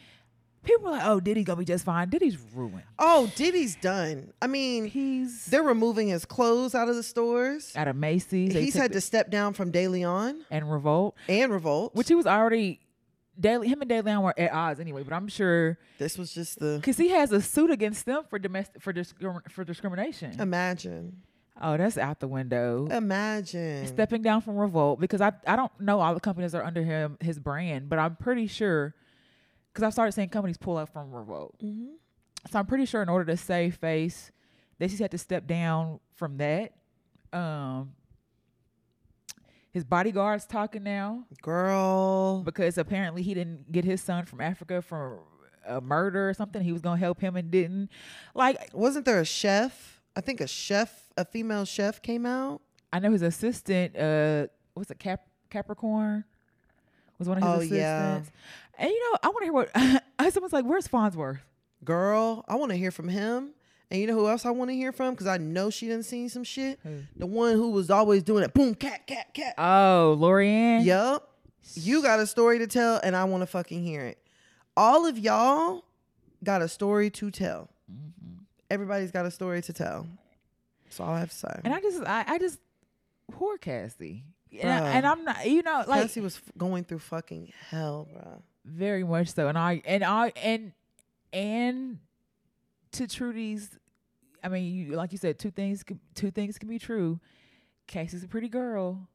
people 0.66 0.88
are 0.88 0.92
like, 0.92 1.02
"Oh, 1.06 1.20
Diddy 1.20 1.44
gonna 1.44 1.58
be 1.60 1.64
just 1.64 1.84
fine." 1.84 2.08
Diddy's 2.10 2.36
ruined. 2.54 2.82
Oh, 2.98 3.30
Diddy's 3.36 3.76
done. 3.76 4.32
I 4.42 4.46
mean, 4.46 4.84
He's 4.86 5.46
they're 5.46 5.62
removing 5.62 6.08
his 6.08 6.24
clothes 6.26 6.74
out 6.74 6.88
of 6.88 6.96
the 6.96 7.02
stores. 7.02 7.72
out 7.76 7.88
of 7.88 7.96
Macy's. 7.96 8.52
They 8.52 8.62
He's 8.64 8.74
had 8.74 8.92
to 8.92 9.00
step 9.00 9.30
down 9.30 9.52
from 9.54 9.70
De 9.70 9.88
Leon 9.88 10.44
and 10.50 10.70
Revolt, 10.70 11.16
and 11.28 11.50
Revolt. 11.52 11.94
which 11.94 12.08
he 12.08 12.14
was 12.14 12.26
already. 12.26 12.80
Daily, 13.38 13.68
him 13.68 13.82
and 13.82 13.88
De 13.90 14.00
Leon 14.00 14.22
were 14.22 14.32
at 14.38 14.50
odds 14.50 14.80
anyway, 14.80 15.02
but 15.02 15.12
I'm 15.12 15.28
sure 15.28 15.78
this 15.98 16.16
was 16.16 16.32
just 16.32 16.58
the 16.58 16.76
because 16.80 16.96
he 16.96 17.10
has 17.10 17.32
a 17.32 17.42
suit 17.42 17.70
against 17.70 18.06
them 18.06 18.22
for 18.30 18.38
domestic 18.38 18.80
for 18.80 18.94
discrim- 18.94 19.50
for 19.50 19.62
discrimination. 19.62 20.40
imagine. 20.40 21.20
oh, 21.60 21.76
that's 21.76 21.98
out 21.98 22.18
the 22.20 22.28
window. 22.28 22.86
Imagine. 22.90 23.86
Stepping 23.88 24.22
down 24.22 24.40
from 24.40 24.56
Revolt 24.56 25.00
because 25.00 25.20
I 25.20 25.32
I 25.46 25.54
don't 25.54 25.70
know 25.80 26.00
all 26.00 26.14
the 26.14 26.20
companies 26.20 26.52
that 26.52 26.62
are 26.62 26.64
under 26.64 26.82
him 26.82 27.18
his 27.20 27.38
brand, 27.38 27.90
but 27.90 27.98
I'm 27.98 28.16
pretty 28.16 28.46
sure 28.46 28.94
because 29.76 29.86
I've 29.86 29.92
started 29.92 30.12
seeing 30.12 30.30
companies 30.30 30.56
pull 30.56 30.78
out 30.78 30.88
from 30.88 31.12
Revolt. 31.12 31.54
Mhm. 31.62 31.96
So 32.50 32.58
I'm 32.58 32.64
pretty 32.64 32.86
sure 32.86 33.02
in 33.02 33.10
order 33.10 33.26
to 33.26 33.36
save 33.36 33.74
face, 33.76 34.32
they 34.78 34.86
just 34.88 35.00
had 35.02 35.10
to 35.10 35.18
step 35.18 35.46
down 35.46 36.00
from 36.14 36.38
that. 36.38 36.72
Um, 37.30 37.94
his 39.72 39.84
bodyguard's 39.84 40.46
talking 40.46 40.82
now 40.82 41.24
Girl. 41.42 42.42
because 42.42 42.78
apparently 42.78 43.20
he 43.22 43.34
didn't 43.34 43.70
get 43.70 43.84
his 43.84 44.00
son 44.02 44.24
from 44.24 44.40
Africa 44.40 44.80
for 44.80 45.20
a 45.66 45.82
murder 45.82 46.30
or 46.30 46.32
something. 46.32 46.62
He 46.62 46.72
was 46.72 46.80
gonna 46.80 46.96
help 46.98 47.20
him 47.20 47.36
and 47.36 47.50
didn't. 47.50 47.90
Like 48.34 48.70
Wasn't 48.72 49.04
there 49.04 49.20
a 49.20 49.26
chef? 49.26 50.00
I 50.16 50.22
think 50.22 50.40
a 50.40 50.46
chef, 50.46 51.10
a 51.18 51.24
female 51.26 51.66
chef 51.66 52.00
came 52.00 52.24
out. 52.24 52.62
I 52.92 53.00
know 53.00 53.10
his 53.12 53.20
assistant, 53.20 53.94
uh, 53.94 54.46
what's 54.72 54.90
it, 54.90 54.98
Cap 54.98 55.26
Capricorn, 55.50 56.24
was 57.18 57.28
one 57.28 57.36
of 57.38 57.42
his 57.44 57.52
Oh, 57.52 57.56
assistants. 57.76 58.30
yeah. 58.32 58.65
And 58.78 58.90
you 58.90 59.12
know, 59.12 59.18
I 59.22 59.28
want 59.28 59.38
to 59.38 59.44
hear 59.44 59.52
what 59.52 59.70
I 60.18 60.30
someone's 60.30 60.52
like. 60.52 60.64
Where's 60.64 60.88
Fonzworth? 60.88 61.38
Girl, 61.84 62.44
I 62.48 62.56
want 62.56 62.72
to 62.72 62.76
hear 62.76 62.90
from 62.90 63.08
him. 63.08 63.52
And 63.90 64.00
you 64.00 64.08
know 64.08 64.14
who 64.14 64.28
else 64.28 64.44
I 64.44 64.50
want 64.50 64.70
to 64.70 64.74
hear 64.74 64.90
from? 64.90 65.14
Because 65.14 65.28
I 65.28 65.36
know 65.36 65.70
she 65.70 65.88
done 65.88 66.02
seen 66.02 66.28
some 66.28 66.42
shit. 66.42 66.80
Who? 66.82 67.02
The 67.16 67.26
one 67.26 67.54
who 67.54 67.70
was 67.70 67.88
always 67.88 68.24
doing 68.24 68.42
it. 68.42 68.52
Boom, 68.52 68.74
cat, 68.74 69.06
cat, 69.06 69.32
cat. 69.32 69.54
Oh, 69.58 70.16
Lorianne. 70.18 70.84
Yup. 70.84 71.30
You 71.74 72.02
got 72.02 72.18
a 72.18 72.26
story 72.26 72.58
to 72.58 72.66
tell, 72.66 73.00
and 73.02 73.14
I 73.14 73.24
want 73.24 73.42
to 73.42 73.46
fucking 73.46 73.84
hear 73.84 74.02
it. 74.04 74.18
All 74.76 75.06
of 75.06 75.18
y'all 75.18 75.84
got 76.42 76.62
a 76.62 76.68
story 76.68 77.10
to 77.10 77.30
tell. 77.30 77.68
Mm-hmm. 77.90 78.42
Everybody's 78.70 79.12
got 79.12 79.24
a 79.24 79.30
story 79.30 79.62
to 79.62 79.72
tell. 79.72 80.06
That's 80.84 80.98
all 81.00 81.10
I 81.10 81.20
have 81.20 81.30
to 81.30 81.36
say. 81.36 81.60
And 81.64 81.72
I 81.72 81.80
just, 81.80 82.02
I, 82.04 82.24
I 82.26 82.38
just, 82.38 82.58
poor 83.30 83.56
Cassie. 83.58 84.24
And, 84.60 84.70
I, 84.70 84.90
and 84.92 85.06
I'm 85.06 85.24
not, 85.24 85.46
you 85.46 85.62
know, 85.62 85.84
like 85.86 86.02
Cassie 86.02 86.20
was 86.20 86.36
f- 86.36 86.52
going 86.56 86.84
through 86.84 87.00
fucking 87.00 87.52
hell, 87.68 88.08
bro. 88.12 88.42
Very 88.66 89.04
much 89.04 89.32
so. 89.34 89.48
And 89.48 89.56
I, 89.56 89.82
and 89.84 90.04
I, 90.04 90.32
and, 90.42 90.72
and 91.32 91.98
to 92.92 93.06
Trudy's, 93.06 93.78
I 94.42 94.48
mean, 94.48 94.72
you, 94.74 94.96
like 94.96 95.12
you 95.12 95.18
said, 95.18 95.38
two 95.38 95.50
things, 95.50 95.82
can- 95.82 96.00
two 96.14 96.30
things 96.30 96.58
can 96.58 96.68
be 96.68 96.78
true. 96.78 97.20
Cassie's 97.86 98.24
a 98.24 98.28
pretty 98.28 98.48
girl. 98.48 99.08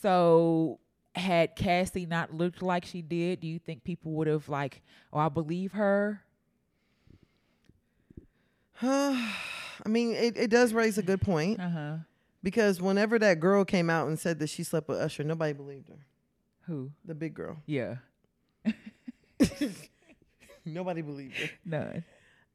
So 0.00 0.78
had 1.14 1.56
Cassie 1.56 2.06
not 2.06 2.34
looked 2.34 2.62
like 2.62 2.84
she 2.84 3.02
did, 3.02 3.40
do 3.40 3.46
you 3.46 3.58
think 3.58 3.84
people 3.84 4.12
would 4.12 4.26
have 4.26 4.48
like, 4.48 4.82
oh, 5.12 5.18
I 5.18 5.28
believe 5.28 5.72
her? 5.72 6.22
I 8.82 9.32
mean, 9.86 10.12
it, 10.12 10.36
it 10.36 10.50
does 10.50 10.72
raise 10.72 10.98
a 10.98 11.02
good 11.02 11.20
point 11.20 11.60
Uh 11.60 11.68
huh. 11.68 11.96
because 12.42 12.80
whenever 12.80 13.18
that 13.18 13.40
girl 13.40 13.64
came 13.64 13.88
out 13.90 14.08
and 14.08 14.18
said 14.18 14.38
that 14.40 14.48
she 14.48 14.62
slept 14.64 14.88
with 14.88 14.98
Usher, 14.98 15.24
nobody 15.24 15.52
believed 15.52 15.88
her. 15.88 16.06
Who? 16.66 16.90
The 17.04 17.14
big 17.14 17.34
girl. 17.34 17.58
Yeah. 17.66 17.96
Nobody 20.64 21.02
believed 21.02 21.36
her. 21.36 21.50
None. 21.64 22.04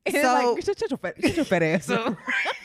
So- 0.09 0.53
like, 0.55 0.63
shut, 0.65 0.79
shut 0.79 0.89
your 0.91 0.97
fat, 0.97 1.15
shut 1.21 1.35
your 1.35 1.45
fat 1.45 1.61
ass 1.63 1.89
up. 1.89 2.15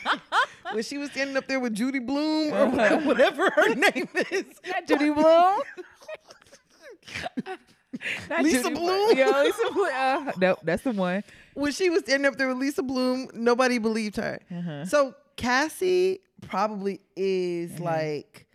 when 0.73 0.83
she 0.83 0.97
was 0.97 1.11
standing 1.11 1.37
up 1.37 1.47
there 1.47 1.59
with 1.59 1.73
Judy 1.75 1.99
Bloom 1.99 2.51
or 2.53 2.57
Uh-huh. 2.63 2.99
whatever 3.03 3.49
her 3.51 3.75
name 3.75 4.09
is. 4.31 4.45
Not 4.67 4.87
Judy 4.87 5.11
Bloom. 5.11 5.61
Not 8.29 8.43
Lisa 8.43 8.63
Judy 8.63 8.75
Bloom? 8.75 9.17
Yeah, 9.17 9.41
Lisa 9.43 9.73
Bloom. 9.73 9.89
Uh, 9.93 10.31
nope, 10.37 10.59
that's 10.63 10.83
the 10.83 10.91
one. 10.91 11.23
When 11.53 11.71
she 11.71 11.89
was 11.89 12.01
standing 12.01 12.25
up 12.27 12.37
there 12.37 12.47
with 12.47 12.57
Lisa 12.57 12.83
Bloom, 12.83 13.29
nobody 13.33 13.77
believed 13.77 14.17
her. 14.17 14.39
Uh-huh. 14.51 14.85
So 14.85 15.15
Cassie 15.35 16.19
probably 16.41 17.01
is 17.15 17.71
Mhm. 17.73 17.79
like 17.81 18.46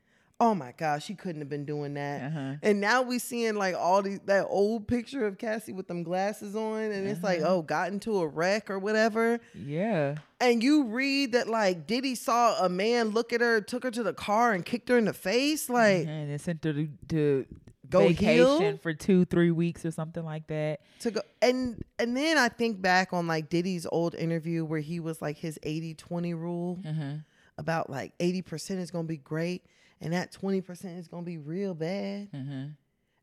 Oh 0.44 0.55
my 0.56 0.73
gosh, 0.77 1.05
she 1.05 1.14
couldn't 1.14 1.40
have 1.40 1.48
been 1.48 1.64
doing 1.64 1.94
that. 1.94 2.23
Uh-huh. 2.23 2.55
And 2.62 2.81
now 2.81 3.02
we 3.02 3.19
seeing 3.20 3.55
like 3.55 3.77
all 3.77 4.02
these 4.02 4.19
that 4.27 4.47
old 4.48 4.89
picture 4.89 5.24
of 5.24 5.39
Cassie 5.39 5.73
with 5.73 5.86
them 5.86 6.02
glasses 6.02 6.56
on, 6.56 6.81
and 6.81 7.06
it's 7.06 7.23
like, 7.23 7.40
Uh-huh. 7.40 7.55
oh, 7.56 7.62
got 7.62 7.93
into 7.93 8.19
a 8.19 8.27
wreck 8.27 8.69
or 8.69 8.78
whatever. 8.81 9.39
Yeah. 9.55 10.16
And 10.40 10.60
you 10.60 10.85
read 10.86 11.32
that 11.32 11.48
like 11.48 11.86
Diddy 11.86 12.16
saw 12.16 12.64
a 12.64 12.69
man 12.69 13.10
look 13.10 13.32
at 13.32 13.40
her, 13.40 13.60
took 13.60 13.85
her 13.85 13.90
to 13.93 14.02
the 14.02 14.12
car, 14.12 14.52
and 14.52 14.64
kicked 14.64 14.89
her 14.89 14.98
in 14.98 15.05
the 15.05 15.12
face. 15.12 15.69
Like 15.70 16.06
and 16.06 16.28
then 16.31 16.39
sent 16.39 16.64
her 16.64 16.73
to, 16.73 16.89
to 17.10 17.47
Go 17.89 18.09
vacation 18.09 18.36
heal? 18.62 18.78
for 18.78 18.94
two, 18.94 19.24
three 19.27 19.51
weeks 19.51 19.85
or 19.85 19.90
something 19.93 20.24
like 20.24 20.47
that. 20.48 20.81
to 21.01 21.10
go 21.12 21.20
and 21.43 21.85
and 21.98 22.16
then 22.16 22.39
I 22.39 22.48
think 22.48 22.81
back 22.81 23.12
on 23.12 23.27
like 23.27 23.48
Diddy's 23.51 23.86
old 23.93 24.14
interview 24.16 24.64
where 24.64 24.81
he 24.81 24.98
was 24.98 25.20
like 25.23 25.36
his 25.36 25.59
80-20 25.62 26.35
rule 26.35 26.81
Uh-huh. 26.89 27.16
about 27.59 27.90
like 27.90 28.16
80% 28.19 28.78
is 28.78 28.90
gonna 28.90 29.05
be 29.06 29.19
great 29.19 29.62
and 30.03 30.12
that 30.12 30.33
20% 30.33 30.99
is 30.99 31.09
gonna 31.09 31.23
be 31.23 31.39
real 31.39 31.73
bad. 31.74 32.29
Uh-huh. 32.35 32.65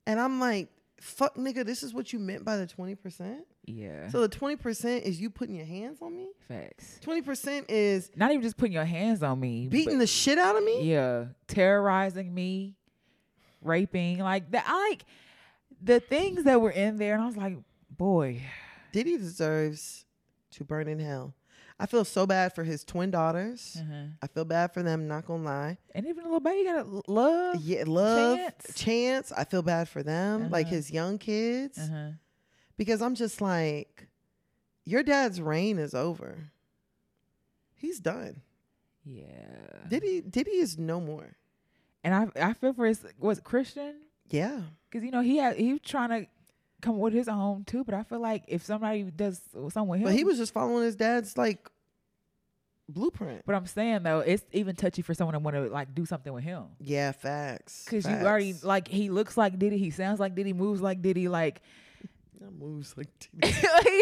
And 0.08 0.20
I'm 0.20 0.40
like, 0.40 0.70
fuck 1.00 1.36
nigga, 1.36 1.66
this 1.66 1.84
is 1.84 1.94
what 1.94 2.12
you 2.12 2.20
meant 2.20 2.44
by 2.44 2.58
the 2.58 2.66
20%? 2.66 3.40
Yeah. 3.66 4.08
So 4.10 4.26
the 4.26 4.30
20% 4.30 5.02
is 5.02 5.22
you 5.22 5.30
putting 5.30 5.56
your 5.56 5.66
hands 5.66 6.00
on 6.02 6.16
me? 6.16 6.30
Facts. 6.48 7.00
20% 7.04 7.66
is 7.70 8.10
Not 8.16 8.32
even 8.32 8.42
just 8.42 8.58
putting 8.58 8.74
your 8.74 8.86
hands 8.86 9.22
on 9.22 9.40
me. 9.40 9.68
beating 9.68 10.00
the 10.00 10.08
shit 10.08 10.40
out 10.40 10.56
of 10.56 10.64
me? 10.64 10.84
Yeah, 10.90 11.26
terrorizing 11.48 12.34
me, 12.34 12.76
raping, 13.62 14.20
like 14.20 14.50
that. 14.52 14.64
I 14.68 14.90
like 14.90 15.06
the 15.82 16.00
things 16.00 16.46
that 16.46 16.60
were 16.60 16.72
in 16.72 16.98
there, 16.98 17.14
and 17.14 17.22
I 17.24 17.26
was 17.28 17.38
like, 17.38 17.58
boy, 17.92 18.42
Diddy 18.92 19.18
deserves 19.18 20.06
to 20.52 20.64
burn 20.64 20.88
in 20.88 21.00
hell. 21.00 21.36
I 21.82 21.86
feel 21.86 22.04
so 22.04 22.26
bad 22.28 22.54
for 22.54 22.64
his 22.66 22.84
twin 22.84 23.10
daughters. 23.10 23.78
uh-huh. 23.80 24.08
I 24.22 24.28
feel 24.28 24.44
bad 24.46 24.74
for 24.74 24.84
them, 24.84 25.08
not 25.08 25.26
gonna 25.26 25.44
lie. 25.44 25.78
and 25.96 26.06
even 26.06 26.24
a 26.26 26.28
little 26.28 26.40
baby 26.42 26.66
got 26.66 26.84
to 26.84 27.02
love. 27.08 27.56
Yeah, 27.62 27.84
love, 27.88 28.38
Chance. 28.38 28.74
chance. 28.76 29.32
I 29.32 29.46
feel 29.46 29.62
bad 29.62 29.88
for 29.88 30.04
them, 30.04 30.50
like 30.50 30.66
Uh-huh. 30.68 30.76
his 30.76 30.92
young 30.92 31.18
kids, 31.18 31.78
Uh-huh. 31.78 32.12
because 32.76 33.02
I'm 33.02 33.16
just 33.16 33.40
like, 33.40 34.08
your 34.84 35.04
dad's 35.04 35.40
reign 35.40 35.80
is 35.80 35.94
over. 35.94 36.52
He's 37.76 38.00
done. 38.00 38.42
Yeah. 39.06 39.88
Diddy, 39.88 40.22
Diddy 40.22 40.52
is 40.58 40.78
no 40.78 41.00
more. 41.00 41.38
and 42.04 42.14
I 42.14 42.50
I 42.50 42.54
feel 42.54 42.74
for 42.74 42.86
his 42.86 43.06
was 43.20 43.40
Christian 43.40 43.96
Yeah, 44.30 44.62
because 44.90 45.04
you 45.06 45.12
know 45.12 45.22
he 45.22 45.38
had 45.38 45.56
he 45.58 45.72
was 45.74 45.82
trying 45.82 46.10
to 46.10 46.28
come 46.82 47.00
with 47.00 47.14
his 47.14 47.28
own 47.28 47.64
too, 47.66 47.84
but 47.84 47.94
I 47.94 48.04
feel 48.04 48.20
like 48.20 48.44
if 48.48 48.64
somebody 48.66 49.04
does 49.04 49.42
something 49.54 49.88
with 49.88 50.00
him, 50.00 50.06
but 50.06 50.14
he 50.14 50.24
was 50.24 50.38
just 50.38 50.54
following 50.54 50.84
his 50.84 50.96
dad's 50.96 51.38
like 51.38 51.70
blueprint. 52.88 53.44
But 53.46 53.56
I'm 53.56 53.66
saying 53.66 54.04
though, 54.04 54.20
it's 54.20 54.44
even 54.52 54.76
touchy 54.76 55.02
for 55.02 55.14
someone 55.14 55.34
to 55.34 55.40
want 55.40 55.56
to 55.56 55.64
like 55.70 55.94
do 55.94 56.06
something 56.06 56.32
with 56.34 56.44
him. 56.44 56.64
Yeah, 56.80 57.12
facts. 57.12 57.86
Cause 57.90 58.06
you 58.06 58.16
already 58.16 58.56
like 58.64 58.88
he 58.88 59.10
looks 59.10 59.38
like 59.38 59.60
Diddy, 59.60 59.78
he 59.78 59.92
sounds 59.92 60.20
like 60.20 60.36
Diddy, 60.36 60.54
moves 60.54 60.82
like 60.82 61.02
Diddy, 61.02 61.28
like 61.28 61.62
That 62.42 62.54
moves 62.58 62.96
like 62.96 63.10
Diddy. 63.38 63.54
he, 63.54 64.02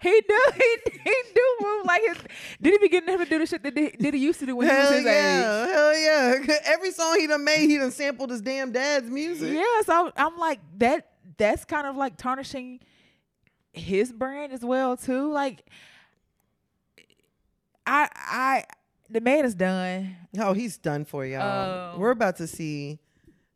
he 0.00 0.20
do 0.26 0.40
he, 0.54 0.76
he 1.04 1.14
do 1.34 1.56
move 1.60 1.84
like 1.84 2.00
his. 2.06 2.16
Did 2.62 2.72
he 2.72 2.78
be 2.78 2.88
getting 2.88 3.12
him 3.12 3.18
to 3.18 3.26
do 3.26 3.38
the 3.38 3.44
shit 3.46 3.62
that 3.62 3.74
Diddy, 3.74 3.94
Diddy 3.98 4.18
used 4.20 4.40
to 4.40 4.46
do 4.46 4.56
when 4.56 4.68
he 4.70 4.74
was 4.74 4.84
Hell 4.88 4.92
his 4.92 5.06
age? 5.06 5.12
yeah, 5.12 5.66
hell 5.66 5.98
yeah. 5.98 6.56
Every 6.64 6.92
song 6.92 7.20
he 7.20 7.26
done 7.26 7.44
made, 7.44 7.68
he 7.68 7.76
done 7.76 7.90
sampled 7.90 8.30
his 8.30 8.40
damn 8.40 8.72
dad's 8.72 9.10
music. 9.10 9.52
Yeah, 9.52 9.82
so 9.84 10.10
I'm 10.16 10.38
like 10.38 10.60
that. 10.78 11.08
That's 11.38 11.64
kind 11.64 11.86
of 11.86 11.96
like 11.96 12.16
tarnishing 12.16 12.80
his 13.72 14.12
brand 14.12 14.52
as 14.52 14.64
well 14.64 14.96
too. 14.96 15.32
Like, 15.32 15.64
I 17.86 18.08
I 18.14 18.64
the 19.10 19.20
man 19.20 19.44
is 19.44 19.54
done. 19.54 20.16
Oh, 20.38 20.52
he's 20.52 20.78
done 20.78 21.04
for 21.04 21.24
y'all. 21.26 21.94
Um, 21.94 22.00
We're 22.00 22.10
about 22.10 22.36
to 22.36 22.46
see 22.46 22.98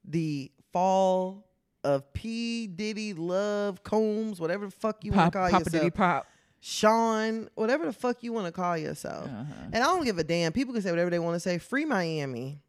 the 0.04 0.50
fall 0.72 1.44
of 1.84 2.12
P 2.12 2.66
Diddy 2.66 3.14
Love 3.14 3.82
Combs, 3.82 4.40
whatever 4.40 4.66
the 4.66 4.72
fuck 4.72 5.04
you 5.04 5.12
want 5.12 5.32
to 5.32 5.38
call 5.38 5.48
Papa 5.50 5.64
yourself. 5.64 5.72
Diddy 5.82 5.90
Pop. 5.90 6.26
Sean, 6.60 7.48
whatever 7.54 7.84
the 7.86 7.92
fuck 7.92 8.22
you 8.22 8.32
want 8.32 8.46
to 8.46 8.52
call 8.52 8.76
yourself. 8.76 9.26
Uh-huh. 9.26 9.44
And 9.72 9.76
I 9.76 9.86
don't 9.86 10.04
give 10.04 10.18
a 10.18 10.24
damn. 10.24 10.52
People 10.52 10.72
can 10.74 10.82
say 10.82 10.90
whatever 10.90 11.10
they 11.10 11.18
want 11.20 11.34
to 11.36 11.40
say. 11.40 11.58
Free 11.58 11.84
Miami. 11.84 12.60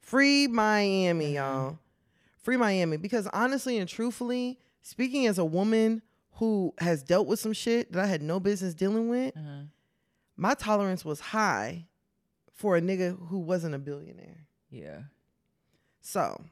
Free 0.00 0.46
Miami, 0.46 1.32
Mhm. 1.32 1.34
y'all. 1.34 1.78
Free 2.44 2.56
Miami. 2.56 2.96
Because 2.98 3.26
honestly 3.32 3.78
and 3.78 3.88
truthfully, 3.88 4.58
speaking 4.82 5.26
as 5.26 5.38
a 5.38 5.44
woman 5.44 6.02
who 6.34 6.72
has 6.78 7.02
dealt 7.02 7.26
with 7.26 7.40
some 7.40 7.52
shit 7.54 7.90
that 7.92 8.04
I 8.04 8.06
had 8.06 8.20
no 8.22 8.38
business 8.38 8.74
dealing 8.74 9.08
with, 9.08 9.36
Uh-huh. 9.36 9.62
my 10.36 10.54
tolerance 10.54 11.04
was 11.04 11.18
high 11.20 11.86
for 12.52 12.76
a 12.76 12.80
nigga 12.80 13.16
who 13.28 13.38
wasn't 13.38 13.74
a 13.74 13.78
billionaire. 13.78 14.46
Yeah. 14.70 15.02
So, 16.00 16.44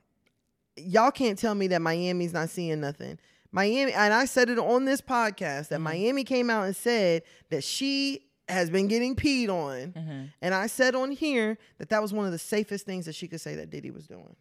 y'all 0.77 1.11
can't 1.11 1.39
tell 1.39 1.55
me 1.55 1.67
that 1.69 1.83
Miami's 1.83 2.33
not 2.33 2.49
seeing 2.49 2.81
nothing. 2.81 3.19
Miami, 3.51 3.93
and 3.93 4.15
I 4.15 4.25
said 4.25 4.49
it 4.49 4.59
on 4.59 4.87
this 4.87 5.03
podcast 5.03 5.69
that 5.69 5.79
Mhm. 5.79 5.83
Miami 5.83 6.25
came 6.25 6.49
out 6.49 6.65
and 6.65 6.75
said 6.75 7.23
that 7.51 7.63
she 7.63 8.31
has 8.49 8.71
been 8.71 8.89
getting 8.89 9.15
peed 9.15 9.49
on. 9.51 9.93
Uh-huh. 9.95 10.23
And 10.41 10.55
I 10.55 10.67
said 10.69 10.95
on 10.95 11.11
here 11.13 11.59
that 11.79 11.91
that 11.91 12.01
was 12.01 12.13
one 12.15 12.25
of 12.25 12.33
the 12.33 12.39
safest 12.39 12.87
things 12.87 13.05
that 13.07 13.15
she 13.15 13.29
could 13.29 13.41
say 13.43 13.55
that 13.57 13.69
Diddy 13.71 13.91
was 13.91 14.07
doing. 14.07 14.37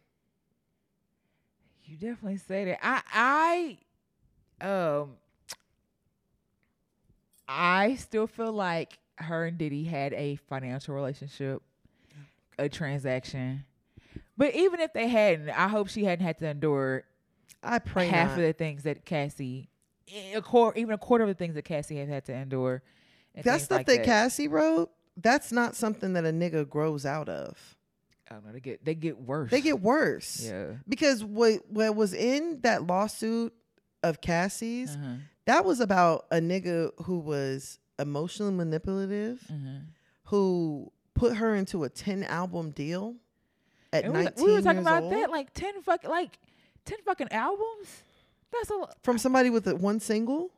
You 1.92 1.98
definitely 1.98 2.38
say 2.38 2.64
that. 2.64 2.78
I 2.82 3.76
I 4.62 4.66
um 4.66 5.10
I 7.46 7.96
still 7.96 8.26
feel 8.26 8.50
like 8.50 8.98
her 9.16 9.44
and 9.44 9.58
Diddy 9.58 9.84
had 9.84 10.14
a 10.14 10.36
financial 10.36 10.94
relationship, 10.94 11.60
a 12.58 12.70
transaction. 12.70 13.66
But 14.38 14.54
even 14.54 14.80
if 14.80 14.94
they 14.94 15.06
hadn't, 15.06 15.50
I 15.50 15.68
hope 15.68 15.88
she 15.88 16.04
hadn't 16.04 16.24
had 16.24 16.38
to 16.38 16.48
endure 16.48 17.04
I 17.62 17.78
pray 17.78 18.08
half 18.08 18.30
not. 18.30 18.38
of 18.38 18.44
the 18.44 18.54
things 18.54 18.84
that 18.84 19.04
Cassie, 19.04 19.68
a 20.34 20.40
quarter, 20.40 20.78
even 20.78 20.94
a 20.94 20.98
quarter 20.98 21.24
of 21.24 21.28
the 21.28 21.34
things 21.34 21.56
that 21.56 21.66
Cassie 21.66 21.98
has 21.98 22.08
had 22.08 22.24
to 22.24 22.32
endure. 22.32 22.82
that 23.34 23.60
stuff 23.60 23.80
like 23.80 23.86
that 23.88 24.02
Cassie 24.02 24.48
wrote, 24.48 24.90
that's 25.18 25.52
not 25.52 25.76
something 25.76 26.14
that 26.14 26.24
a 26.24 26.32
nigga 26.32 26.66
grows 26.66 27.04
out 27.04 27.28
of. 27.28 27.76
I 28.32 28.36
don't 28.36 28.46
know. 28.46 28.52
They 28.52 28.60
get 28.60 28.84
they 28.84 28.94
get 28.94 29.20
worse. 29.20 29.50
They 29.50 29.60
get 29.60 29.80
worse. 29.80 30.40
yeah. 30.44 30.74
Because 30.88 31.22
what 31.22 31.60
what 31.70 31.94
was 31.94 32.14
in 32.14 32.60
that 32.62 32.86
lawsuit 32.86 33.52
of 34.02 34.20
Cassie's, 34.20 34.96
Uh-huh. 34.96 35.14
that 35.46 35.64
was 35.64 35.80
about 35.80 36.26
a 36.30 36.36
nigga 36.40 36.90
who 37.04 37.18
was 37.18 37.78
emotionally 37.98 38.54
manipulative, 38.54 39.44
Uh-huh. 39.48 39.78
who 40.24 40.90
put 41.14 41.36
her 41.36 41.54
into 41.54 41.84
a 41.84 41.88
10 41.90 42.24
album 42.24 42.70
deal 42.70 43.16
at 43.92 44.04
And 44.04 44.14
we, 44.14 44.22
19 44.24 44.44
we 44.46 44.52
were 44.52 44.62
talking 44.62 44.80
about 44.80 45.02
old 45.04 45.12
that 45.12 45.30
like 45.30 45.52
ten 45.52 45.82
fucking 45.82 46.08
like 46.10 46.38
ten 46.86 46.98
fucking 47.04 47.28
albums. 47.30 48.02
That's 48.50 48.70
a 48.70 48.86
from 49.02 49.18
somebody 49.18 49.50
with 49.50 49.66
a, 49.68 49.76
one 49.76 50.00
single. 50.00 50.50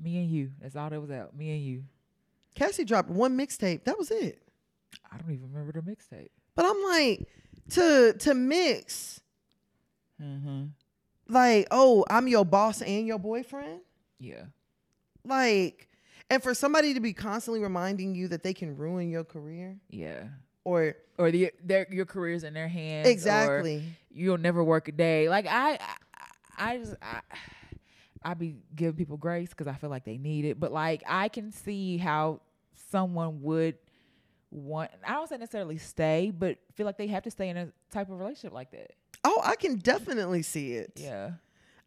Me 0.00 0.16
and 0.18 0.30
you. 0.30 0.52
That's 0.60 0.76
all 0.76 0.88
that 0.90 1.00
was 1.00 1.10
out. 1.10 1.36
Me 1.36 1.50
and 1.50 1.60
you. 1.62 1.84
Cassie 2.54 2.84
dropped 2.84 3.10
one 3.10 3.36
mixtape. 3.36 3.84
That 3.84 3.98
was 3.98 4.10
it. 4.10 4.40
I 5.12 5.18
don't 5.18 5.30
even 5.32 5.52
remember 5.52 5.72
the 5.72 5.80
mixtape. 5.82 6.28
But 6.58 6.66
I'm 6.66 6.82
like, 6.82 7.28
to 7.70 8.14
to 8.18 8.34
mix 8.34 9.20
Mm-hmm. 10.20 10.64
like, 11.28 11.68
oh, 11.70 12.04
I'm 12.10 12.26
your 12.26 12.44
boss 12.44 12.82
and 12.82 13.06
your 13.06 13.20
boyfriend. 13.20 13.82
Yeah. 14.18 14.46
Like, 15.24 15.88
and 16.28 16.42
for 16.42 16.54
somebody 16.54 16.94
to 16.94 17.00
be 17.00 17.12
constantly 17.12 17.60
reminding 17.62 18.16
you 18.16 18.26
that 18.28 18.42
they 18.42 18.52
can 18.52 18.76
ruin 18.76 19.08
your 19.10 19.22
career 19.22 19.76
Yeah. 19.90 20.24
or 20.64 20.96
Or 21.16 21.30
the 21.30 21.52
their 21.62 21.86
your 21.92 22.04
career's 22.06 22.42
in 22.42 22.52
their 22.54 22.66
hands. 22.66 23.06
or 23.06 23.10
exactly. 23.12 23.84
you'll 24.10 24.38
never 24.38 24.64
work 24.64 24.88
a 24.88 24.92
day. 24.92 25.28
Like 25.28 25.46
I, 25.46 25.74
I, 25.74 25.78
I 26.58 26.78
just 26.78 26.96
I, 27.00 27.20
I 28.22 28.34
be 28.34 28.56
giving 28.74 28.96
people 28.96 29.16
grace 29.16 29.50
because 29.50 29.68
I 29.68 29.74
feel 29.74 29.90
like 29.90 30.04
they 30.04 30.18
need 30.18 30.44
it. 30.46 30.58
But 30.58 30.72
like 30.72 31.04
I 31.06 31.28
can 31.28 31.52
see 31.52 31.96
how 31.98 32.40
someone 32.90 33.42
would 33.42 33.76
want. 34.50 34.90
I 35.06 35.12
don't 35.12 35.28
say 35.28 35.36
necessarily 35.36 35.78
stay, 35.78 36.32
but 36.36 36.58
feel 36.74 36.86
like 36.86 36.96
they 36.98 37.06
have 37.08 37.22
to 37.24 37.30
stay 37.30 37.48
in 37.48 37.56
a 37.56 37.68
type 37.90 38.10
of 38.10 38.18
relationship 38.18 38.52
like 38.52 38.70
that. 38.72 38.92
Oh, 39.24 39.40
I 39.44 39.56
can 39.56 39.76
definitely 39.76 40.42
see 40.42 40.72
it. 40.74 40.92
Yeah. 40.96 41.32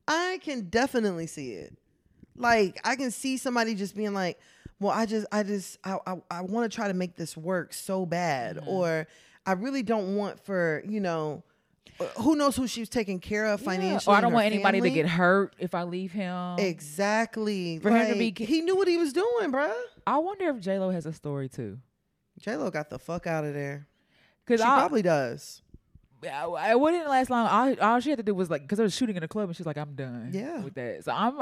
I 0.08 0.40
can 0.44 0.70
definitely 0.70 1.28
see 1.28 1.54
it. 1.54 1.78
Like 2.36 2.80
I 2.84 2.96
can 2.96 3.12
see 3.12 3.38
somebody 3.38 3.76
just 3.76 3.96
being 3.96 4.14
like, 4.14 4.40
"Well, 4.80 4.92
I 4.92 5.06
just, 5.06 5.28
I 5.32 5.44
just, 5.44 5.78
I, 5.84 5.98
I, 6.08 6.16
I 6.30 6.42
want 6.42 6.70
to 6.70 6.76
try 6.76 6.88
to 6.88 6.94
make 6.94 7.16
this 7.16 7.36
work 7.38 7.74
so 7.74 8.06
bad," 8.06 8.58
Mhm. 8.58 8.68
or 8.68 9.08
I 9.46 9.54
really 9.54 9.84
don't 9.84 10.16
want 10.16 10.40
for 10.44 10.82
you 10.88 11.00
know, 11.02 11.44
uh, 12.00 12.06
who 12.22 12.36
knows 12.36 12.56
who 12.56 12.68
she's 12.68 12.90
taking 12.90 13.20
care 13.20 13.46
of 13.46 13.62
Yeah. 13.62 13.66
financially. 13.66 14.14
Or 14.14 14.18
I 14.18 14.22
don't 14.22 14.34
want 14.34 14.46
anybody 14.48 14.80
family. 14.80 14.90
to 14.90 14.96
get 14.96 15.08
hurt 15.08 15.56
if 15.60 15.76
I 15.76 15.84
leave 15.84 16.12
him. 16.14 16.58
exactly 16.58 17.80
For 17.80 17.92
him 17.92 18.08
to 18.12 18.18
be 18.18 18.34
he 18.46 18.62
knew 18.62 18.76
what 18.76 18.88
he 18.88 18.98
was 18.98 19.14
doing, 19.14 19.52
bruh. 19.52 19.74
I 20.08 20.18
wonder 20.18 20.50
if 20.50 20.60
J 20.60 20.80
Lo 20.80 20.90
has 20.90 21.06
a 21.06 21.14
story 21.14 21.48
too. 21.50 21.80
J 22.42 22.56
Lo 22.58 22.70
got 22.70 22.90
the 22.90 23.00
fuck 23.00 23.28
out 23.28 23.44
of 23.46 23.54
there. 23.54 23.88
Because 24.46 24.62
She 24.62 24.66
I, 24.68 24.80
probably 24.80 25.02
does. 25.02 25.62
I, 26.24 26.44
I 26.46 26.76
wouldn't 26.76 27.08
last 27.08 27.30
long. 27.30 27.48
All, 27.48 27.80
all 27.94 28.00
she 28.00 28.10
had 28.10 28.18
to 28.18 28.24
do 28.24 28.36
was 28.36 28.50
like, 28.50 28.62
because 28.62 28.78
there 28.78 28.84
was 28.84 28.96
shooting 28.96 29.16
in 29.16 29.24
a 29.24 29.28
club, 29.28 29.50
and 29.50 29.56
she's 29.56 29.66
like, 29.66 29.78
"I'm 29.78 29.96
done." 29.96 30.30
Yeah. 30.34 30.62
with 30.62 30.76
that. 30.76 31.04
So 31.06 31.12
I'm. 31.12 31.40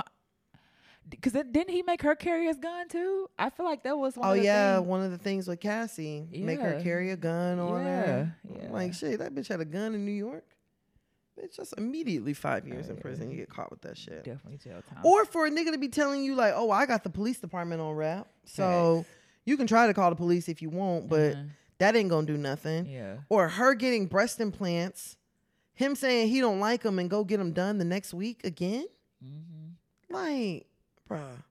because 1.09 1.33
didn't 1.33 1.69
he 1.69 1.81
make 1.83 2.01
her 2.01 2.15
carry 2.15 2.45
his 2.45 2.57
gun 2.57 2.87
too? 2.87 3.29
I 3.37 3.49
feel 3.49 3.65
like 3.65 3.83
that 3.83 3.97
was 3.97 4.15
one. 4.15 4.27
Oh 4.27 4.31
of 4.31 4.37
the 4.37 4.43
yeah, 4.43 4.75
things. 4.77 4.87
one 4.87 5.01
of 5.03 5.11
the 5.11 5.17
things 5.17 5.47
with 5.47 5.59
Cassie, 5.59 6.27
make 6.31 6.59
her 6.61 6.79
carry 6.81 7.11
a 7.11 7.17
gun 7.17 7.59
on 7.59 7.83
her. 7.83 8.35
Yeah, 8.61 8.69
Like 8.69 8.87
yeah. 8.87 8.93
shit, 8.93 9.19
that 9.19 9.33
bitch 9.33 9.47
had 9.47 9.59
a 9.59 9.65
gun 9.65 9.95
in 9.95 10.05
New 10.05 10.11
York. 10.11 10.45
Bitch, 11.37 11.55
just 11.55 11.73
immediately 11.77 12.33
five 12.33 12.67
years 12.67 12.89
in 12.89 12.95
yeah. 12.97 13.01
prison. 13.01 13.31
You 13.31 13.37
get 13.37 13.49
caught 13.49 13.71
with 13.71 13.81
that 13.81 13.97
shit. 13.97 14.23
definitely 14.23 14.57
jail 14.57 14.81
time. 14.93 15.05
Or 15.05 15.25
for 15.25 15.45
a 15.45 15.49
nigga 15.51 15.71
to 15.71 15.77
be 15.77 15.87
telling 15.87 16.23
you 16.23 16.35
like, 16.35 16.53
oh, 16.55 16.69
I 16.69 16.85
got 16.85 17.03
the 17.03 17.09
police 17.09 17.39
department 17.39 17.81
on 17.81 17.95
rap, 17.95 18.27
so 18.45 19.05
you 19.45 19.57
can 19.57 19.67
try 19.67 19.87
to 19.87 19.93
call 19.93 20.09
the 20.09 20.15
police 20.15 20.47
if 20.49 20.61
you 20.61 20.69
want, 20.69 21.07
but 21.09 21.35
Mhm. 21.35 21.49
that 21.79 21.95
ain't 21.95 22.09
gonna 22.09 22.27
do 22.27 22.37
nothing. 22.37 22.85
yeah, 22.85 23.17
Or 23.29 23.47
her 23.49 23.73
getting 23.73 24.05
breast 24.07 24.39
implants, 24.39 25.17
him 25.73 25.95
saying 25.95 26.27
he 26.29 26.39
don't 26.41 26.59
like 26.59 26.81
them 26.83 26.99
and 26.99 27.09
go 27.09 27.23
get 27.23 27.37
them 27.37 27.53
done 27.53 27.77
the 27.77 27.85
next 27.85 28.13
week 28.13 28.43
again. 28.45 28.85
hmm 29.21 29.69
Like, 30.09 30.67
bruh, 31.09 31.43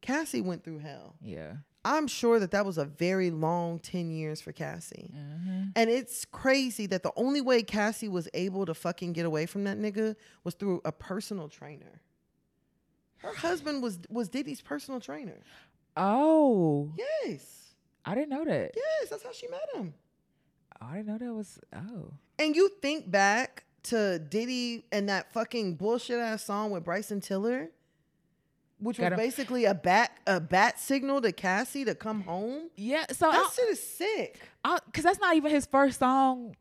Cassie 0.00 0.40
went 0.40 0.64
through 0.64 0.78
hell. 0.78 1.16
yeah, 1.20 1.56
I'm 1.84 2.06
sure 2.06 2.38
that 2.38 2.50
that 2.52 2.64
was 2.66 2.78
a 2.78 2.84
very 2.84 3.30
long 3.30 3.78
10 3.80 4.10
years 4.10 4.40
for 4.40 4.52
Cassie. 4.52 5.10
hmm 5.12 5.68
And 5.74 5.88
it's 5.88 6.24
crazy 6.26 6.86
that 6.86 7.02
the 7.02 7.12
only 7.16 7.40
way 7.40 7.62
Cassie 7.62 8.08
was 8.08 8.28
able 8.34 8.66
to 8.66 8.74
fucking 8.74 9.12
get 9.14 9.24
away 9.26 9.46
from 9.46 9.64
that 9.64 9.78
nigga 9.78 10.14
was 10.44 10.54
through 10.54 10.80
a 10.84 10.92
personal 10.92 11.48
trainer. 11.48 12.00
Her 13.18 13.32
husband 13.34 13.82
was 13.82 14.00
was 14.10 14.28
Diddy's 14.28 14.60
personal 14.60 15.00
trainer. 15.00 15.38
Oh, 15.96 16.92
Yes. 16.96 17.58
I 18.04 18.14
didn't 18.16 18.30
know 18.30 18.44
that. 18.44 18.72
Yes, 18.74 19.10
that's 19.10 19.22
how 19.22 19.30
she 19.32 19.46
met 19.48 19.60
him. 19.74 19.94
Oh, 20.80 20.86
I 20.90 20.96
didn't 20.96 21.06
know 21.06 21.18
that 21.18 21.32
was. 21.34 21.60
Oh, 21.74 22.12
And 22.38 22.56
you 22.56 22.68
think 22.80 23.08
back 23.10 23.64
to 23.84 24.18
Diddy 24.18 24.84
and 24.90 25.08
that 25.08 25.32
fucking 25.32 25.76
bullshit 25.76 26.18
ass 26.18 26.44
song 26.44 26.70
with 26.72 26.82
Bryson 26.84 27.20
Tiller, 27.20 27.70
which 28.80 28.98
was 28.98 29.06
him. 29.06 29.16
basically 29.16 29.64
a 29.66 29.74
bat 29.74 30.18
a 30.26 30.40
bat 30.40 30.80
signal 30.80 31.20
to 31.20 31.30
Cassie 31.30 31.84
to 31.84 31.94
come 31.94 32.22
home. 32.22 32.70
yeah. 32.76 33.04
So 33.12 33.30
That 33.30 33.46
I, 33.48 33.50
shit 33.54 33.68
is 33.68 33.80
sick. 33.82 34.40
because 34.86 35.04
that's 35.04 35.20
not 35.20 35.36
even 35.36 35.52
his 35.52 35.66
first 35.66 36.00
song 36.00 36.56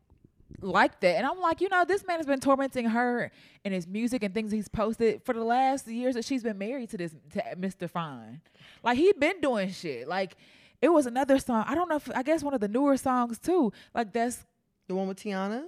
like 0.61 0.99
that. 1.01 1.17
And 1.17 1.25
I'm 1.25 1.39
like, 1.39 1.61
you 1.61 1.69
know, 1.69 1.85
this 1.85 2.05
man 2.05 2.17
has 2.17 2.25
been 2.25 2.39
tormenting 2.39 2.85
her 2.85 3.31
in 3.63 3.71
his 3.71 3.87
music 3.87 4.23
and 4.23 4.33
things 4.33 4.51
he's 4.51 4.67
posted 4.67 5.23
for 5.23 5.33
the 5.33 5.43
last 5.43 5.87
years 5.87 6.15
that 6.15 6.25
she's 6.25 6.43
been 6.43 6.57
married 6.57 6.89
to 6.91 6.97
this 6.97 7.15
to 7.33 7.43
Mr. 7.57 7.89
Fine. 7.89 8.41
Like 8.83 8.97
he'd 8.97 9.19
been 9.19 9.41
doing 9.41 9.71
shit. 9.71 10.07
Like 10.07 10.35
it 10.81 10.89
was 10.89 11.05
another 11.05 11.39
song. 11.39 11.65
I 11.67 11.75
don't 11.75 11.89
know 11.89 11.95
if 11.97 12.09
I 12.15 12.23
guess 12.23 12.43
one 12.43 12.53
of 12.53 12.61
the 12.61 12.67
newer 12.67 12.97
songs 12.97 13.39
too. 13.39 13.71
Like 13.93 14.13
that's 14.13 14.45
The 14.87 14.95
one 14.95 15.07
with 15.07 15.17
Tiana. 15.17 15.65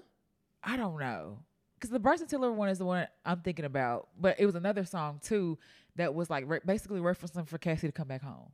I 0.63 0.77
don't 0.77 0.99
know. 0.99 1.39
Cause 1.79 1.89
the 1.89 1.99
Bryson 1.99 2.27
Tiller 2.27 2.51
one 2.51 2.69
is 2.69 2.77
the 2.77 2.85
one 2.85 3.07
I'm 3.25 3.41
thinking 3.41 3.65
about, 3.65 4.07
but 4.17 4.39
it 4.39 4.45
was 4.45 4.55
another 4.55 4.85
song 4.85 5.19
too 5.21 5.57
that 5.97 6.15
was 6.15 6.29
like 6.29 6.45
re- 6.47 6.61
basically 6.65 7.01
referencing 7.01 7.45
for 7.47 7.57
Cassie 7.57 7.87
to 7.87 7.91
come 7.91 8.07
back 8.07 8.21
home. 8.21 8.51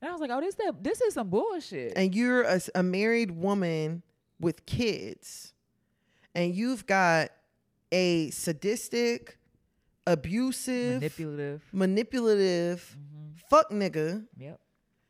And 0.00 0.08
I 0.08 0.12
was 0.12 0.20
like, 0.20 0.30
oh, 0.30 0.40
this 0.40 0.54
that 0.56 0.84
this 0.84 1.00
is 1.00 1.14
some 1.14 1.30
bullshit. 1.30 1.94
and 1.96 2.14
you're 2.14 2.46
a 2.74 2.82
married 2.82 3.30
woman 3.32 4.02
with 4.38 4.66
kids 4.66 5.53
and 6.34 6.54
you've 6.54 6.86
got 6.86 7.30
a 7.92 8.30
sadistic 8.30 9.38
abusive 10.06 10.94
Manipulative. 11.00 11.62
manipulative 11.72 12.96
hmm 12.96 13.10
fuck 13.48 13.70
nigga 13.70 14.24
Yep. 14.38 14.58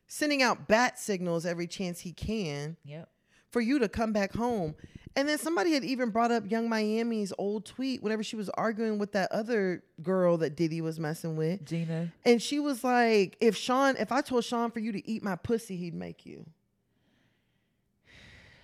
sending 0.06 0.42
out 0.42 0.66
bat 0.68 0.98
signals 0.98 1.46
every 1.46 1.66
chance 1.66 2.00
he 2.00 2.12
can 2.12 2.76
Yep. 2.84 3.08
for 3.50 3.60
you 3.60 3.78
to 3.78 3.88
come 3.88 4.12
back 4.12 4.34
home 4.34 4.74
and 5.16 5.28
then 5.28 5.38
somebody 5.38 5.72
had 5.72 5.84
even 5.84 6.10
brought 6.10 6.32
up 6.32 6.50
young 6.50 6.68
miami's 6.68 7.32
old 7.38 7.64
tweet 7.64 8.02
whenever 8.02 8.22
she 8.24 8.34
was 8.36 8.48
arguing 8.50 8.98
with 8.98 9.12
that 9.12 9.30
other 9.32 9.82
girl 10.02 10.36
that 10.38 10.56
diddy 10.56 10.80
was 10.80 10.98
messing 10.98 11.36
with 11.36 11.64
Gina. 11.64 12.12
and 12.24 12.42
she 12.42 12.58
was 12.58 12.82
like 12.84 13.36
if 13.40 13.56
sean 13.56 13.94
if 13.98 14.10
i 14.12 14.20
told 14.20 14.44
sean 14.44 14.70
for 14.70 14.80
you 14.80 14.90
to 14.92 15.08
eat 15.08 15.22
my 15.22 15.36
pussy 15.36 15.76
he'd 15.76 15.94
make 15.94 16.26
you 16.26 16.44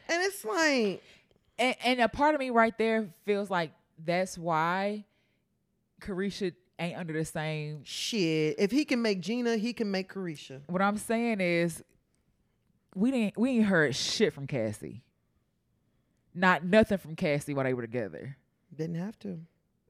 and 0.09 0.23
it's 0.25 0.45
like 0.45 1.03
and, 1.61 1.77
and 1.85 2.01
a 2.01 2.09
part 2.09 2.35
of 2.35 2.41
me 2.41 2.51
right 2.51 2.77
there 2.77 3.11
feels 3.25 3.51
like 3.51 3.73
that's 4.05 4.37
why 4.37 5.05
Caresha 6.01 6.55
ain't 6.79 6.99
under 6.99 7.13
the 7.13 7.25
same. 7.25 7.85
Shit, 7.85 8.57
if 8.59 8.71
he 8.71 8.85
can 8.85 9.03
make 9.03 9.21
Gina, 9.21 9.57
he 9.57 9.73
can 9.73 9.91
make 9.91 10.13
Caresha. 10.13 10.63
What 10.67 10.83
I'm 10.83 10.97
saying 10.97 11.41
is, 11.41 11.85
we 12.95 13.11
didn't 13.11 13.39
we 13.39 13.51
ain't 13.51 13.67
heard 13.67 13.95
shit 13.95 14.33
from 14.33 14.47
Cassie. 14.47 15.03
Not 16.35 16.65
nothing 16.65 16.99
from 16.99 17.15
Cassie 17.17 17.55
while 17.55 17.65
they 17.65 17.75
were 17.75 17.83
together. 17.83 18.37
Didn't 18.75 18.97
have 18.97 19.19
to. 19.21 19.41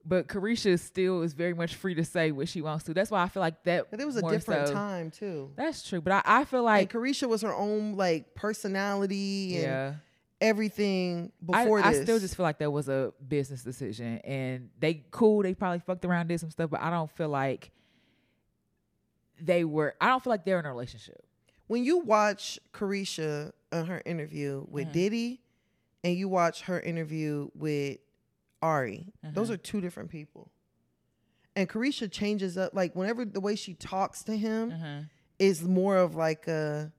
But 0.03 0.27
Caresha 0.27 0.79
still 0.79 1.21
is 1.21 1.33
very 1.33 1.53
much 1.53 1.75
free 1.75 1.93
to 1.93 2.03
say 2.03 2.31
what 2.31 2.49
she 2.49 2.61
wants 2.61 2.85
to. 2.85 2.93
That's 2.93 3.11
why 3.11 3.21
I 3.21 3.27
feel 3.29 3.41
like 3.41 3.63
that. 3.65 3.91
But 3.91 4.01
it 4.01 4.05
was 4.05 4.17
a 4.17 4.23
different 4.23 4.67
so- 4.67 4.73
time 4.73 5.11
too. 5.11 5.51
That's 5.55 5.87
true, 5.87 6.01
but 6.01 6.13
I, 6.13 6.21
I 6.25 6.43
feel 6.45 6.63
like 6.63 6.93
Like 6.93 6.93
Caresha 6.93 7.29
was 7.29 7.43
her 7.43 7.53
own 7.53 7.95
like 7.95 8.33
personality 8.33 9.57
and 9.57 9.63
yeah. 9.63 9.93
Everything 10.41 11.31
I, 11.53 11.63
before 11.63 11.79
I 11.79 11.93
this. 11.93 12.01
still 12.03 12.19
just 12.19 12.35
feel 12.35 12.43
like 12.43 12.57
that 12.57 12.71
was 12.71 12.89
a 12.89 13.13
business 13.27 13.63
decision, 13.63 14.17
and 14.19 14.69
they 14.79 15.05
cool. 15.11 15.43
They 15.43 15.53
probably 15.53 15.79
fucked 15.79 16.03
around, 16.03 16.27
did 16.27 16.39
some 16.39 16.49
stuff, 16.51 16.69
but 16.71 16.81
I 16.81 16.89
don't 16.89 17.09
feel 17.11 17.29
like 17.29 17.71
they 19.39 19.63
were. 19.63 19.95
I 20.01 20.07
don't 20.07 20.23
feel 20.23 20.31
like 20.31 20.45
they're 20.45 20.59
in 20.59 20.65
a 20.65 20.69
relationship. 20.71 21.23
when 21.67 21.85
you 21.85 21.99
watch 21.99 22.59
Caresha 22.73 23.53
on 23.71 23.85
her 23.85 24.01
interview 24.05 24.65
with 24.69 24.87
Mhm. 24.89 24.91
Diddy, 24.91 25.41
and 26.03 26.17
you 26.17 26.27
watch 26.27 26.63
her 26.63 26.81
interview 26.81 27.49
with 27.55 27.97
Ari, 28.61 29.13
those 29.23 29.49
Mhm. 29.49 29.53
are 29.53 29.57
two 29.57 29.79
different 29.79 30.09
people. 30.09 30.51
And 31.55 31.69
Caresha 31.69 32.11
changes 32.11 32.57
up 32.57 32.73
like 32.73 32.93
whenever 32.93 33.23
the 33.23 33.39
way 33.39 33.55
she 33.55 33.73
talks 33.73 34.21
to 34.23 34.35
him 34.35 34.71
Uh-huh. 34.71 35.01
is 35.39 35.63
more 35.63 35.95
of 35.95 36.13
like 36.15 36.45
a, 36.49 36.91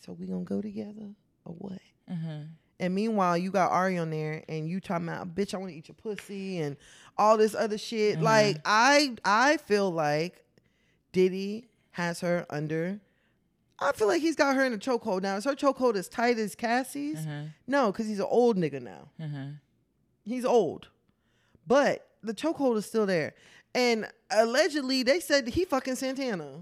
so 0.00 0.12
we 0.12 0.26
gonna 0.26 0.44
go 0.44 0.60
together 0.60 1.14
or 1.46 1.54
what? 1.54 1.80
Uh-huh. 2.10 2.38
And 2.80 2.94
meanwhile, 2.94 3.36
you 3.36 3.50
got 3.50 3.72
Ari 3.72 3.98
on 3.98 4.10
there, 4.10 4.44
and 4.48 4.68
you 4.68 4.80
talking 4.80 5.08
about, 5.08 5.34
bitch, 5.34 5.52
I 5.52 5.56
want 5.58 5.72
to 5.72 5.76
eat 5.76 5.88
your 5.88 5.96
pussy 5.96 6.58
and 6.58 6.76
all 7.16 7.36
this 7.36 7.54
other 7.54 7.76
shit. 7.78 8.18
Mhm. 8.18 8.22
Like 8.22 8.58
I, 8.64 9.16
I 9.24 9.56
feel 9.56 9.90
like 9.90 10.44
Diddy 11.12 11.68
has 11.92 12.20
her 12.20 12.46
under. 12.50 13.00
I 13.80 13.92
feel 13.92 14.08
like 14.08 14.20
he's 14.22 14.36
got 14.36 14.54
her 14.56 14.64
in 14.64 14.72
a 14.72 14.78
chokehold 14.78 15.22
now. 15.22 15.36
Is 15.36 15.44
her 15.44 15.54
chokehold 15.54 15.94
as 15.96 16.08
tight 16.08 16.38
as 16.38 16.54
Cassie's? 16.54 17.18
Uh-huh. 17.18 17.42
No, 17.66 17.92
because 17.92 18.06
he's 18.06 18.18
an 18.20 18.26
old 18.28 18.56
nigga 18.56 18.80
now. 18.82 19.08
Uh-huh. 19.22 19.46
He's 20.24 20.44
old, 20.44 20.88
but 21.66 22.06
the 22.22 22.34
chokehold 22.34 22.76
is 22.76 22.86
still 22.86 23.06
there. 23.06 23.34
And 23.74 24.06
allegedly, 24.30 25.02
they 25.02 25.20
said 25.20 25.48
he 25.48 25.64
fucking 25.64 25.94
Santana. 25.96 26.60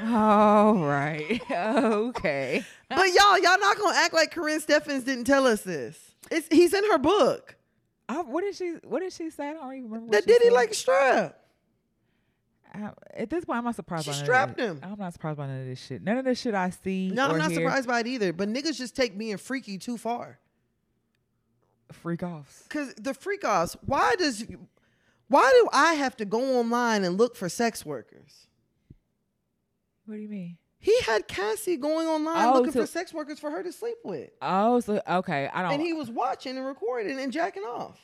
All 0.00 0.74
right. 0.76 1.40
okay. 1.50 2.64
But 2.88 3.06
y'all, 3.08 3.38
y'all 3.38 3.58
not 3.58 3.78
gonna 3.78 3.96
act 3.96 4.14
like 4.14 4.34
Karrine 4.34 4.64
Steffans 4.64 5.04
didn't 5.04 5.24
tell 5.24 5.46
us 5.46 5.62
this. 5.62 5.98
It's 6.30 6.46
he's 6.50 6.74
in 6.74 6.84
her 6.90 6.98
book. 6.98 7.56
I, 8.08 8.22
what 8.22 8.42
did 8.42 8.54
she? 8.54 8.76
What 8.84 9.00
did 9.00 9.12
she 9.12 9.30
say? 9.30 9.50
I 9.50 9.52
don't 9.54 9.74
even 9.74 9.90
remember. 9.90 10.12
That 10.12 10.24
she 10.24 10.32
Diddy 10.32 10.50
like 10.50 10.72
strap. 10.74 11.38
I, 12.72 12.90
at 13.14 13.30
this 13.30 13.44
point, 13.44 13.58
I'm 13.58 13.64
not 13.64 13.76
surprised. 13.76 14.04
She 14.04 14.10
by 14.10 14.16
strapped 14.16 14.58
him. 14.58 14.80
I'm 14.82 14.98
not 14.98 15.12
surprised 15.12 15.38
by 15.38 15.46
none 15.46 15.60
of 15.60 15.66
this 15.66 15.84
shit. 15.84 16.02
None 16.02 16.18
of 16.18 16.24
this 16.24 16.40
shit 16.40 16.54
I 16.54 16.70
see. 16.70 17.08
No, 17.08 17.28
I'm 17.28 17.38
not 17.38 17.50
hear, 17.50 17.60
surprised 17.60 17.88
by 17.88 18.00
it 18.00 18.06
either. 18.06 18.32
But 18.32 18.48
niggas 18.48 18.76
just 18.76 18.94
take 18.94 19.16
being 19.16 19.36
freaky 19.36 19.78
too 19.78 19.96
far. 19.96 20.38
Freak 21.92 22.22
offs. 22.22 22.66
Cause 22.68 22.94
the 22.94 23.14
freak 23.14 23.44
offs. 23.44 23.76
Why 23.84 24.14
does 24.18 24.44
why 25.28 25.50
do 25.50 25.68
I 25.72 25.94
have 25.94 26.16
to 26.18 26.24
go 26.24 26.58
online 26.58 27.04
and 27.04 27.16
look 27.16 27.36
for 27.36 27.48
sex 27.48 27.84
workers? 27.84 28.47
What 30.08 30.14
do 30.14 30.20
you 30.22 30.28
mean? 30.28 30.56
He 30.80 30.98
had 31.02 31.28
Cassie 31.28 31.76
going 31.76 32.06
online 32.06 32.46
Oh, 32.46 32.52
looking 32.54 32.72
so- 32.72 32.80
for 32.80 32.86
sex 32.86 33.12
workers 33.12 33.38
for 33.38 33.50
her 33.50 33.62
to 33.62 33.70
sleep 33.72 33.98
with. 34.04 34.30
Oh, 34.40 34.80
so 34.80 35.02
okay. 35.06 35.50
I 35.52 35.60
don't. 35.62 35.72
And 35.72 35.82
he 35.82 35.92
was 35.92 36.08
watching 36.10 36.56
and 36.56 36.64
recording 36.64 37.18
and 37.20 37.30
jacking 37.30 37.64
off. 37.64 38.00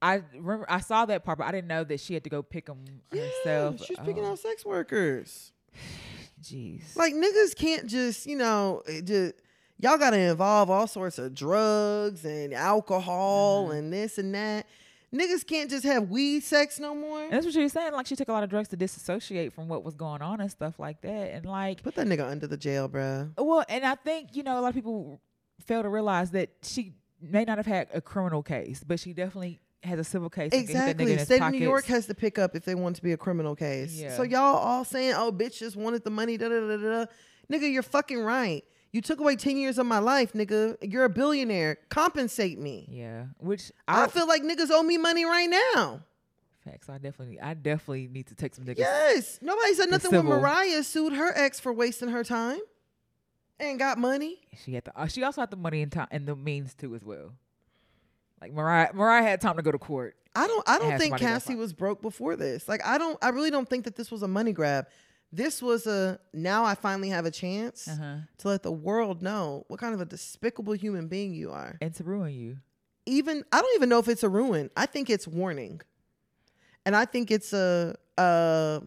I 0.00 0.22
remember 0.34 0.66
I 0.68 0.78
saw 0.80 1.04
that 1.06 1.24
part, 1.24 1.38
but 1.38 1.46
I 1.48 1.50
didn't 1.52 1.66
know 1.68 1.82
that 1.84 1.98
she 2.00 2.14
had 2.14 2.22
to 2.24 2.30
go 2.30 2.42
pick 2.42 2.66
them 2.66 2.84
herself. 3.10 3.76
Yeah, 3.80 3.86
she's 3.86 3.98
picking 3.98 4.24
Oh, 4.24 4.32
out 4.32 4.38
sex 4.38 4.64
workers. 4.64 5.52
Jeez. 6.42 6.96
Like 6.96 7.14
niggas 7.14 7.56
can't 7.56 7.86
just, 7.86 8.26
you 8.26 8.36
know, 8.36 8.82
just 9.04 9.34
y'all 9.78 9.98
gotta 9.98 10.18
involve 10.18 10.70
all 10.70 10.86
sorts 10.86 11.18
of 11.18 11.34
drugs 11.34 12.24
and 12.24 12.52
alcohol 12.52 13.68
Mhm. 13.68 13.78
and 13.78 13.92
this 13.92 14.18
and 14.18 14.34
that. 14.34 14.66
Niggas 15.14 15.46
can't 15.46 15.68
just 15.68 15.84
have 15.84 16.08
weed 16.08 16.42
sex 16.42 16.80
no 16.80 16.94
more. 16.94 17.22
And 17.24 17.32
that's 17.32 17.44
what 17.44 17.52
she 17.54 17.62
was 17.62 17.72
saying. 17.72 17.92
Like 17.92 18.06
she 18.06 18.16
took 18.16 18.28
a 18.28 18.32
lot 18.32 18.42
of 18.44 18.48
drugs 18.50 18.68
to 18.68 18.76
disassociate 18.76 19.52
from 19.52 19.68
what 19.68 19.84
was 19.84 19.94
going 19.94 20.22
on 20.22 20.40
and 20.40 20.50
stuff 20.50 20.78
like 20.78 21.02
that. 21.02 21.32
And 21.34 21.44
like, 21.44 21.82
Put 21.82 21.96
that 21.96 22.06
nigga 22.06 22.26
under 22.28 22.46
the 22.46 22.56
jail, 22.56 22.88
bro. 22.88 23.30
well, 23.36 23.64
and 23.68 23.84
I 23.84 23.94
think 23.96 24.34
you 24.34 24.42
know 24.42 24.58
a 24.58 24.62
lot 24.62 24.68
of 24.68 24.74
people 24.74 25.20
fail 25.66 25.82
to 25.82 25.88
realize 25.90 26.30
that 26.30 26.48
she 26.62 26.94
may 27.20 27.44
not 27.44 27.58
have 27.58 27.66
had 27.66 27.88
a 27.92 28.00
criminal 28.00 28.42
case, 28.42 28.82
but 28.86 28.98
she 28.98 29.12
definitely 29.12 29.60
has 29.82 29.98
a 29.98 30.04
civil 30.04 30.30
case. 30.30 30.52
and 30.52 30.66
that 30.68 30.96
nigga 30.96 31.00
in 31.00 31.08
Exactly. 31.08 31.24
State 31.36 31.42
of 31.42 31.52
New 31.52 31.58
York 31.58 31.84
has 31.86 32.06
to 32.06 32.14
pick 32.14 32.38
up 32.38 32.56
if 32.56 32.64
they 32.64 32.74
want 32.74 32.96
to 32.96 33.02
be 33.02 33.12
a 33.12 33.16
criminal 33.16 33.54
case. 33.54 33.94
Yeah. 33.94 34.16
So 34.16 34.22
y'all 34.22 34.56
all 34.56 34.84
saying, 34.84 35.12
"Oh, 35.14 35.30
bitch 35.30 35.58
just 35.58 35.76
wanted 35.76 36.04
the 36.04 36.10
money." 36.10 36.36
Da 36.38 36.48
da 36.48 36.60
da 36.60 36.76
da. 36.76 37.04
da. 37.04 37.06
Nigga, 37.52 37.70
you're 37.70 37.82
fucking 37.82 38.20
right. 38.20 38.64
You 38.92 39.00
took 39.00 39.20
away 39.20 39.36
ten 39.36 39.56
years 39.56 39.78
of 39.78 39.86
my 39.86 39.98
life, 39.98 40.34
nigga. 40.34 40.76
You're 40.82 41.04
a 41.04 41.10
billionaire. 41.10 41.78
Compensate 41.88 42.58
me. 42.58 42.86
Yeah, 42.90 43.24
which 43.38 43.72
I, 43.88 44.04
I, 44.04 44.08
feel 44.08 44.28
like 44.28 44.42
niggas 44.42 44.70
owe 44.70 44.82
me 44.82 44.98
money 44.98 45.24
right 45.24 45.48
now. 45.74 46.02
Facts. 46.64 46.88
I 46.88 46.98
definitely, 46.98 47.40
I 47.40 47.54
definitely 47.54 48.08
need 48.08 48.28
to 48.28 48.34
take 48.34 48.54
some 48.54 48.64
niggas. 48.64 48.78
Yes. 48.78 49.38
Nobody 49.42 49.74
said 49.74 49.90
nothing 49.90 50.12
when. 50.12 50.26
Mariah 50.26 50.82
sued 50.84 51.14
her 51.14 51.32
ex 51.34 51.58
for 51.58 51.72
wasting 51.72 52.10
her 52.10 52.22
time 52.22 52.60
and 53.58 53.78
got 53.78 53.98
money. 53.98 54.40
She 54.62 54.74
had 54.74 54.84
the, 54.84 54.98
uh, 54.98 55.06
she 55.06 55.22
also 55.22 55.40
had 55.40 55.50
the 55.50 55.56
money 55.56 55.82
and 55.82 55.90
time 55.90 56.08
and 56.10 56.26
the 56.26 56.36
means 56.36 56.74
too 56.74 56.94
as 56.94 57.04
well. 57.04 57.32
Like 58.40 58.52
Mariah, 58.52 58.92
Mariah 58.92 59.22
had 59.22 59.40
time 59.40 59.56
to 59.56 59.62
go 59.62 59.72
to 59.72 59.78
court. 59.78 60.16
I 60.34 60.46
don't 60.46 60.68
I 60.68 60.78
don't 60.78 60.98
think 60.98 61.16
Cassie 61.16 61.54
was 61.54 61.72
broke 61.72 62.02
before 62.02 62.36
this. 62.36 62.68
Like 62.68 62.84
I 62.84 62.98
don't 62.98 63.18
I 63.22 63.28
really 63.30 63.50
don't 63.50 63.68
think 63.68 63.84
that 63.84 63.96
this 63.96 64.10
was 64.10 64.22
a 64.22 64.28
money 64.28 64.52
grab. 64.52 64.86
This 65.34 65.62
was 65.62 65.86
a 65.86 66.20
now 66.34 66.64
I 66.64 66.74
finally 66.74 67.08
have 67.08 67.24
a 67.24 67.30
chance 67.30 67.88
Uh-huh. 67.88 68.16
to 68.38 68.48
let 68.48 68.62
the 68.62 68.72
world 68.72 69.22
know 69.22 69.64
what 69.68 69.80
kind 69.80 69.94
of 69.94 70.00
a 70.00 70.04
despicable 70.04 70.74
human 70.74 71.08
being 71.08 71.32
you 71.32 71.50
are. 71.50 71.78
And 71.80 71.94
to 71.94 72.04
ruin 72.04 72.34
you. 72.34 72.58
Even 73.06 73.42
I 73.50 73.60
don't 73.62 73.74
even 73.76 73.88
know 73.88 73.98
if 73.98 74.08
it's 74.08 74.22
a 74.22 74.28
ruin. 74.28 74.70
I 74.76 74.86
think 74.86 75.08
it's 75.10 75.26
warning. 75.26 75.80
And 76.84 76.94
I 76.94 77.04
think 77.06 77.30
it's 77.30 77.52
a 77.52 77.96
a 78.18 78.82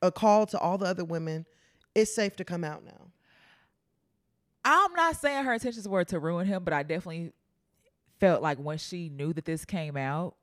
a 0.00 0.12
call 0.12 0.46
to 0.46 0.58
all 0.58 0.78
the 0.78 0.86
other 0.86 1.04
women. 1.04 1.44
It's 1.94 2.14
safe 2.14 2.36
to 2.36 2.44
come 2.44 2.62
out 2.64 2.84
now. 2.84 3.10
I'm 4.64 4.92
not 4.94 5.16
saying 5.16 5.44
her 5.44 5.52
intentions 5.54 5.88
were 5.88 6.04
to 6.04 6.20
ruin 6.20 6.46
him, 6.46 6.62
but 6.62 6.72
I 6.72 6.84
definitely 6.84 7.32
felt 8.20 8.42
like 8.42 8.58
when 8.58 8.78
she 8.78 9.08
knew 9.08 9.32
that 9.32 9.44
this 9.44 9.64
came 9.64 9.96
out, 9.96 10.36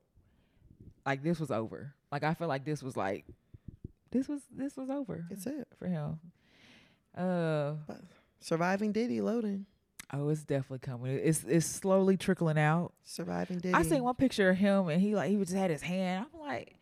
like 1.05 1.23
this 1.23 1.39
was 1.39 1.51
over. 1.51 1.93
Like 2.11 2.23
I 2.23 2.33
feel 2.33 2.49
like 2.49 2.65
this 2.65 2.83
was 2.83 2.97
like 2.97 3.25
this 4.11 4.27
was 4.27 4.41
this 4.55 4.75
was 4.77 4.89
over 4.89 5.25
It's 5.29 5.45
it. 5.45 5.67
for 5.77 5.87
him. 5.87 6.19
Uh 7.15 7.73
Surviving 8.41 8.91
Diddy 8.93 9.19
loading. 9.21 9.65
oh, 10.13 10.29
it's 10.29 10.43
definitely 10.43 10.79
coming. 10.79 11.19
It's 11.21 11.43
it's 11.43 11.65
slowly 11.65 12.15
trickling 12.17 12.57
out. 12.57 12.93
Surviving 13.03 13.59
Diddy. 13.59 13.73
I 13.73 13.83
seen 13.83 14.03
one 14.03 14.15
picture 14.15 14.49
of 14.49 14.57
him 14.57 14.87
and 14.89 15.01
he 15.01 15.15
like 15.15 15.29
he 15.29 15.35
just 15.37 15.53
had 15.53 15.69
his 15.69 15.81
hand. 15.81 16.25
I'm 16.33 16.39
like, 16.39 16.75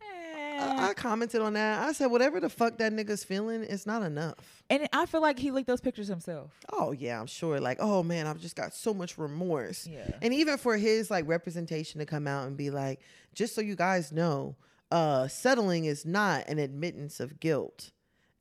eh. 0.00 0.58
I, 0.60 0.90
I 0.90 0.94
commented 0.94 1.40
on 1.40 1.54
that. 1.54 1.82
I 1.82 1.92
said, 1.92 2.06
whatever 2.06 2.38
the 2.38 2.48
fuck 2.48 2.78
that 2.78 2.92
nigga's 2.92 3.24
feeling, 3.24 3.64
it's 3.64 3.86
not 3.86 4.02
enough. 4.02 4.62
and 4.70 4.88
I 4.92 5.06
feel 5.06 5.20
like 5.20 5.38
he 5.38 5.50
leaked 5.50 5.66
those 5.66 5.80
pictures 5.80 6.06
himself. 6.06 6.52
Oh 6.72 6.92
yeah, 6.92 7.18
I'm 7.20 7.26
sure. 7.26 7.58
Like, 7.60 7.78
oh 7.80 8.02
man, 8.04 8.26
I've 8.28 8.40
just 8.40 8.54
got 8.54 8.72
so 8.72 8.94
much 8.94 9.18
remorse. 9.18 9.86
Yeah. 9.86 10.08
And 10.22 10.32
even 10.32 10.56
for 10.58 10.76
his 10.76 11.10
like 11.10 11.26
representation 11.26 11.98
to 11.98 12.06
come 12.06 12.28
out 12.28 12.46
and 12.46 12.56
be 12.56 12.70
like, 12.70 13.00
just 13.34 13.54
so 13.56 13.60
you 13.60 13.74
guys 13.74 14.12
know, 14.12 14.54
uh, 14.90 15.28
settling 15.28 15.84
is 15.84 16.04
not 16.04 16.48
an 16.48 16.58
admittance 16.58 17.20
of 17.20 17.40
guilt, 17.40 17.90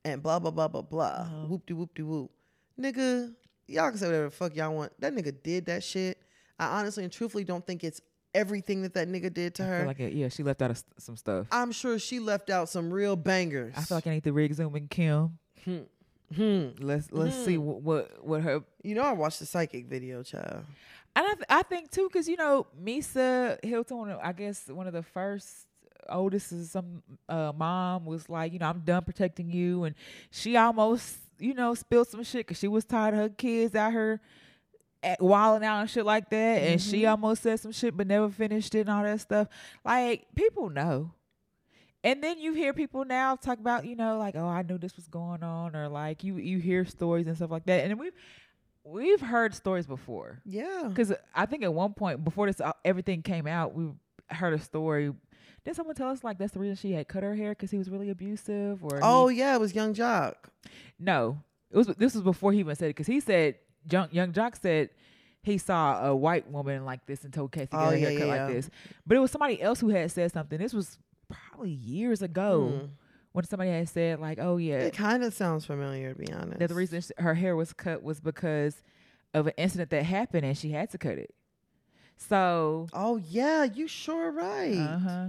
and 0.06 0.22
blah 0.24 0.40
blah 0.40 0.52
blah 0.52 0.68
blah 0.68 0.82
blah. 0.82 1.26
Whoop 1.48 1.66
de 1.66 1.76
whoop 1.76 1.94
de 1.96 2.04
whoop, 2.04 2.32
nigga. 2.80 3.34
Y'all 3.68 3.90
can 3.90 3.98
say 4.00 4.08
whatever 4.08 4.26
the 4.26 4.32
fuck 4.32 4.56
y'all 4.56 4.74
want. 4.74 4.92
That 5.00 5.14
nigga 5.14 5.36
did 5.44 5.68
that 5.68 5.84
shit. 5.84 6.18
I 6.58 6.80
honestly 6.80 7.04
and 7.04 7.14
truthfully 7.14 7.44
don't 7.44 7.66
think 7.66 7.84
it's 7.84 8.02
everything 8.34 8.82
that 8.82 8.94
that 8.96 9.08
nigga 9.08 9.34
did 9.34 9.56
to 9.56 9.64
her. 9.64 9.86
like 9.86 10.00
it, 10.00 10.14
yeah, 10.14 10.28
she 10.30 10.44
left 10.44 10.62
out 10.62 10.72
of 10.72 10.78
s- 10.78 10.84
some 10.98 11.16
stuff. 11.16 11.48
I'm 11.52 11.72
sure 11.72 11.98
she 12.00 12.20
left 12.20 12.50
out 12.50 12.68
some 12.70 12.92
real 12.92 13.16
bangers. 13.16 13.74
I 13.78 13.82
feel 13.82 13.98
like 13.98 14.08
I 14.08 14.12
need 14.12 14.24
to 14.24 14.34
re-examine 14.34 14.88
Kim. 14.88 15.38
Hmm. 15.66 15.78
Hmm. 16.36 16.68
Let's 16.80 17.12
let's 17.12 17.36
see 17.46 17.56
Mhm. 17.58 17.62
what, 17.62 17.82
what 17.82 18.26
what 18.26 18.42
her 18.42 18.64
You 18.84 18.96
know, 18.96 19.04
I 19.04 19.14
watched 19.14 19.40
the 19.40 19.46
psychic 19.46 19.86
video, 19.88 20.22
child. 20.24 20.64
and 21.16 21.26
I, 21.28 21.34
th- 21.34 21.46
I 21.50 21.64
think 21.64 21.90
too 21.92 22.08
because 22.12 22.28
you 22.28 22.38
know 22.38 22.68
Misa 22.84 23.58
Hylton, 23.64 24.16
I 24.22 24.32
guess 24.34 24.68
one 24.68 24.86
of 24.88 24.94
the 24.94 25.02
first 25.04 25.68
oldest 26.08 26.52
is 26.52 26.72
some 26.72 27.04
uh, 27.28 27.52
mom 27.56 28.06
was 28.06 28.30
like, 28.30 28.54
you 28.54 28.60
know, 28.60 28.68
I'm 28.70 28.80
done 28.82 29.04
protecting 29.04 29.50
you, 29.52 29.84
and 29.86 29.96
she 30.32 30.56
almost 30.58 31.18
you 31.40 31.54
know 31.54 31.74
spilled 31.74 32.08
some 32.08 32.24
shit 32.24 32.46
because 32.46 32.60
she 32.60 32.68
was 32.68 32.86
tired 32.86 33.14
of 33.14 33.20
her 33.20 33.30
kids 33.30 33.74
out 33.76 33.92
here 33.92 34.22
at, 35.02 35.22
wilding 35.22 35.66
out 35.68 35.80
and 35.82 35.90
shit 35.90 36.06
like 36.06 36.30
that, 36.30 36.62
and 36.64 36.82
she 36.82 37.02
Mhm. 37.04 37.12
almost 37.12 37.44
said 37.44 37.60
some 37.60 37.72
shit 37.72 37.96
but 37.96 38.08
never 38.08 38.30
finished 38.30 38.76
it 38.76 38.82
and 38.82 38.90
all 38.90 39.04
that 39.04 39.20
stuff. 39.22 39.48
Like 39.86 40.26
people 40.36 40.70
know. 40.70 41.14
And 42.02 42.24
then 42.24 42.40
you 42.40 42.54
hear 42.54 42.72
people 42.74 43.04
now 43.04 43.36
talk 43.36 43.60
about, 43.60 43.86
you 43.86 43.94
know, 43.96 44.18
like, 44.18 44.36
oh, 44.38 44.48
I 44.48 44.62
knew 44.62 44.78
this 44.78 44.96
was 44.96 45.08
going 45.10 45.44
on, 45.44 45.76
or 45.76 45.90
like 45.90 46.24
you 46.24 46.38
you 46.38 46.58
hear 46.60 46.86
stories 46.86 47.28
and 47.28 47.36
stuff 47.36 47.52
like 47.52 47.66
that. 47.66 47.84
And 47.90 48.00
we've 48.00 48.14
we've 48.86 49.20
heard 49.22 49.54
stories 49.54 49.86
before. 49.86 50.42
Yeah. 50.46 50.86
Because 50.88 51.14
I 51.36 51.46
think 51.46 51.64
at 51.64 51.74
one 51.74 51.94
point 51.94 52.24
before 52.24 52.48
this 52.48 52.62
uh, 52.62 52.72
everything 52.86 53.22
came 53.22 53.48
out, 53.48 53.74
we 53.74 53.90
heard 54.30 54.54
a 54.54 54.60
story. 54.60 55.12
Did 55.70 55.76
someone 55.76 55.96
tell 55.96 56.10
us 56.10 56.24
like 56.24 56.40
that's 56.40 56.54
the 56.54 56.60
reason 56.60 56.76
she 56.76 56.94
had 56.94 57.08
cut 57.08 57.22
her 57.22 57.36
hair 57.36 57.52
because 57.52 57.70
he 57.70 57.78
was 57.78 57.90
really 57.92 58.10
abusive? 58.10 58.84
Or 58.84 58.96
he- 58.98 59.02
Oh 59.04 59.28
yeah, 59.28 59.54
it 59.54 59.60
was 59.60 59.76
Yung 59.76 59.94
Joc. 59.94 60.34
no, 60.98 61.44
it 61.70 61.78
was 61.78 61.88
this 61.88 62.16
was 62.16 62.24
before 62.24 62.52
he 62.54 62.60
even 62.60 62.76
said 62.76 62.86
it 62.88 62.96
because 62.96 63.06
he 63.08 63.20
said 63.20 63.56
young 63.90 64.08
Yung 64.12 64.32
Joc 64.34 64.56
said 64.60 64.90
he 65.44 65.60
saw 65.60 66.06
a 66.08 66.16
white 66.16 66.50
woman 66.50 66.86
like 66.86 67.06
this 67.06 67.24
and 67.24 67.32
told 67.32 67.52
Cassie 67.52 67.68
to 67.68 67.78
get 67.78 67.80
Oh, 67.82 67.90
her 67.92 67.98
yeah, 67.98 68.10
haircut 68.10 68.28
yeah, 68.28 68.46
like 68.46 68.54
this, 68.56 68.70
but 69.06 69.16
it 69.16 69.20
was 69.20 69.30
somebody 69.32 69.62
else 69.62 69.80
who 69.80 69.90
had 69.90 70.10
said 70.12 70.32
something. 70.32 70.58
This 70.58 70.74
was 70.74 70.98
probably 71.30 71.70
years 71.72 72.22
ago 72.24 72.70
Hmm. 72.82 72.86
when 73.34 73.46
somebody 73.46 73.70
had 73.70 73.88
said 73.88 74.20
like, 74.20 74.40
oh 74.42 74.58
yeah, 74.58 74.80
It 74.80 74.96
kind 74.96 75.24
of 75.24 75.36
sounds 75.36 75.66
familiar, 75.66 76.14
to 76.14 76.20
be 76.20 76.34
honest. 76.34 76.58
that 76.60 76.68
the 76.70 76.74
reason 76.76 77.00
sh- 77.02 77.12
her 77.20 77.36
hair 77.36 77.56
was 77.56 77.74
cut 77.74 78.02
was 78.02 78.20
because 78.20 78.82
of 79.36 79.46
an 79.46 79.54
incident 79.56 79.92
that 79.92 80.04
happened 80.04 80.46
and 80.48 80.58
she 80.58 80.72
had 80.72 80.90
to 80.90 80.98
cut 80.98 81.20
it. 81.20 81.34
So, 82.18 82.88
Oh 82.92 83.18
yeah, 83.18 83.64
you 83.64 83.88
sure 83.88 84.32
right. 84.32 84.76
uh 84.78 84.98
huh, 85.00 85.26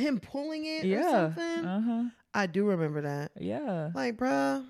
Him 0.00 0.18
pulling 0.18 0.64
it 0.64 0.84
or 0.84 0.88
yeah, 0.88 1.10
something. 1.34 1.64
uh 1.64 1.80
huh, 1.80 2.04
I 2.34 2.46
do 2.46 2.64
remember 2.66 3.02
that. 3.02 3.32
yeah. 3.38 3.90
Like, 3.94 4.16
bruh, 4.16 4.64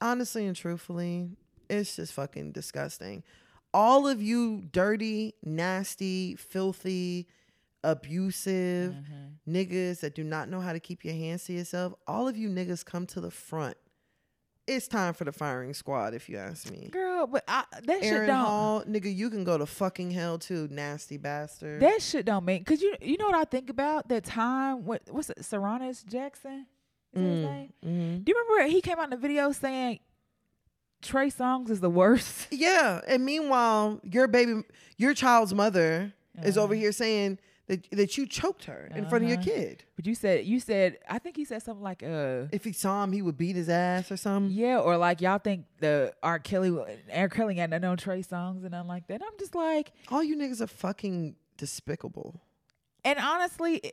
honestly 0.00 0.46
and 0.46 0.56
truthfully, 0.56 1.30
it's 1.68 1.96
just 1.96 2.12
fucking 2.14 2.52
disgusting. 2.52 3.22
All 3.74 4.08
of 4.08 4.22
you 4.22 4.62
dirty, 4.72 5.34
nasty, 5.44 6.34
filthy, 6.36 7.28
abusive 7.84 8.94
Mhm. 8.94 9.34
niggas 9.48 10.00
that 10.00 10.14
do 10.14 10.24
not 10.24 10.48
know 10.48 10.60
how 10.60 10.72
to 10.72 10.80
keep 10.80 11.04
your 11.04 11.14
hands 11.14 11.44
to 11.44 11.52
yourself, 11.52 11.94
all 12.06 12.28
of 12.28 12.36
you 12.36 12.48
niggas 12.48 12.84
come 12.84 13.06
to 13.06 13.20
the 13.20 13.30
front. 13.30 13.76
It's 14.68 14.86
time 14.86 15.14
for 15.14 15.24
the 15.24 15.32
firing 15.32 15.72
squad, 15.74 16.12
if 16.14 16.28
you 16.28 16.36
ask 16.36 16.70
me. 16.70 16.88
Girl, 16.92 17.26
but 17.26 17.42
I, 17.48 17.64
that 17.84 18.02
shit 18.02 18.12
Aaron 18.12 18.26
don't. 18.28 18.36
Hall, 18.44 18.84
nigga, 18.84 19.14
you 19.14 19.30
can 19.30 19.42
go 19.44 19.56
to 19.58 19.64
fucking 19.66 20.10
hell 20.10 20.38
too, 20.38 20.68
nasty 20.70 21.16
bastard. 21.16 21.80
That 21.80 22.02
shit 22.02 22.26
don't 22.26 22.44
make 22.44 22.64
because 22.64 22.82
you 22.82 22.94
you 23.00 23.16
know 23.16 23.26
what 23.26 23.34
I 23.34 23.44
think 23.44 23.70
about 23.70 24.08
that 24.10 24.24
time. 24.24 24.84
What 24.84 25.02
what's 25.10 25.30
it? 25.30 25.38
Saranus 25.38 26.04
Jackson 26.06 26.66
is 27.14 27.42
that 27.44 27.52
his 27.52 27.70
Mm-hmm. 27.86 28.18
Do 28.18 28.32
you 28.32 28.44
remember 28.46 28.70
he 28.70 28.80
came 28.82 28.98
out 28.98 29.04
in 29.04 29.10
the 29.10 29.16
video 29.16 29.50
saying 29.52 30.00
Trey 31.00 31.30
Songz 31.30 31.70
is 31.70 31.80
the 31.80 31.90
worst? 31.90 32.48
Yeah, 32.50 33.00
and 33.08 33.24
meanwhile, 33.24 34.00
your 34.02 34.28
baby, 34.28 34.62
your 34.96 35.14
child's 35.14 35.54
mother 35.54 36.12
is 36.42 36.58
over 36.58 36.74
Uh-huh. 36.74 36.80
here 36.82 36.92
saying 36.92 37.38
that 37.68 37.88
that 37.92 38.16
you 38.18 38.26
choked 38.26 38.64
her 38.64 38.90
in 38.94 39.06
front 39.08 39.24
of 39.24 39.30
your 39.30 39.38
Uh-huh. 39.38 39.44
kid. 39.50 39.84
But 39.96 40.06
you 40.06 40.14
said 40.14 40.44
you 40.46 40.58
said 40.60 40.98
I 41.08 41.18
think 41.18 41.36
he 41.36 41.44
said 41.44 41.62
something 41.62 41.82
like 41.82 42.02
uh 42.02 42.46
If 42.50 42.64
he 42.64 42.72
saw 42.72 43.04
him, 43.04 43.12
he 43.12 43.22
would 43.22 43.36
beat 43.38 43.56
his 43.56 43.68
ass 43.68 44.10
or 44.10 44.16
something. 44.16 44.50
yeah 44.56 44.78
or 44.80 44.96
like 44.96 45.20
y'all 45.20 45.38
think 45.38 45.66
the 45.78 46.12
R 46.22 46.38
Kelly 46.38 46.76
R 47.14 47.28
Kelly 47.28 47.54
had 47.56 47.70
no 47.80 47.94
Trey 47.96 48.22
Songz 48.22 48.62
and 48.62 48.70
nothing 48.72 48.88
like 48.88 49.06
that. 49.08 49.20
I'm 49.22 49.38
just 49.38 49.54
like 49.54 49.92
All 50.08 50.22
you 50.24 50.36
niggas 50.36 50.60
are 50.60 50.66
fucking 50.66 51.36
despicable. 51.56 52.40
and 53.04 53.18
honestly, 53.18 53.92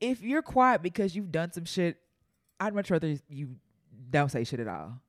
if 0.00 0.22
you're 0.22 0.42
quiet 0.42 0.82
because 0.82 1.16
you've 1.16 1.32
done 1.32 1.52
some 1.52 1.64
shit, 1.64 1.96
I'd 2.60 2.74
much 2.74 2.90
rather 2.90 3.16
you 3.28 3.56
don't 4.10 4.30
say 4.30 4.44
shit 4.44 4.60
at 4.60 4.68
all. 4.68 5.00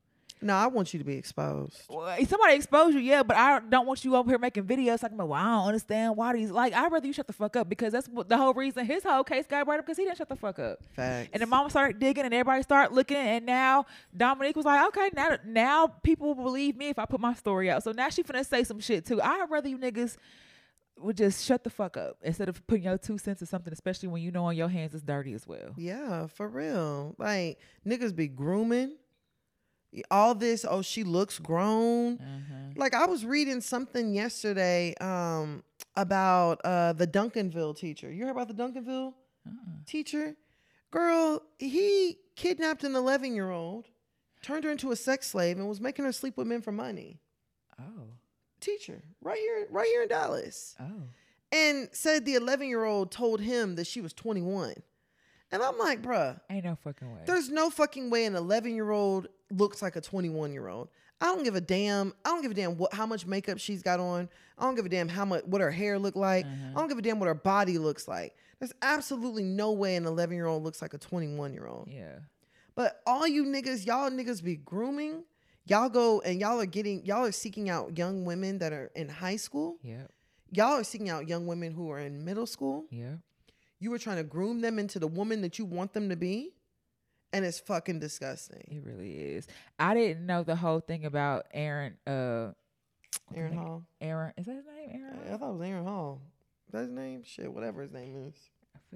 No, 0.42 0.54
I 0.54 0.66
want 0.66 0.92
you 0.92 0.98
to 0.98 1.04
be 1.04 1.14
exposed. 1.14 1.82
Well, 1.88 2.14
if 2.18 2.28
somebody 2.28 2.54
expose 2.54 2.94
you, 2.94 3.00
yeah, 3.00 3.22
but 3.22 3.36
I 3.36 3.60
don't 3.60 3.86
want 3.86 4.04
you 4.04 4.16
over 4.16 4.30
here 4.30 4.38
making 4.38 4.64
videos 4.64 5.00
talking 5.00 5.14
about, 5.14 5.28
well, 5.28 5.40
I 5.40 5.44
don't 5.44 5.68
understand 5.68 6.16
why 6.16 6.34
these. 6.34 6.50
Like, 6.50 6.74
I'd 6.74 6.92
rather 6.92 7.06
you 7.06 7.12
shut 7.12 7.26
the 7.26 7.32
fuck 7.32 7.56
up 7.56 7.68
because 7.68 7.92
that's 7.92 8.08
what 8.08 8.28
the 8.28 8.36
whole 8.36 8.52
reason 8.52 8.84
his 8.84 9.02
whole 9.02 9.24
case 9.24 9.46
got 9.46 9.64
brought 9.64 9.78
up 9.78 9.86
because 9.86 9.96
he 9.96 10.04
didn't 10.04 10.18
shut 10.18 10.28
the 10.28 10.36
fuck 10.36 10.58
up. 10.58 10.78
Facts. 10.94 11.30
And 11.32 11.42
the 11.42 11.46
mama 11.46 11.70
started 11.70 11.98
digging, 11.98 12.24
and 12.24 12.34
everybody 12.34 12.62
started 12.62 12.94
looking, 12.94 13.16
and 13.16 13.46
now 13.46 13.86
Dominique 14.14 14.56
was 14.56 14.66
like, 14.66 14.86
okay, 14.88 15.10
now 15.14 15.38
now 15.44 15.86
people 15.86 16.34
will 16.34 16.44
believe 16.44 16.76
me 16.76 16.90
if 16.90 16.98
I 16.98 17.06
put 17.06 17.20
my 17.20 17.34
story 17.34 17.70
out. 17.70 17.82
So 17.82 17.92
now 17.92 18.10
she 18.10 18.22
finna 18.22 18.44
say 18.44 18.62
some 18.64 18.80
shit 18.80 19.06
too. 19.06 19.20
I'd 19.22 19.46
rather 19.48 19.68
you 19.68 19.78
niggas 19.78 20.16
would 21.00 21.16
just 21.16 21.44
shut 21.44 21.62
the 21.64 21.70
fuck 21.70 21.96
up 21.96 22.16
instead 22.22 22.48
of 22.48 22.66
putting 22.66 22.84
your 22.84 22.98
two 22.98 23.18
cents 23.18 23.42
or 23.42 23.46
something, 23.46 23.72
especially 23.72 24.08
when 24.08 24.22
you 24.22 24.30
know 24.30 24.44
on 24.44 24.56
your 24.56 24.68
hands 24.68 24.94
is 24.94 25.02
dirty 25.02 25.32
as 25.34 25.46
well. 25.46 25.74
Yeah, 25.76 26.26
for 26.26 26.48
real. 26.48 27.14
Like 27.18 27.58
niggas 27.86 28.14
be 28.14 28.28
grooming. 28.28 28.96
All 30.10 30.34
this, 30.34 30.64
oh, 30.68 30.82
she 30.82 31.04
looks 31.04 31.38
grown. 31.38 32.18
Mm-hmm. 32.18 32.78
Like 32.78 32.94
I 32.94 33.06
was 33.06 33.24
reading 33.24 33.60
something 33.60 34.12
yesterday 34.14 34.94
um 35.00 35.62
about 35.96 36.60
uh 36.64 36.92
the 36.92 37.06
Duncanville 37.06 37.76
teacher. 37.76 38.10
You 38.12 38.24
heard 38.24 38.32
about 38.32 38.48
the 38.48 38.54
Duncanville 38.54 39.14
teacher? 39.86 40.34
Girl, 40.90 41.42
he 41.58 42.18
kidnapped 42.36 42.84
an 42.84 42.92
11-year-old, 42.92 43.86
turned 44.42 44.64
her 44.64 44.70
into 44.70 44.92
a 44.92 44.96
sex 44.96 45.26
slave 45.28 45.58
and 45.58 45.68
was 45.68 45.80
making 45.80 46.04
her 46.04 46.12
sleep 46.12 46.36
with 46.36 46.46
men 46.46 46.62
for 46.62 46.72
money. 46.72 47.20
Oh, 47.78 48.04
Teacher, 48.60 49.02
right 49.20 49.38
here 49.38 49.66
right 49.70 49.86
here 49.86 50.02
in 50.02 50.08
Dallas. 50.08 50.74
oh, 50.80 51.02
And 51.52 51.88
said 51.92 52.24
the 52.24 52.34
11-year-old 52.36 53.10
told 53.10 53.40
him 53.40 53.74
that 53.76 53.86
she 53.86 54.00
was 54.00 54.12
21. 54.14 54.74
And 55.52 55.62
I'm 55.62 55.78
like, 55.78 56.02
bruh, 56.02 56.40
ain't 56.50 56.64
no 56.64 56.74
fucking 56.76 57.12
way. 57.12 57.20
there's 57.26 57.50
no 57.50 57.68
fucking 57.70 58.10
way 58.10 58.24
an 58.24 58.34
11 58.34 58.74
year 58.74 58.90
old 58.90 59.28
looks 59.50 59.82
like 59.82 59.96
a 59.96 60.00
21 60.00 60.52
year 60.52 60.68
old. 60.68 60.88
I 61.20 61.26
don't 61.26 61.44
give 61.44 61.54
a 61.54 61.60
damn. 61.60 62.12
I 62.24 62.30
don't 62.30 62.42
give 62.42 62.50
a 62.50 62.54
damn 62.54 62.76
what 62.76 62.92
how 62.92 63.06
much 63.06 63.26
makeup 63.26 63.58
she's 63.58 63.82
got 63.82 64.00
on. 64.00 64.28
I 64.58 64.62
don't 64.64 64.74
give 64.74 64.84
a 64.84 64.88
damn 64.88 65.08
how 65.08 65.24
much 65.24 65.44
what 65.44 65.60
her 65.60 65.70
hair 65.70 65.98
look 65.98 66.16
like. 66.16 66.44
I 66.44 66.48
mm-hmm. 66.48 66.74
don't 66.74 66.88
give 66.88 66.98
a 66.98 67.02
damn 67.02 67.18
what 67.18 67.26
her 67.26 67.34
body 67.34 67.78
looks 67.78 68.06
like. 68.06 68.36
There's 68.58 68.72
absolutely 68.82 69.44
no 69.44 69.72
way 69.72 69.96
an 69.96 70.06
11 70.06 70.36
year 70.36 70.46
old 70.46 70.62
looks 70.62 70.82
like 70.82 70.94
a 70.94 70.98
21 70.98 71.52
year 71.52 71.66
old. 71.66 71.88
Yeah. 71.90 72.18
But 72.74 73.00
all 73.06 73.26
you 73.26 73.44
niggas, 73.44 73.86
y'all 73.86 74.10
niggas 74.10 74.42
be 74.42 74.56
grooming. 74.56 75.24
Y'all 75.64 75.88
go 75.88 76.20
and 76.20 76.40
y'all 76.40 76.60
are 76.60 76.66
getting, 76.66 77.04
y'all 77.04 77.24
are 77.24 77.32
seeking 77.32 77.70
out 77.70 77.96
young 77.98 78.24
women 78.24 78.58
that 78.58 78.72
are 78.72 78.90
in 78.94 79.08
high 79.08 79.36
school. 79.36 79.78
Yep. 79.82 80.12
Y'all 80.52 80.74
are 80.74 80.84
seeking 80.84 81.08
out 81.08 81.26
young 81.26 81.46
women 81.46 81.72
who 81.72 81.90
are 81.90 81.98
in 81.98 82.24
middle 82.24 82.46
school. 82.46 82.84
Yep. 82.90 83.18
You 83.80 83.90
were 83.90 83.98
trying 83.98 84.16
to 84.18 84.22
groom 84.22 84.60
them 84.60 84.78
into 84.78 84.98
the 84.98 85.08
woman 85.08 85.40
that 85.42 85.58
you 85.58 85.64
want 85.64 85.92
them 85.92 86.08
to 86.08 86.16
be. 86.16 86.52
And 87.32 87.44
it's 87.44 87.58
fucking 87.60 87.98
disgusting. 87.98 88.62
It 88.68 88.82
really 88.84 89.12
is. 89.12 89.46
I 89.78 89.94
didn't 89.94 90.24
know 90.26 90.42
the 90.42 90.56
whole 90.56 90.80
thing 90.80 91.04
about 91.04 91.46
Aaron. 91.52 91.96
Uh, 92.06 92.52
Aaron? 93.34 93.52
Hall. 93.54 93.84
Aaron 94.00 94.32
is 94.36 94.46
that 94.46 94.54
his 94.56 94.64
name? 94.66 95.02
Aaron. 95.02 95.18
I 95.34 95.36
thought 95.36 95.50
it 95.50 95.58
was 95.58 95.68
Aaron 95.68 95.84
Hall. 95.84 96.20
Is 96.68 96.72
that 96.72 96.80
his 96.82 96.90
name? 96.90 97.22
Shit, 97.24 97.52
whatever 97.52 97.82
his 97.82 97.92
name 97.92 98.16
is. 98.28 98.34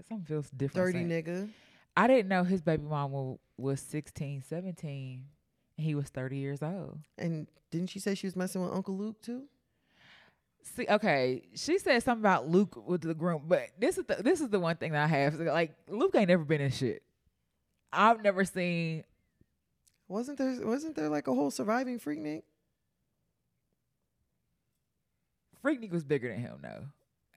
Something 0.08 0.24
feels 0.24 0.48
different. 0.50 0.86
Dirty 0.92 1.08
saying- 1.08 1.24
nigga. 1.24 1.50
I 1.96 2.06
didn't 2.06 2.28
know 2.28 2.44
his 2.44 2.62
baby 2.62 2.84
mama 2.84 3.36
was 3.58 3.80
16, 3.80 4.42
17, 4.42 5.24
and 5.76 5.84
he 5.84 5.94
was 5.94 6.08
30 6.08 6.36
years 6.38 6.62
old. 6.62 7.00
And 7.18 7.48
didn't 7.70 7.88
she 7.90 7.98
say 7.98 8.14
she 8.14 8.26
was 8.26 8.36
messing 8.36 8.62
with 8.62 8.72
Uncle 8.72 8.96
Luke 8.96 9.20
too? 9.20 9.44
See, 10.62 10.86
okay, 10.88 11.42
she 11.54 11.78
said 11.78 12.02
something 12.02 12.22
about 12.22 12.48
Luke 12.48 12.76
with 12.86 13.00
the 13.00 13.14
groom, 13.14 13.42
but 13.48 13.70
this 13.78 13.98
is 13.98 14.04
the 14.04 14.16
this 14.22 14.40
is 14.40 14.50
the 14.50 14.60
one 14.60 14.76
thing 14.76 14.92
that 14.92 15.04
I 15.04 15.06
have. 15.08 15.34
Like 15.40 15.74
Luke 15.88 16.14
ain't 16.14 16.28
never 16.28 16.44
been 16.44 16.60
in 16.60 16.70
shit. 16.70 17.02
I've 17.92 18.22
never 18.22 18.44
seen. 18.44 19.04
Wasn't 20.08 20.38
there 20.38 20.66
wasn't 20.66 20.96
there 20.96 21.08
like 21.08 21.28
a 21.28 21.34
whole 21.34 21.50
surviving 21.50 21.98
Freaknik? 21.98 22.42
Freaknik 25.64 25.90
was 25.90 26.04
bigger 26.04 26.28
than 26.28 26.40
him, 26.40 26.58
though. 26.62 26.84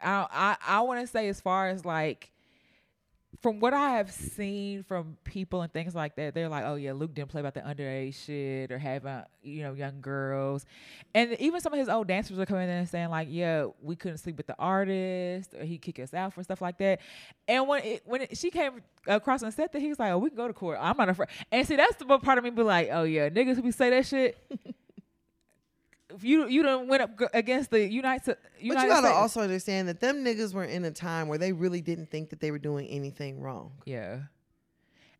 I 0.01 0.27
I 0.31 0.57
I 0.77 0.81
want 0.81 1.01
to 1.01 1.07
say 1.07 1.27
as 1.29 1.41
far 1.41 1.69
as 1.69 1.85
like. 1.85 2.32
From 3.41 3.59
what 3.59 3.73
I 3.73 3.91
have 3.91 4.11
seen 4.11 4.83
from 4.83 5.17
people 5.23 5.61
and 5.61 5.73
things 5.73 5.95
like 5.95 6.15
that, 6.15 6.33
they're 6.33 6.49
like, 6.49 6.63
"Oh 6.65 6.75
yeah, 6.75 6.93
Luke 6.93 7.13
didn't 7.13 7.29
play 7.29 7.41
about 7.41 7.53
the 7.53 7.61
underage 7.61 8.15
shit 8.25 8.71
or 8.71 8.77
having 8.77 9.09
uh, 9.09 9.25
you 9.41 9.63
know 9.63 9.73
young 9.73 10.01
girls," 10.01 10.65
and 11.13 11.33
even 11.39 11.59
some 11.59 11.73
of 11.73 11.79
his 11.79 11.89
old 11.89 12.07
dancers 12.07 12.37
are 12.39 12.45
coming 12.45 12.63
in 12.63 12.69
and 12.69 12.89
saying 12.89 13.09
like, 13.09 13.27
"Yeah, 13.29 13.67
we 13.81 13.95
couldn't 13.95 14.19
sleep 14.19 14.37
with 14.37 14.47
the 14.47 14.55
artist 14.57 15.53
or 15.53 15.65
he 15.65 15.77
kick 15.77 15.99
us 15.99 16.13
out 16.13 16.33
for 16.33 16.43
stuff 16.43 16.61
like 16.61 16.77
that." 16.77 16.99
And 17.47 17.67
when 17.67 17.83
it, 17.83 18.03
when 18.05 18.21
it, 18.21 18.37
she 18.37 18.49
came 18.49 18.81
across 19.07 19.41
and 19.41 19.53
said 19.53 19.71
that, 19.73 19.81
he 19.81 19.89
was 19.89 19.99
like, 19.99 20.11
"Oh, 20.11 20.19
we 20.19 20.29
can 20.29 20.37
go 20.37 20.47
to 20.47 20.53
court. 20.53 20.77
I'm 20.79 20.95
not 20.97 21.09
afraid." 21.09 21.29
And 21.51 21.67
see, 21.67 21.75
that's 21.75 21.95
the 21.97 22.05
part 22.05 22.37
of 22.37 22.43
me 22.43 22.49
be 22.51 22.61
like, 22.61 22.89
"Oh 22.91 23.03
yeah, 23.03 23.29
niggas 23.29 23.55
who 23.55 23.63
be 23.63 23.71
say 23.71 23.89
that 23.89 24.05
shit." 24.05 24.37
You 26.21 26.47
you 26.47 26.63
done 26.63 26.87
went 26.87 27.01
up 27.03 27.11
against 27.33 27.71
the 27.71 27.87
United 27.87 28.25
But 28.25 28.39
you 28.59 28.73
gotta 28.73 29.07
States. 29.07 29.15
also 29.15 29.41
understand 29.41 29.87
that 29.87 29.99
them 29.99 30.23
niggas 30.23 30.53
were 30.53 30.63
in 30.65 30.85
a 30.85 30.91
time 30.91 31.27
where 31.27 31.37
they 31.37 31.51
really 31.53 31.81
didn't 31.81 32.11
think 32.11 32.29
that 32.31 32.39
they 32.39 32.51
were 32.51 32.59
doing 32.59 32.87
anything 32.87 33.39
wrong. 33.41 33.71
Yeah. 33.85 34.19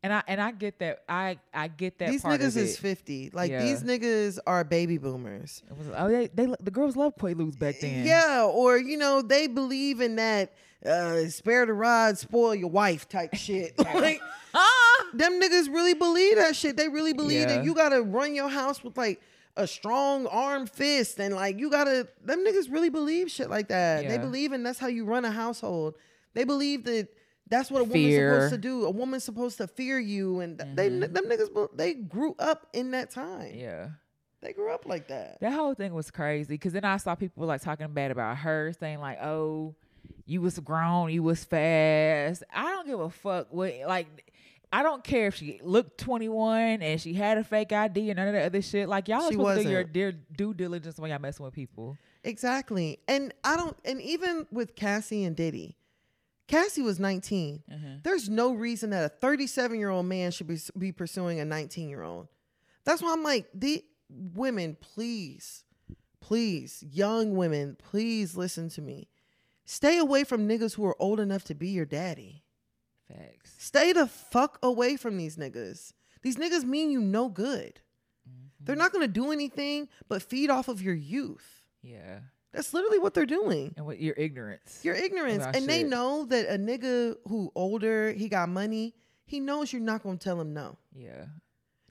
And 0.03 0.11
I 0.14 0.22
and 0.28 0.41
I 0.41 0.52
get 0.52 0.80
that 0.80 1.03
I 1.07 1.38
I 1.53 1.70
get 1.70 1.98
that 1.99 2.10
these 2.10 2.24
niggas 2.24 2.57
is 2.57 2.78
fifty. 2.78 3.30
Like 3.32 3.49
Yeah. 3.52 3.64
these 3.64 3.84
niggas 3.84 4.38
are 4.45 4.64
baby 4.65 4.98
boomers. 4.98 5.64
Was, 5.70 5.88
oh 5.95 6.10
they 6.10 6.28
they 6.34 6.53
the 6.60 6.72
girls 6.72 6.98
love 6.98 7.15
Quaaludes 7.15 7.57
back 7.57 7.80
then. 7.80 8.06
Yeah, 8.06 8.44
or 8.45 8.78
you 8.78 8.98
know, 8.98 9.22
they 9.22 9.48
believe 9.48 10.02
in 10.02 10.18
that 10.18 10.52
uh 10.86 11.28
spare 11.30 11.65
the 11.65 11.72
rod, 11.74 12.18
spoil 12.18 12.53
your 12.53 12.70
wife 12.70 13.07
type 13.07 13.34
shit. 13.36 13.78
like 13.95 14.20
Ah! 14.53 15.06
them 15.14 15.41
niggas 15.41 15.68
really 15.68 15.94
believe 15.94 16.36
that 16.36 16.56
shit. 16.56 16.76
They 16.78 16.90
really 16.90 17.14
believe 17.14 17.40
Yeah. 17.40 17.56
that 17.56 17.64
you 17.64 17.74
gotta 17.74 18.02
run 18.02 18.36
your 18.36 18.49
house 18.49 18.84
with 18.84 18.98
like 18.98 19.22
a 19.56 19.68
strong 19.68 20.26
arm 20.28 20.66
fist 20.66 21.20
and 21.20 21.36
like 21.36 21.60
you 21.60 21.70
gotta 21.70 22.08
them 22.24 22.44
niggas 22.46 22.72
really 22.72 22.90
believe 22.90 23.30
shit 23.30 23.50
like 23.50 23.68
that. 23.68 24.08
They 24.08 24.18
believe 24.18 24.52
and 24.52 24.66
that's 24.66 24.80
how 24.80 24.88
you 24.88 25.06
run 25.06 25.26
a 25.26 25.32
household. 25.32 25.96
They 26.34 26.44
believe 26.44 26.86
that 26.86 27.10
that's 27.50 27.70
what 27.70 27.82
a 27.82 27.84
woman's 27.84 28.06
Fear. 28.06 28.34
supposed 28.34 28.54
to 28.54 28.58
do. 28.58 28.86
A 28.86 28.90
woman's 28.90 29.24
supposed 29.24 29.58
to 29.58 29.68
fear 29.68 30.00
you 30.00 30.40
and 30.40 30.58
th- 30.58 30.76
they 30.76 30.90
mm-hmm. 30.90 31.14
them 31.14 31.26
niggas 31.26 31.78
they 31.78 31.94
grew 31.94 32.36
up 32.40 32.68
in 32.74 32.92
that 32.92 33.12
time. 33.12 33.52
Yeah. 33.54 33.90
They 34.42 34.54
grew 34.54 34.74
up 34.74 34.86
like 34.86 35.08
that. 35.08 35.40
That 35.40 35.54
whole 35.54 35.74
thing 35.74 35.94
was 35.94 36.12
crazy 36.12 36.56
because 36.56 36.74
then 36.74 36.84
I 36.84 36.98
saw 36.98 37.16
people 37.16 37.46
like 37.46 37.62
talking 37.62 37.94
bad 37.94 38.12
about 38.12 38.38
her, 38.38 38.74
saying 38.78 39.00
like, 39.00 39.18
"Oh, 39.24 39.74
you 40.26 40.42
was 40.42 40.60
grown, 40.60 41.12
you 41.12 41.24
was 41.24 41.46
fast." 41.46 42.44
I 42.54 42.64
don't 42.64 42.86
give 42.86 43.00
a 43.00 43.10
fuck 43.10 43.48
what 43.52 43.74
like. 43.88 44.33
I 44.74 44.82
don't 44.82 45.04
care 45.04 45.28
if 45.28 45.36
she 45.36 45.60
looked 45.62 46.00
21 46.00 46.82
and 46.82 47.00
she 47.00 47.14
had 47.14 47.38
a 47.38 47.44
fake 47.44 47.72
ID 47.72 48.10
and 48.10 48.18
none 48.18 48.28
of 48.28 48.34
that 48.34 48.48
other 48.48 48.62
shit. 48.64 48.90
Like 48.90 49.08
y'all 49.08 49.30
She 49.30 49.36
supposed 49.36 49.60
to 49.60 49.66
do 49.66 49.70
your 49.70 49.84
dear 49.84 50.12
due 50.12 50.52
diligence 50.56 50.98
when 50.98 51.12
y'all 51.12 51.20
messing 51.20 51.45
with 51.45 51.54
people. 51.54 51.95
Exactly. 52.24 52.98
And 53.08 53.36
I 53.44 53.56
don't 53.56 53.78
and 53.86 54.02
even 54.02 54.48
with 54.52 54.76
Cassie 54.76 55.26
and 55.26 55.36
Diddy, 55.36 55.78
Cassie 56.48 56.82
was 56.82 57.00
19. 57.00 57.62
Mhm. 57.72 58.02
There's 58.04 58.30
no 58.30 58.54
reason 58.54 58.90
that 58.90 59.06
a 59.06 59.10
37 59.10 59.78
year 59.80 59.90
old 59.90 60.08
man 60.08 60.32
should 60.32 60.48
be, 60.48 60.58
be 60.76 60.91
pursuing 60.91 61.40
a 61.40 61.45
19 61.45 61.88
year 61.88 62.02
old. 62.02 62.28
That's 62.84 63.04
why 63.04 63.14
I'm 63.14 63.22
like, 63.24 63.50
the 63.54 63.86
women, 64.10 64.76
please, 64.82 65.66
please, 66.20 66.84
young 66.90 67.36
women, 67.36 67.78
please 67.78 68.36
listen 68.36 68.70
to 68.70 68.82
me. 68.82 69.08
Stay 69.66 70.00
away 70.00 70.24
from 70.24 70.48
niggas 70.48 70.74
who 70.74 70.86
are 70.86 71.00
old 71.00 71.20
enough 71.20 71.44
to 71.44 71.54
be 71.54 71.70
your 71.70 71.86
daddy. 71.86 72.43
Facts. 73.14 73.56
Stay 73.57 73.94
the 73.94 74.07
fuck 74.07 74.60
away 74.64 74.98
from 74.98 75.18
these 75.18 75.38
niggas. 75.38 75.94
These 76.22 76.38
niggas 76.38 76.64
mean 76.64 76.90
you 76.91 77.02
no 77.02 77.30
good. 77.30 77.80
They're 78.65 78.76
not 78.77 78.94
gonna 78.94 79.10
do 79.10 79.31
anything 79.31 79.90
but 80.07 80.22
feed 80.23 80.49
off 80.49 80.69
of 80.69 80.81
your 80.81 80.94
youth. 80.94 81.64
Yeah. 81.81 82.19
That's 82.53 82.73
literally 82.73 82.99
what 82.99 83.14
they're 83.14 83.26
doing. 83.26 83.73
And 83.76 83.85
what 83.85 83.99
your 83.99 84.14
ignorance. 84.15 84.80
Your 84.84 84.95
ignorance. 84.95 85.44
And 85.44 85.68
they 85.68 85.84
know 85.84 86.26
that 86.26 86.48
a 86.48 86.57
nigga 86.57 87.15
who 87.27 87.52
older, 87.56 88.14
he 88.14 88.30
got 88.30 88.48
money, 88.48 88.94
he 89.26 89.40
knows 89.40 89.73
you're 89.73 89.81
not 89.81 90.03
gonna 90.03 90.18
tell 90.18 90.40
him 90.40 90.53
no. 90.53 90.77
yeah. 90.95 91.26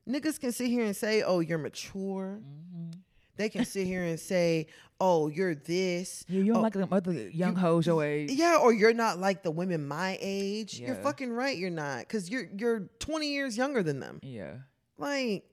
Niggas 0.09 0.41
can 0.41 0.51
sit 0.51 0.69
here 0.69 0.85
and 0.85 0.97
say, 0.97 1.23
oh, 1.23 1.39
you're 1.39 1.59
mature. 1.59 2.41
Mm-hmm. 2.41 2.99
They 3.37 3.49
can 3.49 3.65
sit 3.65 3.87
here 3.87 4.03
and 4.03 4.19
say, 4.19 4.67
oh, 5.05 5.27
you're 5.29 5.55
this. 5.57 6.25
Yeah, 6.29 6.39
you 6.43 6.53
don't 6.53 6.59
Oh, 6.59 6.63
like 6.63 6.75
them 6.75 6.89
other 6.93 7.13
young 7.31 7.57
hoes 7.57 7.87
your 7.87 8.05
age. 8.05 8.31
Yeah, 8.31 8.59
or 8.63 8.73
you're 8.73 8.95
not 8.95 9.19
like 9.19 9.43
the 9.43 9.51
women 9.51 9.87
my 9.89 10.17
age. 10.21 10.79
You're 10.79 10.95
fucking 10.95 11.33
right, 11.33 11.57
you're 11.59 11.71
not. 11.71 12.01
Because 12.01 12.31
you're 12.31 12.47
you're 12.57 12.89
20 13.01 13.29
years 13.33 13.57
younger 13.57 13.83
than 13.83 13.99
them. 14.01 14.21
Yeah. 14.23 14.55
Like, 14.99 15.45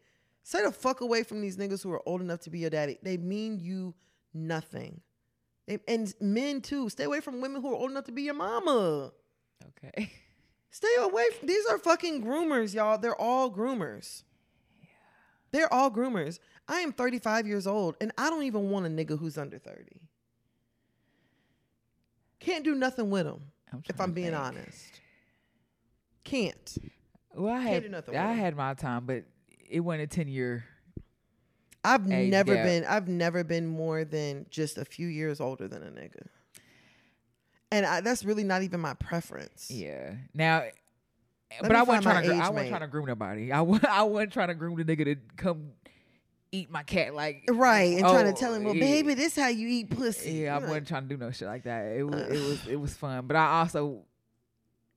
stay 0.43 0.61
the 0.63 0.71
fuck 0.71 1.01
away 1.01 1.23
from 1.23 1.41
these 1.41 1.57
niggas 1.57 1.81
who 1.83 1.91
are 1.91 2.07
old 2.07 2.21
enough 2.21 2.41
to 2.41 2.49
be 2.49 2.59
your 2.59 2.69
daddy. 2.69 2.97
They 3.01 3.17
mean 3.17 3.59
you 3.59 3.95
nothing. 4.33 5.01
They- 5.67 5.79
and 5.87 6.13
men 6.21 6.61
too. 6.61 6.89
Stay 6.89 7.05
away 7.05 7.19
from 7.19 7.41
women 7.41 7.61
who 7.61 7.71
are 7.71 7.75
old 7.75 7.89
enough 7.91 8.05
to 8.05 8.11
be 8.11 8.21
your 8.23 8.35
mama. 8.35 9.11
Okay. 9.69 10.11
Stay 10.71 10.95
away. 10.99 11.25
From, 11.37 11.47
these 11.47 11.65
are 11.65 11.79
fucking 11.79 12.23
groomers, 12.23 12.75
y'all. 12.75 12.97
They're 12.99 13.19
all 13.19 13.49
groomers. 13.51 14.21
Yeah. 14.79 14.87
They're 15.51 15.73
all 15.73 15.89
groomers. 15.89 16.37
I 16.69 16.79
am 16.79 16.93
35 16.93 17.47
years 17.47 17.67
old 17.67 17.95
and 17.99 18.11
I 18.17 18.29
don't 18.29 18.43
even 18.43 18.69
want 18.69 18.85
a 18.85 18.89
nigga 18.89 19.17
who's 19.19 19.37
under 19.37 19.57
30. 19.57 19.99
Can't 22.39 22.63
do 22.63 22.75
nothing 22.75 23.09
with 23.09 23.25
him 23.25 23.41
I'm 23.73 23.83
if 23.89 23.99
I'm 23.99 24.13
being 24.13 24.27
think. 24.31 24.39
honest. 24.39 25.01
Can't. 26.23 26.77
Well, 27.33 27.53
I 27.53 27.63
Can't 27.63 27.93
had 27.93 28.15
I 28.15 28.33
had 28.33 28.55
my 28.55 28.73
time, 28.75 29.05
but 29.05 29.23
it 29.69 29.81
wasn't 29.81 30.03
a 30.03 30.07
ten 30.07 30.27
year. 30.27 30.63
I've 31.83 32.05
never 32.07 32.55
gap. 32.55 32.65
been 32.65 32.85
I've 32.85 33.07
never 33.07 33.43
been 33.43 33.67
more 33.67 34.03
than 34.03 34.45
just 34.49 34.77
a 34.77 34.85
few 34.85 35.07
years 35.07 35.39
older 35.39 35.67
than 35.67 35.83
a 35.83 35.87
nigga. 35.91 36.27
And 37.71 37.85
I, 37.85 38.01
that's 38.01 38.23
really 38.25 38.43
not 38.43 38.63
even 38.63 38.79
my 38.79 38.95
preference. 38.95 39.69
Yeah. 39.69 40.15
Now, 40.33 40.61
eh, 40.61 40.71
but 41.61 41.75
I 41.75 41.83
wasn't 41.83 42.03
trying 42.03 42.27
to. 42.27 42.35
I 42.35 42.49
wasn't 42.49 42.69
trying 42.69 42.81
to 42.81 42.87
groom 42.87 43.05
nobody. 43.05 43.51
I 43.51 43.59
I 43.89 44.03
wasn't 44.03 44.33
trying 44.33 44.47
to 44.49 44.55
groom 44.55 44.75
the 44.75 44.83
nigga 44.83 45.05
to 45.05 45.15
come 45.37 45.71
eat 46.51 46.69
my 46.69 46.83
cat. 46.83 47.13
Like 47.13 47.43
Right, 47.49 47.93
and 47.93 48.01
trying 48.01 48.27
oh, 48.27 48.31
to 48.31 48.37
tell 48.37 48.53
him, 48.53 48.63
well, 48.63 48.75
yeah. 48.75 48.83
baby, 48.83 49.13
this 49.13 49.35
how 49.35 49.47
you 49.47 49.67
eat 49.67 49.89
pussy. 49.89 50.31
Yeah, 50.31 50.53
I 50.53 50.55
I'm 50.57 50.61
like, 50.63 50.69
wasn't 50.69 50.87
trying 50.87 51.03
to 51.03 51.09
do 51.09 51.17
no 51.17 51.31
shit 51.31 51.47
like 51.47 51.63
that. 51.63 51.85
It 51.97 52.03
was. 52.03 52.21
It 52.21 52.29
was. 52.43 52.67
It 52.67 52.75
was 52.75 52.93
fun. 52.95 53.27
But 53.27 53.35
I 53.37 53.59
also, 53.61 54.03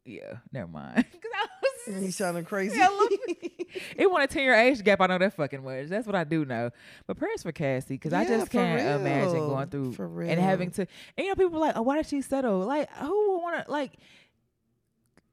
yeah, 0.04 0.36
never 0.52 0.68
mind. 0.68 0.96
'Cause 1.12 1.30
I 1.34 1.46
was. 1.92 2.02
You 2.04 2.12
sounding 2.12 2.44
crazy. 2.44 2.78
Yeah, 2.78 2.88
it 3.96 4.08
want 4.10 4.22
a 4.22 4.26
ten 4.28 4.44
year 4.44 4.54
age 4.54 4.82
gap. 4.84 5.00
I 5.00 5.06
know 5.08 5.18
that 5.18 5.34
fucking 5.34 5.64
much. 5.64 5.88
That's 5.88 6.06
what 6.06 6.14
I 6.14 6.22
do 6.24 6.44
know. 6.44 6.70
But 7.06 7.16
prayers 7.16 7.42
for 7.42 7.50
Cassie 7.52 7.94
because 7.94 8.12
I 8.12 8.24
just 8.24 8.50
can't 8.50 9.00
imagine 9.00 9.38
going 9.38 9.68
through 9.68 9.92
For 9.94 10.22
and 10.22 10.40
having 10.40 10.70
to. 10.72 10.82
And 11.16 11.24
you 11.24 11.28
know, 11.28 11.34
people 11.34 11.58
like, 11.58 11.76
oh, 11.76 11.82
why 11.82 11.96
did 11.96 12.06
she 12.06 12.22
settle? 12.22 12.60
Like, 12.60 12.88
who 12.92 13.32
would 13.32 13.42
want 13.42 13.66
to 13.66 13.70
like? 13.72 13.92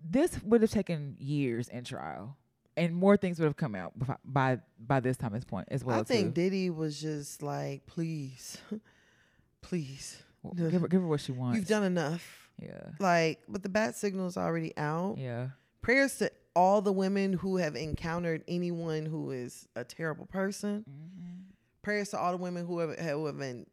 This 0.03 0.41
would 0.43 0.61
have 0.61 0.71
taken 0.71 1.17
years 1.19 1.67
in 1.67 1.83
trial, 1.83 2.37
and 2.79 2.95
more 2.95 3.17
things 3.17 3.39
would 3.39 3.45
have 3.45 3.57
come 3.57 3.75
out 3.75 3.93
by 4.25 4.59
by 4.79 4.99
this 4.99 5.17
time 5.17 5.35
as 5.35 5.45
point 5.45 5.67
as 5.71 5.83
well. 5.83 5.99
I 5.99 6.03
think 6.03 6.33
too. 6.35 6.41
Diddy 6.41 6.69
was 6.69 6.99
just 6.99 7.41
like, 7.43 7.85
please, 7.85 8.57
please, 9.61 10.21
Well, 10.43 10.53
give 10.53 10.81
her 10.81 10.87
give 10.87 11.01
her 11.01 11.07
what 11.07 11.21
she 11.21 11.31
wants. 11.31 11.57
you've 11.57 11.67
done 11.67 11.83
enough. 11.83 12.49
Yeah. 12.61 12.81
Like, 12.99 13.39
but 13.47 13.63
the 13.63 13.69
bat 13.69 13.95
signal's 13.95 14.37
already 14.37 14.75
out. 14.77 15.17
Yeah. 15.17 15.49
Prayers 15.81 16.17
to 16.17 16.31
all 16.55 16.81
the 16.81 16.91
women 16.91 17.33
who 17.33 17.57
have 17.57 17.75
encountered 17.75 18.43
anyone 18.47 19.05
who 19.05 19.31
is 19.31 19.67
a 19.75 19.83
terrible 19.83 20.25
person. 20.25 20.83
Mm-hmm. 20.89 21.41
Prayers 21.81 22.09
to 22.09 22.19
all 22.19 22.31
the 22.31 22.37
women 22.37 22.65
who 22.65 22.79
have, 22.79 22.99
who 22.99 23.25
have 23.27 23.37
been, 23.37 23.65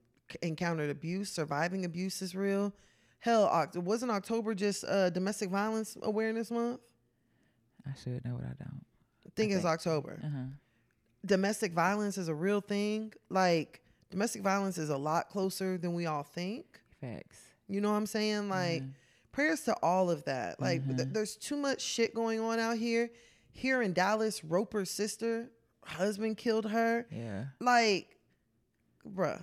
encountered 0.42 0.90
abuse. 0.90 1.30
Surviving 1.30 1.84
abuse 1.84 2.22
is 2.22 2.36
real. 2.36 2.72
Hell, 3.18 3.68
wasn't 3.74 4.12
October 4.12 4.54
just 4.54 4.84
uh, 4.84 5.10
Domestic 5.10 5.50
Violence 5.50 5.96
Awareness 6.02 6.50
Month? 6.52 6.80
I 7.84 7.90
should 8.00 8.24
know, 8.24 8.34
what 8.34 8.44
I 8.44 8.54
don't. 8.58 8.84
I 9.36 9.40
think 9.42 9.52
it's. 9.52 9.64
October. 9.64 10.18
Uh 10.22 10.28
huh. 10.28 10.44
Domestic 11.24 11.72
violence 11.72 12.18
is 12.18 12.28
a 12.28 12.34
real 12.34 12.60
thing. 12.60 13.12
Like 13.28 13.80
domestic 14.10 14.42
violence 14.42 14.78
is 14.78 14.90
a 14.90 14.96
lot 14.96 15.28
closer 15.28 15.76
than 15.76 15.94
we 15.94 16.06
all 16.06 16.22
think. 16.22 16.80
Facts. 17.00 17.40
You 17.68 17.80
know 17.80 17.90
what 17.90 17.96
I'm 17.98 18.06
saying? 18.06 18.48
Like 18.48 18.82
Mhm. 18.82 18.90
prayers 19.32 19.62
to 19.62 19.74
all 19.82 20.08
of 20.10 20.24
that. 20.24 20.60
Like 20.60 20.84
th- 20.86 21.08
Mhm. 21.08 21.12
there's 21.12 21.36
too 21.36 21.56
much 21.56 21.80
shit 21.80 22.14
going 22.14 22.40
on 22.40 22.58
out 22.60 22.78
here. 22.78 23.10
Here 23.50 23.82
in 23.82 23.92
Dallas, 23.92 24.44
Roper's 24.44 24.90
sister, 24.90 25.50
husband 25.84 26.36
killed 26.36 26.70
her. 26.70 27.06
yeah. 27.10 27.46
Like, 27.60 28.16
bruh, 29.08 29.42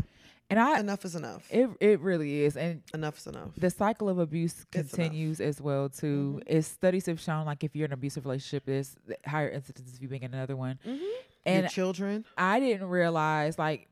And 0.54 0.60
I, 0.60 0.80
enough 0.80 1.04
is 1.04 1.16
enough. 1.16 1.48
it 1.50 1.68
it 1.80 2.00
really 2.00 2.42
is, 2.44 2.56
and 2.56 2.84
enough 2.94 3.18
is 3.18 3.26
enough. 3.26 3.50
the 3.58 3.72
cycle 3.72 4.08
of 4.08 4.20
abuse 4.20 4.66
continues 4.72 5.42
as 5.42 5.60
well 5.60 5.90
too. 5.90 6.42
Mhm. 6.46 6.48
Is 6.48 6.68
studies 6.68 7.08
have 7.08 7.20
shown 7.20 7.46
like 7.48 7.64
if 7.64 7.76
you're 7.76 7.86
in 7.86 7.92
an 7.92 7.98
abusive 7.98 8.24
relationship, 8.24 8.64
there's 8.66 8.96
higher 9.26 9.50
incidence 9.50 9.96
of 9.96 10.00
you 10.02 10.08
being 10.08 10.22
in 10.22 10.32
another 10.32 10.56
one. 10.56 10.78
Mhm. 10.86 11.00
And 11.48 11.62
Your 11.64 11.70
children. 11.70 12.24
I 12.38 12.60
didn't 12.60 12.88
realize 12.88 13.58
like 13.58 13.88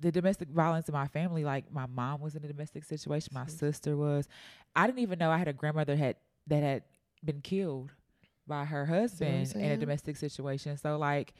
the 0.00 0.10
domestic 0.10 0.48
violence 0.48 0.88
in 0.88 0.94
my 0.94 1.06
family. 1.06 1.44
Like 1.44 1.70
my 1.70 1.84
mom 1.84 2.22
was 2.22 2.34
in 2.34 2.42
a 2.44 2.48
domestic 2.48 2.84
situation, 2.84 3.32
my 3.34 3.44
Mhm. 3.44 3.50
sister 3.50 3.94
was. 3.94 4.26
I 4.74 4.86
didn't 4.86 5.00
even 5.00 5.18
know 5.18 5.30
I 5.30 5.36
had 5.36 5.48
a 5.48 5.52
grandmother 5.52 5.96
had 5.96 6.16
that 6.46 6.62
had 6.62 6.82
been 7.22 7.42
killed 7.42 7.90
by 8.46 8.64
her 8.64 8.86
husband 8.86 9.52
in 9.54 9.70
a 9.70 9.76
domestic 9.76 10.16
situation. 10.16 10.78
So 10.78 10.96
like 10.96 11.34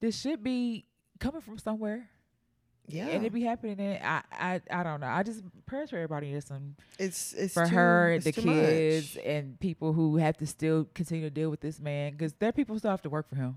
this 0.00 0.20
should 0.20 0.42
be 0.44 0.84
coming 1.18 1.40
from 1.40 1.56
somewhere. 1.56 2.10
Yeah, 2.88 3.06
And 3.06 3.24
it 3.24 3.32
be 3.32 3.42
happening. 3.42 3.78
And 3.80 4.04
I, 4.04 4.22
I, 4.32 4.60
I 4.70 4.82
don't 4.82 5.00
know. 5.00 5.06
I 5.06 5.22
just 5.22 5.42
prayers 5.66 5.90
for 5.90 5.96
everybody. 5.96 6.32
Listen, 6.34 6.76
it's 6.98 7.32
it's 7.32 7.54
for 7.54 7.64
too- 7.66 7.74
her, 7.74 8.12
it's 8.12 8.24
the 8.24 8.32
kids, 8.32 9.14
much. 9.16 9.24
and 9.24 9.58
people 9.60 9.92
who 9.92 10.16
have 10.16 10.36
to 10.38 10.46
still 10.46 10.88
continue 10.94 11.24
to 11.24 11.30
deal 11.30 11.48
with 11.48 11.60
this 11.60 11.80
man 11.80 12.12
because 12.12 12.32
their 12.34 12.52
people 12.52 12.78
still 12.78 12.90
have 12.90 13.02
to 13.02 13.10
work 13.10 13.28
for 13.28 13.36
him. 13.36 13.56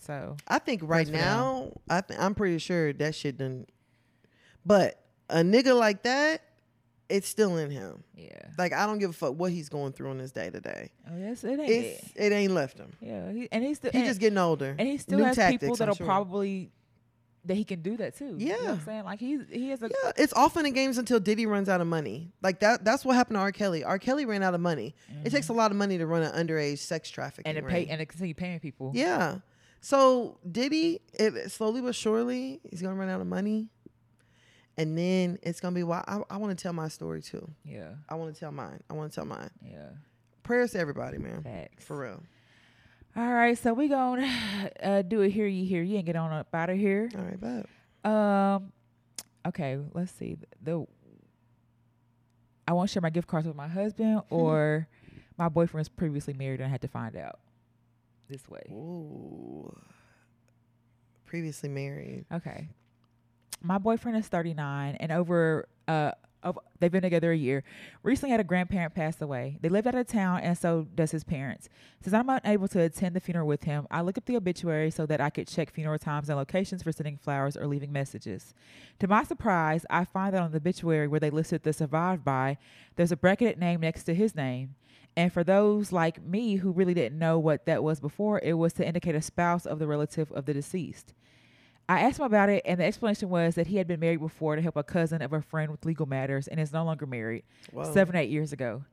So 0.00 0.36
I 0.48 0.58
think 0.58 0.82
right 0.82 1.06
Prayers 1.06 1.10
for 1.10 1.12
them. 1.12 1.20
now, 1.24 1.72
I 1.88 2.00
th- 2.00 2.18
I'm 2.18 2.34
pretty 2.34 2.58
sure 2.58 2.92
that 2.94 3.14
shit 3.14 3.38
done. 3.38 3.66
But 4.66 5.00
a 5.30 5.36
nigga 5.38 5.78
like 5.78 6.02
that, 6.02 6.42
it's 7.08 7.28
still 7.28 7.56
in 7.56 7.70
him. 7.70 8.02
yeah. 8.16 8.30
Like 8.58 8.72
I 8.72 8.86
don't 8.86 8.98
give 8.98 9.10
a 9.10 9.12
fuck 9.12 9.34
what 9.38 9.52
he's 9.52 9.68
going 9.68 9.92
through 9.92 10.10
on 10.10 10.18
his 10.18 10.32
day 10.32 10.50
to 10.50 10.60
day. 10.60 10.90
Oh 11.08 11.16
yes, 11.16 11.44
it 11.44 11.60
ain't. 11.60 11.70
It's 11.70 12.12
it 12.16 12.32
ain't 12.32 12.52
left 12.52 12.78
him. 12.78 12.92
yeah, 13.00 13.30
he, 13.30 13.48
and 13.52 13.62
he's 13.62 13.76
still 13.76 13.92
He's 13.92 14.08
just 14.08 14.20
getting 14.20 14.38
older. 14.38 14.74
and 14.78 14.88
he 14.88 14.98
still 14.98 15.18
new 15.18 15.24
has 15.24 15.36
tactics, 15.36 15.60
people 15.62 15.76
that'll 15.76 15.94
sure. 15.94 16.06
probably 16.06 16.70
that 17.44 17.54
he 17.54 17.64
can 17.64 17.82
do 17.82 17.96
that 17.96 18.16
too. 18.16 18.36
you 18.38 18.48
know 18.50 18.54
what 18.56 18.62
Yeah. 18.64 18.70
I'm 18.72 18.80
saying 18.84 19.04
like 19.04 19.18
he's 19.20 19.40
he 19.50 19.70
has 19.70 19.82
a 19.82 19.88
Yeah, 19.88 20.12
it's 20.16 20.32
often 20.34 20.64
in 20.66 20.72
games 20.74 20.98
until 20.98 21.18
Diddy 21.20 21.46
runs 21.46 21.68
out 21.68 21.80
of 21.80 21.86
money. 21.86 22.32
Like 22.42 22.60
that. 22.60 22.84
That's 22.84 23.04
what 23.04 23.16
happened 23.16 23.36
to 23.36 23.40
R. 23.40 23.52
Kelly. 23.52 23.82
R. 23.84 23.98
Kelly 23.98 24.24
ran 24.26 24.42
out 24.42 24.54
of 24.54 24.60
money. 24.60 24.94
It 25.24 25.30
takes 25.30 25.48
a 25.48 25.52
lot 25.52 25.70
of 25.70 25.76
money 25.76 25.98
to 25.98 26.06
run 26.06 26.22
an 26.22 26.32
underage 26.46 26.78
sex 26.78 27.10
trafficking 27.10 27.50
Mm-hmm. 27.50 27.58
and 27.58 27.66
to 27.66 27.72
pay 27.72 27.86
and 27.86 27.98
to 27.98 28.06
continue 28.06 28.34
paying 28.34 28.60
people. 28.60 28.92
Yeah. 28.94 29.38
So 29.80 30.38
Diddy, 30.50 31.00
it, 31.14 31.50
slowly 31.50 31.80
but 31.80 31.94
surely, 31.96 32.60
he's 32.70 32.80
gonna 32.80 32.94
run 32.94 33.08
out 33.08 33.20
of 33.20 33.26
money, 33.26 33.68
and 34.76 34.96
then 34.96 35.38
it's 35.42 35.60
gonna 35.60 35.74
be 35.74 35.82
why 35.82 36.04
I, 36.06 36.20
I 36.30 36.36
want 36.36 36.56
to 36.56 36.62
tell 36.62 36.72
my 36.72 36.88
story 36.88 37.20
too. 37.22 37.50
yeah, 37.64 37.88
I 38.08 38.14
want 38.14 38.32
to 38.32 38.38
tell 38.38 38.52
mine. 38.52 38.80
I 38.88 38.94
want 38.94 39.10
to 39.10 39.14
tell 39.16 39.26
mine. 39.26 39.50
yeah. 39.64 39.88
Prayers 40.44 40.72
to 40.72 40.78
everybody, 40.78 41.18
man. 41.18 41.42
Facts. 41.42 41.84
For 41.84 41.96
real. 42.00 42.22
All 43.14 43.32
right, 43.32 43.58
so 43.58 43.74
we 43.74 43.88
gonna 43.88 44.70
uh, 44.82 45.02
do 45.02 45.20
it 45.20 45.30
here. 45.30 45.46
You 45.46 45.64
here? 45.64 45.82
You 45.82 45.96
ain't 45.96 46.06
get 46.06 46.16
on 46.16 46.32
up 46.32 46.54
out 46.54 46.70
of 46.70 46.78
here. 46.78 47.10
All 47.16 47.22
right, 47.22 47.40
but 47.40 48.08
Um. 48.08 48.72
Okay, 49.46 49.78
let's 49.92 50.12
see. 50.12 50.36
The 50.62 50.86
I 52.66 52.72
won't 52.72 52.90
share 52.90 53.02
my 53.02 53.10
gift 53.10 53.28
cards 53.28 53.46
with 53.46 53.56
my 53.56 53.68
husband 53.68 54.22
or 54.30 54.86
my 55.36 55.48
boyfriend's 55.48 55.88
previously 55.88 56.32
married 56.34 56.60
and 56.60 56.68
I 56.68 56.70
had 56.70 56.82
to 56.82 56.88
find 56.88 57.16
out 57.16 57.40
this 58.28 58.48
way. 58.48 58.62
Ooh. 58.70 59.76
Previously 61.26 61.68
married. 61.68 62.24
Okay. 62.32 62.68
My 63.60 63.78
boyfriend 63.78 64.16
is 64.16 64.28
39 64.28 64.96
and 65.00 65.12
over 65.12 65.66
uh 65.88 66.12
of 66.42 66.58
they've 66.80 66.90
been 66.90 67.02
together 67.02 67.32
a 67.32 67.36
year. 67.36 67.64
Recently 68.02 68.30
had 68.30 68.40
a 68.40 68.44
grandparent 68.44 68.94
pass 68.94 69.20
away. 69.20 69.58
They 69.60 69.68
lived 69.68 69.86
out 69.86 69.94
of 69.94 70.06
town 70.06 70.40
and 70.40 70.56
so 70.56 70.86
does 70.94 71.10
his 71.10 71.24
parents. 71.24 71.68
Since 72.00 72.14
I'm 72.14 72.28
unable 72.28 72.68
to 72.68 72.80
attend 72.80 73.16
the 73.16 73.20
funeral 73.20 73.46
with 73.46 73.64
him, 73.64 73.86
I 73.90 74.00
look 74.00 74.18
up 74.18 74.24
the 74.24 74.36
obituary 74.36 74.90
so 74.90 75.06
that 75.06 75.20
I 75.20 75.30
could 75.30 75.48
check 75.48 75.72
funeral 75.72 75.98
times 75.98 76.28
and 76.28 76.38
locations 76.38 76.82
for 76.82 76.92
sending 76.92 77.16
flowers 77.16 77.56
or 77.56 77.66
leaving 77.66 77.92
messages. 77.92 78.54
To 79.00 79.08
my 79.08 79.24
surprise, 79.24 79.86
I 79.90 80.04
find 80.04 80.34
that 80.34 80.42
on 80.42 80.50
the 80.50 80.58
obituary 80.58 81.08
where 81.08 81.20
they 81.20 81.30
listed 81.30 81.62
the 81.62 81.72
survived 81.72 82.24
by, 82.24 82.58
there's 82.96 83.12
a 83.12 83.16
bracketed 83.16 83.58
name 83.58 83.80
next 83.80 84.04
to 84.04 84.14
his 84.14 84.34
name. 84.34 84.74
And 85.16 85.32
for 85.32 85.44
those 85.44 85.92
like 85.92 86.22
me 86.22 86.56
who 86.56 86.72
really 86.72 86.94
didn't 86.94 87.18
know 87.18 87.38
what 87.38 87.66
that 87.66 87.82
was 87.84 88.00
before, 88.00 88.40
it 88.42 88.54
was 88.54 88.72
to 88.74 88.86
indicate 88.86 89.14
a 89.14 89.22
spouse 89.22 89.66
of 89.66 89.78
the 89.78 89.86
relative 89.86 90.32
of 90.32 90.46
the 90.46 90.54
deceased. 90.54 91.12
I 91.92 92.00
asked 92.00 92.18
him 92.18 92.24
about 92.24 92.48
it, 92.48 92.62
and 92.64 92.80
the 92.80 92.84
explanation 92.84 93.28
was 93.28 93.54
that 93.56 93.66
he 93.66 93.76
had 93.76 93.86
been 93.86 94.00
married 94.00 94.20
before 94.20 94.56
to 94.56 94.62
help 94.62 94.76
a 94.76 94.82
cousin 94.82 95.20
of 95.20 95.34
a 95.34 95.42
friend 95.42 95.70
with 95.70 95.84
legal 95.84 96.06
matters 96.06 96.48
and 96.48 96.58
is 96.58 96.72
no 96.72 96.86
longer 96.86 97.04
married 97.04 97.44
Whoa. 97.70 97.92
seven, 97.92 98.16
eight 98.16 98.30
years 98.30 98.50
ago. 98.50 98.84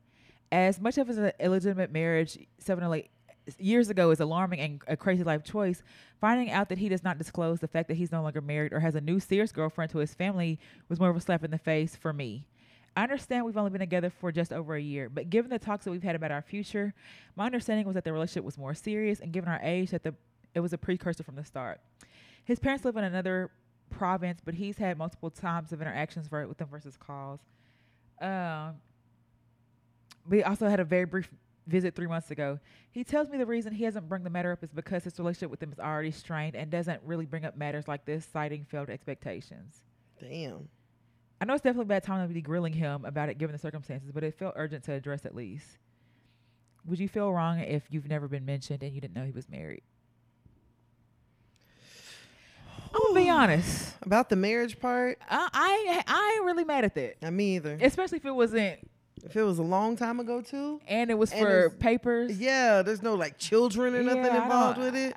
As 0.52 0.82
much 0.82 0.98
of 0.98 1.08
an 1.08 1.32
illegitimate 1.40 1.94
marriage 1.94 2.38
seven 2.58 2.84
or 2.84 2.94
eight 2.94 3.10
years 3.58 3.90
ago 3.90 4.12
is 4.12 4.20
alarming 4.20 4.60
and 4.60 4.82
a 4.86 4.98
crazy 4.98 5.24
life 5.24 5.46
choice, 5.46 5.82
finding 6.20 6.52
out 6.52 6.68
that 6.68 6.78
he 6.78 6.90
does 6.90 7.02
not 7.02 7.18
disclose 7.18 7.62
the 7.62 7.70
fact 7.70 7.88
that 7.88 7.96
he's 7.96 8.12
no 8.12 8.22
longer 8.22 8.42
married 8.42 8.74
or 8.74 8.82
has 8.82 8.96
a 8.96 9.02
new 9.02 9.22
serious 9.22 9.54
girlfriend 9.54 9.90
to 9.92 10.00
his 10.00 10.14
family 10.14 10.60
was 10.90 11.00
more 11.00 11.10
of 11.10 11.16
a 11.16 11.22
slap 11.22 11.42
in 11.46 11.52
the 11.52 11.58
face 11.58 11.96
for 11.96 12.12
me. 12.12 12.48
I 12.98 13.04
understand 13.04 13.46
we've 13.46 13.56
only 13.56 13.72
been 13.72 13.80
together 13.80 14.10
for 14.10 14.30
just 14.34 14.52
over 14.52 14.76
a 14.76 14.82
year, 14.82 15.08
but 15.08 15.30
given 15.30 15.50
the 15.50 15.60
talks 15.60 15.86
that 15.86 15.92
we've 15.92 16.04
had 16.04 16.18
about 16.18 16.32
our 16.32 16.42
future, 16.42 16.94
my 17.38 17.46
understanding 17.46 17.86
was 17.86 17.94
that 17.94 18.04
the 18.04 18.12
relationship 18.12 18.44
was 18.44 18.58
more 18.58 18.74
serious, 18.74 19.22
and 19.22 19.32
given 19.32 19.48
our 19.48 19.62
age, 19.64 19.92
that 19.92 20.04
the 20.04 20.14
it 20.54 20.60
was 20.60 20.74
a 20.74 20.78
precursor 20.78 21.24
from 21.24 21.36
the 21.36 21.46
start. 21.46 21.80
His 22.50 22.58
parents 22.58 22.84
live 22.84 22.98
in 22.98 23.04
another 23.04 23.52
province, 23.92 24.42
but 24.44 24.56
he's 24.56 24.76
had 24.76 24.98
multiple 24.98 25.30
times 25.30 25.72
of 25.72 25.84
interactions 25.84 26.32
with 26.32 26.58
them 26.58 26.68
versus 26.72 26.98
calls. 26.98 27.40
Um, 28.20 28.74
but 30.26 30.38
he 30.40 30.44
also 30.44 30.68
had 30.68 30.80
a 30.80 30.84
very 30.84 31.06
brief 31.06 31.30
visit 31.68 31.94
three 31.94 32.08
months 32.08 32.32
ago. 32.32 32.58
He 32.90 33.04
tells 33.04 33.30
me 33.30 33.38
the 33.38 33.46
reason 33.46 33.72
he 33.72 33.84
hasn't 33.84 34.10
bring 34.10 34.24
the 34.24 34.32
matter 34.32 34.52
up 34.52 34.64
is 34.64 34.72
because 34.72 35.04
his 35.04 35.20
relationship 35.20 35.52
with 35.52 35.60
them 35.60 35.72
is 35.72 35.78
already 35.78 36.10
strained 36.10 36.56
and 36.56 36.72
doesn't 36.72 37.00
really 37.06 37.28
bring 37.28 37.46
up 37.46 37.56
matters 37.56 37.88
like 37.88 38.04
this, 38.06 38.26
citing 38.34 38.66
failed 38.66 38.90
expectations. 38.90 39.84
Damn. 40.20 40.70
I 41.40 41.46
know 41.46 41.54
it's 41.54 41.62
definitely 41.62 41.84
a 41.84 42.00
bad 42.00 42.04
time 42.04 42.28
to 42.28 42.34
be 42.34 42.42
grilling 42.42 42.74
him 42.74 43.06
about 43.06 43.30
it 43.30 43.38
given 43.38 43.54
the 43.54 43.60
circumstances, 43.60 44.10
but 44.12 44.24
it 44.24 44.34
felt 44.40 44.56
urgent 44.58 44.84
to 44.86 44.94
address 44.94 45.24
at 45.24 45.36
least. 45.36 45.78
Would 46.84 46.98
you 46.98 47.10
feel 47.10 47.32
wrong 47.32 47.60
if 47.60 47.84
you've 47.92 48.10
never 48.10 48.28
been 48.28 48.44
mentioned 48.44 48.82
and 48.82 48.92
you 48.92 49.02
didn't 49.02 49.14
know 49.14 49.24
he 49.24 49.32
was 49.34 49.48
married? 49.48 49.84
I'm 52.94 53.14
gonna 53.14 53.19
be 53.30 53.38
honest. 53.38 53.96
About 54.02 54.30
the 54.30 54.36
marriage 54.36 54.80
part, 54.80 55.20
I, 55.30 55.48
I 55.54 56.04
I 56.08 56.34
ain't 56.38 56.46
really 56.46 56.64
mad 56.66 56.86
at 56.86 56.96
that, 56.96 57.18
I 57.24 57.30
me 57.30 57.56
either. 57.58 57.78
especially 57.82 58.18
if 58.18 58.26
it 58.26 58.32
wasn't 58.36 58.80
If 59.24 59.36
it 59.36 59.44
was 59.44 59.60
a 59.60 59.64
long 59.64 59.96
time 59.98 60.20
ago 60.20 60.42
too, 60.42 60.80
and 60.88 61.10
it 61.12 61.18
was 61.18 61.32
And 61.32 61.42
for 61.42 61.70
papers. 61.72 62.40
yeah, 62.40 62.82
there's 62.82 63.02
no 63.04 63.16
like 63.16 63.38
children 63.38 63.96
or 63.96 64.04
nothing 64.04 64.26
Yeah, 64.26 64.40
I 64.40 64.44
involved 64.44 64.78
with 64.80 64.96
it. 64.96 65.16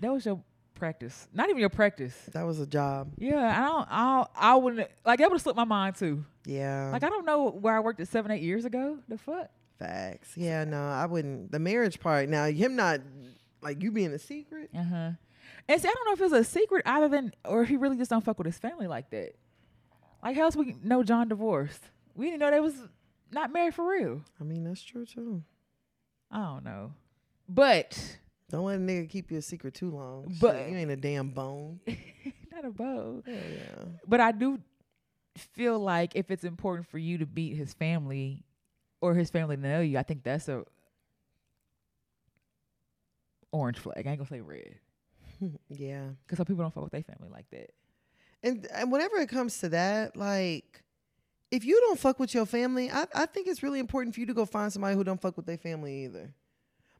That 0.00 0.12
was 0.12 0.24
your 0.24 0.40
practice, 0.74 1.26
not 1.34 1.48
even 1.48 1.58
your 1.58 1.70
practice. 1.70 2.14
That 2.32 2.44
was 2.44 2.60
a 2.60 2.66
job. 2.66 3.12
Yeah, 3.18 3.58
I 3.60 3.64
don't. 3.66 3.88
I 3.90 4.26
I 4.52 4.54
wouldn't 4.56 4.88
like 5.04 5.18
that 5.18 5.28
would 5.28 5.34
have 5.36 5.42
slipped 5.42 5.56
my 5.56 5.64
mind 5.64 5.96
too. 5.96 6.24
Yeah. 6.46 6.90
Like 6.92 7.02
I 7.02 7.08
don't 7.08 7.26
know 7.26 7.50
where 7.50 7.76
I 7.76 7.80
worked 7.80 8.00
at 8.00 8.08
seven 8.08 8.30
eight 8.30 8.42
years 8.42 8.64
ago. 8.64 8.98
The 9.08 9.18
fuck. 9.18 9.48
Facts. 9.78 10.32
Yeah, 10.36 10.64
no, 10.64 10.80
I 10.88 11.06
wouldn't. 11.06 11.50
The 11.52 11.58
marriage 11.58 12.00
part. 12.00 12.28
Now, 12.28 12.46
him 12.46 12.74
not 12.76 13.00
like 13.60 13.82
you 13.82 13.90
being 13.92 14.12
a 14.12 14.18
secret. 14.18 14.70
Uh 14.76 14.82
huh. 14.84 15.10
And 15.68 15.80
see, 15.80 15.88
I 15.88 15.92
don't 15.92 16.06
know 16.06 16.12
if 16.26 16.32
it's 16.32 16.48
a 16.48 16.50
secret 16.50 16.82
other 16.86 17.08
than, 17.08 17.32
or 17.44 17.62
if 17.62 17.68
he 17.68 17.76
really 17.76 17.96
just 17.98 18.10
don't 18.10 18.24
fuck 18.24 18.38
with 18.38 18.46
his 18.46 18.58
family 18.58 18.86
like 18.86 19.10
that. 19.10 19.34
Like, 20.22 20.34
how 20.36 20.42
else 20.44 20.56
we 20.56 20.74
know 20.82 21.02
John 21.02 21.28
divorced? 21.28 21.82
We 22.14 22.26
didn't 22.26 22.40
know 22.40 22.50
they 22.50 22.60
was 22.60 22.74
not 23.30 23.52
married 23.52 23.74
for 23.74 23.86
real. 23.88 24.22
I 24.40 24.44
mean, 24.44 24.64
that's 24.64 24.82
true 24.82 25.04
too. 25.06 25.42
I 26.30 26.38
don't 26.38 26.64
know, 26.64 26.92
but 27.48 28.18
Don't 28.50 28.64
let 28.64 28.76
a 28.76 28.78
nigga 28.80 29.08
keep 29.08 29.30
you 29.30 29.38
a 29.38 29.42
secret 29.42 29.74
too 29.74 29.90
long. 29.90 30.30
Shit, 30.30 30.40
But- 30.40 30.68
you 30.70 30.76
ain't 30.76 30.90
a 30.90 30.96
damn 30.96 31.28
bone. 31.30 31.80
not 32.52 32.64
a 32.64 32.70
bone. 32.70 33.22
Yeah, 33.26 33.34
yeah. 33.34 33.84
But 34.06 34.20
I 34.20 34.32
do 34.32 34.58
feel 35.36 35.78
like 35.78 36.12
if 36.16 36.30
it's 36.30 36.44
important 36.44 36.88
for 36.88 36.98
you 36.98 37.18
to 37.18 37.26
beat 37.26 37.54
his 37.56 37.72
family 37.74 38.42
or 39.00 39.14
his 39.14 39.30
family 39.30 39.56
to 39.56 39.62
know 39.62 39.80
you, 39.80 39.98
I 39.98 40.02
think 40.02 40.22
that's 40.24 40.48
a 40.48 40.64
orange 43.52 43.78
flag. 43.78 44.06
I 44.06 44.10
ain't 44.10 44.18
gonna 44.18 44.28
say 44.28 44.40
red 44.40 44.74
yeah. 45.68 46.04
because 46.26 46.36
some 46.36 46.46
people 46.46 46.62
don't 46.62 46.74
fuck 46.74 46.84
with 46.84 46.92
their 46.92 47.02
family 47.02 47.28
like 47.32 47.48
that. 47.50 47.70
And 48.42 48.66
and 48.72 48.92
whenever 48.92 49.16
it 49.16 49.28
comes 49.28 49.58
to 49.58 49.68
that, 49.70 50.16
like 50.16 50.82
if 51.50 51.64
you 51.64 51.80
don't 51.80 51.98
fuck 51.98 52.20
with 52.20 52.34
your 52.34 52.46
family, 52.46 52.90
I, 52.90 53.06
I 53.14 53.26
think 53.26 53.48
it's 53.48 53.62
really 53.62 53.78
important 53.80 54.14
for 54.14 54.20
you 54.20 54.26
to 54.26 54.34
go 54.34 54.44
find 54.44 54.72
somebody 54.72 54.94
who 54.94 55.04
don't 55.04 55.20
fuck 55.20 55.36
with 55.36 55.46
their 55.46 55.58
family 55.58 56.04
either. 56.04 56.34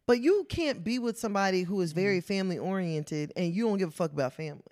But 0.06 0.20
you 0.20 0.46
can't 0.48 0.82
be 0.82 0.98
with 0.98 1.18
somebody 1.18 1.64
who 1.64 1.80
is 1.82 1.92
very 1.92 2.18
mm-hmm. 2.18 2.26
family 2.26 2.58
oriented 2.58 3.32
and 3.36 3.52
you 3.52 3.68
don't 3.68 3.78
give 3.78 3.90
a 3.90 3.92
fuck 3.92 4.12
about 4.12 4.32
family. 4.32 4.62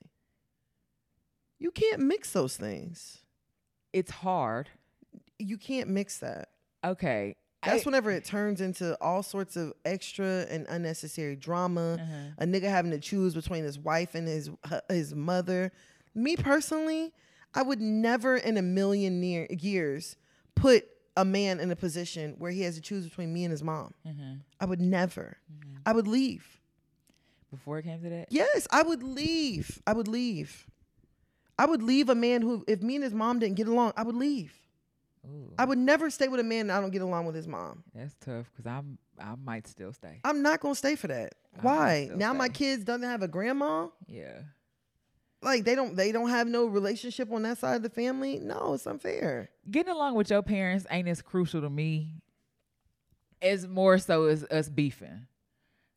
You 1.59 1.71
can't 1.71 2.01
mix 2.01 2.33
those 2.33 2.57
things. 2.57 3.19
It's 3.93 4.11
hard. 4.11 4.69
you 5.39 5.59
can't 5.59 5.91
mix 5.91 6.19
that. 6.19 6.49
Okay. 6.85 7.37
That's 7.67 7.83
I- 7.83 7.85
whenever 7.85 8.11
it 8.11 8.25
turns 8.25 8.61
into 8.61 8.97
all 9.03 9.23
sorts 9.23 9.57
of 9.57 9.73
extra 9.85 10.47
and 10.49 10.67
unnecessary 10.69 11.37
drama. 11.37 11.95
Uh-huh. 12.01 12.15
A 12.39 12.47
nigga 12.47 12.69
having 12.71 12.91
to 12.93 12.99
choose 12.99 13.35
between 13.35 13.65
his 13.65 13.79
wife 13.79 14.15
and 14.15 14.27
his 14.27 14.51
his 14.89 15.15
mother. 15.15 15.73
Me 16.15 16.37
personally, 16.37 17.13
I 17.55 17.63
would 17.63 17.81
never 17.81 18.37
in 18.37 18.57
a 18.57 18.63
million 18.63 19.23
years 19.23 20.17
put 20.55 20.87
a 21.17 21.25
man 21.25 21.61
in 21.61 21.71
a 21.71 21.77
position 21.77 22.35
where 22.39 22.51
he 22.51 22.63
has 22.63 22.75
to 22.77 22.81
choose 22.81 23.05
between 23.05 23.33
me 23.33 23.45
and 23.45 23.51
his 23.51 23.63
mom. 23.63 23.93
Mhm. 24.07 24.41
I 24.61 24.65
would 24.67 24.81
never. 24.81 25.39
Mhm. 25.53 25.79
I 25.87 25.93
would 25.93 26.07
leave. 26.07 26.61
Before 27.51 27.79
it 27.79 27.85
came 27.85 28.03
to 28.03 28.09
that. 28.11 28.29
Yes, 28.31 28.67
I 28.71 28.83
would 28.83 29.03
leave. 29.03 29.81
I 29.87 29.93
would 29.93 30.09
leave. 30.09 30.67
I 31.59 31.65
would 31.65 31.83
leave 31.83 32.11
a 32.11 32.15
man 32.15 32.43
who, 32.43 32.65
if 32.69 32.83
me 32.83 32.97
and 32.97 33.05
his 33.05 33.15
mom 33.15 33.39
didn't 33.39 33.57
get 33.57 33.67
along, 33.69 33.93
I 33.97 34.03
would 34.03 34.17
leave. 34.17 34.53
Ooh, 35.28 35.53
I 35.59 35.65
would 35.65 35.78
never 35.78 36.11
stay 36.11 36.28
with 36.28 36.40
a 36.40 36.44
man 36.44 36.69
that 36.69 36.78
I 36.78 36.81
don't 36.81 36.90
get 36.90 37.03
along 37.03 37.27
with 37.27 37.35
his 37.35 37.48
mom. 37.48 37.82
that's 37.94 38.15
tough 38.20 38.51
because 38.53 38.66
I'm 38.66 38.98
I 39.20 39.35
might 39.43 39.66
still 39.66 39.93
stay. 39.93 40.20
I'm 40.24 40.43
not 40.43 40.61
gonna 40.61 40.74
stay 40.74 40.97
for 40.97 41.09
that. 41.09 41.35
I 41.59 41.61
Why? 41.62 42.11
Now 42.15 42.32
my 42.32 42.48
kids 42.48 42.85
doesn't 42.85 43.09
have 43.09 43.23
a 43.23 43.28
grandma. 43.28 43.89
Yeah. 44.07 44.40
Like 45.43 45.65
they 45.65 45.74
don't 45.74 45.97
they 45.97 46.12
don't 46.12 46.31
have 46.31 46.47
no 46.47 46.66
relationship 46.66 47.31
on 47.31 47.43
that 47.43 47.59
side 47.59 47.77
of 47.77 47.82
the 47.82 47.90
family. 47.90 48.39
No, 48.39 48.74
it's 48.74 48.86
unfair. 48.86 49.51
Getting 49.70 49.93
along 49.93 50.15
with 50.15 50.31
your 50.31 50.43
parents 50.43 50.86
ain't 50.90 51.09
as 51.09 51.23
crucial 51.23 51.61
to 51.61 51.70
me 51.70 52.15
as 53.43 53.66
more 53.66 53.98
so 53.98 54.24
as 54.24 54.44
us 54.44 54.69
beefing. 54.69 55.27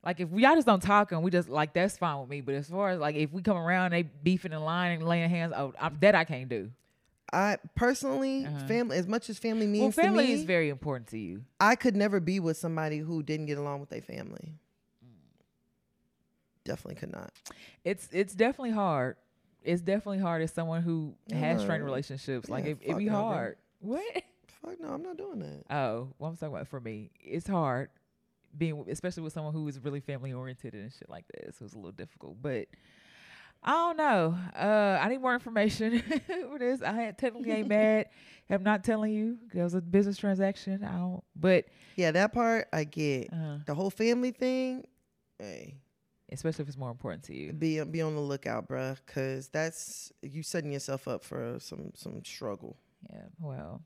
Like 0.03 0.19
if 0.19 0.29
we 0.29 0.43
y'all 0.43 0.55
just 0.55 0.67
don't 0.67 0.81
talk 0.81 1.11
and 1.11 1.23
we 1.23 1.31
just 1.31 1.49
like 1.49 1.73
that's 1.73 1.97
fine 1.97 2.19
with 2.19 2.29
me. 2.29 2.41
But 2.41 2.55
as 2.55 2.69
far 2.69 2.91
as 2.91 2.99
like 2.99 3.15
if 3.15 3.31
we 3.31 3.41
come 3.41 3.57
around 3.57 3.91
they 3.91 4.03
beefing 4.03 4.53
and 4.53 4.63
lying 4.63 4.99
and 4.99 5.07
laying 5.07 5.29
hands, 5.29 5.53
oh 5.55 5.73
I'm, 5.79 5.97
that 6.01 6.15
I 6.15 6.25
can't 6.25 6.49
do. 6.49 6.71
I 7.33 7.57
personally, 7.75 8.45
Uh-huh. 8.45 8.67
family 8.67 8.97
as 8.97 9.07
much 9.07 9.29
as 9.29 9.37
family 9.37 9.67
means 9.67 9.81
Well, 9.97 10.05
family 10.05 10.25
to 10.25 10.27
me, 10.29 10.33
is 10.33 10.43
very 10.45 10.69
important 10.69 11.07
to 11.09 11.17
you. 11.19 11.43
I 11.59 11.75
could 11.75 11.95
never 11.95 12.19
be 12.19 12.39
with 12.39 12.57
somebody 12.57 12.97
who 12.99 13.21
didn't 13.23 13.45
get 13.47 13.57
along 13.57 13.79
with 13.81 13.89
their 13.89 14.01
family. 14.01 14.53
Definitely 16.65 16.95
could 16.95 17.11
not. 17.11 17.31
It's 17.83 18.07
it's 18.11 18.35
definitely 18.35 18.71
hard. 18.71 19.15
It's 19.63 19.81
definitely 19.81 20.19
hard 20.19 20.41
as 20.41 20.51
someone 20.53 20.81
who 20.81 21.15
has 21.31 21.61
strained 21.61 21.83
relationships. 21.83 22.47
Like 22.49 22.65
yeah, 22.65 22.71
it, 22.71 22.77
it 22.81 22.87
fuck 22.89 22.97
be 22.97 23.05
no, 23.05 23.11
bro. 23.11 23.21
hard. 23.21 23.57
What? 23.79 24.23
Fuck 24.61 24.79
no, 24.79 24.89
I'm 24.89 25.01
not 25.03 25.17
doing 25.17 25.39
that. 25.39 25.63
Oh, 25.73 26.09
well, 26.19 26.29
I'm 26.29 26.37
talking 26.37 26.53
about 26.55 26.67
for 26.67 26.79
me. 26.79 27.11
It's 27.21 27.47
hard 27.47 27.89
being, 28.57 28.85
especially 28.89 29.23
with 29.23 29.33
someone 29.33 29.53
who 29.53 29.67
is 29.67 29.79
really 29.83 29.99
family 29.99 30.33
oriented 30.33 30.73
and 30.73 30.91
shit 30.91 31.09
like 31.09 31.25
that. 31.33 31.55
So 31.55 31.65
it's 31.65 31.73
a 31.73 31.77
little 31.77 31.91
difficult. 31.91 32.37
But 32.41 32.67
I 33.63 33.71
don't 33.71 33.97
know. 33.97 34.37
Uh, 34.55 34.99
I 35.01 35.09
need 35.09 35.19
more 35.21 35.33
information 35.33 36.01
for 36.49 36.59
this. 36.59 36.81
I 36.81 37.11
technically 37.17 37.51
ain't 37.51 37.67
mad. 37.79 38.07
I'm 38.49 38.63
not 38.63 38.83
telling 38.83 39.11
you. 39.13 39.37
It 39.53 39.61
was 39.61 39.73
a 39.73 39.81
business 39.81 40.17
transaction. 40.17 40.83
I 40.83 40.97
don't. 40.97 41.23
But 41.35 41.65
Yeah, 41.95 42.11
that 42.11 42.33
part 42.33 42.67
I 42.73 42.83
get. 42.85 43.31
uh, 43.33 43.57
The 43.65 43.75
whole 43.75 43.89
family 43.91 44.31
thing, 44.31 44.85
hey, 45.39 45.75
especially 46.31 46.63
if 46.63 46.69
it's 46.69 46.77
more 46.77 46.89
important 46.91 47.23
to 47.25 47.35
you. 47.35 47.51
be 47.53 47.83
be 47.83 48.01
on 48.01 48.15
the 48.15 48.21
lookout, 48.21 48.67
bruh, 48.69 48.97
cause 49.05 49.49
that's 49.49 50.11
you 50.21 50.41
setting 50.41 50.71
yourself 50.71 51.07
up 51.07 51.23
for 51.23 51.57
some 51.59 51.91
some 51.95 52.23
struggle. 52.25 52.77
Yeah. 53.11 53.23
Well. 53.39 53.81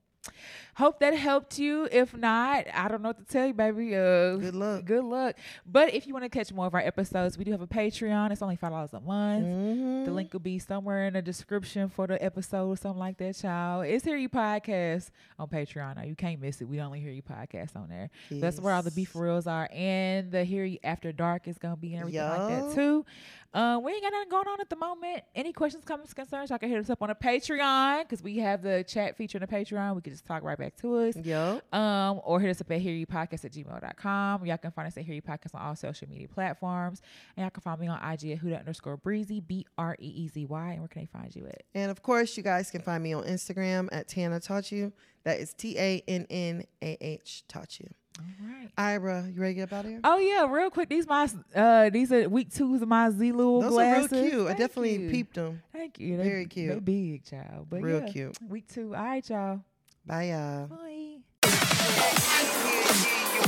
Hope 0.77 0.99
that 1.01 1.13
helped 1.13 1.59
you. 1.59 1.87
If 1.91 2.15
not, 2.17 2.65
I 2.73 2.87
don't 2.87 3.03
know 3.03 3.09
what 3.09 3.19
to 3.19 3.25
tell 3.31 3.45
you, 3.45 3.53
baby. 3.53 3.95
Uh, 3.95 4.37
Good 4.37 4.55
luck. 4.55 4.85
Good 4.85 5.03
luck. 5.03 5.35
But 5.67 5.93
if 5.93 6.07
you 6.07 6.13
want 6.13 6.23
to 6.25 6.29
catch 6.29 6.51
more 6.51 6.65
of 6.65 6.73
our 6.73 6.79
episodes, 6.81 7.37
we 7.37 7.43
do 7.43 7.51
have 7.51 7.61
a 7.61 7.67
Patreon. 7.67 8.31
It's 8.31 8.41
only 8.41 8.55
five 8.55 8.71
dollars 8.71 8.93
a 8.93 8.99
month. 8.99 9.45
Mhm. 9.45 10.05
The 10.05 10.11
link 10.11 10.33
will 10.33 10.39
be 10.39 10.57
somewhere 10.57 11.05
in 11.05 11.13
the 11.13 11.21
description 11.21 11.89
for 11.89 12.07
the 12.07 12.23
episode 12.23 12.69
or 12.69 12.75
something 12.77 12.99
like 12.99 13.17
that, 13.17 13.35
child. 13.35 13.85
It's 13.85 14.03
Hear 14.03 14.17
Ye 14.17 14.27
Podcast 14.27 15.11
on 15.37 15.47
Patreon. 15.47 15.97
Now, 15.97 16.03
you 16.03 16.15
can't 16.15 16.41
miss 16.41 16.59
it. 16.61 16.67
We 16.67 16.81
only 16.81 16.99
Hear 17.01 17.11
Ye 17.11 17.21
Podcast 17.21 17.75
on 17.75 17.89
there. 17.89 18.09
That's 18.31 18.59
where 18.59 18.73
all 18.73 18.81
the 18.81 18.89
beef 18.91 19.09
Yes. 19.13 19.21
reels 19.21 19.45
are. 19.45 19.69
And 19.71 20.31
the 20.31 20.43
Hear 20.43 20.65
Ye 20.65 20.79
After 20.83 21.11
Dark 21.11 21.47
is 21.47 21.59
going 21.59 21.75
to 21.75 21.79
be 21.79 21.93
and 21.93 22.01
everything 22.01 22.27
like 22.27 22.49
that, 22.49 22.73
too. 22.75 23.05
Uh, 23.53 23.79
we 23.83 23.91
ain't 23.91 24.01
got 24.01 24.11
nothing 24.11 24.29
going 24.29 24.47
on 24.47 24.59
at 24.61 24.69
the 24.69 24.75
moment. 24.75 25.21
Any 25.35 25.53
questions, 25.53 25.83
comments, 25.85 26.13
concerns, 26.13 26.49
y'all 26.49 26.57
can 26.57 26.69
hit 26.69 26.79
us 26.79 26.89
up 26.89 27.01
on 27.03 27.09
the 27.09 27.15
Patreon 27.15 28.01
because 28.01 28.23
we 28.23 28.37
have 28.39 28.63
the 28.63 28.83
chat 28.87 29.15
feature 29.15 29.37
on 29.37 29.41
the 29.41 29.47
Patreon. 29.47 29.95
We 29.95 30.01
can 30.01 30.11
just 30.13 30.25
talk 30.25 30.41
right 30.43 30.57
back 30.57 30.75
to 30.77 30.95
us. 30.95 31.15
Yup. 31.15 31.73
Um, 31.73 32.19
or 32.23 32.39
hit 32.39 32.49
us 32.49 32.61
up 32.61 32.71
at 32.71 32.81
Hear 32.81 32.93
Ye 32.93 33.05
Podcast 33.05 33.45
at 33.45 33.51
gmail.com. 33.51 34.45
Y'all 34.45 34.57
can 34.57 34.71
find 34.71 34.87
us 34.87 34.97
at 34.97 35.03
Hear 35.03 35.13
Ye 35.13 35.21
Podcast 35.21 35.53
on 35.53 35.61
all 35.61 35.75
social 35.75 36.09
media 36.09 36.27
platforms. 36.27 37.01
And 37.37 37.43
y'all 37.43 37.51
can 37.51 37.61
find 37.61 37.79
me 37.79 37.87
on 37.87 37.97
IG 37.97 38.31
at 38.31 38.41
Huda 38.43 38.59
underscore 38.59 38.97
Breezy, 38.97 39.39
B 39.39 39.67
R 39.77 39.95
E 39.99 40.07
E 40.07 40.27
Z 40.29 40.45
Y. 40.45 40.69
And 40.71 40.79
where 40.79 40.87
can 40.87 41.03
they 41.03 41.05
find 41.05 41.35
you 41.35 41.45
at? 41.45 41.63
And 41.75 41.91
of 41.91 42.01
course, 42.01 42.35
you 42.35 42.41
guys 42.43 42.71
can 42.71 42.81
find 42.81 43.03
me 43.03 43.13
on 43.13 43.23
Instagram 43.23 43.87
at 43.91 44.07
Tannah 44.07 44.39
Taught 44.39 44.71
You. 44.71 44.93
That 45.25 45.39
is 45.39 45.53
T 45.53 45.77
A 45.77 46.03
N 46.07 46.25
N 46.29 46.65
A 46.81 46.97
H 46.99 47.43
Taught 47.47 47.79
You. 47.79 47.89
All 48.19 48.25
right. 48.47 48.69
Ira, 48.77 49.25
you 49.33 49.41
ready 49.41 49.53
to 49.55 49.59
get 49.61 49.73
up 49.73 49.79
out 49.79 49.85
of 49.85 49.91
here? 49.91 49.99
Oh 50.03 50.17
yeah, 50.17 50.51
real 50.51 50.69
quick. 50.69 50.89
These 50.89 51.07
my 51.07 51.27
uh 51.55 51.89
these 51.89 52.11
are 52.11 52.27
week 52.29 52.53
twos 52.53 52.81
of 52.81 52.87
my 52.87 53.09
Z 53.11 53.31
Lul 53.31 53.61
Those 53.61 53.71
glasses. 53.71 54.13
are 54.13 54.21
real 54.21 54.29
cute. 54.31 54.47
I 54.47 54.53
definitely 54.53 54.95
you. 54.97 55.09
peeped 55.09 55.35
them. 55.35 55.61
Thank 55.71 55.99
you. 55.99 56.17
They, 56.17 56.23
Very 56.23 56.43
They 56.45 56.49
cute. 56.49 56.85
big, 56.85 57.23
child. 57.25 57.67
But 57.69 57.81
Real 57.81 58.01
yeah, 58.01 58.07
cute. 58.11 58.37
Week 58.47 58.67
two. 58.67 58.95
All 58.95 59.03
right, 59.03 59.27
y'all. 59.29 59.61
Bye, 60.05 60.29
y'all. 60.31 60.67
Bye. 60.67 61.17
you 61.45 61.51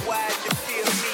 watch 0.07 1.11